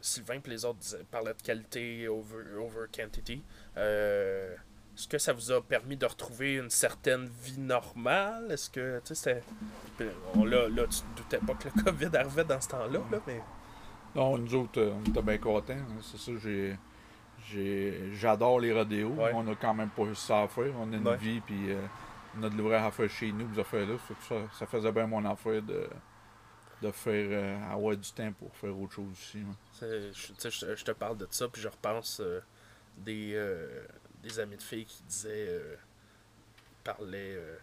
Sylvain 0.01 0.39
et 0.43 0.49
les 0.49 0.65
autres 0.65 0.79
parlaient 1.11 1.33
de 1.35 1.41
qualité 1.43 2.07
over, 2.07 2.57
over 2.57 2.87
quantity. 2.91 3.43
Est-ce 4.95 5.07
que 5.07 5.17
ça 5.17 5.33
vous 5.33 5.51
a 5.51 5.61
permis 5.61 5.97
de 5.97 6.05
retrouver 6.05 6.55
une 6.55 6.69
certaine 6.69 7.27
vie 7.43 7.59
normale? 7.59 8.51
Est-ce 8.51 8.69
que, 8.69 8.99
tu 9.03 9.15
sais, 9.15 9.41
c'était. 9.97 10.11
Bon, 10.35 10.45
là, 10.45 10.69
là, 10.69 10.83
tu 10.87 10.99
te 11.01 11.17
doutais 11.17 11.39
pas 11.39 11.53
que 11.55 11.67
le 11.75 11.83
COVID 11.91 12.15
arrivait 12.17 12.43
dans 12.43 12.61
ce 12.61 12.69
temps-là, 12.69 12.99
là, 13.11 13.19
mais. 13.25 13.41
Non, 14.15 14.37
nous 14.37 14.53
autres, 14.55 14.79
euh, 14.79 14.93
on 14.95 15.09
était 15.09 15.21
bien 15.23 15.37
contents. 15.39 15.73
hein. 15.73 15.97
C'est 16.01 16.17
ça, 16.19 16.31
j'ai. 16.41 16.77
j'ai- 17.49 18.11
J'adore 18.13 18.59
les 18.59 18.71
rodéos. 18.71 19.09
Ouais. 19.09 19.31
On 19.33 19.47
a 19.51 19.55
quand 19.55 19.73
même 19.73 19.89
pas 19.89 20.05
juste 20.05 20.21
ça 20.23 20.43
à 20.43 20.47
faire. 20.47 20.71
On 20.79 20.91
a 20.93 20.95
une 20.95 21.07
Ouais. 21.07 21.17
vie, 21.17 21.41
puis 21.41 21.71
euh, 21.71 21.81
on 22.39 22.43
a 22.43 22.49
de 22.49 22.55
l'ouvrage 22.55 22.83
à 22.83 22.91
faire 22.91 23.09
chez 23.09 23.31
nous, 23.31 23.59
affaires-là. 23.59 23.97
Fait 23.97 24.13
que 24.13 24.23
Ça, 24.23 24.35
ça 24.59 24.65
faisait 24.67 24.91
bien 24.91 25.07
mon 25.07 25.25
affaire 25.25 25.61
de, 25.63 25.87
de 26.83 26.91
faire 26.91 27.27
euh, 27.31 27.71
avoir 27.73 27.95
du 27.97 28.11
temps 28.11 28.31
pour 28.33 28.55
faire 28.55 28.77
autre 28.79 28.93
chose 28.93 29.07
aussi. 29.11 29.39
hein. 29.39 29.55
Je, 29.81 30.49
je- 30.49 30.83
te 30.83 30.91
parle 30.91 31.17
de 31.17 31.27
ça, 31.31 31.47
puis 31.49 31.61
je 31.61 31.67
repense 31.67 32.19
euh, 32.23 32.39
des, 32.97 33.31
des 34.23 34.39
amis 34.39 34.57
de 34.57 34.63
filles 34.63 34.85
qui 34.85 35.03
disaient, 35.03 35.47
euh, 35.49 35.75
parlaient 36.83 37.35
euh, 37.35 37.57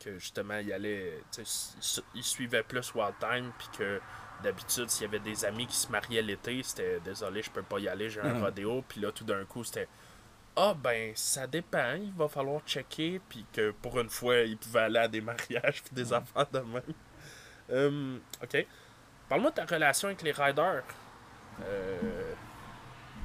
que 0.00 0.18
justement, 0.18 0.58
ils 0.58 0.72
allaient, 0.72 1.20
ils, 2.14 2.22
suivaient 2.24 2.62
plus 2.62 2.94
Wild 2.94 3.14
Time, 3.20 3.52
puis 3.58 3.68
que 3.78 4.00
d'habitude, 4.42 4.88
s'il 4.90 5.02
y 5.02 5.08
avait 5.08 5.18
des 5.18 5.44
amis 5.44 5.66
qui 5.66 5.76
se 5.76 5.90
mariaient 5.90 6.22
l'été, 6.22 6.62
c'était 6.62 7.00
désolé, 7.00 7.42
je 7.42 7.50
peux 7.50 7.62
pas 7.62 7.78
y 7.78 7.88
aller, 7.88 8.08
j'ai 8.10 8.20
un 8.20 8.34
Mhm. 8.34 8.42
rodéo, 8.42 8.84
puis 8.86 9.00
là, 9.00 9.10
tout 9.12 9.24
d'un 9.24 9.44
coup, 9.44 9.64
c'était 9.64 9.88
ah 10.58 10.72
ben, 10.74 11.12
ça 11.14 11.46
dépend, 11.46 11.94
il 11.96 12.12
va 12.14 12.28
falloir 12.28 12.62
checker, 12.66 13.20
puis 13.28 13.44
que 13.52 13.72
pour 13.72 14.00
une 14.00 14.08
fois, 14.08 14.38
ils 14.38 14.56
pouvaient 14.56 14.80
aller 14.80 14.98
à 15.00 15.08
des 15.08 15.20
mariages, 15.60 15.82
puis 15.82 15.94
des 15.94 16.12
affaires 16.12 16.46
de 16.50 16.60
même. 16.60 16.82
Hum, 17.70 18.20
ok. 18.42 18.66
Parle-moi 19.28 19.50
de 19.50 19.56
ta 19.56 19.64
relation 19.66 20.08
avec 20.08 20.22
les 20.22 20.32
riders. 20.32 20.84
Euh, 21.62 22.34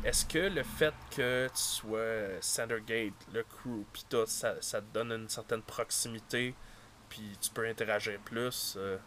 Est-ce 0.04 0.26
que 0.26 0.40
le 0.40 0.64
fait 0.64 0.94
que 1.16 1.48
tu 1.48 1.62
sois 1.62 2.40
Centergate, 2.42 3.14
le 3.34 3.44
crew, 3.44 3.86
puis 3.94 4.04
tout, 4.10 4.24
ça, 4.26 4.56
ça 4.60 4.82
te 4.82 4.86
donne 4.94 5.12
une 5.12 5.30
certaine 5.30 5.62
proximité, 5.62 6.56
puis 7.10 7.38
tu 7.40 7.52
peux 7.52 7.68
interagir 7.68 8.20
plus 8.26 8.76
euh, 8.80 8.98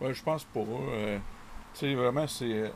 Ouais, 0.00 0.12
je 0.12 0.22
pense 0.22 0.44
pas. 0.44 0.60
euh, 0.60 1.18
tu 1.74 1.80
sais, 1.80 1.94
vraiment, 1.94 2.26
c'est 2.26 2.72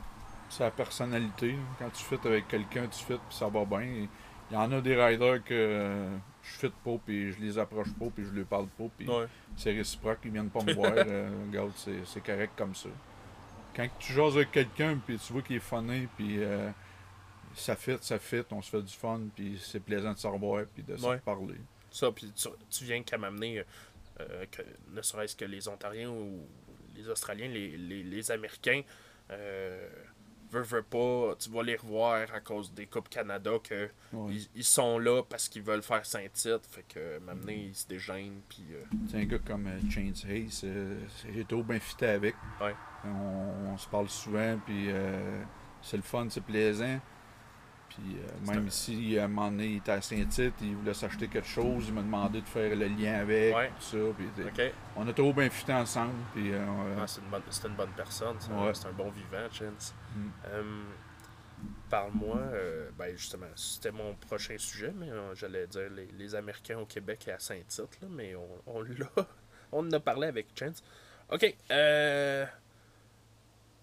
c'est 0.51 0.63
la 0.65 0.71
personnalité. 0.71 1.53
là. 1.53 1.59
Quand 1.81 1.91
tu 1.91 2.03
fais 2.05 2.19
avec 2.27 2.49
quelqu'un, 2.49 2.87
tu 2.87 3.05
fais 3.05 3.17
puis 3.17 3.37
ça 3.37 3.49
va 3.49 3.65
bien. 3.65 4.07
Il 4.51 4.55
y 4.55 4.57
en 4.57 4.71
a 4.73 4.81
des 4.81 4.95
riders 4.97 5.45
que 5.45 5.53
euh, 5.53 6.17
je 6.43 6.51
fais 6.53 6.71
pas, 6.71 6.97
puis 7.05 7.33
je 7.33 7.39
les 7.41 7.59
approche 7.59 7.93
pas, 7.93 8.07
puis 8.15 8.25
je 8.25 8.31
leur 8.31 8.47
parle 8.47 8.69
pas, 8.69 8.85
puis 8.97 9.07
Ouais. 9.09 9.27
c'est 9.57 9.73
réciproque, 9.73 10.21
ils 10.25 10.31
viennent 10.31 10.49
pas 10.49 10.63
me 10.63 10.73
voir. 10.75 10.93
euh, 10.97 11.29
regarde, 11.49 11.73
c'est 11.77 12.23
correct 12.25 12.53
comme 12.57 12.75
ça. 12.75 12.89
Quand 13.75 13.87
tu 13.99 14.13
jases 14.13 14.37
avec 14.37 14.53
quelqu'un, 14.53 14.97
puis 15.05 15.19
tu 15.19 15.33
vois 15.33 15.43
qu'il 15.43 15.57
est 15.57 15.61
funné, 15.61 16.09
puis 16.17 16.37
euh, 16.43 16.71
ça 17.59 17.77
fit, 17.77 17.97
ça 18.01 18.19
fit, 18.19 18.43
on 18.51 18.63
se 18.63 18.71
fait 18.71 18.83
du 18.83 18.93
fun, 18.95 19.21
puis 19.35 19.59
c'est 19.63 19.81
plaisant 19.81 20.13
de 20.13 20.19
se 20.19 20.27
revoir, 20.27 20.65
puis 20.75 20.83
de 20.83 20.97
se 20.97 21.07
Ouais. 21.07 21.19
parler. 21.19 21.61
Ça, 21.91 22.11
puis 22.13 22.31
tu, 22.35 22.49
tu 22.71 22.85
viens 22.85 23.03
qu'à 23.03 23.19
m'amener, 23.19 23.61
euh, 23.61 23.65
euh, 24.21 24.45
que, 24.51 24.63
ne 24.95 25.03
serait-ce 25.03 25.35
que 25.37 25.45
les 25.45 25.69
Ontariens 25.69 26.11
ou 26.11 26.41
les 26.95 27.09
Australiens, 27.09 27.49
les, 27.49 27.77
les, 27.77 28.03
les 28.03 28.31
Américains, 28.31 28.83
euh, 29.31 29.89
veux 30.51 30.83
pas, 30.83 31.35
tu 31.39 31.51
vas 31.51 31.63
les 31.63 31.77
revoir 31.77 32.27
à 32.35 32.41
cause 32.41 32.73
des 32.73 32.87
Coupes 32.87 33.09
Canada, 33.11 33.53
que 33.63 33.89
Ouais. 34.13 34.33
ils, 34.35 34.49
ils 34.57 34.65
sont 34.65 34.99
là 34.99 35.23
parce 35.23 35.49
qu'ils 35.49 35.63
veulent 35.63 35.83
faire 35.83 36.05
Saint-Titre, 36.07 36.63
fait 36.71 36.85
que 36.89 37.19
m'amener, 37.19 37.67
ils 37.69 37.75
se 37.75 37.87
déjeunent, 37.87 38.41
puis... 38.49 38.65
euh, 38.73 38.83
C'est 39.11 39.19
un 39.19 39.25
gars 39.25 39.39
comme 39.39 39.67
euh, 39.67 39.79
Chains 39.91 40.13
Hayes, 40.29 40.61
euh, 40.65 40.99
j'ai 41.35 41.45
trop 41.45 41.63
bien 41.63 41.79
fité 41.81 42.07
avec. 42.07 42.35
Ouais. 42.61 42.75
On, 43.05 43.73
on 43.73 43.79
se 43.79 43.87
parle 43.89 44.09
souvent, 44.09 44.59
puis 44.65 44.87
euh, 44.91 45.43
c'est 45.83 45.97
le 45.99 46.03
fun, 46.03 46.27
c'est 46.31 46.43
plaisant. 46.45 46.99
Puis 47.89 48.17
euh, 48.17 48.53
même 48.53 48.71
si 48.71 49.19
à 49.19 49.25
un 49.25 49.29
moment 49.29 49.51
donné, 49.51 49.67
il 49.67 49.77
était 49.79 49.93
à 49.93 50.01
Saint-Tite, 50.03 50.55
il 50.61 50.77
voulait 50.77 50.95
s'acheter 50.95 51.27
quelque 51.29 51.49
chose, 51.49 51.85
il 51.89 51.95
m'a 51.95 52.03
demandé 52.03 52.41
de 52.41 52.47
faire 52.47 52.75
le 52.77 52.87
lien 52.87 53.15
avec, 53.21 53.55
Ouais. 53.57 53.71
tout 53.81 53.85
ça. 53.85 53.99
Puis. 54.17 54.71
On 54.97 55.09
a 55.09 55.13
trop 55.13 55.33
bien 55.33 55.49
fité 55.51 55.73
ensemble, 55.73 56.15
puis 56.35 56.53
euh, 56.53 56.65
Ah, 57.01 57.07
c'est 57.07 57.21
une, 57.21 57.29
bonne, 57.29 57.43
c'est 57.51 57.67
une 57.69 57.75
bonne 57.75 57.93
personne, 57.97 58.37
c'est 58.39 58.53
un- 58.53 58.67
Ouais. 58.67 58.75
c'est 58.75 58.87
un 58.89 58.93
bon 58.93 59.11
vivant, 59.11 59.49
Chance. 59.51 59.95
Mm. 60.15 60.29
Euh, 60.49 60.83
Parle-moi, 61.91 62.37
euh, 62.37 62.91
ben 62.97 63.17
justement, 63.17 63.47
c'était 63.57 63.91
mon 63.91 64.15
prochain 64.15 64.57
sujet, 64.59 64.93
mais 64.95 65.11
euh, 65.11 65.35
j'allais 65.35 65.67
dire 65.67 65.89
les, 65.91 66.07
les 66.19 66.35
Américains 66.35 66.79
au 66.79 66.87
Québec 66.87 67.25
et 67.29 67.33
à 67.33 67.39
Saint-Tite, 67.39 67.99
là, 68.03 68.09
mais 68.11 68.35
on, 68.37 68.49
on 68.67 68.83
l'a. 68.83 69.07
On 69.73 69.87
en 69.87 69.93
a 69.93 70.01
parlé 70.01 70.29
avec 70.29 70.47
Chance. 70.59 70.83
Ok, 71.31 71.55
euh. 71.71 72.47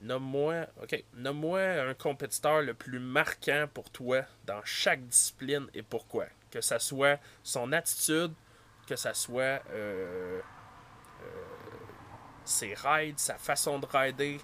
Nomme-moi. 0.02 0.66
Ok, 0.82 1.04
nomme-moi 1.16 1.62
un 1.62 1.94
compétiteur 1.94 2.62
le 2.62 2.74
plus 2.74 3.00
marquant 3.00 3.68
pour 3.74 3.90
toi 3.90 4.22
dans 4.46 4.62
chaque 4.64 5.06
discipline 5.08 5.68
et 5.74 5.82
pourquoi. 5.82 6.26
Que 6.52 6.62
ça 6.62 6.80
soit 6.80 7.20
son 7.44 7.72
attitude, 7.72 8.34
que 8.88 8.96
ça 8.96 9.14
soit 9.14 9.62
euh, 9.72 10.40
euh, 10.42 11.44
ses 12.44 12.74
rides, 12.74 13.20
sa 13.20 13.36
façon 13.38 13.80
de 13.80 13.86
rider. 13.86 14.38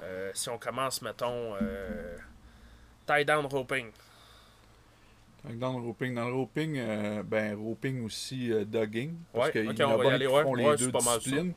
Euh, 0.00 0.30
si 0.34 0.48
on 0.48 0.58
commence, 0.58 1.02
mettons, 1.02 1.54
tie 3.06 3.24
down 3.24 3.46
roping. 3.46 3.90
Dans 5.44 5.78
le 5.78 5.84
roping, 5.84 6.14
dans 6.14 6.28
le 6.28 6.34
roping, 6.34 6.76
euh, 6.76 7.22
ben 7.22 7.56
roping 7.56 8.04
aussi 8.04 8.52
euh, 8.52 8.64
dogging. 8.64 9.10
Ouais, 9.10 9.16
Parce 9.32 9.50
qu'il 9.52 9.64
y 9.64 9.82
en 9.82 9.98
a 9.98 10.04
y 10.04 10.08
aller, 10.08 10.26
qui 10.26 10.32
ouais. 10.32 10.42
font 10.42 10.54
les 10.54 10.76
deux 10.76 10.92
disciplines. 10.92 11.52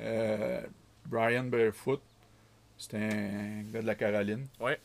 Euh, 0.00 0.60
Brian 1.06 1.44
Barefoot, 1.44 2.00
c'est 2.76 2.96
un 2.96 3.62
gars 3.72 3.82
de 3.82 3.86
la 3.86 3.94
Caroline. 3.94 4.46
Ouais. 4.60 4.78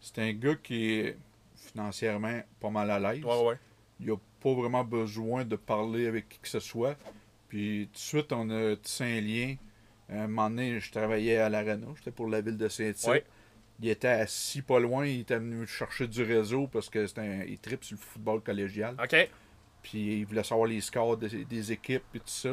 C'est 0.00 0.18
un 0.18 0.32
gars 0.32 0.54
qui 0.62 0.92
est 0.92 1.16
financièrement 1.54 2.40
pas 2.60 2.70
mal 2.70 2.90
à 2.90 2.98
l'aise. 2.98 3.24
Ouais, 3.24 3.42
ouais. 3.44 3.58
Il 4.00 4.06
n'a 4.06 4.16
pas 4.40 4.52
vraiment 4.52 4.84
besoin 4.84 5.44
de 5.44 5.56
parler 5.56 6.06
avec 6.06 6.28
qui 6.28 6.38
que 6.38 6.48
ce 6.48 6.60
soit. 6.60 6.96
Puis 7.48 7.88
tout 7.92 7.94
de 7.94 7.98
suite, 7.98 8.32
on 8.32 8.50
a 8.50 8.76
tissé 8.76 9.04
un 9.04 9.20
lien. 9.20 9.54
un 10.08 10.26
moment 10.26 10.50
donné, 10.50 10.80
je 10.80 10.90
travaillais 10.90 11.36
à 11.38 11.48
l'Arena. 11.48 11.86
J'étais 11.96 12.10
pour 12.10 12.28
la 12.28 12.40
ville 12.40 12.56
de 12.56 12.68
Saint-Tite. 12.68 13.08
Ouais. 13.08 13.24
Il 13.80 13.88
était 13.88 14.08
assis 14.08 14.62
pas 14.62 14.80
loin. 14.80 15.06
Il 15.06 15.20
était 15.20 15.38
venu 15.38 15.66
chercher 15.66 16.08
du 16.08 16.22
réseau 16.22 16.66
parce 16.66 16.88
que 16.88 17.06
c'était 17.06 17.20
un, 17.20 17.44
il 17.44 17.58
tripe 17.58 17.84
sur 17.84 17.96
le 17.96 18.00
football 18.02 18.40
collégial. 18.40 18.96
Ok. 19.02 19.28
Puis 19.82 20.20
il 20.20 20.26
voulait 20.26 20.44
savoir 20.44 20.68
les 20.68 20.80
scores 20.80 21.16
des, 21.16 21.44
des 21.44 21.72
équipes 21.72 22.04
et 22.14 22.18
tout 22.20 22.24
ça. 22.26 22.50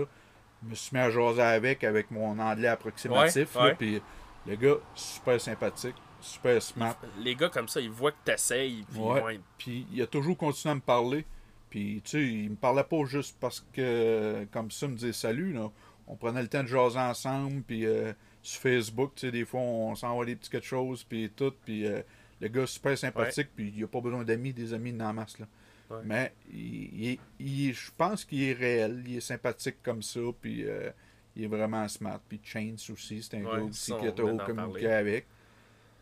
Je 0.63 0.69
me 0.69 0.75
suis 0.75 0.95
mis 0.95 1.01
à 1.01 1.09
jaser 1.09 1.41
avec, 1.41 1.83
avec 1.83 2.11
mon 2.11 2.37
anglais 2.39 2.67
approximatif. 2.67 3.55
Puis 3.77 4.01
le 4.47 4.55
gars, 4.55 4.77
super 4.95 5.39
sympathique, 5.39 5.95
super 6.21 6.61
smart. 6.61 6.97
Les 7.19 7.35
gars 7.35 7.49
comme 7.49 7.67
ça, 7.67 7.79
ils 7.81 7.89
voient 7.89 8.11
que 8.11 8.17
t'essayes, 8.25 8.85
puis 8.89 8.99
Ouais. 8.99 9.39
Puis 9.57 9.87
il 9.91 10.01
a 10.01 10.07
toujours 10.07 10.37
continué 10.37 10.71
à 10.71 10.75
me 10.75 10.81
parler. 10.81 11.25
Puis 11.69 12.01
tu 12.03 12.11
sais, 12.11 12.27
il 12.27 12.49
me 12.51 12.55
parlait 12.55 12.83
pas 12.83 13.05
juste 13.05 13.37
parce 13.39 13.65
que, 13.73 14.45
comme 14.51 14.71
ça, 14.71 14.87
me 14.87 14.95
disait 14.95 15.13
salut. 15.13 15.53
Là. 15.53 15.69
On 16.07 16.15
prenait 16.15 16.41
le 16.41 16.47
temps 16.47 16.63
de 16.63 16.67
jaser 16.67 16.99
ensemble. 16.99 17.61
Puis 17.61 17.85
euh, 17.85 18.11
sur 18.41 18.61
Facebook, 18.61 19.11
tu 19.15 19.27
sais, 19.27 19.31
des 19.31 19.45
fois, 19.45 19.61
on 19.61 19.95
s'envoie 19.95 20.25
des 20.25 20.35
petits 20.35 20.49
quelque 20.49 20.65
chose. 20.65 21.03
Puis 21.03 21.31
tout. 21.35 21.53
Puis 21.65 21.85
euh, 21.85 22.01
le 22.41 22.47
gars, 22.47 22.65
super 22.65 22.97
sympathique. 22.97 23.49
Puis 23.55 23.71
il 23.75 23.83
a 23.83 23.87
pas 23.87 24.01
besoin 24.01 24.23
d'amis, 24.23 24.51
des 24.51 24.73
amis 24.73 24.93
dans 24.93 25.05
la 25.05 25.13
masse. 25.13 25.37
Là. 25.37 25.45
Ouais. 25.91 26.01
Mais 26.05 26.33
il, 26.51 27.03
il 27.03 27.19
il 27.39 27.73
je 27.73 27.91
pense 27.95 28.25
qu'il 28.25 28.43
est 28.43 28.53
réel. 28.53 29.03
Il 29.05 29.17
est 29.17 29.21
sympathique 29.21 29.77
comme 29.83 30.01
ça. 30.01 30.19
Puis 30.41 30.63
euh, 30.67 30.89
il 31.39 31.43
est 31.45 31.47
vraiment 31.47 31.87
smart. 31.87 32.19
Puis 32.27 32.39
Chains 32.43 32.75
aussi, 32.91 33.23
c'est 33.23 33.37
un 33.37 33.43
Ouais, 33.45 33.57
gars 33.57 33.63
aussi 33.63 33.91
qui 33.93 34.01
vient 34.01 34.11
d'en 34.33 34.45
communiqué 34.45 34.91
avec. 34.91 35.25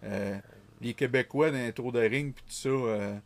Euh, 0.03 0.37
les 0.81 0.93
Québécois 0.93 1.49
dans 1.51 1.57
les 1.57 1.73
tours 1.73 1.91
de 1.91 1.99
ring, 1.99 2.33
puis 2.33 2.43
tout 2.45 2.51
ça, 2.53 2.69
euh, 2.69 3.17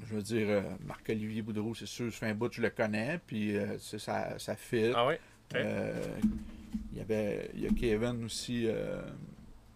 je 0.00 0.14
veux 0.14 0.22
dire, 0.22 0.46
euh, 0.48 0.62
Marc-Olivier 0.86 1.42
Boudreau, 1.42 1.74
c'est 1.74 1.86
sûr, 1.86 2.12
ça 2.12 2.18
fait 2.20 2.26
un 2.26 2.34
bout 2.34 2.52
je 2.52 2.62
le 2.62 2.70
connais, 2.70 3.18
puis 3.26 3.56
c'est- 3.78 3.98
ça, 3.98 4.38
ça 4.38 4.54
fit. 4.56 4.92
Ah 4.94 5.06
ouais? 5.06 5.20
Il 5.54 6.98
y 6.98 7.00
avait 7.00 7.50
il 7.54 7.60
y 7.62 7.66
a 7.66 7.70
Kevin 7.70 8.24
aussi. 8.24 8.68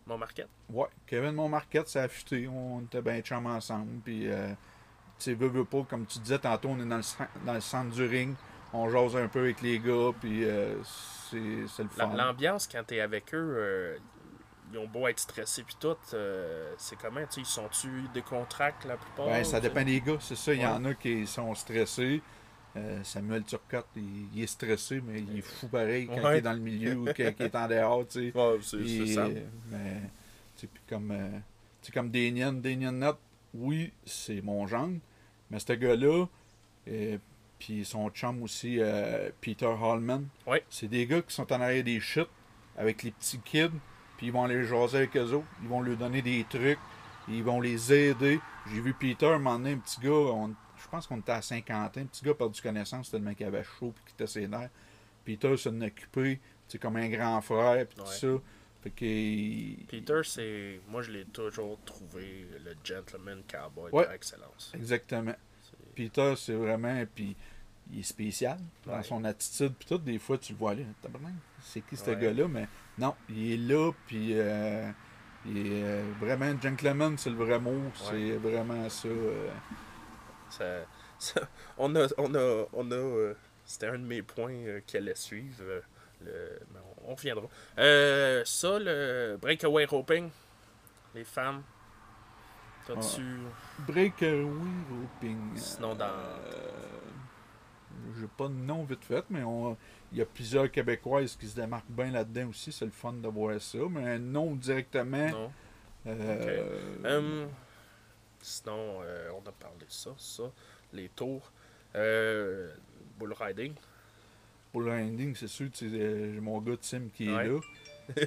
Mon 0.06 0.18
market. 0.18 0.48
ouais, 0.70 0.86
Kevin 1.06 1.32
Montmarquette, 1.32 1.88
ça 1.88 2.02
a 2.02 2.04
affûté. 2.04 2.48
On 2.48 2.80
était 2.80 3.00
bien 3.02 3.20
chum 3.20 3.46
ensemble. 3.46 4.00
Puis, 4.04 4.26
tu 4.26 4.30
sais, 5.18 5.34
veux, 5.34 5.46
veux 5.48 5.64
pas, 5.64 5.84
comme 5.88 6.04
tu 6.06 6.18
disais 6.18 6.38
tantôt, 6.38 6.70
on 6.70 6.80
est 6.80 6.88
dans 6.88 6.96
le, 6.98 7.26
dans 7.46 7.54
le 7.54 7.60
centre 7.60 7.94
du 7.94 8.04
ring. 8.04 8.34
On 8.72 8.88
jase 8.88 9.16
un 9.16 9.28
peu 9.28 9.40
avec 9.40 9.60
les 9.62 9.78
gars, 9.78 10.10
puis 10.20 10.44
euh, 10.44 10.76
c'est 11.30 11.38
le 11.82 11.88
fun. 11.90 12.14
L'ambiance, 12.16 12.66
quand 12.66 12.82
t'es 12.86 13.00
avec 13.00 13.34
eux, 13.34 13.54
euh, 13.58 13.96
ils 14.72 14.78
ont 14.78 14.86
beau 14.86 15.06
être 15.08 15.18
stressés 15.20 15.62
puis 15.62 15.76
tout, 15.78 15.96
euh, 16.14 16.72
c'est 16.78 16.96
comment, 16.96 17.20
tu 17.22 17.26
sais, 17.34 17.40
ils 17.42 17.46
sont-tu 17.46 17.88
décontractés 18.14 18.88
la 18.88 18.96
plupart? 18.96 19.26
Ben, 19.26 19.44
ça 19.44 19.60
dépend 19.60 19.84
des 19.84 20.00
gars, 20.00 20.16
c'est 20.20 20.36
ça. 20.36 20.54
Il 20.54 20.60
y 20.62 20.66
en 20.66 20.82
a 20.86 20.94
qui 20.94 21.26
sont 21.26 21.54
stressés. 21.54 22.22
Euh, 22.74 23.04
Samuel 23.04 23.44
Turcotte, 23.44 23.88
il, 23.96 24.28
il 24.34 24.42
est 24.42 24.46
stressé, 24.46 25.02
mais 25.06 25.20
il 25.20 25.38
est 25.40 25.42
fou 25.42 25.68
pareil 25.68 26.06
quand 26.06 26.22
Ouais. 26.22 26.36
il 26.36 26.38
est 26.38 26.40
dans 26.40 26.54
le 26.54 26.58
milieu 26.58 26.94
ou 26.96 27.04
quand 27.04 27.30
il 27.38 27.42
est 27.44 27.54
en 27.54 27.68
dehors, 27.68 28.06
tu 28.08 28.30
sais. 28.30 28.32
Ouais, 28.38 28.58
c'est 28.62 29.06
ça. 29.08 29.26
euh, 29.26 29.44
mais, 29.70 30.00
tu 30.56 30.62
sais, 30.62 30.66
puis 30.72 30.82
comme, 30.88 31.10
euh, 31.10 31.28
tu 31.82 31.92
comme 31.92 32.10
Damien, 32.10 32.54
Damien 32.54 32.92
Nutt, 32.92 33.16
oui, 33.52 33.92
c'est 34.06 34.40
mon 34.40 34.66
genre, 34.66 34.88
mais 35.50 35.58
ce 35.58 35.74
gars-là, 35.74 36.24
puis 37.64 37.84
son 37.84 38.10
chum 38.10 38.42
aussi, 38.42 38.78
euh, 38.80 39.30
Peter 39.40 39.66
Hallman, 39.80 40.24
Ouais. 40.48 40.64
c'est 40.68 40.88
des 40.88 41.06
gars 41.06 41.22
qui 41.22 41.32
sont 41.32 41.50
en 41.52 41.60
arrière 41.60 41.84
des 41.84 42.00
shit 42.00 42.26
avec 42.76 43.04
les 43.04 43.12
petits 43.12 43.38
kids, 43.38 43.70
puis 44.16 44.26
ils 44.26 44.32
vont 44.32 44.42
aller 44.44 44.64
jaser 44.64 44.96
avec 44.98 45.16
eux 45.16 45.32
autres, 45.32 45.46
ils 45.62 45.68
vont 45.68 45.80
leur 45.80 45.96
donner 45.96 46.22
des 46.22 46.44
trucs, 46.50 46.78
ils 47.28 47.44
vont 47.44 47.60
les 47.60 47.92
aider. 47.92 48.40
J'ai 48.68 48.80
vu 48.80 48.94
Peter, 48.94 49.38
donné, 49.38 49.72
un 49.74 49.78
petit 49.78 50.00
gars, 50.00 50.10
on- 50.10 50.48
je 50.76 50.88
pense 50.90 51.06
qu'on 51.06 51.18
était 51.20 51.30
à 51.30 51.40
50 51.42 51.96
ans, 51.96 52.00
un 52.00 52.06
petit 52.06 52.24
gars 52.24 52.34
perdu 52.34 52.60
connaissance 52.60 53.12
tellement 53.12 53.32
qu'il 53.32 53.46
avait 53.46 53.62
chaud 53.62 53.92
puis 53.94 54.04
qu'il 54.06 54.14
était 54.14 54.26
ses 54.26 54.48
nerfs. 54.48 54.70
Peter 55.24 55.56
s'en 55.56 55.80
occupé, 55.82 56.40
c'est 56.66 56.78
comme 56.80 56.96
un 56.96 57.08
grand 57.08 57.40
frère, 57.42 57.86
puis 57.86 57.96
tout 57.96 58.06
ça. 58.10 58.26
Fait 58.82 58.90
que, 58.90 59.86
Peter, 59.88 60.20
c'est. 60.24 60.80
Moi, 60.88 61.02
je 61.02 61.12
l'ai 61.12 61.24
toujours 61.26 61.78
trouvé 61.84 62.44
le 62.64 62.74
gentleman 62.82 63.40
cowboy 63.48 63.92
Ouais. 63.92 64.02
par 64.06 64.14
excellence. 64.14 64.72
Exactement. 64.74 65.36
Peter, 65.94 66.34
c'est 66.36 66.54
vraiment. 66.54 67.04
Puis 67.14 67.36
il 67.92 68.00
est 68.00 68.02
spécial 68.02 68.58
dans 68.86 68.94
Ouais. 68.96 69.02
son 69.02 69.22
attitude. 69.24 69.74
Puis 69.78 69.86
tout, 69.88 69.98
des 69.98 70.18
fois, 70.18 70.38
tu 70.38 70.52
le 70.52 70.58
vois 70.58 70.70
aller. 70.72 70.86
C'est 71.60 71.80
qui 71.82 71.96
ce 71.96 72.10
Ouais. 72.10 72.16
gars-là? 72.16 72.48
Mais 72.48 72.66
non, 72.98 73.14
il 73.28 73.52
est 73.52 73.56
là. 73.56 73.92
Puis 74.06 74.30
euh, 74.32 74.90
il 75.46 75.58
est 75.58 75.84
euh, 75.84 76.02
vraiment 76.20 76.58
gentleman, 76.60 77.16
c'est 77.18 77.30
le 77.30 77.36
vrai 77.36 77.58
mot. 77.58 77.80
C'est 77.94 78.32
vraiment 78.36 78.88
ça. 78.88 79.08
euh, 79.08 79.48
Ça, 80.50 80.64
ça- 81.18 81.48
on 81.78 81.94
a, 81.96 82.06
on 82.18 82.34
a, 82.34 82.64
on 82.72 82.90
a, 82.90 82.94
euh, 82.94 83.34
c'était 83.64 83.86
un 83.86 83.98
de 83.98 84.04
mes 84.06 84.22
points 84.22 84.80
qui 84.86 84.96
allait 84.96 85.14
suivre. 85.14 85.62
le, 86.24 86.58
mais 86.72 86.78
on, 87.06 87.12
on 87.12 87.14
reviendra. 87.14 87.46
Euh, 87.78 88.42
ça, 88.44 88.78
le 88.78 89.36
breakaway 89.40 89.84
roping, 89.86 90.30
les 91.14 91.24
femmes. 91.24 91.62
T'as-tu? 92.86 93.22
Breakaway 93.86 94.44
Roping. 94.90 95.56
Sinon, 95.56 95.94
dans- 95.94 96.06
Euh, 97.92 98.20
J'ai 98.20 98.26
pas 98.36 98.48
de 98.48 98.54
nom 98.54 98.84
vite 98.84 99.04
fait, 99.04 99.24
mais 99.30 99.42
on- 99.42 99.76
il 100.12 100.18
y 100.18 100.22
a 100.22 100.26
plusieurs 100.26 100.70
Québécoises 100.70 101.36
qui 101.36 101.46
se 101.46 101.56
démarquent 101.56 101.90
bien 101.90 102.10
là-dedans 102.10 102.48
aussi. 102.48 102.70
C'est 102.72 102.84
le 102.84 102.90
fun 102.90 103.12
de 103.14 103.28
voir 103.28 103.60
ça. 103.60 103.78
Mais 103.90 104.06
un 104.14 104.18
nom 104.18 104.54
directement. 104.54 105.30
Non. 105.30 105.52
euh, 106.06 106.78
Hum, 107.04 107.48
sinon, 108.40 109.00
euh, 109.02 109.30
on 109.34 109.48
a 109.48 109.52
parlé 109.52 109.78
de 109.80 109.84
ça, 109.88 110.10
ça, 110.18 110.44
les 110.92 111.08
tours. 111.08 111.50
Euh, 111.94 112.72
bull 113.18 113.32
riding. 113.38 113.74
Pour 114.72 114.80
le 114.82 114.92
ending, 114.92 115.34
c'est 115.36 115.48
sûr, 115.48 115.68
euh, 115.82 116.40
mon 116.40 116.60
gars 116.60 116.76
Tim 116.80 117.02
qui 117.14 117.28
est 117.28 117.30
là. 117.48 117.60
Puis 118.16 118.24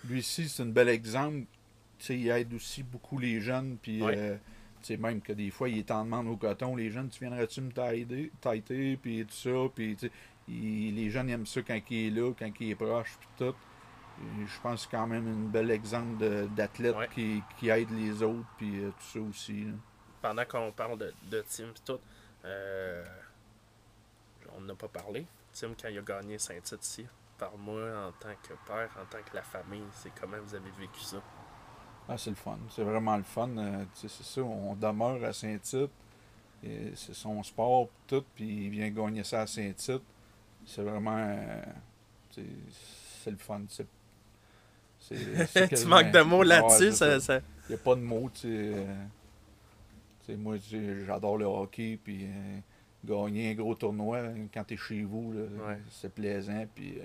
lui 0.08 0.22
c'est 0.22 0.62
un 0.62 0.66
bel 0.66 0.88
exemple. 0.88 1.46
Il 2.08 2.28
aide 2.28 2.52
aussi 2.54 2.82
beaucoup 2.82 3.18
les 3.18 3.40
jeunes. 3.40 3.76
Puis, 3.80 4.02
euh, 4.02 4.36
tu 4.82 4.86
sais, 4.94 4.96
même 4.96 5.20
que 5.20 5.32
des 5.32 5.50
fois, 5.50 5.68
il 5.68 5.78
est 5.78 5.90
en 5.90 6.04
demande 6.04 6.26
au 6.28 6.36
coton. 6.36 6.76
Les 6.76 6.90
jeunes, 6.90 7.08
tu 7.08 7.20
viendrais-tu 7.20 7.60
me 7.60 7.70
t'aider, 7.72 8.30
t'aider, 8.40 8.98
puis 9.00 9.24
tout 9.26 9.34
ça. 9.34 9.50
Puis, 9.74 9.96
les 10.48 11.10
jeunes 11.10 11.28
aiment 11.30 11.46
ça 11.46 11.62
quand 11.62 11.78
il 11.90 12.06
est 12.06 12.10
là, 12.10 12.32
quand 12.38 12.50
il 12.60 12.70
est 12.70 12.74
proche, 12.74 13.16
puis 13.18 13.28
tout. 13.38 13.54
Et 14.18 14.46
je 14.46 14.60
pense 14.62 14.86
que 14.86 14.90
c'est 14.90 14.96
quand 14.96 15.06
même 15.06 15.26
un 15.28 15.48
bel 15.50 15.70
exemple 15.70 16.24
d'athlète 16.54 16.96
Ouais. 16.96 17.08
qui, 17.12 17.42
qui 17.58 17.68
aide 17.68 17.90
les 17.90 18.22
autres, 18.22 18.46
puis 18.56 18.82
euh, 18.84 18.90
tout 18.90 19.04
ça 19.04 19.20
aussi. 19.20 19.64
là. 19.64 19.72
Pendant 20.22 20.44
qu'on 20.46 20.72
parle 20.72 20.98
de, 20.98 21.12
de 21.30 21.44
Tim 21.46 21.68
tout, 21.84 22.00
euh, 22.44 23.04
on 24.56 24.62
n'a 24.62 24.74
pas 24.74 24.88
parlé. 24.88 25.26
Tim, 25.52 25.72
quand 25.80 25.88
il 25.88 25.98
a 25.98 26.02
gagné 26.02 26.38
Saint-Tite 26.38 26.82
ici, 26.84 27.06
par 27.38 27.56
moi 27.58 27.82
en 28.08 28.12
tant 28.12 28.34
que 28.42 28.54
père, 28.66 28.88
en 29.00 29.04
tant 29.04 29.18
que 29.22 29.34
la 29.34 29.42
famille, 29.42 29.84
c'est 29.92 30.12
comment 30.18 30.38
vous 30.42 30.54
avez 30.54 30.70
vécu 30.78 31.00
ça? 31.00 31.18
Ah, 32.08 32.16
c'est 32.16 32.30
le 32.30 32.36
fun. 32.36 32.58
C'est 32.70 32.82
vraiment 32.84 33.16
le 33.16 33.22
fun. 33.24 33.48
euh, 33.58 33.84
c'est 33.94 34.08
ça. 34.10 34.40
On 34.42 34.74
demeure 34.74 35.22
à 35.24 35.32
Saint-Tite. 35.32 35.90
C'est 36.94 37.14
son 37.14 37.42
sport, 37.42 37.88
tout. 38.06 38.24
Puis 38.34 38.64
il 38.66 38.70
vient 38.70 38.90
gagner 38.90 39.24
ça 39.24 39.42
à 39.42 39.46
Saint-Tite. 39.46 40.02
C'est 40.64 40.82
vraiment. 40.82 41.16
euh, 41.18 41.62
c'est 42.30 43.30
le 43.30 43.36
fun. 43.36 43.60
C'est 43.68 43.86
tu 45.68 45.86
manques 45.86 46.10
de 46.10 46.20
mots 46.22 46.42
là-dessus, 46.42 46.90
ça, 46.92 47.20
ça- 47.20 47.38
Il 47.68 47.70
n'y 47.70 47.74
a 47.76 47.78
pas 47.78 47.94
de 47.94 48.00
mots, 48.00 48.30
euh, 48.44 48.94
moi, 50.36 50.56
j'adore 51.06 51.36
le 51.38 51.44
hockey, 51.44 51.96
puis 52.02 52.24
euh, 52.24 52.58
gagner 53.04 53.52
un 53.52 53.54
gros 53.54 53.74
tournoi 53.76 54.18
hein, 54.18 54.46
quand 54.52 54.64
tu 54.64 54.74
es 54.74 54.76
chez 54.76 55.02
vous, 55.04 55.32
Ouais. 55.34 55.78
c'est 55.90 56.12
plaisant, 56.12 56.64
puis 56.74 56.98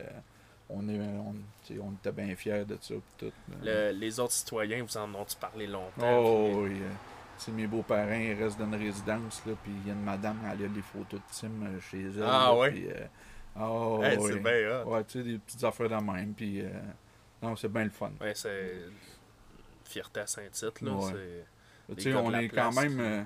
on, 0.73 0.87
est, 0.89 0.99
on, 0.99 1.33
tu 1.65 1.73
sais, 1.75 1.79
on 1.81 1.91
était 1.93 2.11
bien 2.11 2.35
fiers 2.35 2.65
de 2.65 2.77
ça, 2.81 2.93
tout. 3.17 3.31
le- 3.63 3.91
les 3.91 4.19
autres 4.19 4.33
citoyens, 4.33 4.83
vous 4.83 4.97
en 4.97 5.13
ont-tu 5.15 5.35
parlé 5.37 5.67
longtemps? 5.67 5.91
Oh, 6.23 6.47
puis- 6.49 6.55
oui. 6.73 6.79
euh, 6.81 6.89
tu 7.37 7.45
sais, 7.45 7.51
mes 7.51 7.67
beaux-parents, 7.67 8.11
ils 8.13 8.33
restent 8.41 8.59
dans 8.59 8.65
une 8.67 8.75
résidence, 8.75 9.41
là, 9.45 9.53
puis 9.63 9.71
il 9.83 9.87
y 9.87 9.89
a 9.91 9.93
une 9.93 10.03
madame, 10.03 10.37
elle 10.45 10.65
a 10.65 10.67
des 10.67 10.81
photos 10.81 11.19
de 11.19 11.25
Tim 11.39 11.49
euh, 11.65 11.79
chez 11.79 12.01
elle. 12.03 12.23
Ah, 12.23 12.49
là, 12.51 12.55
ouais? 12.57 12.87
euh, 12.95 13.07
oh, 13.59 13.99
Hey, 14.03 14.17
oui. 14.17 14.31
c'est 14.33 14.39
bien. 14.39 14.83
Ouais, 14.85 15.03
tu 15.05 15.11
sais, 15.19 15.23
des 15.23 15.37
petites 15.39 15.63
affaires 15.63 15.89
de 15.89 15.95
même, 16.11 16.33
puis... 16.33 16.61
euh, 16.61 16.69
non, 17.41 17.55
c'est 17.55 17.67
bien 17.71 17.83
le 17.85 17.89
fun. 17.89 18.11
Ouais, 18.21 18.33
c'est 18.35 18.83
fierté 19.85 20.19
à 20.21 20.27
Saint-Tite, 20.27 20.81
là. 20.81 20.91
Ouais. 20.91 21.11
c'est- 21.11 21.95
Tu 21.95 22.01
sais, 22.03 22.13
on 22.15 22.33
est 22.33 22.47
quand 22.49 22.71
même 22.73 22.95
qui- 22.95 23.01
euh, 23.01 23.21
euh, 23.21 23.23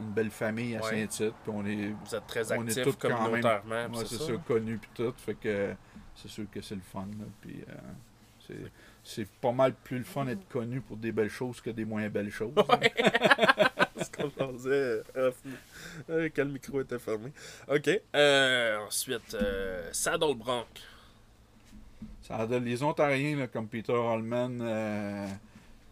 une 0.00 0.10
belle 0.12 0.30
famille 0.30 0.76
à 0.76 0.80
Ouais. 0.84 0.90
Saint-Tite, 1.06 1.34
puis 1.42 1.52
on 1.54 1.64
est, 1.66 1.88
Vous 2.04 2.14
êtes 2.14 2.26
très 2.26 2.52
On 2.52 2.66
est 2.66 2.68
actifs 2.70 2.84
tous 2.84 2.96
quand 2.96 3.08
même- 3.08 3.18
communautairement, 3.42 3.74
ouais, 3.96 4.04
c'est 4.04 4.16
c'est 4.16 4.18
ça. 4.18 4.26
ça, 4.26 4.32
connu, 4.46 4.78
puis 4.78 4.90
tout, 4.94 5.12
fait 5.16 5.34
que 5.34 5.74
c'est 6.14 6.28
sûr 6.28 6.44
que 6.50 6.60
c'est 6.60 6.74
le 6.74 6.80
fun, 6.80 7.06
là, 7.18 7.24
puis... 7.40 7.62
euh, 7.68 7.72
c'est- 8.46 8.70
c'est 9.04 9.26
pas 9.40 9.52
mal 9.52 9.72
plus 9.72 9.98
le 9.98 10.04
fun 10.04 10.26
d'être 10.26 10.46
connu 10.48 10.80
pour 10.82 10.96
des 10.98 11.12
belles 11.12 11.30
choses 11.30 11.60
que 11.62 11.70
des 11.70 11.84
moins 11.86 12.06
belles 12.10 12.30
choses. 12.30 12.52
ce 13.96 14.10
qu'on 14.10 14.30
faisait 14.52 15.02
euh, 15.16 16.28
quand 16.34 16.44
le 16.44 16.50
micro 16.52 16.80
était 16.82 16.98
fermé. 16.98 17.32
OK. 17.68 17.88
Euh, 18.14 18.78
ensuite, 18.86 19.34
euh, 19.34 19.88
Saddle 19.92 20.34
Bronc. 20.36 20.66
Donne 22.48 22.64
les 22.66 22.82
Ontariens 22.82 23.36
là, 23.38 23.46
comme 23.46 23.66
Peter 23.68 23.92
Holman, 23.92 24.60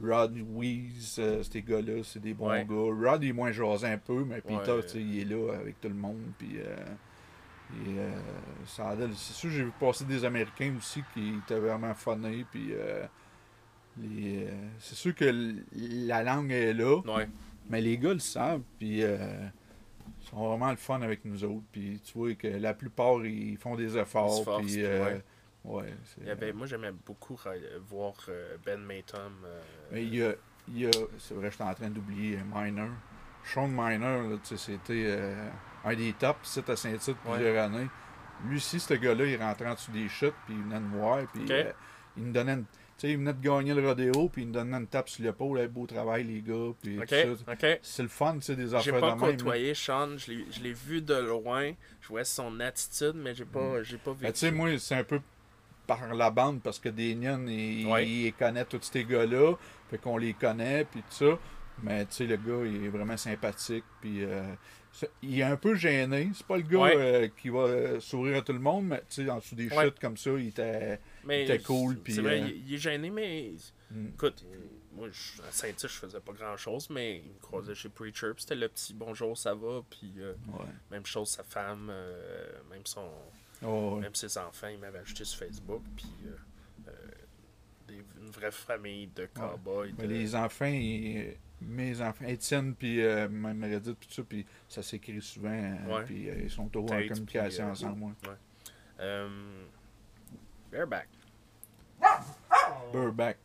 Rod 0.03 0.36
Weiss, 0.55 1.16
euh, 1.18 1.42
ces 1.42 1.62
gars-là, 1.62 2.03
c'est 2.05 2.20
des 2.20 2.34
bons 2.34 2.51
Ouais. 2.51 2.66
gars. 2.68 3.11
Rod 3.11 3.22
il 3.22 3.30
est 3.30 3.32
moins 3.32 3.53
jasé 3.53 3.86
un 3.86 3.99
peu, 3.99 4.24
mais 4.24 4.40
Peter, 4.40 4.72
Ouais. 4.72 4.82
tu 4.82 4.88
sais, 4.88 5.01
il 5.03 5.20
est 5.20 5.24
là 5.24 5.55
avec 5.55 5.80
tout 5.80 5.88
le 5.88 5.94
monde. 5.94 6.20
Puis, 6.38 6.59
euh, 6.59 6.76
euh, 7.88 8.11
c'est 9.14 9.32
sûr, 9.32 9.51
j'ai 9.51 9.64
vu 9.64 9.72
passer 9.80 10.05
des 10.05 10.24
Américains 10.24 10.74
aussi 10.78 11.03
qui 11.14 11.34
étaient 11.42 11.59
vraiment 11.59 11.94
funnés. 11.94 12.44
Puis, 12.51 12.68
euh, 12.72 13.07
c'est 14.78 14.94
sûr 14.94 15.14
que 15.14 15.55
la 15.72 16.22
langue 16.22 16.53
est 16.53 16.74
là, 16.74 17.01
Ouais. 17.07 17.28
mais 17.70 17.80
les 17.80 17.97
gars 17.97 18.12
le 18.12 18.18
savent. 18.18 18.62
Puis, 18.78 19.03
euh, 19.03 19.16
ils 20.22 20.28
sont 20.28 20.47
vraiment 20.49 20.70
le 20.70 20.76
fun 20.76 21.01
avec 21.01 21.24
nous 21.24 21.42
autres. 21.44 21.64
Puis, 21.72 22.01
tu 22.05 22.12
vois 22.18 22.34
que 22.34 22.49
la 22.49 22.74
plupart, 22.74 23.24
ils 23.24 23.57
font 23.57 23.76
des 23.76 23.97
efforts. 23.97 24.44
Ils 24.61 24.66
puis, 24.66 24.84
ouais. 25.67 25.83
ouais, 25.85 25.95
Il 26.21 26.27
y 26.27 26.31
avait- 26.31 26.53
moi, 26.53 26.67
j'aimais 26.67 26.93
beaucoup 26.93 27.39
voir 27.89 28.14
euh, 28.29 28.57
Ben 28.64 28.81
Matum. 28.81 29.33
euh, 29.45 29.61
Mais 29.93 30.03
il 30.05 30.14
y 30.14 30.23
a, 30.23 30.35
il 30.69 30.79
y 30.81 30.87
a 30.87 30.91
c'est 31.19 31.35
vrai, 31.35 31.51
j'étais 31.51 31.64
en 31.64 31.75
train 31.75 31.91
d'oublier 31.91 32.39
Miner. 32.53 32.89
Sean 33.45 33.69
Miner, 33.69 34.29
là, 34.29 34.37
tu 34.43 34.57
sais, 34.57 34.73
c'était 34.73 35.05
euh, 35.07 35.49
un 35.85 35.95
des 35.95 36.12
tops, 36.14 36.39
c'est 36.43 36.69
à 36.69 36.75
Saint-Tite 36.77 37.17
plusieurs 37.25 37.64
années. 37.64 37.89
Lui 38.45 38.57
aussi, 38.57 38.81
ce 38.81 38.95
gars-là, 38.95 39.25
il 39.25 39.37
rentrait 39.41 39.69
en 39.69 39.75
dessous 39.75 39.93
des 39.93 40.09
chutes, 40.09 40.35
puis 40.47 40.55
il 40.57 40.62
venait 40.62 40.81
me 40.81 40.99
voir, 40.99 41.21
puis 41.33 41.43
Ok. 41.45 41.51
euh, 41.53 41.73
il 42.17 42.25
me 42.25 42.33
donnait 42.33 42.53
une, 42.55 42.64
tu 42.64 42.73
sais, 42.99 43.11
il 43.12 43.19
venait 43.19 43.33
de 43.33 43.41
gagner 43.41 43.73
le 43.73 43.87
rodéo, 43.87 44.29
puis 44.29 44.43
il 44.43 44.49
me 44.49 44.53
donnait 44.53 44.77
une 44.77 44.87
tape 44.89 45.09
sur 45.09 45.23
l'épaule, 45.25 45.59
Hey, 45.61 45.69
beau 45.69 45.87
travail, 45.87 46.25
les 46.25 46.43
gars, 46.43 46.73
puis 46.83 46.99
OK, 46.99 47.07
tout 47.07 47.37
ça. 47.47 47.53
OK. 47.53 47.79
C'est 47.83 48.03
le 48.03 48.09
fun, 48.09 48.35
tu 48.35 48.41
sais, 48.43 48.57
des 48.57 48.67
J'ai 48.69 48.75
affaires 48.77 49.01
pas 49.01 49.11
de 49.12 49.21
même. 49.21 49.21
là. 49.31 49.37
côtoyé 49.37 49.75
Sean, 49.75 50.19
je 50.19 50.33
l'ai- 50.62 50.73
vu 50.73 51.01
de 51.01 51.14
loin, 51.14 51.73
je 52.01 52.09
voyais 52.09 52.25
son 52.25 52.59
attitude, 52.61 53.14
mais 53.14 53.35
j'ai 53.35 53.45
pas, 53.47 53.83
j'ai 53.85 53.97
pas 53.99 54.11
Ben, 54.11 54.19
vécu. 54.23 54.33
tu 54.35 54.39
sais, 54.41 54.51
moi, 54.51 54.77
c'est 54.79 54.97
un 54.97 55.05
peu 55.05 55.21
par 55.87 56.14
la 56.14 56.30
bande 56.30 56.61
parce 56.62 56.78
que 56.78 56.89
Daniel, 56.89 57.49
il, 57.49 57.87
Ouais. 57.87 58.07
il 58.09 58.32
connaît 58.34 58.64
tous 58.64 58.82
ces 58.82 59.05
gars-là. 59.05 59.55
Fait 59.91 59.99
qu'on 59.99 60.16
les 60.16 60.34
connaît, 60.34 60.84
puis 60.84 61.01
tout 61.03 61.12
ça. 61.14 61.39
Mais 61.82 62.05
tu 62.07 62.12
sais, 62.14 62.26
le 62.26 62.37
gars, 62.37 62.64
il 62.66 62.84
est 62.87 62.89
vraiment 62.89 63.16
sympathique. 63.16 63.84
Puis 64.01 64.24
euh, 64.24 64.43
il 65.22 65.39
est 65.39 65.43
un 65.43 65.57
peu 65.57 65.74
gêné. 65.74 66.30
C'est 66.34 66.47
pas 66.47 66.57
le 66.57 66.62
gars 66.62 66.78
Ouais. 66.80 66.95
euh, 66.97 67.28
qui 67.41 67.51
va 67.51 67.61
euh, 67.61 68.01
sourire 68.01 68.39
à 68.39 68.43
tout 68.43 68.53
le 68.55 68.59
monde, 68.59 68.87
mais 68.87 69.03
tu 69.09 69.24
sais, 69.24 69.30
en 69.30 69.37
dessous 69.39 69.55
des 69.55 69.68
Ouais. 69.68 69.84
chutes 69.84 69.99
comme 70.01 70.16
ça, 70.16 70.30
il 70.30 70.49
était. 70.49 70.99
mais 71.24 71.45
était 71.45 71.59
cool, 71.61 71.95
c'est 71.97 72.03
puis, 72.03 72.12
vrai, 72.20 72.41
euh, 72.43 72.49
il, 72.66 72.74
est 72.74 72.78
gêné, 72.78 73.11
mais 73.11 73.53
Mm. 73.91 74.07
écoute, 74.14 74.45
moi, 74.97 75.09
je- 75.12 75.43
à 75.43 75.53
Saint-Tite, 75.53 75.89
je 75.89 75.99
faisais 75.99 76.18
pas 76.20 76.32
grand-chose, 76.32 76.89
mais 76.91 77.18
il 77.18 77.32
me 77.34 77.39
croisait 77.41 77.74
chez 77.74 77.89
Preacher, 77.91 78.32
puis 78.34 78.43
c'était 78.43 78.55
le 78.57 78.68
petit 78.68 78.95
bonjour, 78.95 79.37
ça 79.37 79.55
va, 79.55 79.82
puis 79.91 80.12
Ouais. 80.18 80.64
même 80.91 81.05
chose, 81.07 81.28
sa 81.28 81.45
femme, 81.45 81.93
même 82.70 82.80
son, 82.84 83.07
Oh, 83.65 83.95
ouais. 83.97 84.01
même 84.03 84.15
ses 84.15 84.37
enfants, 84.39 84.69
il 84.69 84.79
m'avait 84.79 84.99
ajouté 84.99 85.25
sur 85.25 85.39
Facebook, 85.39 85.83
puis 85.97 86.07
euh, 86.27 86.31
euh, 86.89 86.93
des- 87.89 88.03
une 88.21 88.31
vraie 88.31 88.51
famille 88.53 89.07
de 89.09 89.27
cowboys. 89.27 89.93
De- 89.93 90.07
les 90.07 90.35
enfants, 90.35 90.67
ils- 90.67 91.37
mes 91.63 92.01
enfants, 92.03 92.27
Étienne, 92.27 92.75
puis 92.75 93.03
euh, 93.03 93.29
même 93.29 93.57
Meredith, 93.57 93.97
puis 93.99 94.09
tout 94.09 94.15
ça, 94.15 94.23
puis 94.29 94.45
ça 94.69 94.83
s'écrit 94.83 95.23
souvent. 95.23 95.49
Ouais. 95.89 96.05
Puis 96.05 96.29
ils 96.45 96.51
sont 96.51 96.69
toujours 96.69 96.93
en 96.93 97.09
communication 97.09 97.71
ensemble. 97.71 98.05
ouais. 98.05 99.27
Bareback. 100.71 101.09
Burback. 102.93 103.39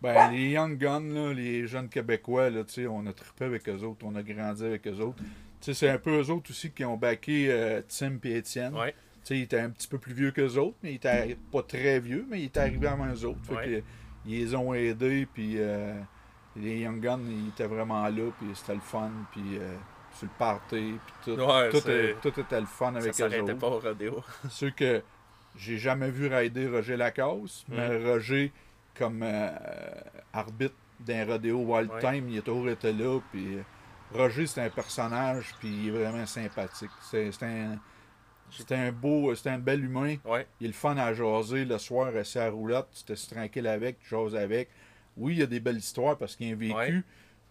Ben, 0.00 0.30
les 0.30 0.50
Young 0.50 0.76
Guns, 0.78 1.00
là, 1.12 1.32
les 1.32 1.66
jeunes 1.66 1.88
Québécois, 1.88 2.50
là, 2.50 2.62
on 2.88 3.06
a 3.06 3.12
trippé 3.12 3.44
avec 3.46 3.68
eux 3.68 3.80
autres, 3.82 4.04
on 4.06 4.14
a 4.14 4.22
grandi 4.22 4.64
avec 4.64 4.86
eux 4.86 4.98
autres. 5.00 5.22
C'est 5.60 5.88
un 5.88 5.98
peu 5.98 6.20
eux 6.20 6.30
autres 6.30 6.50
aussi 6.50 6.70
qui 6.70 6.84
ont 6.84 6.96
backé 6.96 7.48
euh, 7.50 7.82
Tim 7.88 8.18
et 8.24 8.36
Étienne. 8.36 8.74
Ouais. 8.74 8.92
Tu 8.92 9.34
sais, 9.34 9.38
ils 9.38 9.42
étaient 9.42 9.60
un 9.60 9.70
petit 9.70 9.88
peu 9.88 9.98
plus 9.98 10.14
vieux 10.14 10.30
qu'eux 10.30 10.56
autres, 10.56 10.76
mais 10.82 10.92
ils 10.92 10.96
étaient 10.96 11.36
pas 11.52 11.62
très 11.62 12.00
vieux, 12.00 12.26
mais 12.30 12.40
ils 12.40 12.44
étaient 12.46 12.60
arrivés 12.60 12.86
avant 12.86 13.06
eux 13.06 13.24
autres. 13.24 13.40
Fait 13.44 13.54
Ouais. 13.54 13.64
que, 13.66 13.82
ils 14.26 14.38
les 14.38 14.54
ont 14.54 14.72
aidés, 14.74 15.26
puis 15.32 15.54
euh, 15.58 15.94
les 16.56 16.80
Young 16.80 17.00
Guns, 17.00 17.20
ils 17.28 17.48
étaient 17.48 17.66
vraiment 17.66 18.04
là, 18.08 18.30
puis 18.38 18.48
c'était 18.54 18.74
le 18.74 18.80
fun, 18.80 19.10
puis 19.32 19.58
euh, 19.58 19.74
sur 20.14 20.26
le 20.26 20.32
party, 20.38 20.94
puis 21.06 21.14
tout. 21.24 21.40
Ouais, 21.40 21.68
tout, 21.70 21.88
est- 21.90 22.14
tout 22.22 22.40
était 22.40 22.60
le 22.60 22.66
fun 22.66 22.92
Ça 22.92 22.98
avec 22.98 23.10
eux 23.10 23.12
s'arrêtait 23.12 23.40
autres. 23.42 23.58
pas 23.58 23.66
au 23.68 23.78
rodéo. 23.80 24.22
Ceux 24.50 24.70
que 24.70 25.02
j'ai 25.56 25.76
jamais 25.78 26.10
vu 26.10 26.28
rider 26.28 26.66
Roger 26.68 26.96
Lacasse, 26.96 27.64
Mm. 27.68 27.74
mais 27.76 28.04
Roger, 28.04 28.52
comme 28.96 29.20
euh, 29.22 29.50
arbitre 30.32 30.74
d'un 31.00 31.24
rodéo 31.26 31.58
Wild. 31.58 31.90
Time, 32.00 32.28
il 32.28 32.38
a 32.38 32.42
toujours 32.42 32.68
été 32.70 32.92
là. 32.92 33.20
Puis, 33.30 33.58
Roger, 34.12 34.46
c'est 34.46 34.62
un 34.62 34.70
personnage, 34.70 35.54
puis 35.58 35.68
il 35.68 35.88
est 35.88 35.90
vraiment 35.90 36.26
sympathique. 36.26 36.90
C'est 37.10 37.30
un. 37.42 37.78
C'est 38.50 38.72
un 38.72 38.90
beau, 38.92 39.34
c'est 39.34 39.50
un 39.50 39.58
bel 39.58 39.84
humain. 39.84 40.16
Ouais. 40.24 40.46
Il 40.58 40.64
est 40.64 40.68
le 40.68 40.72
fun 40.74 40.96
à 40.96 41.12
jaser 41.12 41.66
le 41.66 41.76
soir, 41.76 42.16
assis 42.16 42.38
à 42.38 42.44
la 42.46 42.50
roulotte, 42.50 42.88
tu 42.94 43.04
te 43.14 43.34
tranquille 43.34 43.66
avec, 43.66 43.98
tu 44.00 44.08
jases 44.08 44.34
avec. 44.34 44.70
Oui, 45.18 45.34
il 45.34 45.38
y 45.40 45.42
a 45.42 45.46
des 45.46 45.60
belles 45.60 45.76
histoires 45.76 46.16
parce 46.16 46.34
qu'il 46.34 46.48
y 46.48 46.52
a 46.52 46.54
vécu, 46.54 46.72
Ouais. 46.74 47.02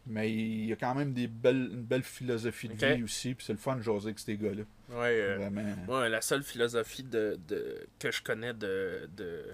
mais 0.08 0.32
il 0.34 0.66
y 0.66 0.74
a 0.74 0.76
quand 0.76 0.96
même 0.96 1.14
des 1.14 1.28
belles, 1.28 1.70
une 1.72 1.84
belle 1.84 2.02
philosophie 2.02 2.70
de 2.70 2.74
vie 2.96 3.04
aussi, 3.04 3.36
puis 3.36 3.46
c'est 3.46 3.54
le 3.54 3.60
fun 3.60 3.76
de 3.76 3.84
jaser 3.84 4.08
avec 4.08 4.18
ces 4.18 4.38
gars-là. 4.38 4.64
Ouais, 4.90 5.22
euh, 5.22 5.36
Vraiment. 5.38 5.76
moi, 5.86 6.10
la 6.10 6.22
seule 6.22 6.42
philosophie 6.42 7.04
de, 7.04 7.38
de- 7.48 7.88
que 8.00 8.10
je 8.12 8.24
connais 8.24 8.56
de, 8.56 9.08
de, 9.16 9.54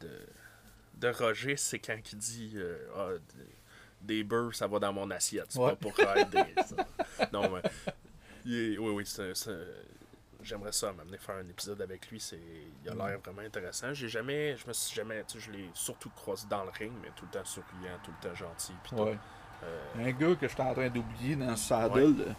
de, 0.00 0.08
de 1.00 1.08
Roger, 1.08 1.56
c'est 1.58 1.80
quand 1.80 1.98
il 2.12 2.18
dit 2.18 2.52
euh, 2.56 2.78
Ah, 2.96 3.08
des- 4.06 4.24
bœufs, 4.24 4.52
ça 4.52 4.66
va 4.66 4.78
dans 4.78 4.92
mon 4.92 5.10
assiette. 5.10 5.46
C'est 5.50 5.58
Ouais. 5.58 5.70
pas 5.70 5.76
pour 5.76 5.98
aider. 6.16 6.54
ça. 6.66 7.28
Non, 7.32 7.50
mais. 7.50 7.62
oui, 8.44 8.76
oui, 8.78 9.06
c'est. 9.06 9.34
c'est- 9.34 9.52
J'aimerais 10.42 10.70
ça 10.70 10.92
m'amener 10.92 11.18
faire 11.18 11.34
un 11.36 11.48
épisode 11.48 11.82
avec 11.82 12.08
lui. 12.08 12.20
C'est, 12.20 12.38
il 12.84 12.88
a 12.90 12.94
l'air 12.94 13.18
vraiment 13.18 13.40
intéressant. 13.42 13.92
J'ai 13.92 14.08
jamais, 14.08 14.56
je 14.56 14.68
me 14.68 14.72
suis 14.72 14.94
jamais, 14.94 15.24
tu 15.24 15.40
sais, 15.40 15.46
je 15.46 15.50
l'ai 15.50 15.68
surtout 15.74 16.10
croisé 16.10 16.46
dans 16.48 16.62
le 16.62 16.70
ring, 16.70 16.92
mais 17.02 17.08
tout 17.16 17.24
le 17.24 17.32
temps 17.36 17.44
souriant, 17.44 17.98
tout 18.04 18.12
le 18.22 18.28
temps 18.28 18.34
gentil. 18.36 18.72
Ouais. 18.92 19.18
Euh, 19.64 19.84
Un 19.98 20.12
gars 20.12 20.36
que 20.36 20.46
j'étais 20.46 20.62
en 20.62 20.72
train 20.72 20.88
d'oublier 20.88 21.34
dans 21.34 21.50
le 21.50 21.56
saddle, 21.56 22.18
là, 22.18 22.34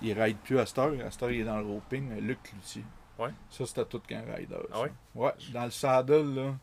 il 0.00 0.12
ride 0.22 0.36
plus 0.38 0.60
à 0.60 0.66
cette 0.66 0.78
heure. 0.78 0.92
À 1.04 1.10
cette 1.10 1.22
heure, 1.24 1.30
il 1.32 1.40
est 1.40 1.44
dans 1.44 1.58
le 1.58 1.66
roping. 1.66 2.20
Luc 2.20 2.40
Cloutier. 2.44 2.84
Ouais. 3.18 3.30
Ça, 3.50 3.66
c'était 3.66 3.84
tout 3.86 3.98
qu'un 4.00 4.22
rider. 4.32 4.54
Ah 4.72 4.82
ouais? 4.82 4.92
Ouais, 5.16 5.32
dans 5.52 5.64
le 5.64 5.70
saddle, 5.72 6.32
là, 6.34 6.54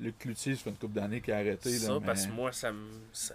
Luc 0.00 0.18
Cloutier, 0.18 0.56
ça 0.56 0.62
fait 0.64 0.70
une 0.70 0.76
couple 0.76 0.94
d'années 0.94 1.20
qu'il 1.20 1.34
a 1.34 1.36
arrêté. 1.36 1.70
Là, 1.70 1.78
ça, 1.78 2.00
mais- 2.00 2.06
parce 2.06 2.26
que 2.26 2.32
moi, 2.32 2.50
ça 2.50 2.72
me. 2.72 2.90
ça- 3.12 3.34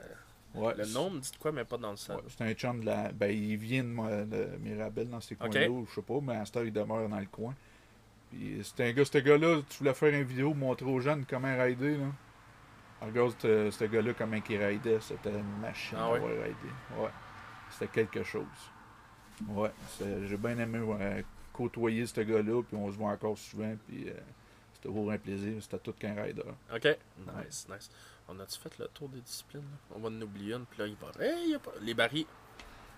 ouais, 0.57 0.73
Le 0.77 0.85
nom 0.93 1.09
me 1.11 1.19
dit 1.19 1.31
de 1.31 1.37
quoi, 1.37 1.51
mais 1.51 1.63
pas 1.65 1.77
dans 1.77 1.91
le 1.91 1.97
salle. 1.97 2.17
Ouais, 2.17 2.23
c'est 2.27 2.43
un 2.43 2.53
chum 2.53 2.81
de 2.81 2.85
la. 2.85 3.11
Ben, 3.11 3.31
il 3.31 3.57
vient 3.57 3.83
de, 3.83 3.89
moi- 3.89 4.25
de 4.25 4.49
Mirabel 4.59 5.09
dans 5.09 5.21
ces 5.21 5.35
coins-là, 5.35 5.83
je 5.89 5.95
sais 5.95 6.01
pas, 6.01 6.19
mais 6.21 6.35
à 6.35 6.45
cette 6.45 6.57
heure, 6.57 6.65
il 6.65 6.73
demeure 6.73 7.07
dans 7.07 7.19
le 7.19 7.25
coin. 7.27 7.53
Puis 8.29 8.59
c'est 8.63 8.89
un 8.89 8.91
gars, 8.91 9.05
ce 9.05 9.17
gars-là, 9.19 9.61
tu 9.69 9.77
voulais 9.79 9.93
faire 9.93 10.13
une 10.13 10.23
vidéo, 10.27 10.53
montrer 10.53 10.85
aux 10.85 10.99
jeunes 10.99 11.25
comment 11.29 11.55
rider, 11.63 11.97
là. 11.97 12.07
Regarde 13.01 13.35
ce 13.39 13.83
gars-là, 13.85 14.13
comment 14.17 14.37
il 14.49 14.57
ridait, 14.63 14.99
c'était 15.01 15.29
une 15.29 15.59
machine 15.61 15.97
Ah 16.01 16.05
à 16.07 16.11
ouais? 16.13 16.19
C'était 17.69 17.87
quelque 17.87 18.23
chose. 18.23 18.45
Ouais, 19.47 19.71
c'est- 19.89 20.25
j'ai 20.27 20.37
bien 20.37 20.57
aimé 20.57 20.79
côtoyer 21.53 22.05
ce 22.05 22.21
gars-là, 22.21 22.61
puis 22.63 22.75
on 22.75 22.91
se 22.91 22.97
voit 22.97 23.11
encore 23.11 23.37
souvent, 23.37 23.75
puis 23.87 24.09
euh, 24.09 24.13
c'était 24.73 24.87
toujours 24.89 25.11
un 25.11 25.17
plaisir, 25.17 25.53
c'était 25.61 25.79
tout 25.79 25.93
qu'un 25.93 26.15
rider. 26.21 26.43
Ok. 26.73 26.85
Nice, 26.85 27.67
nice. 27.69 27.89
On 28.29 28.39
a-tu 28.39 28.59
fait 28.59 28.77
le 28.79 28.87
tour 28.87 29.09
des 29.09 29.21
disciplines? 29.21 29.61
là? 29.61 29.95
On 29.95 29.99
va 29.99 30.09
en 30.09 30.21
oublier 30.21 30.53
une, 30.53 30.65
puis 30.65 30.79
là, 30.79 30.87
il 30.87 30.95
va. 30.95 31.11
Hey, 31.23 31.49
y 31.51 31.55
a 31.55 31.59
pas... 31.59 31.71
Les 31.81 31.93
barils. 31.93 32.25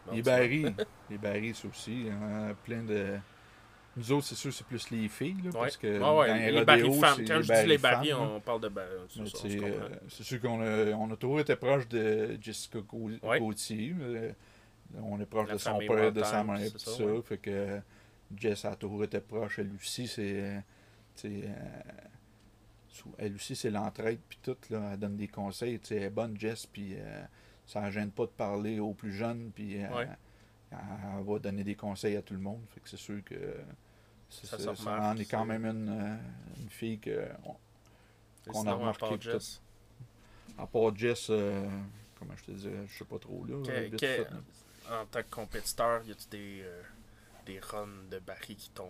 Bon, 0.07 0.13
les 0.13 0.21
barils, 0.23 0.73
les 1.09 1.17
barils, 1.17 1.55
c'est 1.55 1.67
aussi, 1.67 2.07
hein, 2.11 2.55
plein 2.63 2.83
de... 2.83 3.17
Nous 3.97 4.11
autres, 4.11 4.27
c'est 4.27 4.35
sûr, 4.35 4.53
c'est 4.53 4.65
plus 4.65 4.89
les 4.91 5.07
filles, 5.09 5.35
là, 5.43 5.49
Ouais. 5.49 5.59
parce 5.61 5.77
que 5.77 5.87
Ouais, 5.87 5.99
dans 5.99 6.17
ouais, 6.19 6.51
les 6.51 6.63
barils 6.63 6.93
femmes. 6.99 7.25
Quand 7.27 7.41
je 7.41 7.53
dis 7.61 7.67
les 7.67 7.77
barils, 7.77 8.13
on 8.13 8.39
parle 8.39 8.61
de 8.61 8.69
barils. 8.69 8.99
C'est 9.09 9.61
euh, 9.63 9.89
c'est 10.07 10.23
sûr 10.23 10.39
qu'on 10.39 10.61
a, 10.61 10.91
on 10.93 11.11
a 11.11 11.15
toujours 11.17 11.39
été 11.41 11.55
proche 11.55 11.87
de 11.89 12.37
Jessica 12.39 12.79
Ouais. 12.93 13.39
Gauthier. 13.39 13.93
euh, 13.99 14.31
on 15.01 15.19
est 15.19 15.25
proche 15.25 15.49
La 15.49 15.55
de 15.55 15.59
son 15.59 15.77
père, 15.79 16.11
de 16.13 16.23
sa 16.23 16.43
mère, 16.43 16.71
tout 16.71 16.77
ça. 16.79 17.03
Fait 17.25 17.37
que 17.39 17.79
Jess 18.37 18.63
a 18.65 18.75
toujours 18.75 19.03
été 19.03 19.19
proche. 19.19 19.59
Elle 19.59 19.71
aussi, 19.75 20.07
c'est. 20.07 20.61
euh, 21.25 21.79
elle 23.17 23.35
aussi, 23.35 23.55
c'est 23.55 23.69
l'entraide, 23.71 24.19
puis 24.27 24.39
tout. 24.41 24.57
Là, 24.69 24.91
elle 24.93 24.99
donne 24.99 25.17
des 25.17 25.27
conseils. 25.27 25.79
tu 25.79 25.87
sais, 25.87 25.95
Elle 25.97 26.03
est 26.03 26.09
bonne, 26.09 26.37
Jess, 26.39 26.65
puis 26.65 26.95
euh, 26.97 27.23
ça 27.65 27.81
ne 27.81 27.91
gêne 27.91 28.11
pas 28.11 28.25
de 28.25 28.31
parler 28.31 28.79
aux 28.79 28.93
plus 28.93 29.13
jeunes, 29.13 29.51
puis 29.53 29.83
euh, 29.83 29.89
Ouais. 29.95 30.07
elle 30.71 31.23
va 31.25 31.39
donner 31.39 31.63
des 31.63 31.75
conseils 31.75 32.15
à 32.15 32.21
tout 32.21 32.33
le 32.33 32.39
monde. 32.39 32.61
Fait 32.69 32.79
que 32.79 32.89
c'est 32.89 32.97
sûr 32.97 33.23
que. 33.23 33.55
c'est- 34.29 34.47
Ça 34.47 34.75
ça 34.75 34.91
en 35.11 35.17
est 35.17 35.25
quand 35.25 35.45
même 35.45 35.65
une, 35.65 35.89
euh, 35.89 36.17
une 36.61 36.69
fille 36.69 36.99
que. 36.99 37.27
qu'on 38.47 38.65
a 38.67 38.71
à 38.71 38.73
remarqué 38.73 39.05
t'as- 39.19 39.31
Jess, 39.31 39.61
à 40.57 40.65
part 40.67 40.95
Jess, 40.95 41.27
euh, 41.29 41.67
comment 42.17 42.35
je 42.37 42.43
te 42.45 42.51
dirais, 42.51 42.85
je 42.87 42.97
sais 42.97 43.05
pas 43.05 43.19
trop 43.19 43.45
là. 43.45 43.55
que- 43.65 43.79
vite 43.85 43.91
que- 43.99 44.05
fait, 44.07 44.23
là. 44.29 45.01
en 45.01 45.05
tant 45.05 45.21
que 45.21 45.29
compétiteur, 45.29 46.03
y 46.03 46.11
a-tu 46.11 46.27
des, 46.29 46.61
euh, 46.63 46.81
des 47.45 47.59
runs 47.59 47.87
de 48.09 48.19
barils 48.19 48.55
qui 48.55 48.69
t'ont 48.71 48.89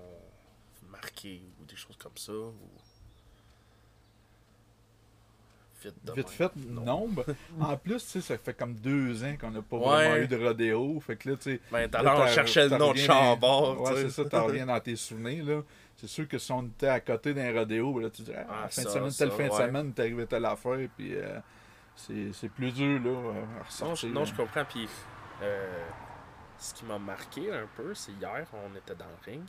marqué 0.90 1.42
ou 1.62 1.66
des 1.66 1.76
choses 1.76 1.98
comme 1.98 2.16
ça? 2.18 2.32
Ou... 2.34 2.54
Vite, 5.84 5.96
de 6.04 6.12
Vite 6.14 6.28
même. 6.40 6.50
fait, 6.50 6.52
non. 6.70 7.08
ben, 7.08 7.24
en 7.62 7.78
plus, 7.78 8.04
tu 8.04 8.10
sais, 8.10 8.22
ça 8.22 8.38
fait 8.38 8.54
comme 8.54 8.74
deux 8.76 9.24
ans 9.24 9.36
qu'on 9.40 9.52
n'a 9.52 9.62
pas 9.62 9.78
Ouais. 9.78 9.86
vraiment 9.86 10.16
eu 10.18 10.28
de 10.28 10.36
rodéo. 10.38 11.00
Fait 11.00 11.16
que 11.16 11.30
là, 11.30 11.36
tu 11.38 11.44
sais. 11.54 11.60
Ben, 11.72 11.90
tout 11.90 11.98
à 11.98 12.02
on 12.02 12.18
t'as- 12.20 12.28
cherchait 12.28 12.68
le 12.68 12.78
nom 12.78 12.92
de 12.94 12.98
Chambord. 12.98 13.76
dans- 13.76 13.82
Ouais, 13.84 13.96
tu 14.04 14.10
c'est 14.10 14.24
ça, 14.24 14.30
t'en 14.30 14.46
reviens 14.46 14.66
dans 14.66 14.80
tes 14.80 14.96
souvenirs, 14.96 15.46
là. 15.46 15.62
C'est 15.96 16.08
sûr 16.08 16.28
que 16.28 16.38
si 16.38 16.52
on 16.52 16.64
était 16.64 16.88
à 16.88 17.00
côté 17.00 17.34
d'un 17.34 17.54
rodéo, 17.54 17.94
ben 17.94 18.04
là, 18.04 18.10
tu 18.10 18.22
dis, 18.22 18.32
ah, 18.36 18.46
Ah, 18.66 18.68
fin 18.70 18.82
de 18.84 18.88
ça, 18.88 18.94
semaine, 18.94 19.12
ça, 19.12 19.26
telle 19.26 19.34
fin 19.36 19.48
de 19.48 19.52
ouais. 19.62 19.68
semaine, 19.68 19.94
t'es 19.94 20.02
arrivé 20.04 20.26
telle 20.28 20.46
affaire, 20.46 20.88
puis 20.98 21.16
euh, 21.16 21.40
c'est 21.96 22.32
c'est 22.34 22.50
plus 22.50 22.72
dur, 22.72 23.00
là, 23.04 23.10
à 23.10 23.14
Non, 23.14 23.36
je, 23.62 23.66
ressortir. 23.66 24.10
non, 24.10 24.20
là. 24.22 24.26
je 24.26 24.34
comprends. 24.34 24.66
Puis, 24.66 24.88
euh, 25.42 25.88
ce 26.58 26.74
qui 26.74 26.86
m'a 26.86 26.98
marqué 27.00 27.52
un 27.52 27.68
peu, 27.76 27.94
c'est 27.94 28.12
hier, 28.14 28.46
on 28.54 28.76
était 28.78 28.96
dans 28.96 29.06
le 29.06 29.32
ring. 29.32 29.44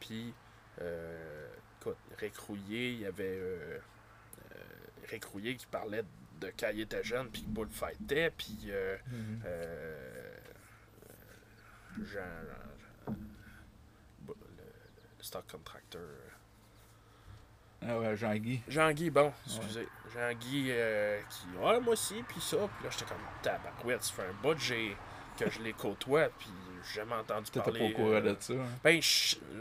Puis, 0.00 0.32
euh, 0.80 1.48
écoute, 1.80 1.96
Rick 2.18 2.36
Rouillé, 2.36 2.90
il 2.92 3.00
y 3.00 3.06
avait 3.06 3.38
euh, 3.40 3.78
Rick 5.10 5.24
qui 5.56 5.66
parlait 5.66 6.04
de 6.40 6.52
quand 6.58 6.70
il 6.72 6.80
était 6.80 7.02
jeune, 7.04 7.28
puis 7.30 7.42
que 7.42 7.48
bullfightait. 7.48 8.30
Puis, 8.36 8.58
euh, 8.68 8.96
Mhm. 9.10 9.42
euh, 9.46 10.34
Jean. 11.98 12.20
Jean- 13.06 13.14
le, 14.28 14.34
le 15.18 15.22
stock 15.24 15.44
contractor. 15.50 16.00
Ah 17.82 17.98
ouais, 17.98 18.16
Jean-Guy. 18.16 18.62
Jean-Guy, 18.68 19.10
bon, 19.10 19.32
excusez. 19.46 19.86
Jean-Guy 20.12 20.68
euh, 20.70 21.20
qui. 21.30 21.46
Ouais, 21.58 21.78
moi 21.80 21.92
aussi, 21.92 22.22
puis 22.26 22.40
ça. 22.40 22.56
Puis 22.56 22.84
là, 22.84 22.90
j'étais 22.90 23.04
comme 23.04 23.18
tabarouette, 23.42 24.02
ça 24.02 24.14
fait 24.14 24.22
un 24.28 24.32
bout 24.42 24.58
que 25.38 25.50
je 25.50 25.60
les 25.62 25.72
côtoie, 25.74 26.28
puis 26.38 26.48
jamais 26.94 27.14
entendu 27.14 27.50
parler. 27.50 27.80
pas 27.80 27.86
au 27.86 27.90
courant 27.90 28.10
euh, 28.12 28.20
de 28.34 28.36
ça. 28.40 28.52
hein? 28.54 28.66
Ben, 28.82 29.00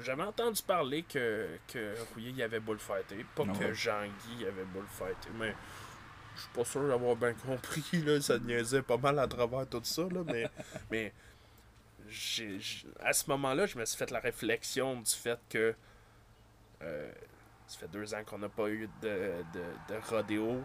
j'avais 0.04 0.24
entendu 0.24 0.62
parler 0.64 1.04
que, 1.04 1.48
que 1.72 1.96
Rouillé 2.14 2.32
y 2.32 2.44
avait 2.44 2.60
bullfighté. 2.60 3.26
Pas 3.36 3.46
Non, 3.46 3.54
que 3.54 3.66
ouais. 3.66 3.74
Jean-Guy 3.76 4.46
avait 4.46 4.66
bullfighté, 4.66 5.30
mais 5.40 5.54
je 6.36 6.42
suis 6.42 6.50
pas 6.54 6.66
sûr 6.66 6.88
d'avoir 6.88 7.16
bien 7.16 7.34
compris. 7.34 7.84
Là, 8.04 8.20
ça 8.22 8.38
niaisait 8.40 8.82
pas 8.82 8.98
mal 8.98 9.18
à 9.20 9.28
travers 9.28 9.68
tout 9.68 9.82
ça. 9.84 10.04
Là, 10.04 10.22
mais 10.26 10.50
mais 10.92 11.14
à 13.02 13.14
ce 13.14 13.30
moment-là, 13.32 13.66
je 13.66 13.78
me 13.78 13.86
suis 13.86 13.98
fait 13.98 14.12
la 14.12 14.20
réflexion 14.20 15.00
du 15.02 15.12
fait 15.12 15.40
que 15.50 15.74
euh, 16.84 17.12
ça 17.68 17.80
fait 17.80 17.88
deux 17.88 18.14
ans 18.14 18.24
qu'on 18.26 18.38
n'a 18.38 18.50
pas 18.50 18.70
eu 18.70 18.88
de, 19.02 19.08
de, 19.54 19.94
de 19.94 20.00
rodéo. 20.10 20.64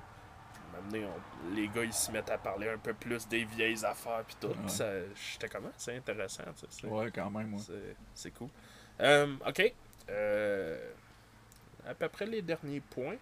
Les 1.54 1.68
gars, 1.68 1.84
ils 1.84 1.92
se 1.92 2.10
mettent 2.12 2.30
à 2.30 2.38
parler 2.38 2.68
un 2.68 2.78
peu 2.78 2.92
plus 2.94 3.26
des 3.28 3.44
vieilles 3.44 3.84
affaires 3.84 4.22
puis 4.26 4.36
tout. 4.40 4.48
Ouais. 4.48 4.68
Ça, 4.68 4.88
j'étais 5.32 5.48
comment? 5.48 5.70
C'est 5.76 5.96
intéressant, 5.96 6.44
tu 6.54 6.60
sais, 6.60 6.66
c'est- 6.70 6.86
Ouais, 6.86 7.10
quand 7.14 7.30
même, 7.30 7.54
ouais. 7.54 7.60
c'est- 8.14 8.30
cool. 8.32 8.48
Euh, 9.00 9.34
ok. 9.46 9.72
Euh, 10.08 10.90
à 11.86 11.94
peu 11.94 12.08
près 12.08 12.26
les 12.26 12.42
derniers 12.42 12.80
points. 12.80 13.16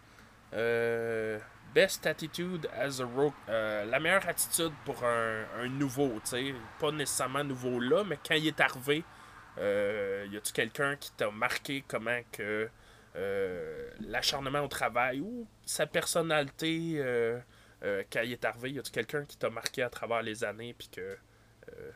Euh, 0.55 1.39
best 1.75 2.07
attitude 2.07 2.69
as 2.75 3.01
a 3.01 3.05
rogue. 3.05 3.33
Euh, 3.49 3.85
la 3.85 4.01
meilleure 4.01 4.27
attitude 4.27 4.73
pour 4.85 5.05
un, 5.05 5.45
un 5.59 5.69
nouveau, 5.69 6.09
tu 6.25 6.31
sais. 6.31 6.55
Pas 6.81 6.91
nécessairement 6.91 7.45
nouveau 7.45 7.79
là, 7.81 8.03
mais 8.05 8.19
quand 8.27 8.35
il 8.35 8.47
est 8.47 8.61
arrivé, 8.61 9.05
euh, 9.59 10.27
y 10.31 10.37
a-tu 10.37 10.53
quelqu'un 10.53 10.97
qui 10.97 11.13
t'a 11.13 11.31
marqué 11.31 11.85
comment 11.87 12.19
que 12.33 12.69
euh, 13.19 13.91
l'acharnement 14.01 14.61
au 14.61 14.69
travail 14.69 15.21
ou 15.21 15.47
sa 15.67 15.87
personnalité 15.87 16.93
euh, 16.97 17.39
euh, 17.83 18.03
quand 18.13 18.23
il 18.23 18.33
est 18.33 18.45
arrivé, 18.45 18.73
y 18.73 18.79
a-tu 18.79 18.91
quelqu'un 18.93 19.25
qui 19.25 19.37
t'a 19.37 19.51
marqué 19.51 19.83
à 19.83 19.91
travers 19.91 20.23
les 20.23 20.45
années 20.45 20.75
puis 20.79 20.89
que 20.89 21.01
euh, 21.69 21.91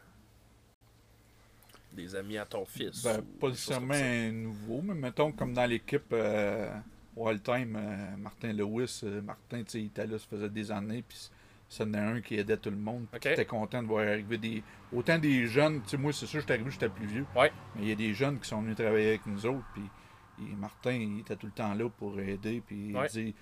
des 1.92 2.14
amis 2.16 2.38
à 2.38 2.46
ton 2.46 2.64
fils 2.64 3.02
Ben, 3.02 3.22
pas 3.40 3.48
nécessairement 3.48 4.32
nouveau, 4.32 4.80
mais 4.82 4.94
mettons 4.94 5.32
comme 5.32 5.52
dans 5.52 5.66
l'équipe 5.66 6.06
euh, 6.12 6.72
Wild 7.16 7.42
Time, 7.42 7.76
euh, 7.76 8.16
Martin 8.16 8.52
Lewis, 8.52 9.02
Martin, 9.22 9.62
tu 9.64 9.70
sais, 9.70 9.80
il 9.80 9.86
était 9.86 10.06
là, 10.06 10.18
ça 10.18 10.26
faisait 10.30 10.48
des 10.48 10.70
années, 10.70 11.02
puis 11.06 11.30
ça 11.68 11.84
en 11.84 11.92
a 11.94 12.00
un 12.00 12.20
qui 12.20 12.36
aidait 12.38 12.56
tout 12.56 12.70
le 12.70 12.76
monde. 12.76 13.06
puis 13.10 13.16
Ok. 13.16 13.22
qui 13.22 13.28
était 13.28 13.44
content 13.44 13.82
de 13.82 13.88
voir 13.88 14.06
arriver 14.06 14.38
des. 14.38 14.62
Autant 14.92 15.18
des 15.18 15.46
jeunes, 15.46 15.82
tu 15.82 15.90
sais, 15.90 15.96
moi, 15.98 16.12
c'est 16.12 16.26
sûr, 16.26 16.40
j'étais 16.40 16.54
arrivé, 16.54 16.70
j'étais 16.70 16.88
plus 16.88 17.06
vieux. 17.06 17.26
Ouais. 17.36 17.50
Mais 17.76 17.82
il 17.82 17.88
y 17.88 17.92
a 17.92 17.94
des 17.94 18.14
jeunes 18.14 18.38
qui 18.40 18.48
sont 18.48 18.62
venus 18.62 18.76
travailler 18.76 19.08
avec 19.08 19.26
nous 19.26 19.44
autres, 19.46 19.64
puis 19.74 19.82
et 20.40 20.54
Martin, 20.56 20.92
il 20.92 21.20
était 21.20 21.36
tout 21.36 21.46
le 21.46 21.52
temps 21.52 21.74
là 21.74 21.88
pour 21.88 22.18
aider, 22.20 22.62
puis 22.66 22.94
Ouais. 22.94 23.06
il 23.14 23.24
dit. 23.24 23.34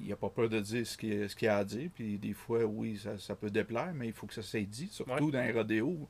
il- 0.00 0.08
n'a 0.08 0.16
pas 0.16 0.28
peur 0.30 0.48
de 0.48 0.60
dire 0.60 0.86
ce 0.86 0.96
qu'il 0.96 1.26
qu'il 1.28 1.48
a 1.48 1.56
à 1.58 1.64
dire, 1.64 1.90
puis 1.94 2.18
des 2.18 2.32
fois, 2.32 2.64
oui, 2.64 2.96
ça, 3.02 3.18
ça 3.18 3.34
peut 3.34 3.50
déplaire, 3.50 3.92
mais 3.94 4.06
il 4.06 4.12
faut 4.12 4.26
que 4.28 4.34
ça 4.34 4.42
s'ait 4.42 4.62
dit, 4.62 4.86
surtout 4.88 5.12
Ouais. 5.26 5.30
dans 5.32 5.38
un 5.38 5.52
rodéo. 5.52 6.08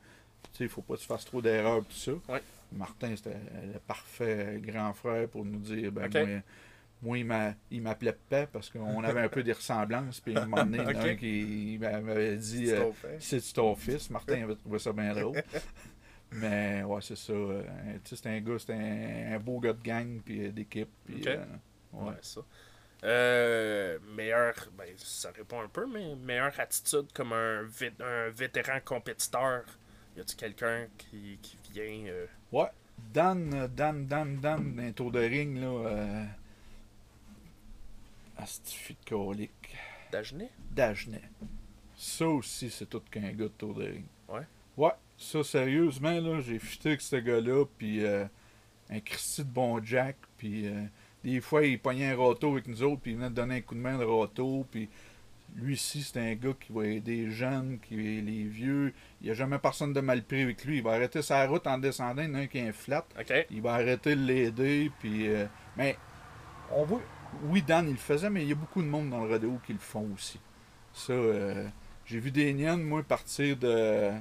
Tu 0.53 0.59
sais, 0.59 0.65
il 0.65 0.69
faut 0.71 0.83
pas 0.83 0.95
que 0.95 1.01
tu 1.01 1.07
fasses 1.07 1.25
trop 1.25 1.41
d'erreurs, 1.43 1.83
tout 1.85 1.97
ça. 1.97 2.13
Ouais. 2.29 2.43
Martin, 2.71 3.17
c'était 3.17 3.31
le 3.73 3.79
parfait 3.81 4.61
grand 4.63 4.93
frère 4.93 5.27
pour 5.29 5.45
nous 5.45 5.59
dire 5.59 5.91
ben, 5.91 6.09
moi, 6.13 6.43
moi, 7.01 7.19
il 7.19 7.25
m'a- 7.25 7.55
il 7.71 7.81
m'appelait 7.81 8.17
Pep 8.29 8.51
parce 8.53 8.69
qu'on 8.71 9.03
avait 9.05 9.21
un 9.23 9.29
peu 9.29 9.43
des 9.43 9.53
ressemblances. 9.53 10.21
Puis 10.21 10.37
à 10.37 10.43
un 10.43 10.47
moment 10.47 10.65
donné, 10.65 10.79
il 10.79 10.83
y 10.83 10.85
en 10.85 10.89
a 10.89 10.91
Ok. 11.05 11.09
un 11.09 11.15
qui 11.17 11.79
m'avait 11.81 12.37
dit 12.37 12.67
C'est 13.21 13.37
euh, 13.37 13.53
ton 13.55 13.75
fils? 13.75 14.11
Martin 14.11 14.43
avait 14.43 14.57
trouvé 14.57 14.79
ça 14.79 14.93
bien 14.93 15.15
drôle. 15.15 15.43
Mais 16.33 16.83
ouais, 16.83 17.01
c'est 17.01 17.17
ça. 17.17 17.33
euh, 17.33 17.63
tu 18.05 18.11
sais, 18.11 18.17
c'est 18.23 18.29
un 18.29 18.41
gars, 18.41 18.59
c'est 18.59 18.73
un, 18.75 19.35
un 19.35 19.39
beau 19.39 19.59
gars 19.61 19.73
de 19.73 19.83
gang 19.83 20.21
puis 20.25 20.47
euh, 20.47 20.53
d'équipe. 20.53 20.89
Puis, 21.07 21.17
Ok. 21.23 21.27
euh, 21.27 21.45
ouais. 21.95 22.09
Ouais, 22.11 22.15
ça. 22.23 22.41
Euh, 23.05 23.99
meilleur, 24.15 24.55
ben, 24.77 24.89
ça 24.97 25.31
répond 25.31 25.61
un 25.61 25.69
peu, 25.69 25.87
mais 25.87 26.15
meilleure 26.17 26.59
attitude 26.59 27.07
comme 27.15 27.33
un, 27.33 27.63
vé- 27.65 27.93
un 28.03 28.29
vétéran 28.31 28.81
compétiteur. 28.85 29.65
Y 30.17 30.21
a-tu 30.21 30.37
quelqu'un 30.37 30.87
qui, 30.99 31.39
qui 31.41 31.57
vient. 31.73 32.07
euh, 32.11 32.27
Ouais. 32.53 32.69
Dan, 33.15 33.69
Dan, 33.69 34.07
Dan, 34.07 34.41
Dan, 34.41 34.75
d'un 34.75 34.91
tour 34.93 35.13
de 35.13 35.21
ring, 35.21 35.57
là. 35.61 35.67
Euh... 35.89 36.25
Astifi 38.37 38.95
de 39.05 39.09
colique. 39.09 39.77
d'Agenais 40.13 40.51
Dagenet. 40.71 41.23
Ça 41.97 42.27
aussi, 42.29 42.71
c'est 42.71 42.87
tout 42.87 43.01
qu'un 43.11 43.33
gars 43.33 43.45
de 43.45 43.49
tour 43.49 43.75
de 43.75 43.85
ring. 43.85 44.05
Ouais. 44.29 44.43
Ouais, 44.77 44.93
ça, 45.19 45.43
sérieusement, 45.43 46.20
là, 46.20 46.40
j'ai 46.40 46.59
fité 46.59 46.90
avec 46.90 47.01
ce 47.01 47.16
gars-là, 47.16 47.65
puis 47.77 48.05
euh, 48.05 48.24
un 48.89 49.01
Christy 49.01 49.45
de 49.45 49.51
bon 49.51 49.85
Jack, 49.85 50.16
puis 50.39 50.66
euh, 50.66 50.85
des 51.24 51.40
fois, 51.40 51.66
il 51.66 51.78
pognait 51.78 52.12
un 52.12 52.16
râteau 52.16 52.53
avec 52.53 52.69
nous 52.69 52.82
autres, 52.85 53.03
puis 53.03 53.11
il 53.11 53.16
venait 53.16 53.31
de 53.31 53.35
donner 53.35 53.57
un 53.57 53.61
coup 53.61 53.74
de 53.74 53.81
main 53.81 53.99
de 53.99 54.05
râteau, 54.05 54.65
puis 54.70 54.89
lui 55.57 55.74
ici, 55.74 56.03
c'est 56.03 56.20
un 56.20 56.35
gars 56.35 56.55
qui 56.61 56.73
va 56.73 56.86
aider 56.86 57.24
les 57.24 57.31
jeunes, 57.31 57.78
qui 57.81 57.97
les 57.97 58.45
vieux. 58.45 58.93
Il 59.20 59.24
n'y 59.24 59.31
a 59.31 59.35
jamais 59.35 59.59
personne 59.59 59.93
de 59.93 60.01
mal 60.01 60.23
pris 60.23 60.43
avec 60.43 60.65
lui. 60.65 60.77
Il 60.77 60.82
va 60.82 60.93
arrêter 60.93 61.23
sa 61.23 61.47
route 61.47 61.66
en 61.66 61.78
descendant, 61.78 62.23
il 62.23 62.28
y 62.28 62.32
en 62.32 62.35
a 62.35 62.39
un 62.40 62.47
qui 62.47 62.59
est 62.59 62.69
un 62.69 62.73
flat. 62.73 63.05
Il 63.51 63.62
va 63.62 63.74
arrêter 63.74 64.15
de 64.15 64.20
l'aider, 64.20 64.90
puis... 65.01 65.27
euh, 65.27 65.47
mais 65.77 65.97
on 66.70 66.85
voit... 66.85 67.01
Oui, 67.45 67.62
Dan, 67.62 67.86
il 67.89 67.93
le 67.93 67.99
faisait, 67.99 68.31
mais 68.31 68.43
il 68.43 68.49
y 68.49 68.53
a 68.53 68.55
beaucoup 68.55 68.82
de 68.82 68.89
monde 68.89 69.11
dans 69.11 69.24
le 69.24 69.31
rodéo 69.31 69.59
qui 69.66 69.73
le 69.73 69.78
font 69.78 70.09
aussi. 70.15 70.39
Ça, 70.93 71.12
euh, 71.12 71.66
j'ai 72.07 72.20
vu 72.20 72.31
des 72.31 72.53
niennes, 72.55 72.82
moi, 72.82 73.03
partir 73.03 73.57
de, 73.57 74.12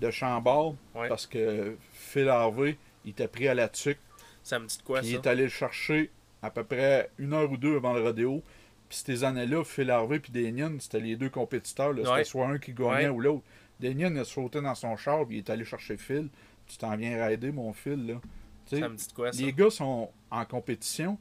de 0.00 0.10
Chambord, 0.10 0.74
Ouais. 0.94 1.08
parce 1.08 1.26
que 1.26 1.76
Phil 1.92 2.28
Harvey, 2.28 2.76
il 3.04 3.10
était 3.10 3.28
pris 3.28 3.48
à 3.48 3.54
la 3.54 3.68
tuque, 3.68 3.98
Ça 4.42 4.58
me 4.58 4.66
dit 4.66 4.78
de 4.78 4.82
quoi 4.82 5.00
puis 5.00 5.08
il 5.08 5.12
ça? 5.14 5.18
est 5.20 5.26
allé 5.26 5.42
le 5.44 5.48
chercher 5.48 6.10
à 6.42 6.50
peu 6.50 6.64
près 6.64 7.10
une 7.18 7.32
heure 7.32 7.50
ou 7.50 7.56
deux 7.56 7.76
avant 7.76 7.92
le 7.94 8.02
rodéo. 8.02 8.42
Puis 8.88 8.98
ces 9.04 9.24
années-là, 9.24 9.64
Phil 9.64 9.90
Harvey 9.90 10.16
et 10.28 10.30
Daniel, 10.44 10.76
c'était 10.80 11.00
les 11.00 11.16
deux 11.16 11.30
compétiteurs. 11.30 11.92
là. 11.92 12.02
C'était 12.02 12.10
Ouais. 12.12 12.24
soit 12.24 12.46
un 12.46 12.58
qui 12.58 12.72
gagnait 12.72 13.06
Ouais. 13.06 13.08
ou 13.08 13.20
l'autre. 13.20 13.42
Daniel 13.80 14.16
a 14.18 14.24
sauté 14.24 14.60
dans 14.60 14.74
son 14.74 14.96
char, 14.96 15.26
puis 15.26 15.36
il 15.36 15.38
est 15.40 15.50
allé 15.50 15.64
chercher 15.64 15.96
Phil. 15.96 16.28
Tu 16.66 16.76
t'en 16.78 16.96
viens 16.96 17.16
raider, 17.18 17.50
mon 17.52 17.72
Phil, 17.72 18.06
là. 18.06 18.14
Tu 18.66 18.76
sais, 18.76 18.80
Ça 18.82 18.88
me 18.88 18.96
dit 18.96 19.06
de 19.08 19.12
quoi 19.12 19.32
ça? 19.32 19.42
les 19.42 19.52
gars 19.52 19.70
sont 19.70 20.10
en 20.30 20.44
compétition, 20.44 21.18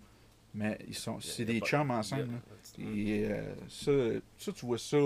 mais 0.53 0.77
ils 0.87 0.95
sont 0.95 1.19
c'est 1.19 1.45
des 1.45 1.59
pas- 1.59 1.65
chums 1.65 1.91
ensemble. 1.91 2.29
a- 2.77 2.81
Et 2.81 3.25
euh, 3.31 3.53
ça, 3.67 3.91
ça, 4.37 4.51
tu 4.51 4.65
vois 4.65 4.77
ça 4.77 4.97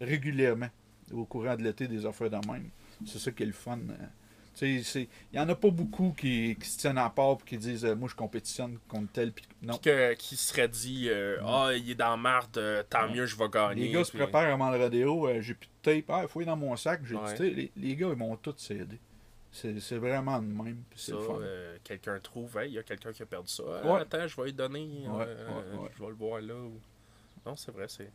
régulièrement 0.00 0.68
au 1.12 1.24
courant 1.24 1.56
de 1.56 1.62
l'été, 1.62 1.86
des 1.88 2.04
affaires 2.06 2.30
de 2.30 2.36
même. 2.50 2.68
C'est 3.06 3.18
ça 3.18 3.30
qui 3.30 3.42
est 3.42 3.46
le 3.46 3.52
fun. 3.52 3.78
euh. 3.90 3.94
Tu 4.54 4.78
sais, 4.78 4.82
c'est- 4.84 5.08
il 5.32 5.38
n'y 5.38 5.40
en 5.40 5.48
a 5.48 5.54
pas 5.54 5.70
beaucoup 5.70 6.12
qui, 6.16 6.54
qui 6.60 6.68
se 6.68 6.78
tiennent 6.78 6.98
à 6.98 7.08
part 7.08 7.38
et 7.40 7.48
qui 7.48 7.56
disent 7.56 7.86
euh, 7.86 7.94
Moi, 7.96 8.08
je 8.10 8.14
compétitionne 8.14 8.78
contre 8.86 9.10
tel. 9.12 9.32
Puis... 9.32 9.46
Non. 9.62 9.78
Que- 9.78 10.12
qui 10.14 10.36
serait 10.36 10.68
dit 10.68 11.08
euh, 11.08 11.38
Ah, 11.42 11.70
il 11.74 11.90
est 11.90 11.94
dans 11.94 12.16
marde, 12.18 12.58
euh, 12.58 12.82
tant 12.88 13.06
Ouais. 13.06 13.14
mieux, 13.14 13.24
je 13.26 13.34
vais 13.36 13.48
gagner. 13.48 13.84
Les 13.86 13.90
gars 13.90 14.04
se 14.04 14.12
préparent 14.14 14.52
avant 14.52 14.70
le 14.70 14.76
rodéo. 14.78 15.26
j'ai 15.40 15.54
plus 15.54 15.68
de 15.68 15.72
tape. 16.00 16.04
Ah, 16.10 16.20
il 16.22 16.28
faut 16.28 16.40
aller 16.40 16.46
dans 16.46 16.56
mon 16.56 16.76
sac. 16.76 17.00
J'ai 17.04 17.14
Ouais. 17.16 17.38
Les, 17.38 17.72
les 17.74 17.96
gars, 17.96 18.08
ils 18.10 18.16
m'ont 18.16 18.36
tous 18.36 18.58
s'aider. 18.58 18.98
C'est 19.50 19.80
c'est 19.80 19.96
vraiment 19.98 20.38
de 20.40 20.46
même. 20.46 20.82
C'est 20.96 21.12
quelqu'un 21.84 22.18
trouve, 22.20 22.56
Hey, 22.58 22.70
il 22.70 22.74
y 22.74 22.78
a 22.78 22.82
quelqu'un 22.82 23.12
qui 23.12 23.22
a 23.22 23.26
perdu 23.26 23.48
ça. 23.48 23.62
Ah, 23.82 23.86
Ouais. 23.94 24.00
Attends, 24.00 24.26
je 24.26 24.36
vais 24.36 24.44
lui 24.44 24.52
donner. 24.52 25.04
Je 25.06 26.02
vais 26.02 26.08
le 26.08 26.14
voir 26.14 26.40
là. 26.42 26.54
ou- 26.54 26.80
Non, 27.46 27.56
c'est 27.56 27.72
vrai. 27.72 27.86
c'est 27.88 28.10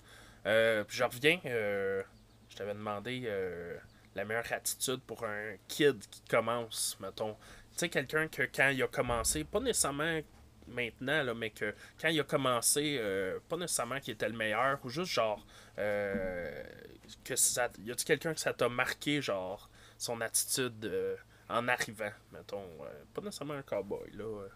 Puis 0.87 0.97
je 0.97 1.03
reviens. 1.03 1.39
je 1.43 2.55
t'avais 2.55 2.73
demandé 2.75 3.27
la 4.17 4.25
meilleure 4.25 4.51
attitude 4.51 4.99
pour 5.01 5.23
un 5.23 5.55
kid 5.67 5.99
qui 6.09 6.21
commence, 6.29 6.97
mettons. 6.99 7.33
Tu 7.73 7.79
sais, 7.79 7.89
quelqu'un 7.89 8.27
que 8.27 8.43
quand 8.43 8.69
il 8.69 8.81
a 8.81 8.87
commencé, 8.87 9.43
pas 9.43 9.59
nécessairement 9.59 10.19
maintenant, 10.67 11.23
là, 11.23 11.33
mais 11.33 11.51
que 11.51 11.73
quand 12.01 12.09
il 12.09 12.19
a 12.19 12.23
commencé, 12.23 12.97
euh, 12.99 13.39
pas 13.47 13.57
nécessairement 13.57 13.99
qu'il 13.99 14.15
était 14.15 14.27
le 14.27 14.35
meilleur, 14.35 14.79
ou 14.83 14.89
juste 14.89 15.11
genre, 15.11 15.45
euh, 15.77 16.63
que 17.23 17.35
ça, 17.35 17.69
y 17.85 17.91
a-tu 17.91 18.03
quelqu'un 18.05 18.33
que 18.33 18.39
ça 18.39 18.53
t'a 18.53 18.67
marqué, 18.67 19.21
genre, 19.21 19.69
son 19.97 20.19
attitude 20.19 20.85
euh, 20.85 21.15
en 21.47 21.67
arrivant, 21.67 22.11
mettons, 22.33 22.65
euh, 22.81 23.03
pas 23.13 23.21
nécessairement 23.21 23.53
un 23.53 23.61
cowboy, 23.61 24.11
là. 24.13 24.47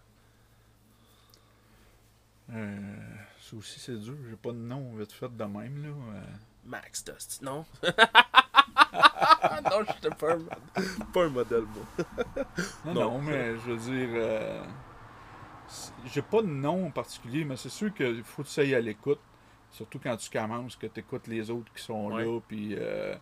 ça 2.49 3.55
aussi, 3.55 3.79
c'est 3.79 3.97
dur. 3.97 4.17
J'ai 4.29 4.35
pas 4.35 4.51
de 4.51 4.57
nom 4.57 4.95
vite 4.95 5.11
fait 5.13 5.29
de 5.29 5.43
même. 5.43 5.83
Là. 5.83 6.21
Max 6.65 7.03
Dusty, 7.03 7.43
non? 7.43 7.65
non, 9.69 9.85
j'étais 9.87 10.15
pas 10.15 10.33
un, 10.33 10.37
mod- 10.37 11.07
pas 11.13 11.23
un 11.25 11.29
modèle, 11.29 11.63
moi. 11.63 12.45
Non, 12.85 12.93
Non. 12.93 13.01
non, 13.11 13.21
mais 13.21 13.55
je 13.55 13.71
veux 13.71 13.77
dire, 13.77 14.09
euh, 14.13 14.63
j'ai 16.05 16.21
pas 16.21 16.41
de 16.41 16.47
nom 16.47 16.87
en 16.87 16.91
particulier, 16.91 17.45
mais 17.45 17.55
c'est 17.57 17.69
sûr 17.69 17.93
qu'il 17.93 18.23
faut 18.23 18.43
que 18.43 18.47
tu 18.47 18.59
ailles 18.59 18.75
à 18.75 18.81
l'écoute. 18.81 19.19
Surtout 19.71 19.99
quand 20.03 20.17
tu 20.17 20.29
commences, 20.29 20.75
que 20.75 20.87
tu 20.87 20.99
écoutes 20.99 21.27
les 21.27 21.49
autres 21.49 21.71
qui 21.73 21.81
sont 21.83 22.09
là. 22.09 22.39
Puis, 22.47 22.75
euh, 22.77 23.15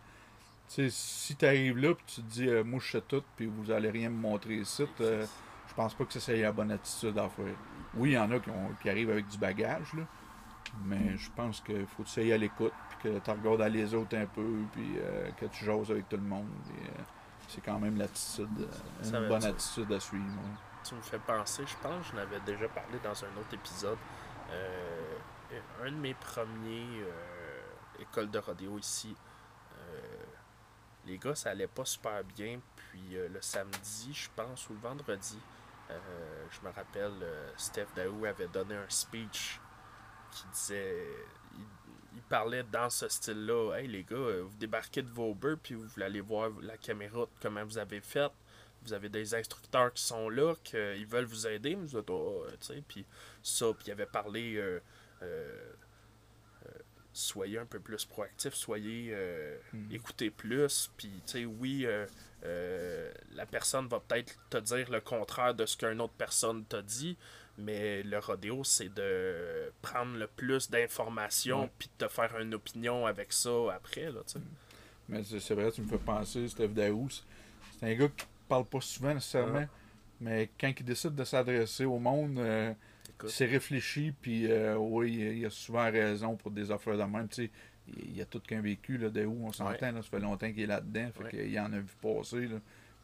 tu 0.68 0.74
sais, 0.74 0.88
si 0.90 1.36
tu 1.36 1.46
arrives 1.46 1.78
là, 1.78 1.94
puis 1.94 2.04
tu 2.06 2.22
te 2.22 2.26
dis, 2.26 2.48
euh, 2.48 2.64
moi 2.64 2.80
je 2.82 2.90
sais 2.90 3.00
tout, 3.02 3.22
puis 3.36 3.46
vous 3.46 3.70
allez 3.70 3.90
rien 3.90 4.08
me 4.10 4.16
montrer 4.16 4.54
ici, 4.56 4.84
euh, 5.00 5.24
je 5.68 5.74
pense 5.74 5.94
pas 5.94 6.04
que 6.04 6.12
ça 6.12 6.20
c'est 6.20 6.40
la 6.40 6.50
bonne 6.52 6.72
attitude 6.72 7.16
à 7.18 7.28
faire. 7.28 7.44
Oui, 7.94 8.10
il 8.10 8.14
y 8.14 8.18
en 8.18 8.30
a 8.32 8.40
qui, 8.40 8.50
ont- 8.50 8.72
qui 8.82 8.90
arrivent 8.90 9.10
avec 9.10 9.28
du 9.28 9.38
bagage, 9.38 9.92
là, 9.94 10.02
mais 10.84 11.16
je 11.16 11.30
pense 11.36 11.60
qu'il 11.60 11.86
faut 11.86 12.02
que 12.02 12.08
tu 12.08 12.20
ailles 12.20 12.32
à 12.32 12.38
l'écoute, 12.38 12.72
que 13.02 13.18
tu 13.18 13.30
regardes 13.30 13.62
à 13.62 13.68
les 13.68 13.94
autres 13.94 14.16
un 14.16 14.26
peu, 14.26 14.46
puis 14.72 14.98
euh, 14.98 15.30
que 15.32 15.46
tu 15.46 15.64
jases 15.64 15.90
avec 15.90 16.08
tout 16.08 16.16
le 16.16 16.22
monde. 16.22 16.48
euh, 16.70 17.02
c'est 17.48 17.60
quand 17.60 17.78
même 17.80 17.96
l'attitude, 17.96 18.48
euh, 18.60 19.02
Ça 19.02 19.18
une 19.18 19.28
bonne 19.28 19.44
attitude 19.44 19.92
à 19.92 20.00
suivre. 20.00 20.24
ouais. 20.24 20.56
Tu 20.84 20.94
me 20.94 21.02
fais 21.02 21.18
penser, 21.18 21.64
je 21.66 21.76
pense 21.82 22.06
je 22.10 22.16
n'avais 22.16 22.40
déjà 22.40 22.68
parlé 22.68 22.98
dans 23.02 23.24
un 23.24 23.36
autre 23.38 23.52
épisode. 23.52 23.98
Un 25.82 25.90
de 25.90 25.96
mes 25.96 26.14
premiers 26.14 27.04
écoles 27.98 28.30
de 28.30 28.38
rodéo 28.38 28.78
ici, 28.78 29.14
les 31.06 31.18
gars, 31.18 31.34
ça 31.34 31.50
allait 31.50 31.66
pas 31.66 31.84
super 31.84 32.24
bien. 32.24 32.60
Puis 32.76 33.16
le 33.28 33.40
samedi, 33.42 34.12
je 34.12 34.28
pense, 34.34 34.70
ou 34.70 34.74
le 34.74 34.78
vendredi, 34.80 35.38
euh, 35.90 36.46
je 36.50 36.66
me 36.66 36.72
rappelle, 36.72 37.22
euh, 37.22 37.50
Steph 37.56 37.88
Daou 37.96 38.24
avait 38.24 38.48
donné 38.48 38.76
un 38.76 38.88
speech 38.88 39.60
qui 40.30 40.44
disait. 40.52 41.06
Il, 42.14 42.22
parlait 42.28 42.64
dans 42.64 42.90
ce 42.90 43.08
style-là 43.08 43.74
Hey 43.74 43.88
les 43.88 44.04
gars, 44.04 44.16
euh, 44.16 44.42
vous 44.42 44.56
débarquez 44.58 45.02
de 45.02 45.10
vos 45.10 45.34
bœufs, 45.34 45.58
puis 45.62 45.74
vous 45.74 45.86
voulez 45.88 46.06
aller 46.06 46.20
voir 46.20 46.50
la 46.62 46.76
caméra, 46.76 47.26
comment 47.40 47.64
vous 47.64 47.78
avez 47.78 48.00
fait 48.00 48.30
vous 48.82 48.92
avez 48.92 49.08
des 49.08 49.34
instructeurs 49.34 49.92
qui 49.92 50.02
sont 50.02 50.28
là, 50.28 50.54
qu'ils 50.64 51.06
veulent 51.06 51.26
vous 51.26 51.46
aider, 51.46 51.76
mais 51.76 51.86
vous 51.86 51.96
êtes, 51.96 52.10
oh, 52.10 52.44
euh, 52.46 52.50
tu 52.60 52.74
sais, 52.74 52.82
puis 52.86 53.04
ça, 53.42 53.66
puis 53.74 53.88
il 53.88 53.92
avait 53.92 54.06
parlé, 54.06 54.56
euh, 54.56 54.80
euh, 55.22 55.72
euh, 56.66 56.70
soyez 57.12 57.58
un 57.58 57.66
peu 57.66 57.80
plus 57.80 58.04
proactif, 58.04 58.54
soyez, 58.54 59.14
Mhm. 59.72 59.92
écoutez 59.92 60.30
plus, 60.30 60.90
puis 60.96 61.10
tu 61.26 61.32
sais, 61.32 61.44
oui, 61.44 61.86
la 62.42 63.46
personne 63.46 63.86
va 63.88 64.00
peut-être 64.00 64.34
te 64.48 64.56
dire 64.58 64.90
le 64.90 65.00
contraire 65.00 65.54
de 65.54 65.66
ce 65.66 65.76
qu'une 65.76 66.00
autre 66.00 66.14
personne 66.16 66.64
t'a 66.64 66.82
dit, 66.82 67.16
mais 67.60 68.02
le 68.02 68.18
rodéo, 68.18 68.64
c'est 68.64 68.92
de 68.92 69.72
prendre 69.82 70.16
le 70.16 70.26
plus 70.26 70.70
d'informations, 70.70 71.70
puis 71.78 71.88
de 71.98 72.06
te 72.06 72.10
faire 72.12 72.38
une 72.40 72.54
opinion 72.54 73.06
avec 73.06 73.32
ça 73.32 73.50
après, 73.74 74.10
là, 74.10 74.20
tu 74.26 74.34
sais. 74.34 74.40
Mais 75.08 75.22
c'est 75.24 75.54
vrai, 75.54 75.70
tu 75.72 75.82
me 75.82 75.88
fais 75.88 75.98
penser, 75.98 76.46
Steph 76.48 76.68
Daous. 76.68 77.08
C'est 77.78 77.86
un 77.86 77.94
gars 77.94 78.08
qui 78.08 78.26
parle 78.48 78.64
pas 78.64 78.80
souvent 78.80 79.12
nécessairement, 79.14 79.66
mais 80.20 80.50
quand 80.60 80.72
il 80.78 80.84
décide 80.84 81.14
de 81.14 81.24
s'adresser 81.24 81.84
au 81.84 81.98
monde, 81.98 82.38
euh, 82.38 82.72
c'est 83.26 83.46
réfléchi, 83.46 84.12
puis 84.22 84.50
euh, 84.50 84.76
oui, 84.76 85.12
il 85.38 85.46
a 85.46 85.50
souvent 85.50 85.90
raison 85.90 86.36
pour 86.36 86.50
des 86.52 86.70
affaires 86.70 86.96
de 86.96 87.02
même. 87.02 87.28
Tu 87.28 87.46
sais, 87.46 87.50
il 87.96 88.16
y 88.16 88.22
a 88.22 88.24
tout 88.24 88.38
qu'un 88.40 88.60
vécu, 88.60 88.98
là, 88.98 89.08
Daou, 89.10 89.36
on 89.46 89.52
s'entend, 89.52 89.92
ça 89.96 90.02
fait 90.02 90.20
longtemps 90.20 90.50
qu'il 90.52 90.60
est 90.62 90.66
là-dedans, 90.66 91.10
fait 91.16 91.24
Ouais. 91.24 91.30
qu'il 91.30 91.58
en 91.60 91.72
a 91.72 91.78
vu 91.80 91.92
passer. 92.00 92.46
Là. 92.46 92.56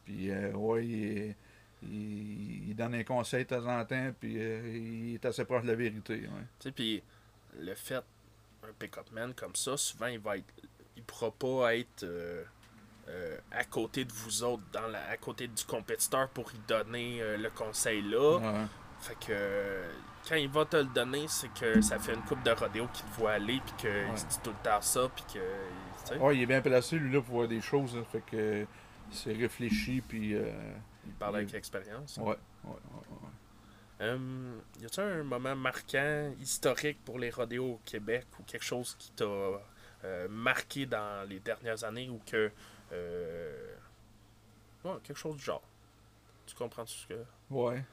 Puis, 0.05 0.29
euh, 0.31 0.51
ouais, 0.53 0.85
il, 0.87 1.03
est- 1.17 1.35
il- 1.83 2.69
il 2.69 2.75
donne 2.75 2.95
un 2.95 3.03
conseil 3.03 3.45
de 3.45 3.49
temps 3.49 3.65
en 3.67 3.85
temps, 3.85 4.11
puis 4.19 4.35
euh, 4.37 4.61
il 4.77 5.13
est 5.15 5.25
assez 5.25 5.45
proche 5.45 5.63
de 5.63 5.67
la 5.67 5.75
vérité. 5.75 6.13
ouais. 6.15 6.27
Tu 6.59 6.63
sais, 6.67 6.71
puis 6.71 7.03
le 7.59 7.73
fait, 7.75 7.95
un 8.63 8.73
pick-up 8.77 9.11
man 9.11 9.33
comme 9.33 9.55
ça, 9.55 9.77
souvent, 9.77 10.07
il 10.07 10.19
va 10.19 10.37
être. 10.37 10.53
Il 10.95 11.03
pourra 11.03 11.31
pas 11.31 11.75
être 11.75 12.03
euh, 12.03 12.43
euh, 13.07 13.37
à 13.51 13.63
côté 13.63 14.03
de 14.05 14.11
vous 14.11 14.43
autres, 14.43 14.63
dans 14.73 14.87
la, 14.87 15.07
à 15.09 15.17
côté 15.17 15.47
du 15.47 15.63
compétiteur 15.63 16.27
pour 16.29 16.49
lui 16.49 16.59
donner 16.67 17.21
le 17.37 17.49
conseil 17.51 18.01
là. 18.01 18.37
Ouais. 18.37 18.65
Fait 18.99 19.15
que 19.27 19.83
quand 20.27 20.35
il 20.35 20.49
va 20.49 20.65
te 20.65 20.75
le 20.77 20.85
donner, 20.85 21.25
c'est 21.29 21.53
que 21.53 21.79
ça 21.81 21.99
fait 21.99 22.15
une 22.15 22.23
coupe 22.23 22.41
de 22.43 22.49
rodéo 22.51 22.87
qu'il 22.91 23.05
te 23.05 23.11
voit 23.19 23.33
aller, 23.33 23.61
puis 23.63 23.73
qu'il 23.77 23.89
Ouais. 23.89 24.17
se 24.17 24.25
dit 24.25 24.39
tout 24.43 24.49
le 24.49 24.63
temps 24.69 24.81
ça, 24.81 25.07
puis 25.15 25.23
que. 25.35 25.39
Tu 25.39 26.13
sais, 26.13 26.17
Ouais, 26.17 26.35
il 26.35 26.41
est 26.41 26.45
bien 26.47 26.61
placé, 26.61 26.97
lui, 26.97 27.13
là, 27.13 27.21
pour 27.21 27.35
voir 27.35 27.47
des 27.47 27.61
choses. 27.61 27.95
là, 27.95 28.03
fait 28.11 28.23
que 28.29 28.65
c'est 29.11 29.33
réfléchi, 29.33 30.01
puis. 30.05 30.35
Il 31.07 31.13
parle 31.13 31.37
avec 31.37 31.53
expérience. 31.53 32.17
Ouais, 32.17 32.25
ouais, 32.27 32.35
ouais, 32.65 32.73
ouais. 33.09 33.29
Euh, 34.01 34.59
y 34.79 34.85
a-t-il 34.85 35.03
un 35.03 35.23
moment 35.23 35.55
marquant, 35.55 36.31
historique 36.39 36.99
pour 37.03 37.17
les 37.17 37.31
rodéos 37.31 37.73
au 37.73 37.81
Québec 37.83 38.27
ou 38.39 38.43
quelque 38.43 38.63
chose 38.65 38.95
qui 38.99 39.11
t'a 39.11 39.25
euh, 39.25 40.27
marqué 40.29 40.85
dans 40.85 41.27
les 41.27 41.39
dernières 41.39 41.83
années 41.83 42.09
ou 42.09 42.19
que. 42.25 42.51
euh, 42.93 43.75
ouais, 44.83 44.91
quelque 45.03 45.17
chose 45.17 45.35
du 45.37 45.43
genre? 45.43 45.63
Tu 46.45 46.55
comprends 46.55 46.85
ce 46.85 47.07
que. 47.07 47.23
Ouais. 47.49 47.83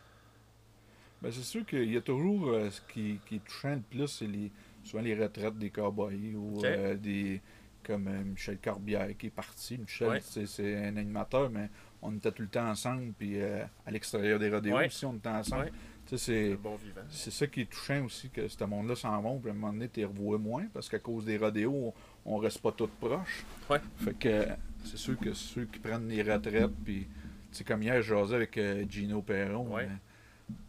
Ben, 1.23 1.32
c'est 1.32 1.43
sûr 1.43 1.65
qu'il 1.65 1.91
y 1.91 1.97
a 1.97 2.03
toujours 2.03 2.49
euh, 2.49 2.70
ce 2.70 2.82
qui, 2.82 3.19
qui 3.27 3.41
le 3.65 3.81
plus, 3.81 4.07
c'est 4.09 4.27
les, 4.27 4.53
souvent 4.85 5.03
les 5.03 5.15
retraites 5.19 5.59
des 5.59 5.70
cowboys 5.70 6.35
ou 6.36 6.61
des 6.97 7.41
comme 7.82 8.09
Michel 8.24 8.59
Corbière 8.59 9.09
qui 9.16 9.27
est 9.27 9.31
parti. 9.31 9.78
Michel, 9.78 10.09
Ouais. 10.09 10.20
c'est 10.20 10.77
un 10.86 10.97
animateur, 10.97 11.51
mais 11.51 11.69
on 12.05 12.14
était 12.16 12.31
tout 12.31 12.43
le 12.43 12.48
temps 12.48 12.68
ensemble, 12.68 13.12
puis 13.18 13.40
euh, 13.40 13.64
à 13.86 13.90
l'extérieur 13.90 14.39
des 14.39 14.51
rodéos 14.51 14.76
Ouais. 14.76 14.86
aussi, 14.86 15.05
on 15.05 15.14
était 15.14 15.28
ensemble. 15.28 15.64
Ouais. 15.64 15.72
Tu 16.06 16.18
sais, 16.18 16.24
c'est, 16.24 16.48
Le 16.51 16.56
bon 16.59 16.76
vivant. 16.76 17.01
c'est 17.09 17.31
ça 17.32 17.47
qui 17.47 17.62
est 17.62 17.64
touchant 17.70 18.05
aussi, 18.05 18.28
que 18.31 18.47
ce 18.47 18.62
monde-là 18.64 18.94
s'en 18.94 19.20
va, 19.22 19.31
puis 19.40 19.48
à 19.48 19.52
un 19.52 19.56
moment 19.56 19.72
donné, 19.72 19.89
tu 19.89 20.01
les 20.01 20.06
revois 20.06 20.39
moins, 20.39 20.66
parce 20.72 20.89
qu'à 20.89 20.98
cause 20.98 21.24
des 21.24 21.39
rodéos, 21.39 21.94
on, 22.26 22.35
on 22.35 22.36
reste 22.39 22.60
pas 22.60 22.72
tous 22.72 22.89
proches. 23.01 23.44
Ouais. 23.70 23.81
Fait 23.97 24.14
que 24.14 24.47
c'est 24.85 24.98
sûr 24.98 25.18
que 25.18 25.32
ceux 25.32 25.64
qui 25.64 25.78
prennent 25.78 26.09
les 26.09 26.22
retraites, 26.22 26.70
puis, 26.85 27.06
sais, 27.52 27.64
comme 27.64 27.82
hier, 27.82 28.02
je 28.02 28.14
jasais 28.14 28.35
avec 28.35 28.56
euh, 28.59 28.85
Gino 28.89 29.22
Perron. 29.22 29.74
Ouais. 29.74 29.89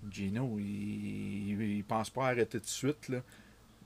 Gino, 0.10 0.56
il, 0.58 1.50
il, 1.50 1.62
il 1.78 1.84
pense 1.84 2.10
pas 2.10 2.28
arrêter 2.28 2.60
de 2.60 2.66
suite, 2.66 3.10
là. 3.10 3.20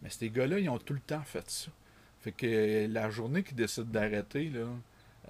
Mais 0.01 0.09
ces 0.09 0.29
gars-là, 0.29 0.59
ils 0.59 0.69
ont 0.69 0.77
tout 0.77 0.93
le 0.93 0.99
temps 0.99 1.21
fait 1.23 1.49
ça. 1.49 1.71
Fait 2.19 2.31
que 2.31 2.87
la 2.87 3.09
journée 3.09 3.43
qu'ils 3.43 3.55
décident 3.57 3.87
d'arrêter, 3.89 4.49
là, 4.49 4.67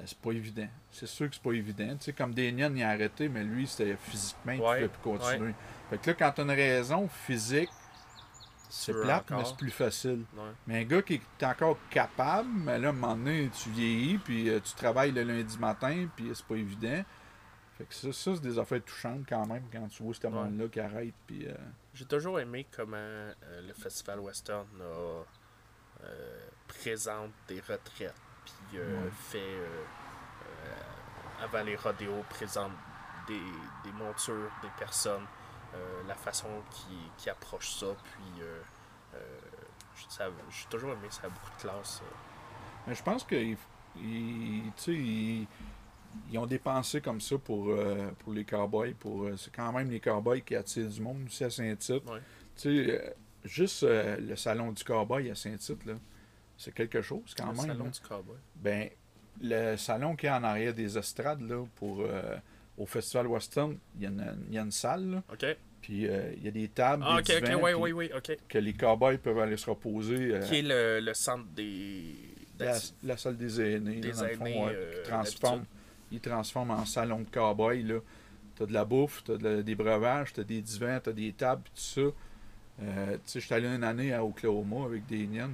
c'est 0.05 0.17
pas 0.17 0.31
évident. 0.31 0.67
C'est 0.91 1.07
sûr 1.07 1.27
que 1.29 1.35
c'est 1.35 1.43
pas 1.43 1.51
évident. 1.53 1.89
Tu 1.97 2.05
sais, 2.05 2.13
comme 2.13 2.33
Daniel, 2.33 2.71
il 2.75 2.83
a 2.83 2.89
arrêté, 2.89 3.29
mais 3.29 3.43
lui, 3.43 3.67
c'était 3.67 3.95
physiquement, 3.95 4.51
il 4.53 4.61
Ouais, 4.61 4.75
pouvait 4.75 4.87
plus 4.89 5.01
continuer. 5.01 5.53
Fait 5.89 5.97
que 5.97 6.09
là, 6.09 6.13
quand 6.17 6.31
t'as 6.35 6.43
une 6.43 6.51
raison 6.51 7.07
physique, 7.07 7.69
c'est 8.69 8.93
Tu 8.93 9.01
plate, 9.01 9.29
mais 9.29 9.35
encore. 9.37 9.47
c'est 9.47 9.57
plus 9.57 9.71
facile. 9.71 10.23
Ouais. 10.35 10.51
Mais 10.67 10.81
un 10.81 10.83
gars 10.83 11.01
qui 11.01 11.15
est 11.15 11.43
encore 11.45 11.77
capable, 11.89 12.49
mais 12.49 12.77
là, 12.77 12.87
à 12.87 12.91
un 12.91 12.93
moment 12.93 13.15
donné, 13.15 13.49
tu 13.49 13.69
vieillis, 13.71 14.17
puis 14.19 14.49
euh, 14.49 14.59
tu 14.59 14.73
travailles 14.75 15.11
le 15.11 15.23
lundi 15.23 15.57
matin, 15.57 16.07
puis 16.15 16.29
c'est 16.33 16.45
pas 16.45 16.55
évident. 16.55 17.03
Fait 17.77 17.85
que 17.85 17.93
ça, 17.93 18.11
ça 18.13 18.35
c'est 18.35 18.41
des 18.41 18.59
affaires 18.59 18.83
touchantes 18.83 19.23
quand 19.27 19.45
même, 19.47 19.63
quand 19.71 19.87
tu 19.87 20.03
vois 20.03 20.13
ce 20.13 20.27
monde-là 20.27 20.67
qui 20.67 20.79
arrête, 20.79 21.13
puis... 21.25 21.47
euh, 21.47 21.53
J'ai 21.93 22.05
toujours 22.05 22.39
aimé 22.39 22.67
comment 22.75 22.97
euh, 22.97 23.33
le 23.67 23.73
Festival 23.73 24.19
Western 24.19 24.67
euh, 24.81 25.23
présente 26.67 27.31
des 27.47 27.59
retraites. 27.61 28.13
Euh, 28.77 29.03
Ouais. 29.05 29.09
fait, 29.11 29.37
euh, 29.39 29.83
euh, 30.65 31.43
avant 31.43 31.63
les 31.63 31.75
rodéos, 31.75 32.23
présente 32.29 32.71
des, 33.27 33.39
des 33.83 33.91
montures, 33.91 34.51
des 34.61 34.69
personnes, 34.77 35.25
euh, 35.75 36.01
la 36.07 36.15
façon 36.15 36.47
qui, 36.71 36.97
qui 37.17 37.29
approche 37.29 37.69
ça. 37.71 37.87
Puis 38.03 38.41
euh, 38.43 38.59
euh, 39.15 39.39
ça- 40.09 40.29
j'ai 40.49 40.65
toujours 40.69 40.91
aimé 40.91 41.07
ça, 41.09 41.21
a 41.25 41.29
beaucoup 41.29 41.49
de 41.57 41.61
classe. 41.61 42.01
Mais 42.87 42.95
je 42.95 43.03
pense 43.03 43.23
qu'ils 43.23 43.57
ils, 43.95 44.71
ils, 44.87 45.47
ils 46.31 46.37
ont 46.37 46.45
dépensé 46.45 47.01
comme 47.01 47.21
ça 47.21 47.37
pour, 47.37 47.73
pour 48.19 48.33
les 48.33 48.45
cowboys. 48.45 48.93
Pour, 48.93 49.29
c'est 49.37 49.53
quand 49.53 49.71
même 49.71 49.89
les 49.89 49.99
cowboys 49.99 50.41
qui 50.41 50.55
attirent 50.55 50.89
du 50.89 51.01
monde 51.01 51.25
aussi 51.27 51.43
à 51.43 51.49
Saint-Tite. 51.49 52.03
Ouais. 52.09 53.15
Juste 53.45 53.83
le 53.83 54.35
salon 54.35 54.71
du 54.73 54.83
cowboy 54.83 55.29
à 55.31 55.35
Saint-Tite, 55.35 55.85
là, 55.85 55.93
c'est 56.59 56.73
quelque 56.73 57.01
chose 57.01 57.33
quand 57.35 57.47
le 57.51 57.57
même. 57.57 57.65
salon 57.67 57.85
là. 57.85 57.89
du 57.89 57.99
cowboy. 58.01 58.35
Ben, 58.55 58.89
le 59.41 59.75
salon 59.77 60.15
qui 60.15 60.25
est 60.27 60.29
en 60.29 60.43
arrière 60.43 60.73
des 60.73 60.97
estrades, 60.97 61.41
là, 61.41 61.65
pour, 61.77 62.01
euh, 62.01 62.35
au 62.77 62.85
Festival 62.85 63.25
Western, 63.27 63.77
il 63.95 64.03
y, 64.03 64.05
a 64.05 64.09
une- 64.09 64.37
il 64.49 64.53
y 64.53 64.57
a 64.57 64.61
une 64.61 64.71
salle, 64.71 65.09
là, 65.09 65.23
Ok. 65.31 65.45
puis 65.81 66.07
euh, 66.07 66.33
il 66.37 66.43
y 66.43 66.47
a 66.49 66.51
des 66.51 66.67
tables, 66.67 67.03
Ah, 67.07 67.21
des 67.21 67.35
ok, 67.37 67.43
ok, 67.43 67.59
oui, 67.63 67.71
oui, 67.73 67.91
oui, 67.93 68.11
ok. 68.15 68.37
que 68.49 68.57
les 68.57 68.73
cowboys 68.73 69.17
peuvent 69.17 69.39
aller 69.39 69.55
se 69.57 69.69
reposer. 69.69 70.35
euh, 70.35 70.41
Qui 70.41 70.59
est 70.59 70.61
le, 70.61 70.99
le 70.99 71.13
centre 71.13 71.45
des. 71.55 72.15
la, 73.03 73.15
salle 73.17 73.37
des 73.37 73.61
aînés, 73.61 74.01
Des 74.01 74.09
là, 74.09 74.13
dans 74.15 74.23
le 74.27 74.29
fond, 74.35 74.45
aînés, 74.45 74.65
ouais, 74.65 74.71
euh, 74.75 75.03
qui 75.03 75.09
transforme, 75.09 75.63
ils 76.11 76.19
transforment 76.19 76.71
en 76.71 76.85
salon 76.85 77.19
de 77.21 77.29
cowboy. 77.31 77.83
Là. 77.83 77.99
T'as 78.57 78.65
de 78.65 78.73
la 78.73 78.83
bouffe, 78.83 79.23
t'as 79.23 79.37
de- 79.37 79.61
des 79.61 79.75
breuvages, 79.75 80.33
t'as 80.33 80.43
des 80.43 80.61
divans, 80.61 80.99
t'as 81.01 81.13
des 81.13 81.31
tables, 81.31 81.61
tout 81.63 81.71
ça. 81.81 82.01
Tu 82.77 82.85
sais, 83.25 83.39
j'étais 83.39 83.55
allé 83.55 83.67
une 83.67 83.83
année 83.85 84.13
à 84.13 84.23
Oklahoma 84.25 84.85
avec 84.85 85.05
des 85.05 85.23
Indians, 85.23 85.49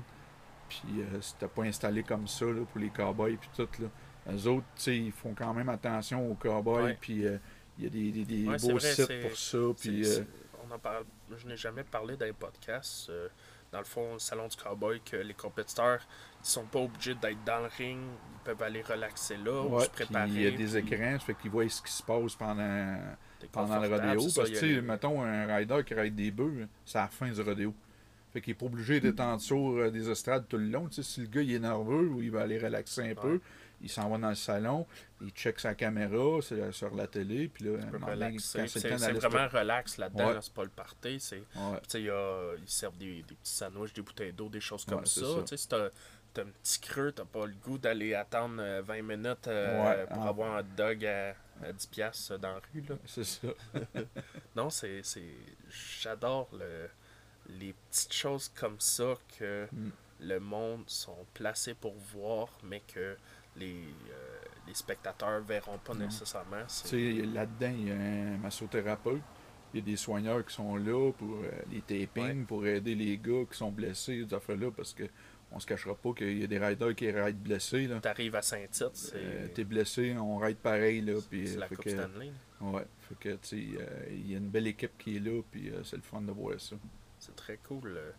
puis 0.67 0.83
euh, 0.99 1.21
c'était 1.21 1.47
pas 1.47 1.63
installé 1.63 2.03
comme 2.03 2.27
ça 2.27 2.45
là, 2.45 2.61
pour 2.65 2.79
les 2.79 2.89
cowboys, 2.89 3.37
puis 3.37 3.49
tout. 3.55 3.67
Là. 3.81 3.87
Eux 4.33 4.47
autres, 4.47 4.65
tu 4.75 4.81
sais, 4.81 4.97
ils 4.97 5.11
font 5.11 5.33
quand 5.37 5.53
même 5.53 5.69
attention 5.69 6.29
aux 6.29 6.35
cowboys, 6.35 6.97
puis 6.99 7.25
euh, 7.25 7.37
il 7.77 7.83
y 7.83 7.87
a 7.87 7.89
des, 7.89 8.11
des, 8.11 8.25
des 8.25 8.47
Ouais, 8.47 8.57
c'est 8.57 8.71
beaux 8.71 8.77
vrai, 8.79 8.93
sites 8.93 9.21
pour 9.21 9.37
ça, 9.37 9.57
puis... 9.79 10.05
Euh, 10.07 10.23
on 10.67 10.73
en 10.73 10.79
parle, 10.79 11.03
je 11.37 11.47
n'ai 11.47 11.57
jamais 11.57 11.83
parlé 11.83 12.17
dans 12.17 12.25
les 12.25 12.33
podcasts. 12.33 13.09
euh, 13.09 13.27
dans 13.71 13.79
le 13.79 13.85
fond, 13.85 14.13
le 14.13 14.19
salon 14.19 14.47
du 14.47 14.55
cowboy, 14.55 15.01
que 15.01 15.17
les 15.17 15.33
compétiteurs 15.33 15.99
ils 16.41 16.47
sont 16.47 16.63
pas 16.65 16.79
obligés 16.79 17.15
d'être 17.15 17.43
dans 17.43 17.59
le 17.59 17.69
ring, 17.77 17.99
ils 17.99 18.43
peuvent 18.43 18.61
aller 18.63 18.81
relaxer 18.81 19.35
là 19.37 19.61
ou 19.63 19.75
ouais, 19.75 19.83
se 19.83 19.89
préparer. 19.89 20.29
il 20.29 20.41
y 20.41 20.47
a 20.47 20.51
des 20.51 20.81
puis 20.81 20.93
écrans, 20.93 21.19
ça 21.19 21.25
fait 21.25 21.33
qu'ils 21.35 21.51
voient 21.51 21.67
ce 21.67 21.81
qui 21.81 21.91
se 21.91 22.01
passe 22.01 22.35
pendant... 22.35 22.97
pendant 23.51 23.79
le 23.79 23.87
rodéo. 23.89 24.27
Parce 24.35 24.49
que, 24.49 24.79
mettons, 24.79 25.21
un 25.23 25.55
rider 25.55 25.83
qui 25.85 25.93
ride 25.93 26.15
des 26.15 26.31
bœufs, 26.31 26.67
c'est 26.85 26.97
à 26.97 27.01
la 27.01 27.07
fin 27.09 27.29
du 27.29 27.41
rodéo. 27.41 27.73
Fait 28.35 28.41
qu'il 28.41 28.51
est 28.51 28.55
pas 28.55 28.65
obligé 28.65 28.99
d'être 28.99 29.21
en 29.21 29.37
dessous 29.37 29.77
euh, 29.79 29.89
des 29.89 30.09
estrades 30.09 30.45
tout 30.49 30.57
le 30.57 30.65
long. 30.67 30.89
Tu 30.89 30.95
sais, 30.95 31.03
si 31.03 31.21
le 31.21 31.27
gars 31.27 31.41
il 31.41 31.53
est 31.53 31.59
nerveux 31.59 32.09
ou 32.09 32.21
il 32.21 32.29
va 32.29 32.41
aller 32.41 32.59
relaxer 32.59 33.11
un 33.11 33.15
peu, 33.15 33.39
il 33.81 33.87
s'en 33.89 34.09
va 34.09 34.17
dans 34.17 34.27
le 34.27 34.35
salon, 34.35 34.85
il 35.21 35.29
check 35.29 35.57
sa 35.57 35.73
caméra 35.73 36.41
sur 36.71 36.93
la 36.93 37.07
télé, 37.07 37.47
puis 37.47 37.63
là, 37.63 37.77
C'est 37.79 37.87
vraiment 37.87 39.47
relax 39.47 39.97
là-dedans, 39.97 40.27
Ouais. 40.27 40.33
là, 40.33 40.41
c'est 40.41 40.53
pas 40.53 40.63
le 40.65 40.69
party. 40.69 41.17
c'est- 41.21 41.43
Ouais. 41.55 42.01
Y 42.01 42.09
a- 42.09 42.55
ils 42.61 42.69
servent 42.69 42.97
des, 42.97 43.23
des 43.23 43.35
petits 43.35 43.53
sandwichs, 43.53 43.93
des 43.93 44.01
bouteilles 44.01 44.33
d'eau, 44.33 44.49
des 44.49 44.59
choses 44.59 44.83
comme 44.83 45.05
ça. 45.05 45.21
si 45.45 45.67
t'as 45.69 45.85
un 46.41 46.45
petit 46.61 46.79
creux, 46.81 47.13
t'as 47.13 47.23
pas 47.23 47.45
le 47.45 47.53
goût 47.63 47.77
d'aller 47.77 48.15
attendre 48.15 48.55
euh, 48.59 48.81
20 48.81 49.01
minutes 49.01 49.47
euh, 49.47 50.05
pour 50.07 50.23
ah. 50.23 50.27
avoir 50.27 50.55
un 50.57 50.59
hot 50.59 50.65
dog 50.75 51.05
à, 51.05 51.29
à 51.63 51.71
10$ 51.71 51.87
piastres 51.89 52.37
dans 52.37 52.49
la 52.55 52.61
rue. 52.73 52.81
Là. 52.89 52.95
C'est 53.05 53.23
ça. 53.23 53.47
Non, 54.57 54.69
c'est. 54.69 55.03
c'est- 55.03 55.21
J'adore 56.01 56.49
le, 56.51 56.89
les 57.49 57.73
petites 57.89 58.13
choses 58.13 58.49
comme 58.49 58.79
ça 58.79 59.15
que 59.39 59.67
Mm. 59.71 59.89
le 60.21 60.39
monde 60.39 60.83
sont 60.87 61.25
placés 61.33 61.73
pour 61.73 61.93
voir, 62.13 62.47
mais 62.63 62.81
que 62.93 63.15
les, 63.57 63.73
euh, 63.75 64.37
les 64.67 64.73
spectateurs 64.73 65.41
verront 65.41 65.77
pas 65.77 65.93
Non. 65.93 66.05
nécessairement. 66.05 66.63
Tu 66.67 66.87
sais, 66.87 67.11
là-dedans, 67.25 67.73
il 67.77 67.87
y 67.87 67.91
a 67.91 67.95
un 67.95 68.37
massothérapeute. 68.37 69.21
Il 69.73 69.79
y 69.79 69.81
a 69.81 69.85
des 69.85 69.97
soigneurs 69.97 70.45
qui 70.45 70.53
sont 70.53 70.75
là 70.77 71.11
pour 71.13 71.35
euh, 71.43 71.51
les 71.71 71.81
tapings, 71.81 72.45
pour 72.45 72.65
aider 72.65 72.95
les 72.95 73.17
gars 73.17 73.43
qui 73.49 73.57
sont 73.57 73.71
blessés, 73.71 74.25
ces 74.27 74.33
affaires-là, 74.33 74.71
parce 74.71 74.93
que 74.93 75.03
on 75.51 75.59
se 75.59 75.65
cachera 75.67 75.93
pas 75.95 76.11
qu'il 76.13 76.39
y 76.39 76.43
a 76.43 76.47
des 76.47 76.57
riders 76.57 76.95
qui 76.95 77.09
rident 77.11 77.39
blessés. 77.39 77.87
Là. 77.87 77.99
T'arrives 77.99 78.35
à 78.35 78.41
Saint-Tite, 78.41 78.89
c'est 78.95 79.13
Euh, 79.15 79.47
T'es 79.53 79.63
blessé, 79.63 80.15
on 80.17 80.37
ride 80.37 80.57
pareil. 80.57 81.01
Là, 81.01 81.13
puis, 81.29 81.47
c'est 81.47 81.57
euh, 81.57 81.59
la 81.59 81.67
Coupe 81.67 81.81
que- 81.83 81.89
Stanley. 81.91 82.31
Ouais, 82.61 82.85
fait 83.01 83.15
que, 83.19 83.29
tu 83.35 83.37
sais, 83.43 83.77
euh, 83.79 84.05
il 84.11 84.31
y 84.31 84.35
a 84.35 84.37
une 84.37 84.49
belle 84.49 84.67
équipe 84.67 84.97
qui 84.97 85.17
est 85.17 85.19
là, 85.19 85.41
puis 85.51 85.71
c'est 85.83 85.97
le 85.97 86.01
fun 86.01 86.21
de 86.21 86.31
voir 86.31 86.59
ça. 86.59 86.75
C'est 87.25 87.35
très 87.35 87.57
cool. 87.57 87.95
euh, 87.97 88.11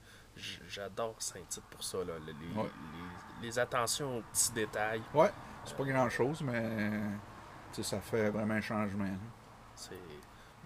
J'adore 0.69 1.15
Saint-Tite 1.23 1.63
pour 1.71 1.83
ça. 1.85 1.99
Là, 1.99 2.15
le- 2.19 2.27
les, 2.27 2.61
Ouais. 2.61 2.69
les- 3.41 3.47
les 3.47 3.59
attentions 3.59 4.19
aux 4.19 4.23
petits 4.23 4.53
détails. 4.53 5.03
Ouais, 5.15 5.31
c'est 5.65 5.77
pas 5.77 5.85
grand 5.85 6.09
chose, 6.11 6.43
mais 6.43 7.01
ça 7.83 8.01
fait 8.01 8.31
vraiment 8.31 8.55
un 8.55 8.61
changement. 8.61 9.05
là. 9.05 9.11
C'est 9.75 9.95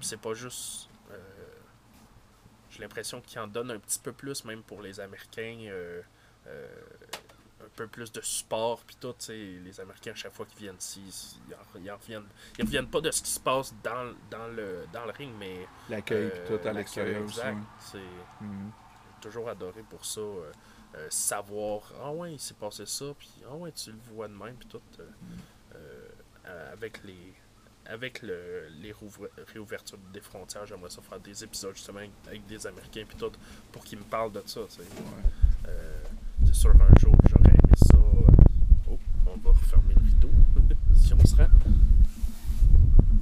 c'est 0.00 0.20
pas 0.20 0.32
juste. 0.34 0.88
euh, 1.10 1.18
J'ai 2.70 2.80
l'impression 2.80 3.20
qu'ils 3.20 3.38
en 3.40 3.46
donnent 3.48 3.72
un 3.72 3.78
petit 3.78 3.98
peu 3.98 4.12
plus, 4.12 4.44
même 4.44 4.62
pour 4.62 4.80
les 4.80 4.98
Américains. 5.00 5.58
euh, 5.68 6.00
euh, 6.46 6.68
peu 7.76 7.86
plus 7.86 8.10
de 8.12 8.20
support, 8.20 8.80
puis 8.86 8.96
tout. 9.00 9.12
tu 9.18 9.26
sais, 9.26 9.36
Les 9.36 9.80
Américains, 9.80 10.12
à 10.12 10.14
chaque 10.14 10.32
fois 10.32 10.46
qu'ils 10.46 10.58
viennent 10.64 10.76
ici, 10.78 11.02
ils 11.48 11.54
en, 11.54 11.58
ils 11.82 11.90
en 11.90 11.96
reviennent, 11.96 12.26
ils 12.58 12.64
reviennent 12.64 12.88
pas 12.88 13.00
de 13.00 13.10
ce 13.10 13.22
qui 13.22 13.30
se 13.30 13.40
passe 13.40 13.74
dans, 13.82 14.12
dans, 14.30 14.46
le, 14.48 14.84
dans 14.92 15.04
le 15.06 15.12
ring, 15.12 15.32
mais. 15.38 15.66
L'accueil, 15.88 16.24
euh, 16.26 16.30
puis 16.30 16.40
tout 16.58 16.68
à 16.68 16.72
l'accueil, 16.72 17.14
l'extérieur 17.14 17.24
aussi. 17.24 17.40
C'est 17.80 17.98
Mhm. 18.44 18.70
j'ai 19.16 19.20
toujours 19.22 19.48
adoré 19.48 19.82
pour 19.88 20.04
ça. 20.04 20.20
euh, 20.20 20.52
euh, 20.96 21.06
savoir, 21.08 21.92
ah 22.02 22.10
ouais, 22.10 22.32
il 22.32 22.40
s'est 22.40 22.54
passé 22.54 22.84
ça, 22.84 23.04
puis 23.16 23.30
ah 23.48 23.54
ouais, 23.54 23.70
tu 23.70 23.92
le 23.92 23.98
vois 24.12 24.26
de 24.26 24.34
même, 24.34 24.56
puis 24.56 24.66
tout. 24.68 24.80
euh, 24.98 25.04
Mm. 25.22 25.76
euh, 25.76 26.72
avec 26.72 27.04
les 27.04 27.32
avec 27.86 28.22
le, 28.22 28.68
les 28.80 28.94
réouvertures 29.52 29.98
des 30.12 30.20
frontières, 30.20 30.64
j'aimerais 30.66 30.90
ça 30.90 31.00
faire 31.02 31.18
des 31.18 31.42
épisodes 31.42 31.74
justement 31.74 32.00
avec, 32.26 32.46
des 32.46 32.66
Américains 32.66 33.04
puis 33.08 33.16
tout 33.16 33.32
pour 33.72 33.82
qu'ils 33.84 33.98
me 33.98 34.04
parlent 34.04 34.30
de 34.32 34.42
ça. 34.46 34.60
tu 34.68 34.76
sais. 34.76 34.80
Ouais. 34.82 35.68
Euh, 35.68 36.02
c'est 36.46 36.54
sûr 36.54 36.70
un 36.70 37.00
jour 37.00 37.14
j'aurais 37.28 37.48
aimé 37.50 37.74
ça. 37.76 37.96
euh, 37.96 38.90
oh, 38.90 38.98
on 39.26 39.36
va 39.38 39.50
refermer 39.50 39.94
le 39.94 40.02
rideau 40.02 40.30
si 41.30 41.34
on 41.34 41.36
se 41.36 41.42
rend. 41.42 41.48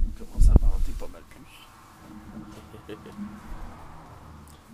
On 0.07 0.25
commence 0.25 0.49
à 0.49 0.53
pas 0.99 1.07
mal 1.07 1.23
plus. 1.29 2.95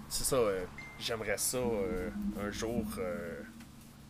c'est 0.10 0.24
ça, 0.24 0.36
euh, 0.38 0.66
j'aimerais 1.00 1.38
ça 1.38 1.58
euh, 1.58 2.10
un 2.40 2.50
jour 2.50 2.86
euh, 2.98 3.42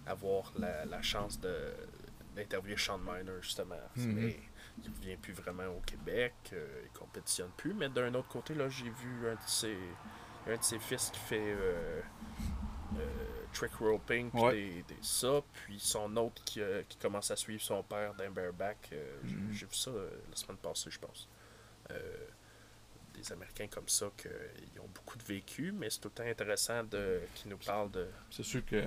avoir 0.05 0.53
la, 0.57 0.85
la 0.85 1.01
chance 1.01 1.39
de 1.39 1.73
d'interviewer 2.35 2.77
Sean 2.77 2.97
Miner, 2.97 3.41
justement. 3.41 3.75
Mhm. 3.95 4.11
Mais 4.13 4.37
il 4.83 4.91
ne 4.91 4.95
vient 4.97 5.15
plus 5.15 5.31
vraiment 5.31 5.67
au 5.67 5.79
Québec, 5.85 6.33
il 6.51 6.89
compétitionne 6.91 7.51
plus. 7.55 7.73
Mais 7.73 7.87
d'un 7.87 8.13
autre 8.13 8.27
côté, 8.27 8.53
là, 8.53 8.67
j'ai 8.67 8.89
vu 8.89 9.29
un 9.29 9.35
de 9.35 9.39
ses, 9.47 9.77
un 10.45 10.57
de 10.57 10.63
ses 10.63 10.79
fils 10.79 11.11
qui 11.11 11.19
fait 11.19 11.55
trick 13.55 13.73
roping, 13.79 14.29
puis 14.29 14.41
Ouais. 14.41 14.53
des, 14.53 14.83
des- 14.83 15.01
ça, 15.01 15.41
puis 15.53 15.79
son 15.79 16.15
autre 16.17 16.43
qui, 16.43 16.61
euh, 16.61 16.83
qui 16.87 16.97
commence 16.97 17.31
à 17.31 17.35
suivre 17.35 17.61
son 17.61 17.81
père 17.83 18.13
d'un 18.15 18.29
bareback. 18.29 18.89
euh, 18.93 19.17
j'ai- 19.25 19.35
Mhm. 19.35 19.53
J'ai 19.53 19.65
vu 19.65 19.73
ça 19.75 19.89
euh, 19.91 20.09
la 20.29 20.35
semaine 20.35 20.57
passée, 20.57 20.89
je 20.91 20.99
pense. 20.99 21.27
Des 23.13 23.31
Américains 23.31 23.67
comme 23.67 23.87
ça 23.87 24.07
qui 24.17 24.27
ont 24.79 24.89
beaucoup 24.93 25.17
de 25.17 25.23
vécu, 25.23 25.71
mais 25.71 25.89
c'est 25.89 25.99
tout 26.01 26.09
le 26.09 26.13
temps 26.23 26.29
intéressant 26.29 26.83
de 26.83 27.21
qui 27.33 27.47
nous 27.47 27.57
parlent 27.57 27.89
de. 27.91 28.07
C'est 28.29 28.43
sûr 28.43 28.65
que, 28.65 28.81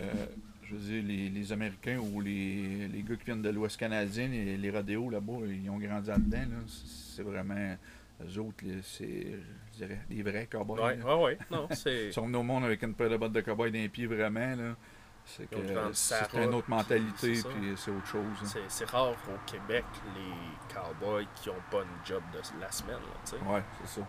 je 0.64 0.74
veux 0.74 0.80
dire, 0.80 1.02
les, 1.02 1.30
les 1.30 1.50
Américains 1.52 1.96
ou 1.98 2.20
les, 2.20 2.88
les 2.88 3.02
gars 3.02 3.16
qui 3.16 3.24
viennent 3.24 3.40
de 3.40 3.48
l'Ouest 3.48 3.78
canadien, 3.78 4.28
les, 4.28 4.58
les 4.58 4.70
rodéos 4.70 5.08
là-bas, 5.08 5.38
ils 5.46 5.70
ont 5.70 5.78
grandi 5.78 6.08
là-dedans. 6.08 6.40
Là. 6.50 6.58
C'est- 6.66 7.22
vraiment. 7.22 7.76
Eux 8.22 8.38
autres, 8.40 8.64
c'est, 8.82 9.38
dirais, 9.78 10.00
des 10.08 10.22
vrais 10.22 10.46
cowboys. 10.46 10.80
Ouais, 10.80 10.96
là. 10.96 11.16
ouais. 11.16 11.38
Non, 11.50 11.68
c'est. 11.72 12.06
Ils 12.06 12.12
sont 12.12 12.22
venus 12.26 12.38
au 12.38 12.42
monde 12.42 12.64
avec 12.64 12.82
une 12.82 12.94
paire 12.94 13.10
de 13.10 13.16
bottes 13.16 13.32
de 13.32 13.40
cowboy 13.40 13.70
dans 13.70 13.78
les 13.78 13.88
pieds, 13.88 14.06
vraiment. 14.06 14.54
Là. 14.54 14.76
C'est 15.24 15.48
que 15.48 15.56
c'est 15.92 16.34
une 16.42 16.54
autre 16.54 16.70
mentalité, 16.70 17.32
puis 17.42 17.74
c'est 17.76 17.90
autre 17.90 18.06
chose. 18.06 18.22
hein. 18.42 18.60
C'est, 18.68 18.88
rare 18.88 19.10
au 19.10 19.50
Québec, 19.50 19.84
les 20.14 20.74
cowboys 20.74 21.26
qui 21.34 21.50
ont 21.50 21.62
pas 21.70 21.82
une 21.82 22.06
job 22.06 22.22
de 22.32 22.60
la 22.60 22.72
semaine. 22.72 22.96
Tu 23.26 23.32
sais. 23.32 23.36
Ouais, 23.36 23.62
c'est 23.84 24.00
ça. 24.00 24.06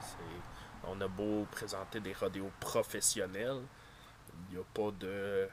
On 0.88 1.00
a 1.02 1.08
beau 1.10 1.46
présenter 1.52 2.00
des 2.00 2.14
rodéos 2.14 2.52
professionnels, 2.62 3.62
il 4.50 4.56
n'y 4.56 4.62
a 4.62 4.66
pas 4.74 4.92
de. 4.98 5.50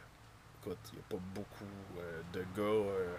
Écoute, 0.62 0.78
il 0.93 0.98
n'y 0.98 1.01
a 1.01 1.09
pas 1.09 1.22
beaucoup 1.34 1.98
euh, 1.98 2.22
de 2.32 2.40
gars 2.55 2.62
euh, 2.62 3.16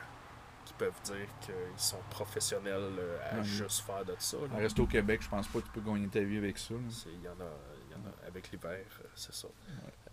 qui 0.68 0.74
peuvent 0.74 1.02
dire 1.04 1.28
qu'ils 1.42 1.54
sont 1.80 2.02
professionnels 2.10 2.94
euh, 3.00 3.18
à 3.40 3.42
juste 3.42 3.82
faire 3.82 4.04
de 4.04 4.16
ça. 4.20 4.38
là. 4.38 4.48
En 4.54 4.58
rester 4.58 4.82
au 4.82 4.88
Québec, 4.88 5.22
je 5.24 5.30
pense 5.30 5.48
pas 5.48 5.60
que 5.62 5.66
tu 5.66 5.72
peux 5.72 5.82
gagner 5.82 6.08
ta 6.10 6.20
vie 6.22 6.38
avec 6.38 6.58
ça. 6.58 6.74
Il 7.06 7.22
y 7.24 7.28
en 7.30 7.40
a, 7.40 7.46
y 7.92 7.96
en 7.96 8.06
a 8.06 8.28
avec 8.28 8.52
l'hiver, 8.52 8.86
euh, 9.02 9.08
c'est 9.16 9.34
ça. 9.34 9.48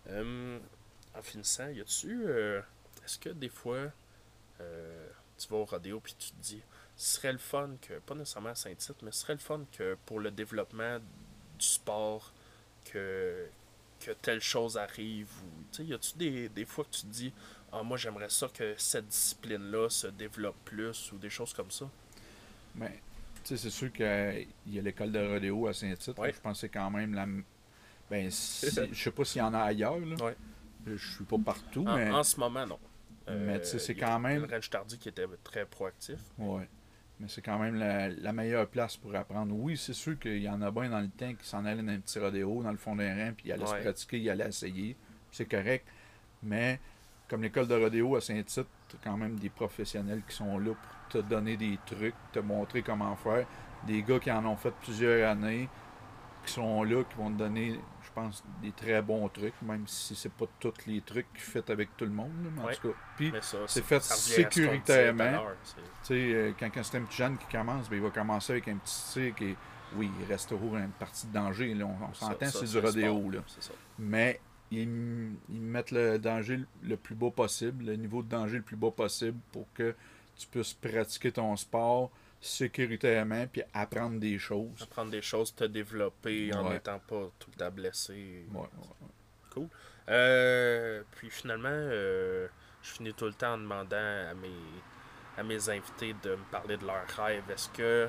Euh, 0.07 0.59
en 1.13 1.21
finissant, 1.21 1.67
y 1.69 1.81
a-tu. 1.81 2.23
euh, 2.27 2.61
Est-ce 3.03 3.19
que 3.19 3.29
des 3.29 3.49
fois, 3.49 3.91
euh, 4.61 5.09
tu 5.37 5.47
vas 5.49 5.57
au 5.57 5.65
rodéo 5.65 5.99
puis 5.99 6.15
tu 6.17 6.31
te 6.31 6.41
dis, 6.41 6.61
ce 6.95 7.15
serait 7.15 7.33
le 7.33 7.37
fun 7.37 7.71
que, 7.81 7.99
pas 7.99 8.15
nécessairement 8.15 8.49
à 8.49 8.55
Saint-Tite, 8.55 9.01
mais 9.01 9.11
ce 9.11 9.19
serait 9.21 9.33
le 9.33 9.39
fun 9.39 9.61
que 9.71 9.97
pour 10.05 10.19
le 10.19 10.31
développement 10.31 10.99
du 10.99 11.65
sport, 11.65 12.33
que, 12.85 13.47
que 13.99 14.11
telle 14.11 14.41
chose 14.41 14.77
arrive 14.77 15.29
ou. 15.43 15.63
Tu 15.71 15.77
sais, 15.77 15.85
y 15.85 15.93
a-tu 15.93 16.17
des, 16.17 16.49
des 16.49 16.65
fois 16.65 16.85
que 16.85 16.91
tu 16.91 17.01
te 17.01 17.07
dis, 17.07 17.33
ah, 17.79 17.83
moi 17.83 17.97
j'aimerais 17.97 18.29
ça 18.29 18.47
que 18.53 18.73
cette 18.77 19.07
discipline-là 19.07 19.89
se 19.89 20.07
développe 20.07 20.55
plus 20.65 21.11
ou 21.11 21.17
des 21.17 21.29
choses 21.29 21.53
comme 21.53 21.71
ça? 21.71 21.89
Ben, 22.75 22.91
tu 23.43 23.49
sais, 23.49 23.57
c'est 23.57 23.69
sûr 23.69 23.91
qu'il 23.91 24.47
y 24.67 24.79
a 24.79 24.81
l'école 24.81 25.11
de 25.11 25.19
rodéo 25.19 25.67
à 25.67 25.73
Saint-Tite. 25.73 26.17
Ouais. 26.17 26.33
Je 26.33 26.39
pense 26.41 26.53
que 26.57 26.61
c'est 26.61 26.69
quand 26.69 26.89
même 26.91 27.13
la. 27.13 27.25
Ben, 28.09 28.27
si- 28.31 28.67
je 28.91 29.03
sais 29.03 29.11
pas 29.11 29.25
s'il 29.25 29.39
y 29.39 29.43
en 29.43 29.53
a 29.53 29.59
ailleurs. 29.59 29.99
Là. 29.99 30.15
Ouais. 30.23 30.35
Je 30.87 30.95
suis 31.15 31.23
pas 31.25 31.37
partout, 31.37 31.85
En, 31.87 31.95
mais. 31.95 32.11
en 32.11 32.23
ce 32.23 32.39
moment, 32.39 32.65
non. 32.65 32.79
Mais 33.27 33.59
tu 33.61 33.65
sais, 33.67 33.79
c'est 33.79 33.93
y 33.93 34.03
a- 34.03 34.07
quand 34.07 34.19
même- 34.19 34.45
Le 34.45 34.59
Tardy 34.69 34.97
qui 34.99 35.09
était 35.09 35.25
très 35.43 35.65
proactif. 35.65 36.19
Ouais. 36.37 36.67
Mais 37.19 37.27
c'est 37.29 37.41
quand 37.41 37.57
même 37.57 37.75
la, 37.75 38.09
la 38.09 38.33
meilleure 38.33 38.67
place 38.67 38.97
pour 38.97 39.15
apprendre. 39.15 39.55
Oui, 39.55 39.77
c'est 39.77 39.93
sûr 39.93 40.19
qu'il 40.19 40.41
y 40.43 40.49
en 40.49 40.61
a 40.61 40.69
bien 40.69 40.89
dans 40.89 40.99
le 40.99 41.07
temps 41.07 41.33
qui 41.33 41.47
s'en 41.47 41.63
allaient 41.65 41.81
dans 41.81 41.91
un 41.93 41.99
petit 41.99 42.19
rodéo, 42.19 42.61
dans 42.61 42.71
le 42.71 42.77
fond 42.77 42.95
d'un 42.95 43.15
rang, 43.15 43.31
puis 43.35 43.47
ils 43.47 43.51
allaient 43.53 43.63
Ouais. 43.63 43.77
se 43.79 43.83
pratiquer, 43.83 44.19
ils 44.19 44.29
allaient 44.29 44.49
essayer. 44.49 44.95
C'est 45.31 45.45
correct. 45.49 45.87
Mais 46.43 46.79
comme 47.27 47.41
l'école 47.41 47.67
de 47.67 47.75
rodéo 47.75 48.15
à 48.15 48.21
Saint-Tite, 48.21 48.67
quand 49.03 49.17
même 49.17 49.35
des 49.37 49.49
professionnels 49.49 50.21
qui 50.27 50.35
sont 50.35 50.57
là 50.59 50.71
pour 50.73 51.09
te 51.09 51.17
donner 51.19 51.57
des 51.57 51.77
trucs, 51.85 52.15
te 52.31 52.39
montrer 52.39 52.81
comment 52.81 53.15
faire. 53.15 53.45
Des 53.87 54.01
gars 54.03 54.19
qui 54.19 54.31
en 54.31 54.45
ont 54.45 54.55
fait 54.55 54.73
plusieurs 54.83 55.29
années, 55.29 55.69
qui 56.45 56.53
sont 56.53 56.83
là, 56.83 57.03
qui 57.03 57.15
vont 57.17 57.31
te 57.31 57.37
donner, 57.37 57.79
je 58.03 58.09
pense, 58.13 58.43
des 58.61 58.71
très 58.71 59.01
bons 59.01 59.27
trucs, 59.29 59.59
même 59.63 59.87
si 59.87 60.15
c'est 60.15 60.31
pas 60.31 60.45
tous 60.59 60.73
les 60.87 61.01
trucs 61.01 61.31
qui 61.33 61.41
fait 61.41 61.67
avec 61.69 61.95
tout 61.97 62.05
le 62.05 62.11
monde. 62.11 62.31
là, 62.43 62.49
mais 62.55 62.61
en 62.61 62.65
tout 62.75 62.89
cas. 62.89 62.95
Puis, 63.17 63.31
c'est 63.67 63.83
fait 63.83 63.99
sécuritairement. 64.03 65.23
tu 65.75 65.81
sais, 66.03 66.13
euh, 66.33 66.51
quand, 66.59 66.69
quand 66.73 66.83
c'est 66.83 66.97
un 66.97 67.01
petit 67.01 67.17
jeune 67.17 67.37
qui 67.37 67.47
commence, 67.47 67.89
ben, 67.89 67.95
il 67.97 68.01
va 68.01 68.09
commencer 68.11 68.53
avec 68.53 68.67
un 68.67 68.77
petit 68.77 69.33
qui 69.35 69.45
est- 69.51 69.55
Oui, 69.95 70.09
il 70.19 70.25
reste 70.25 70.49
toujours 70.49 70.75
une 70.77 70.89
partie 70.89 71.27
de 71.27 71.33
danger. 71.33 71.73
Là. 71.73 71.85
On, 71.85 72.13
s'entend, 72.13 72.45
c'est 72.47 72.65
du 72.65 72.79
rodéo. 72.79 73.17
sport, 73.17 73.31
Là. 73.31 73.39
Mais 73.99 74.41
ils, 74.71 74.81
ils 75.49 75.61
mettent 75.61 75.91
le 75.91 76.17
danger 76.19 76.59
le- 76.83 76.97
plus 76.97 77.15
bas 77.15 77.31
possible, 77.31 77.85
le 77.85 77.95
niveau 77.95 78.21
de 78.23 78.29
danger 78.29 78.57
le 78.57 78.63
plus 78.63 78.75
bas 78.75 78.91
possible 78.91 79.37
pour 79.51 79.65
que 79.73 79.95
tu 80.37 80.47
puisses 80.47 80.73
pratiquer 80.73 81.31
ton 81.31 81.55
sport 81.55 82.11
sécuritairement 82.41 83.47
puis 83.47 83.63
apprendre 83.73 84.19
des 84.19 84.37
choses. 84.37 84.81
Apprendre 84.81 85.11
des 85.11 85.21
choses, 85.21 85.53
te 85.55 85.63
développer 85.63 86.53
en 86.53 86.65
Ouais. 86.67 86.73
n'étant 86.73 86.99
pas 86.99 87.29
tout 87.39 87.49
le 87.51 87.57
temps 87.57 87.71
blessé. 87.71 88.45
Ouais, 88.53 88.59
ouais, 88.61 88.67
ouais. 89.57 89.67
Euh, 90.09 91.01
puis 91.15 91.29
finalement, 91.29 91.69
euh, 91.71 92.47
je 92.83 92.89
finis 92.91 93.13
tout 93.13 93.25
le 93.25 93.33
temps 93.33 93.53
en 93.53 93.57
demandant 93.57 93.95
à 94.29 94.33
mes, 94.35 94.51
à 95.37 95.43
mes 95.43 95.69
invités 95.69 96.13
de 96.23 96.31
me 96.31 96.43
parler 96.51 96.77
de 96.77 96.85
leurs 96.85 97.07
rêves. 97.17 97.49
Est-ce 97.49 97.69
que. 97.69 98.07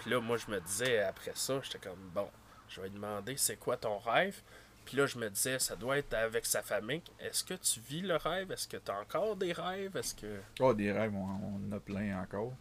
Puis 0.00 0.10
là, 0.10 0.20
moi, 0.20 0.36
je 0.36 0.50
me 0.50 0.60
disais 0.60 1.00
après 1.00 1.32
ça, 1.34 1.60
j'étais 1.62 1.78
comme, 1.78 1.98
bon, 2.14 2.28
je 2.68 2.80
vais 2.80 2.90
demander 2.90 3.36
c'est 3.36 3.56
quoi 3.56 3.76
ton 3.76 3.98
rêve? 3.98 4.40
Puis 4.84 4.96
là, 4.96 5.06
je 5.06 5.18
me 5.18 5.28
disais, 5.30 5.58
ça 5.58 5.76
doit 5.76 5.96
être 5.98 6.12
avec 6.14 6.44
sa 6.46 6.62
famille. 6.62 7.02
Est-ce 7.18 7.42
que 7.44 7.54
tu 7.54 7.80
vis 7.80 8.02
le 8.02 8.16
rêve? 8.16 8.52
Est-ce 8.52 8.68
que 8.68 8.76
tu 8.76 8.90
as 8.90 9.00
encore 9.00 9.36
des 9.36 9.52
rêves? 9.52 9.96
Est-ce 9.96 10.14
que. 10.14 10.40
Ah, 10.60 10.74
des 10.74 10.92
rêves, 10.92 11.14
on, 11.14 11.24
on 11.24 11.68
en 11.72 11.76
a 11.76 11.80
plein 11.80 12.20
encore. 12.20 12.52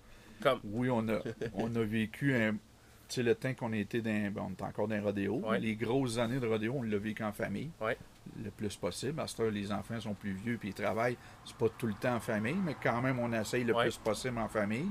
Comme. 0.41 0.59
Oui, 0.63 0.89
on 0.89 1.07
a, 1.09 1.19
on 1.53 1.75
a 1.75 1.83
vécu 1.83 2.33
un. 2.35 2.53
Tu 3.09 3.15
sais, 3.15 3.23
le 3.23 3.35
temps 3.35 3.53
qu'on 3.53 3.73
était 3.73 4.01
dans. 4.01 4.31
ben, 4.31 4.43
on 4.47 4.51
était 4.51 4.63
encore 4.63 4.87
dans 4.87 4.95
un 4.95 5.01
rodéo. 5.01 5.35
Ouais. 5.45 5.59
Les 5.59 5.75
grosses 5.75 6.17
années 6.17 6.39
de 6.39 6.47
rodéo, 6.47 6.75
on 6.77 6.83
l'a 6.83 6.97
vécu 6.97 7.23
en 7.23 7.33
famille. 7.33 7.69
Ouais. 7.81 7.97
Le 8.41 8.49
plus 8.51 8.75
possible. 8.77 9.19
À 9.19 9.25
heure, 9.41 9.51
les 9.51 9.69
enfants 9.71 9.99
sont 9.99 10.13
plus 10.13 10.31
vieux 10.31 10.57
puis 10.57 10.69
ils 10.69 10.73
travaillent. 10.73 11.17
C'est 11.43 11.57
pas 11.57 11.67
tout 11.77 11.87
le 11.87 11.93
temps 11.93 12.15
en 12.15 12.19
famille, 12.21 12.55
mais 12.63 12.75
quand 12.81 13.01
même, 13.01 13.19
on 13.19 13.33
essaye 13.33 13.65
le 13.65 13.73
Ouais. 13.75 13.83
plus 13.83 13.97
possible 13.97 14.37
en 14.37 14.47
famille. 14.47 14.87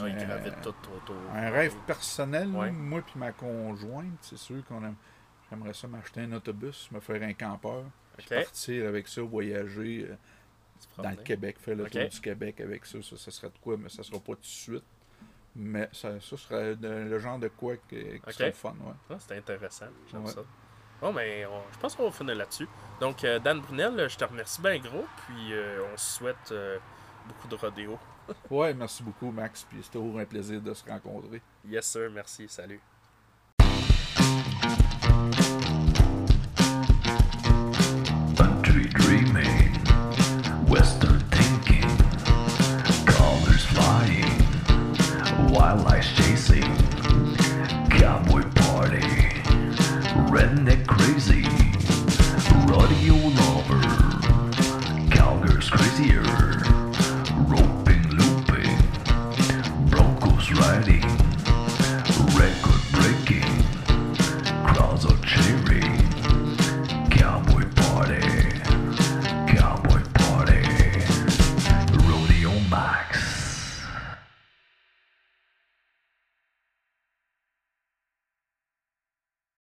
Ils 0.00 0.04
Euh, 0.04 0.26
gravitent 0.26 0.60
tout 0.62 0.74
autour. 0.94 1.16
Un 1.34 1.48
rêve 1.48 1.74
personnel, 1.86 2.48
moi 2.48 2.68
puis 3.00 3.14
ma 3.18 3.32
conjointe, 3.32 4.18
c'est 4.20 4.36
sûr 4.36 4.62
qu'on 4.66 4.84
aime. 4.84 4.96
J'aimerais 5.50 5.74
ça 5.74 5.86
m'acheter 5.86 6.20
un 6.22 6.32
autobus, 6.32 6.90
me 6.90 7.00
faire 7.00 7.22
un 7.22 7.32
campeur, 7.32 7.84
puis 8.16 8.26
partir 8.28 8.88
avec 8.88 9.06
ça, 9.08 9.22
voyager 9.22 10.08
euh, 10.10 10.16
dans 11.02 11.10
le. 11.10 11.16
Québec, 11.16 11.56
faire 11.60 11.76
le 11.76 11.88
tour 11.88 12.08
du 12.08 12.20
Québec 12.20 12.60
avec 12.60 12.84
ça, 12.86 13.00
ça, 13.02 13.16
ça 13.16 13.30
serait 13.30 13.48
de 13.50 13.58
quoi, 13.60 13.76
mais 13.76 13.88
ça 13.88 14.02
sera 14.02 14.18
pas 14.18 14.34
tout 14.34 14.40
de 14.40 14.44
suite. 14.46 14.84
Mais 15.54 15.88
ça, 15.92 16.20
ça 16.20 16.36
serait 16.36 16.76
de- 16.76 16.88
le 16.88 17.18
genre 17.18 17.38
de 17.38 17.48
quoi 17.48 17.76
que- 17.76 17.94
qui 17.96 18.16
Ok. 18.18 18.32
serait 18.32 18.46
le 18.48 18.52
fun, 18.52 18.70
ouais. 18.80 18.92
Ah, 19.08 19.14
c'est 19.18 19.36
intéressant. 19.38 19.86
J'aime 20.10 20.24
Ouais. 20.24 20.30
ça. 20.32 20.42
Bon, 21.00 21.12
mais 21.12 21.46
on- 21.46 21.62
je 21.72 21.78
pense 21.78 21.94
qu'on 21.94 22.04
va 22.04 22.10
finir 22.10 22.34
là-dessus. 22.34 22.68
Donc, 23.00 23.22
euh, 23.24 23.38
Dan 23.38 23.60
Brunel, 23.60 24.08
je 24.10 24.16
te 24.18 24.24
remercie 24.24 24.60
bien 24.60 24.78
gros. 24.78 25.06
Puis, 25.26 25.52
euh, 25.54 25.82
on 25.92 25.96
se 25.96 26.18
souhaite 26.18 26.52
euh, 26.52 26.78
beaucoup 27.28 27.48
de 27.48 27.54
rodéo. 27.54 27.98
Ouais, 28.50 28.74
merci 28.74 29.02
beaucoup, 29.04 29.30
Max, 29.30 29.62
puis 29.64 29.78
c'était 29.82 29.98
toujours 29.98 30.18
un 30.18 30.24
plaisir 30.24 30.60
de 30.60 30.74
se 30.74 30.84
rencontrer. 30.84 31.40
Yes, 31.64 31.86
sir. 31.86 32.10
Merci. 32.10 32.48
Salut. 32.48 32.80
Firelights 45.66 46.14
chasing 46.14 46.62
Cowboy 47.98 48.42
party. 48.54 49.00
Redneck 50.30 50.86
crazy. 50.86 51.42
Rodeo 52.70 53.16
lover. 53.40 53.82
Cowgirls 55.10 55.68
crazier. 55.68 56.22
Roping 57.50 58.06
looping. 58.14 58.78
Broncos 59.90 60.52
riding. 60.52 61.02
Record 62.38 62.75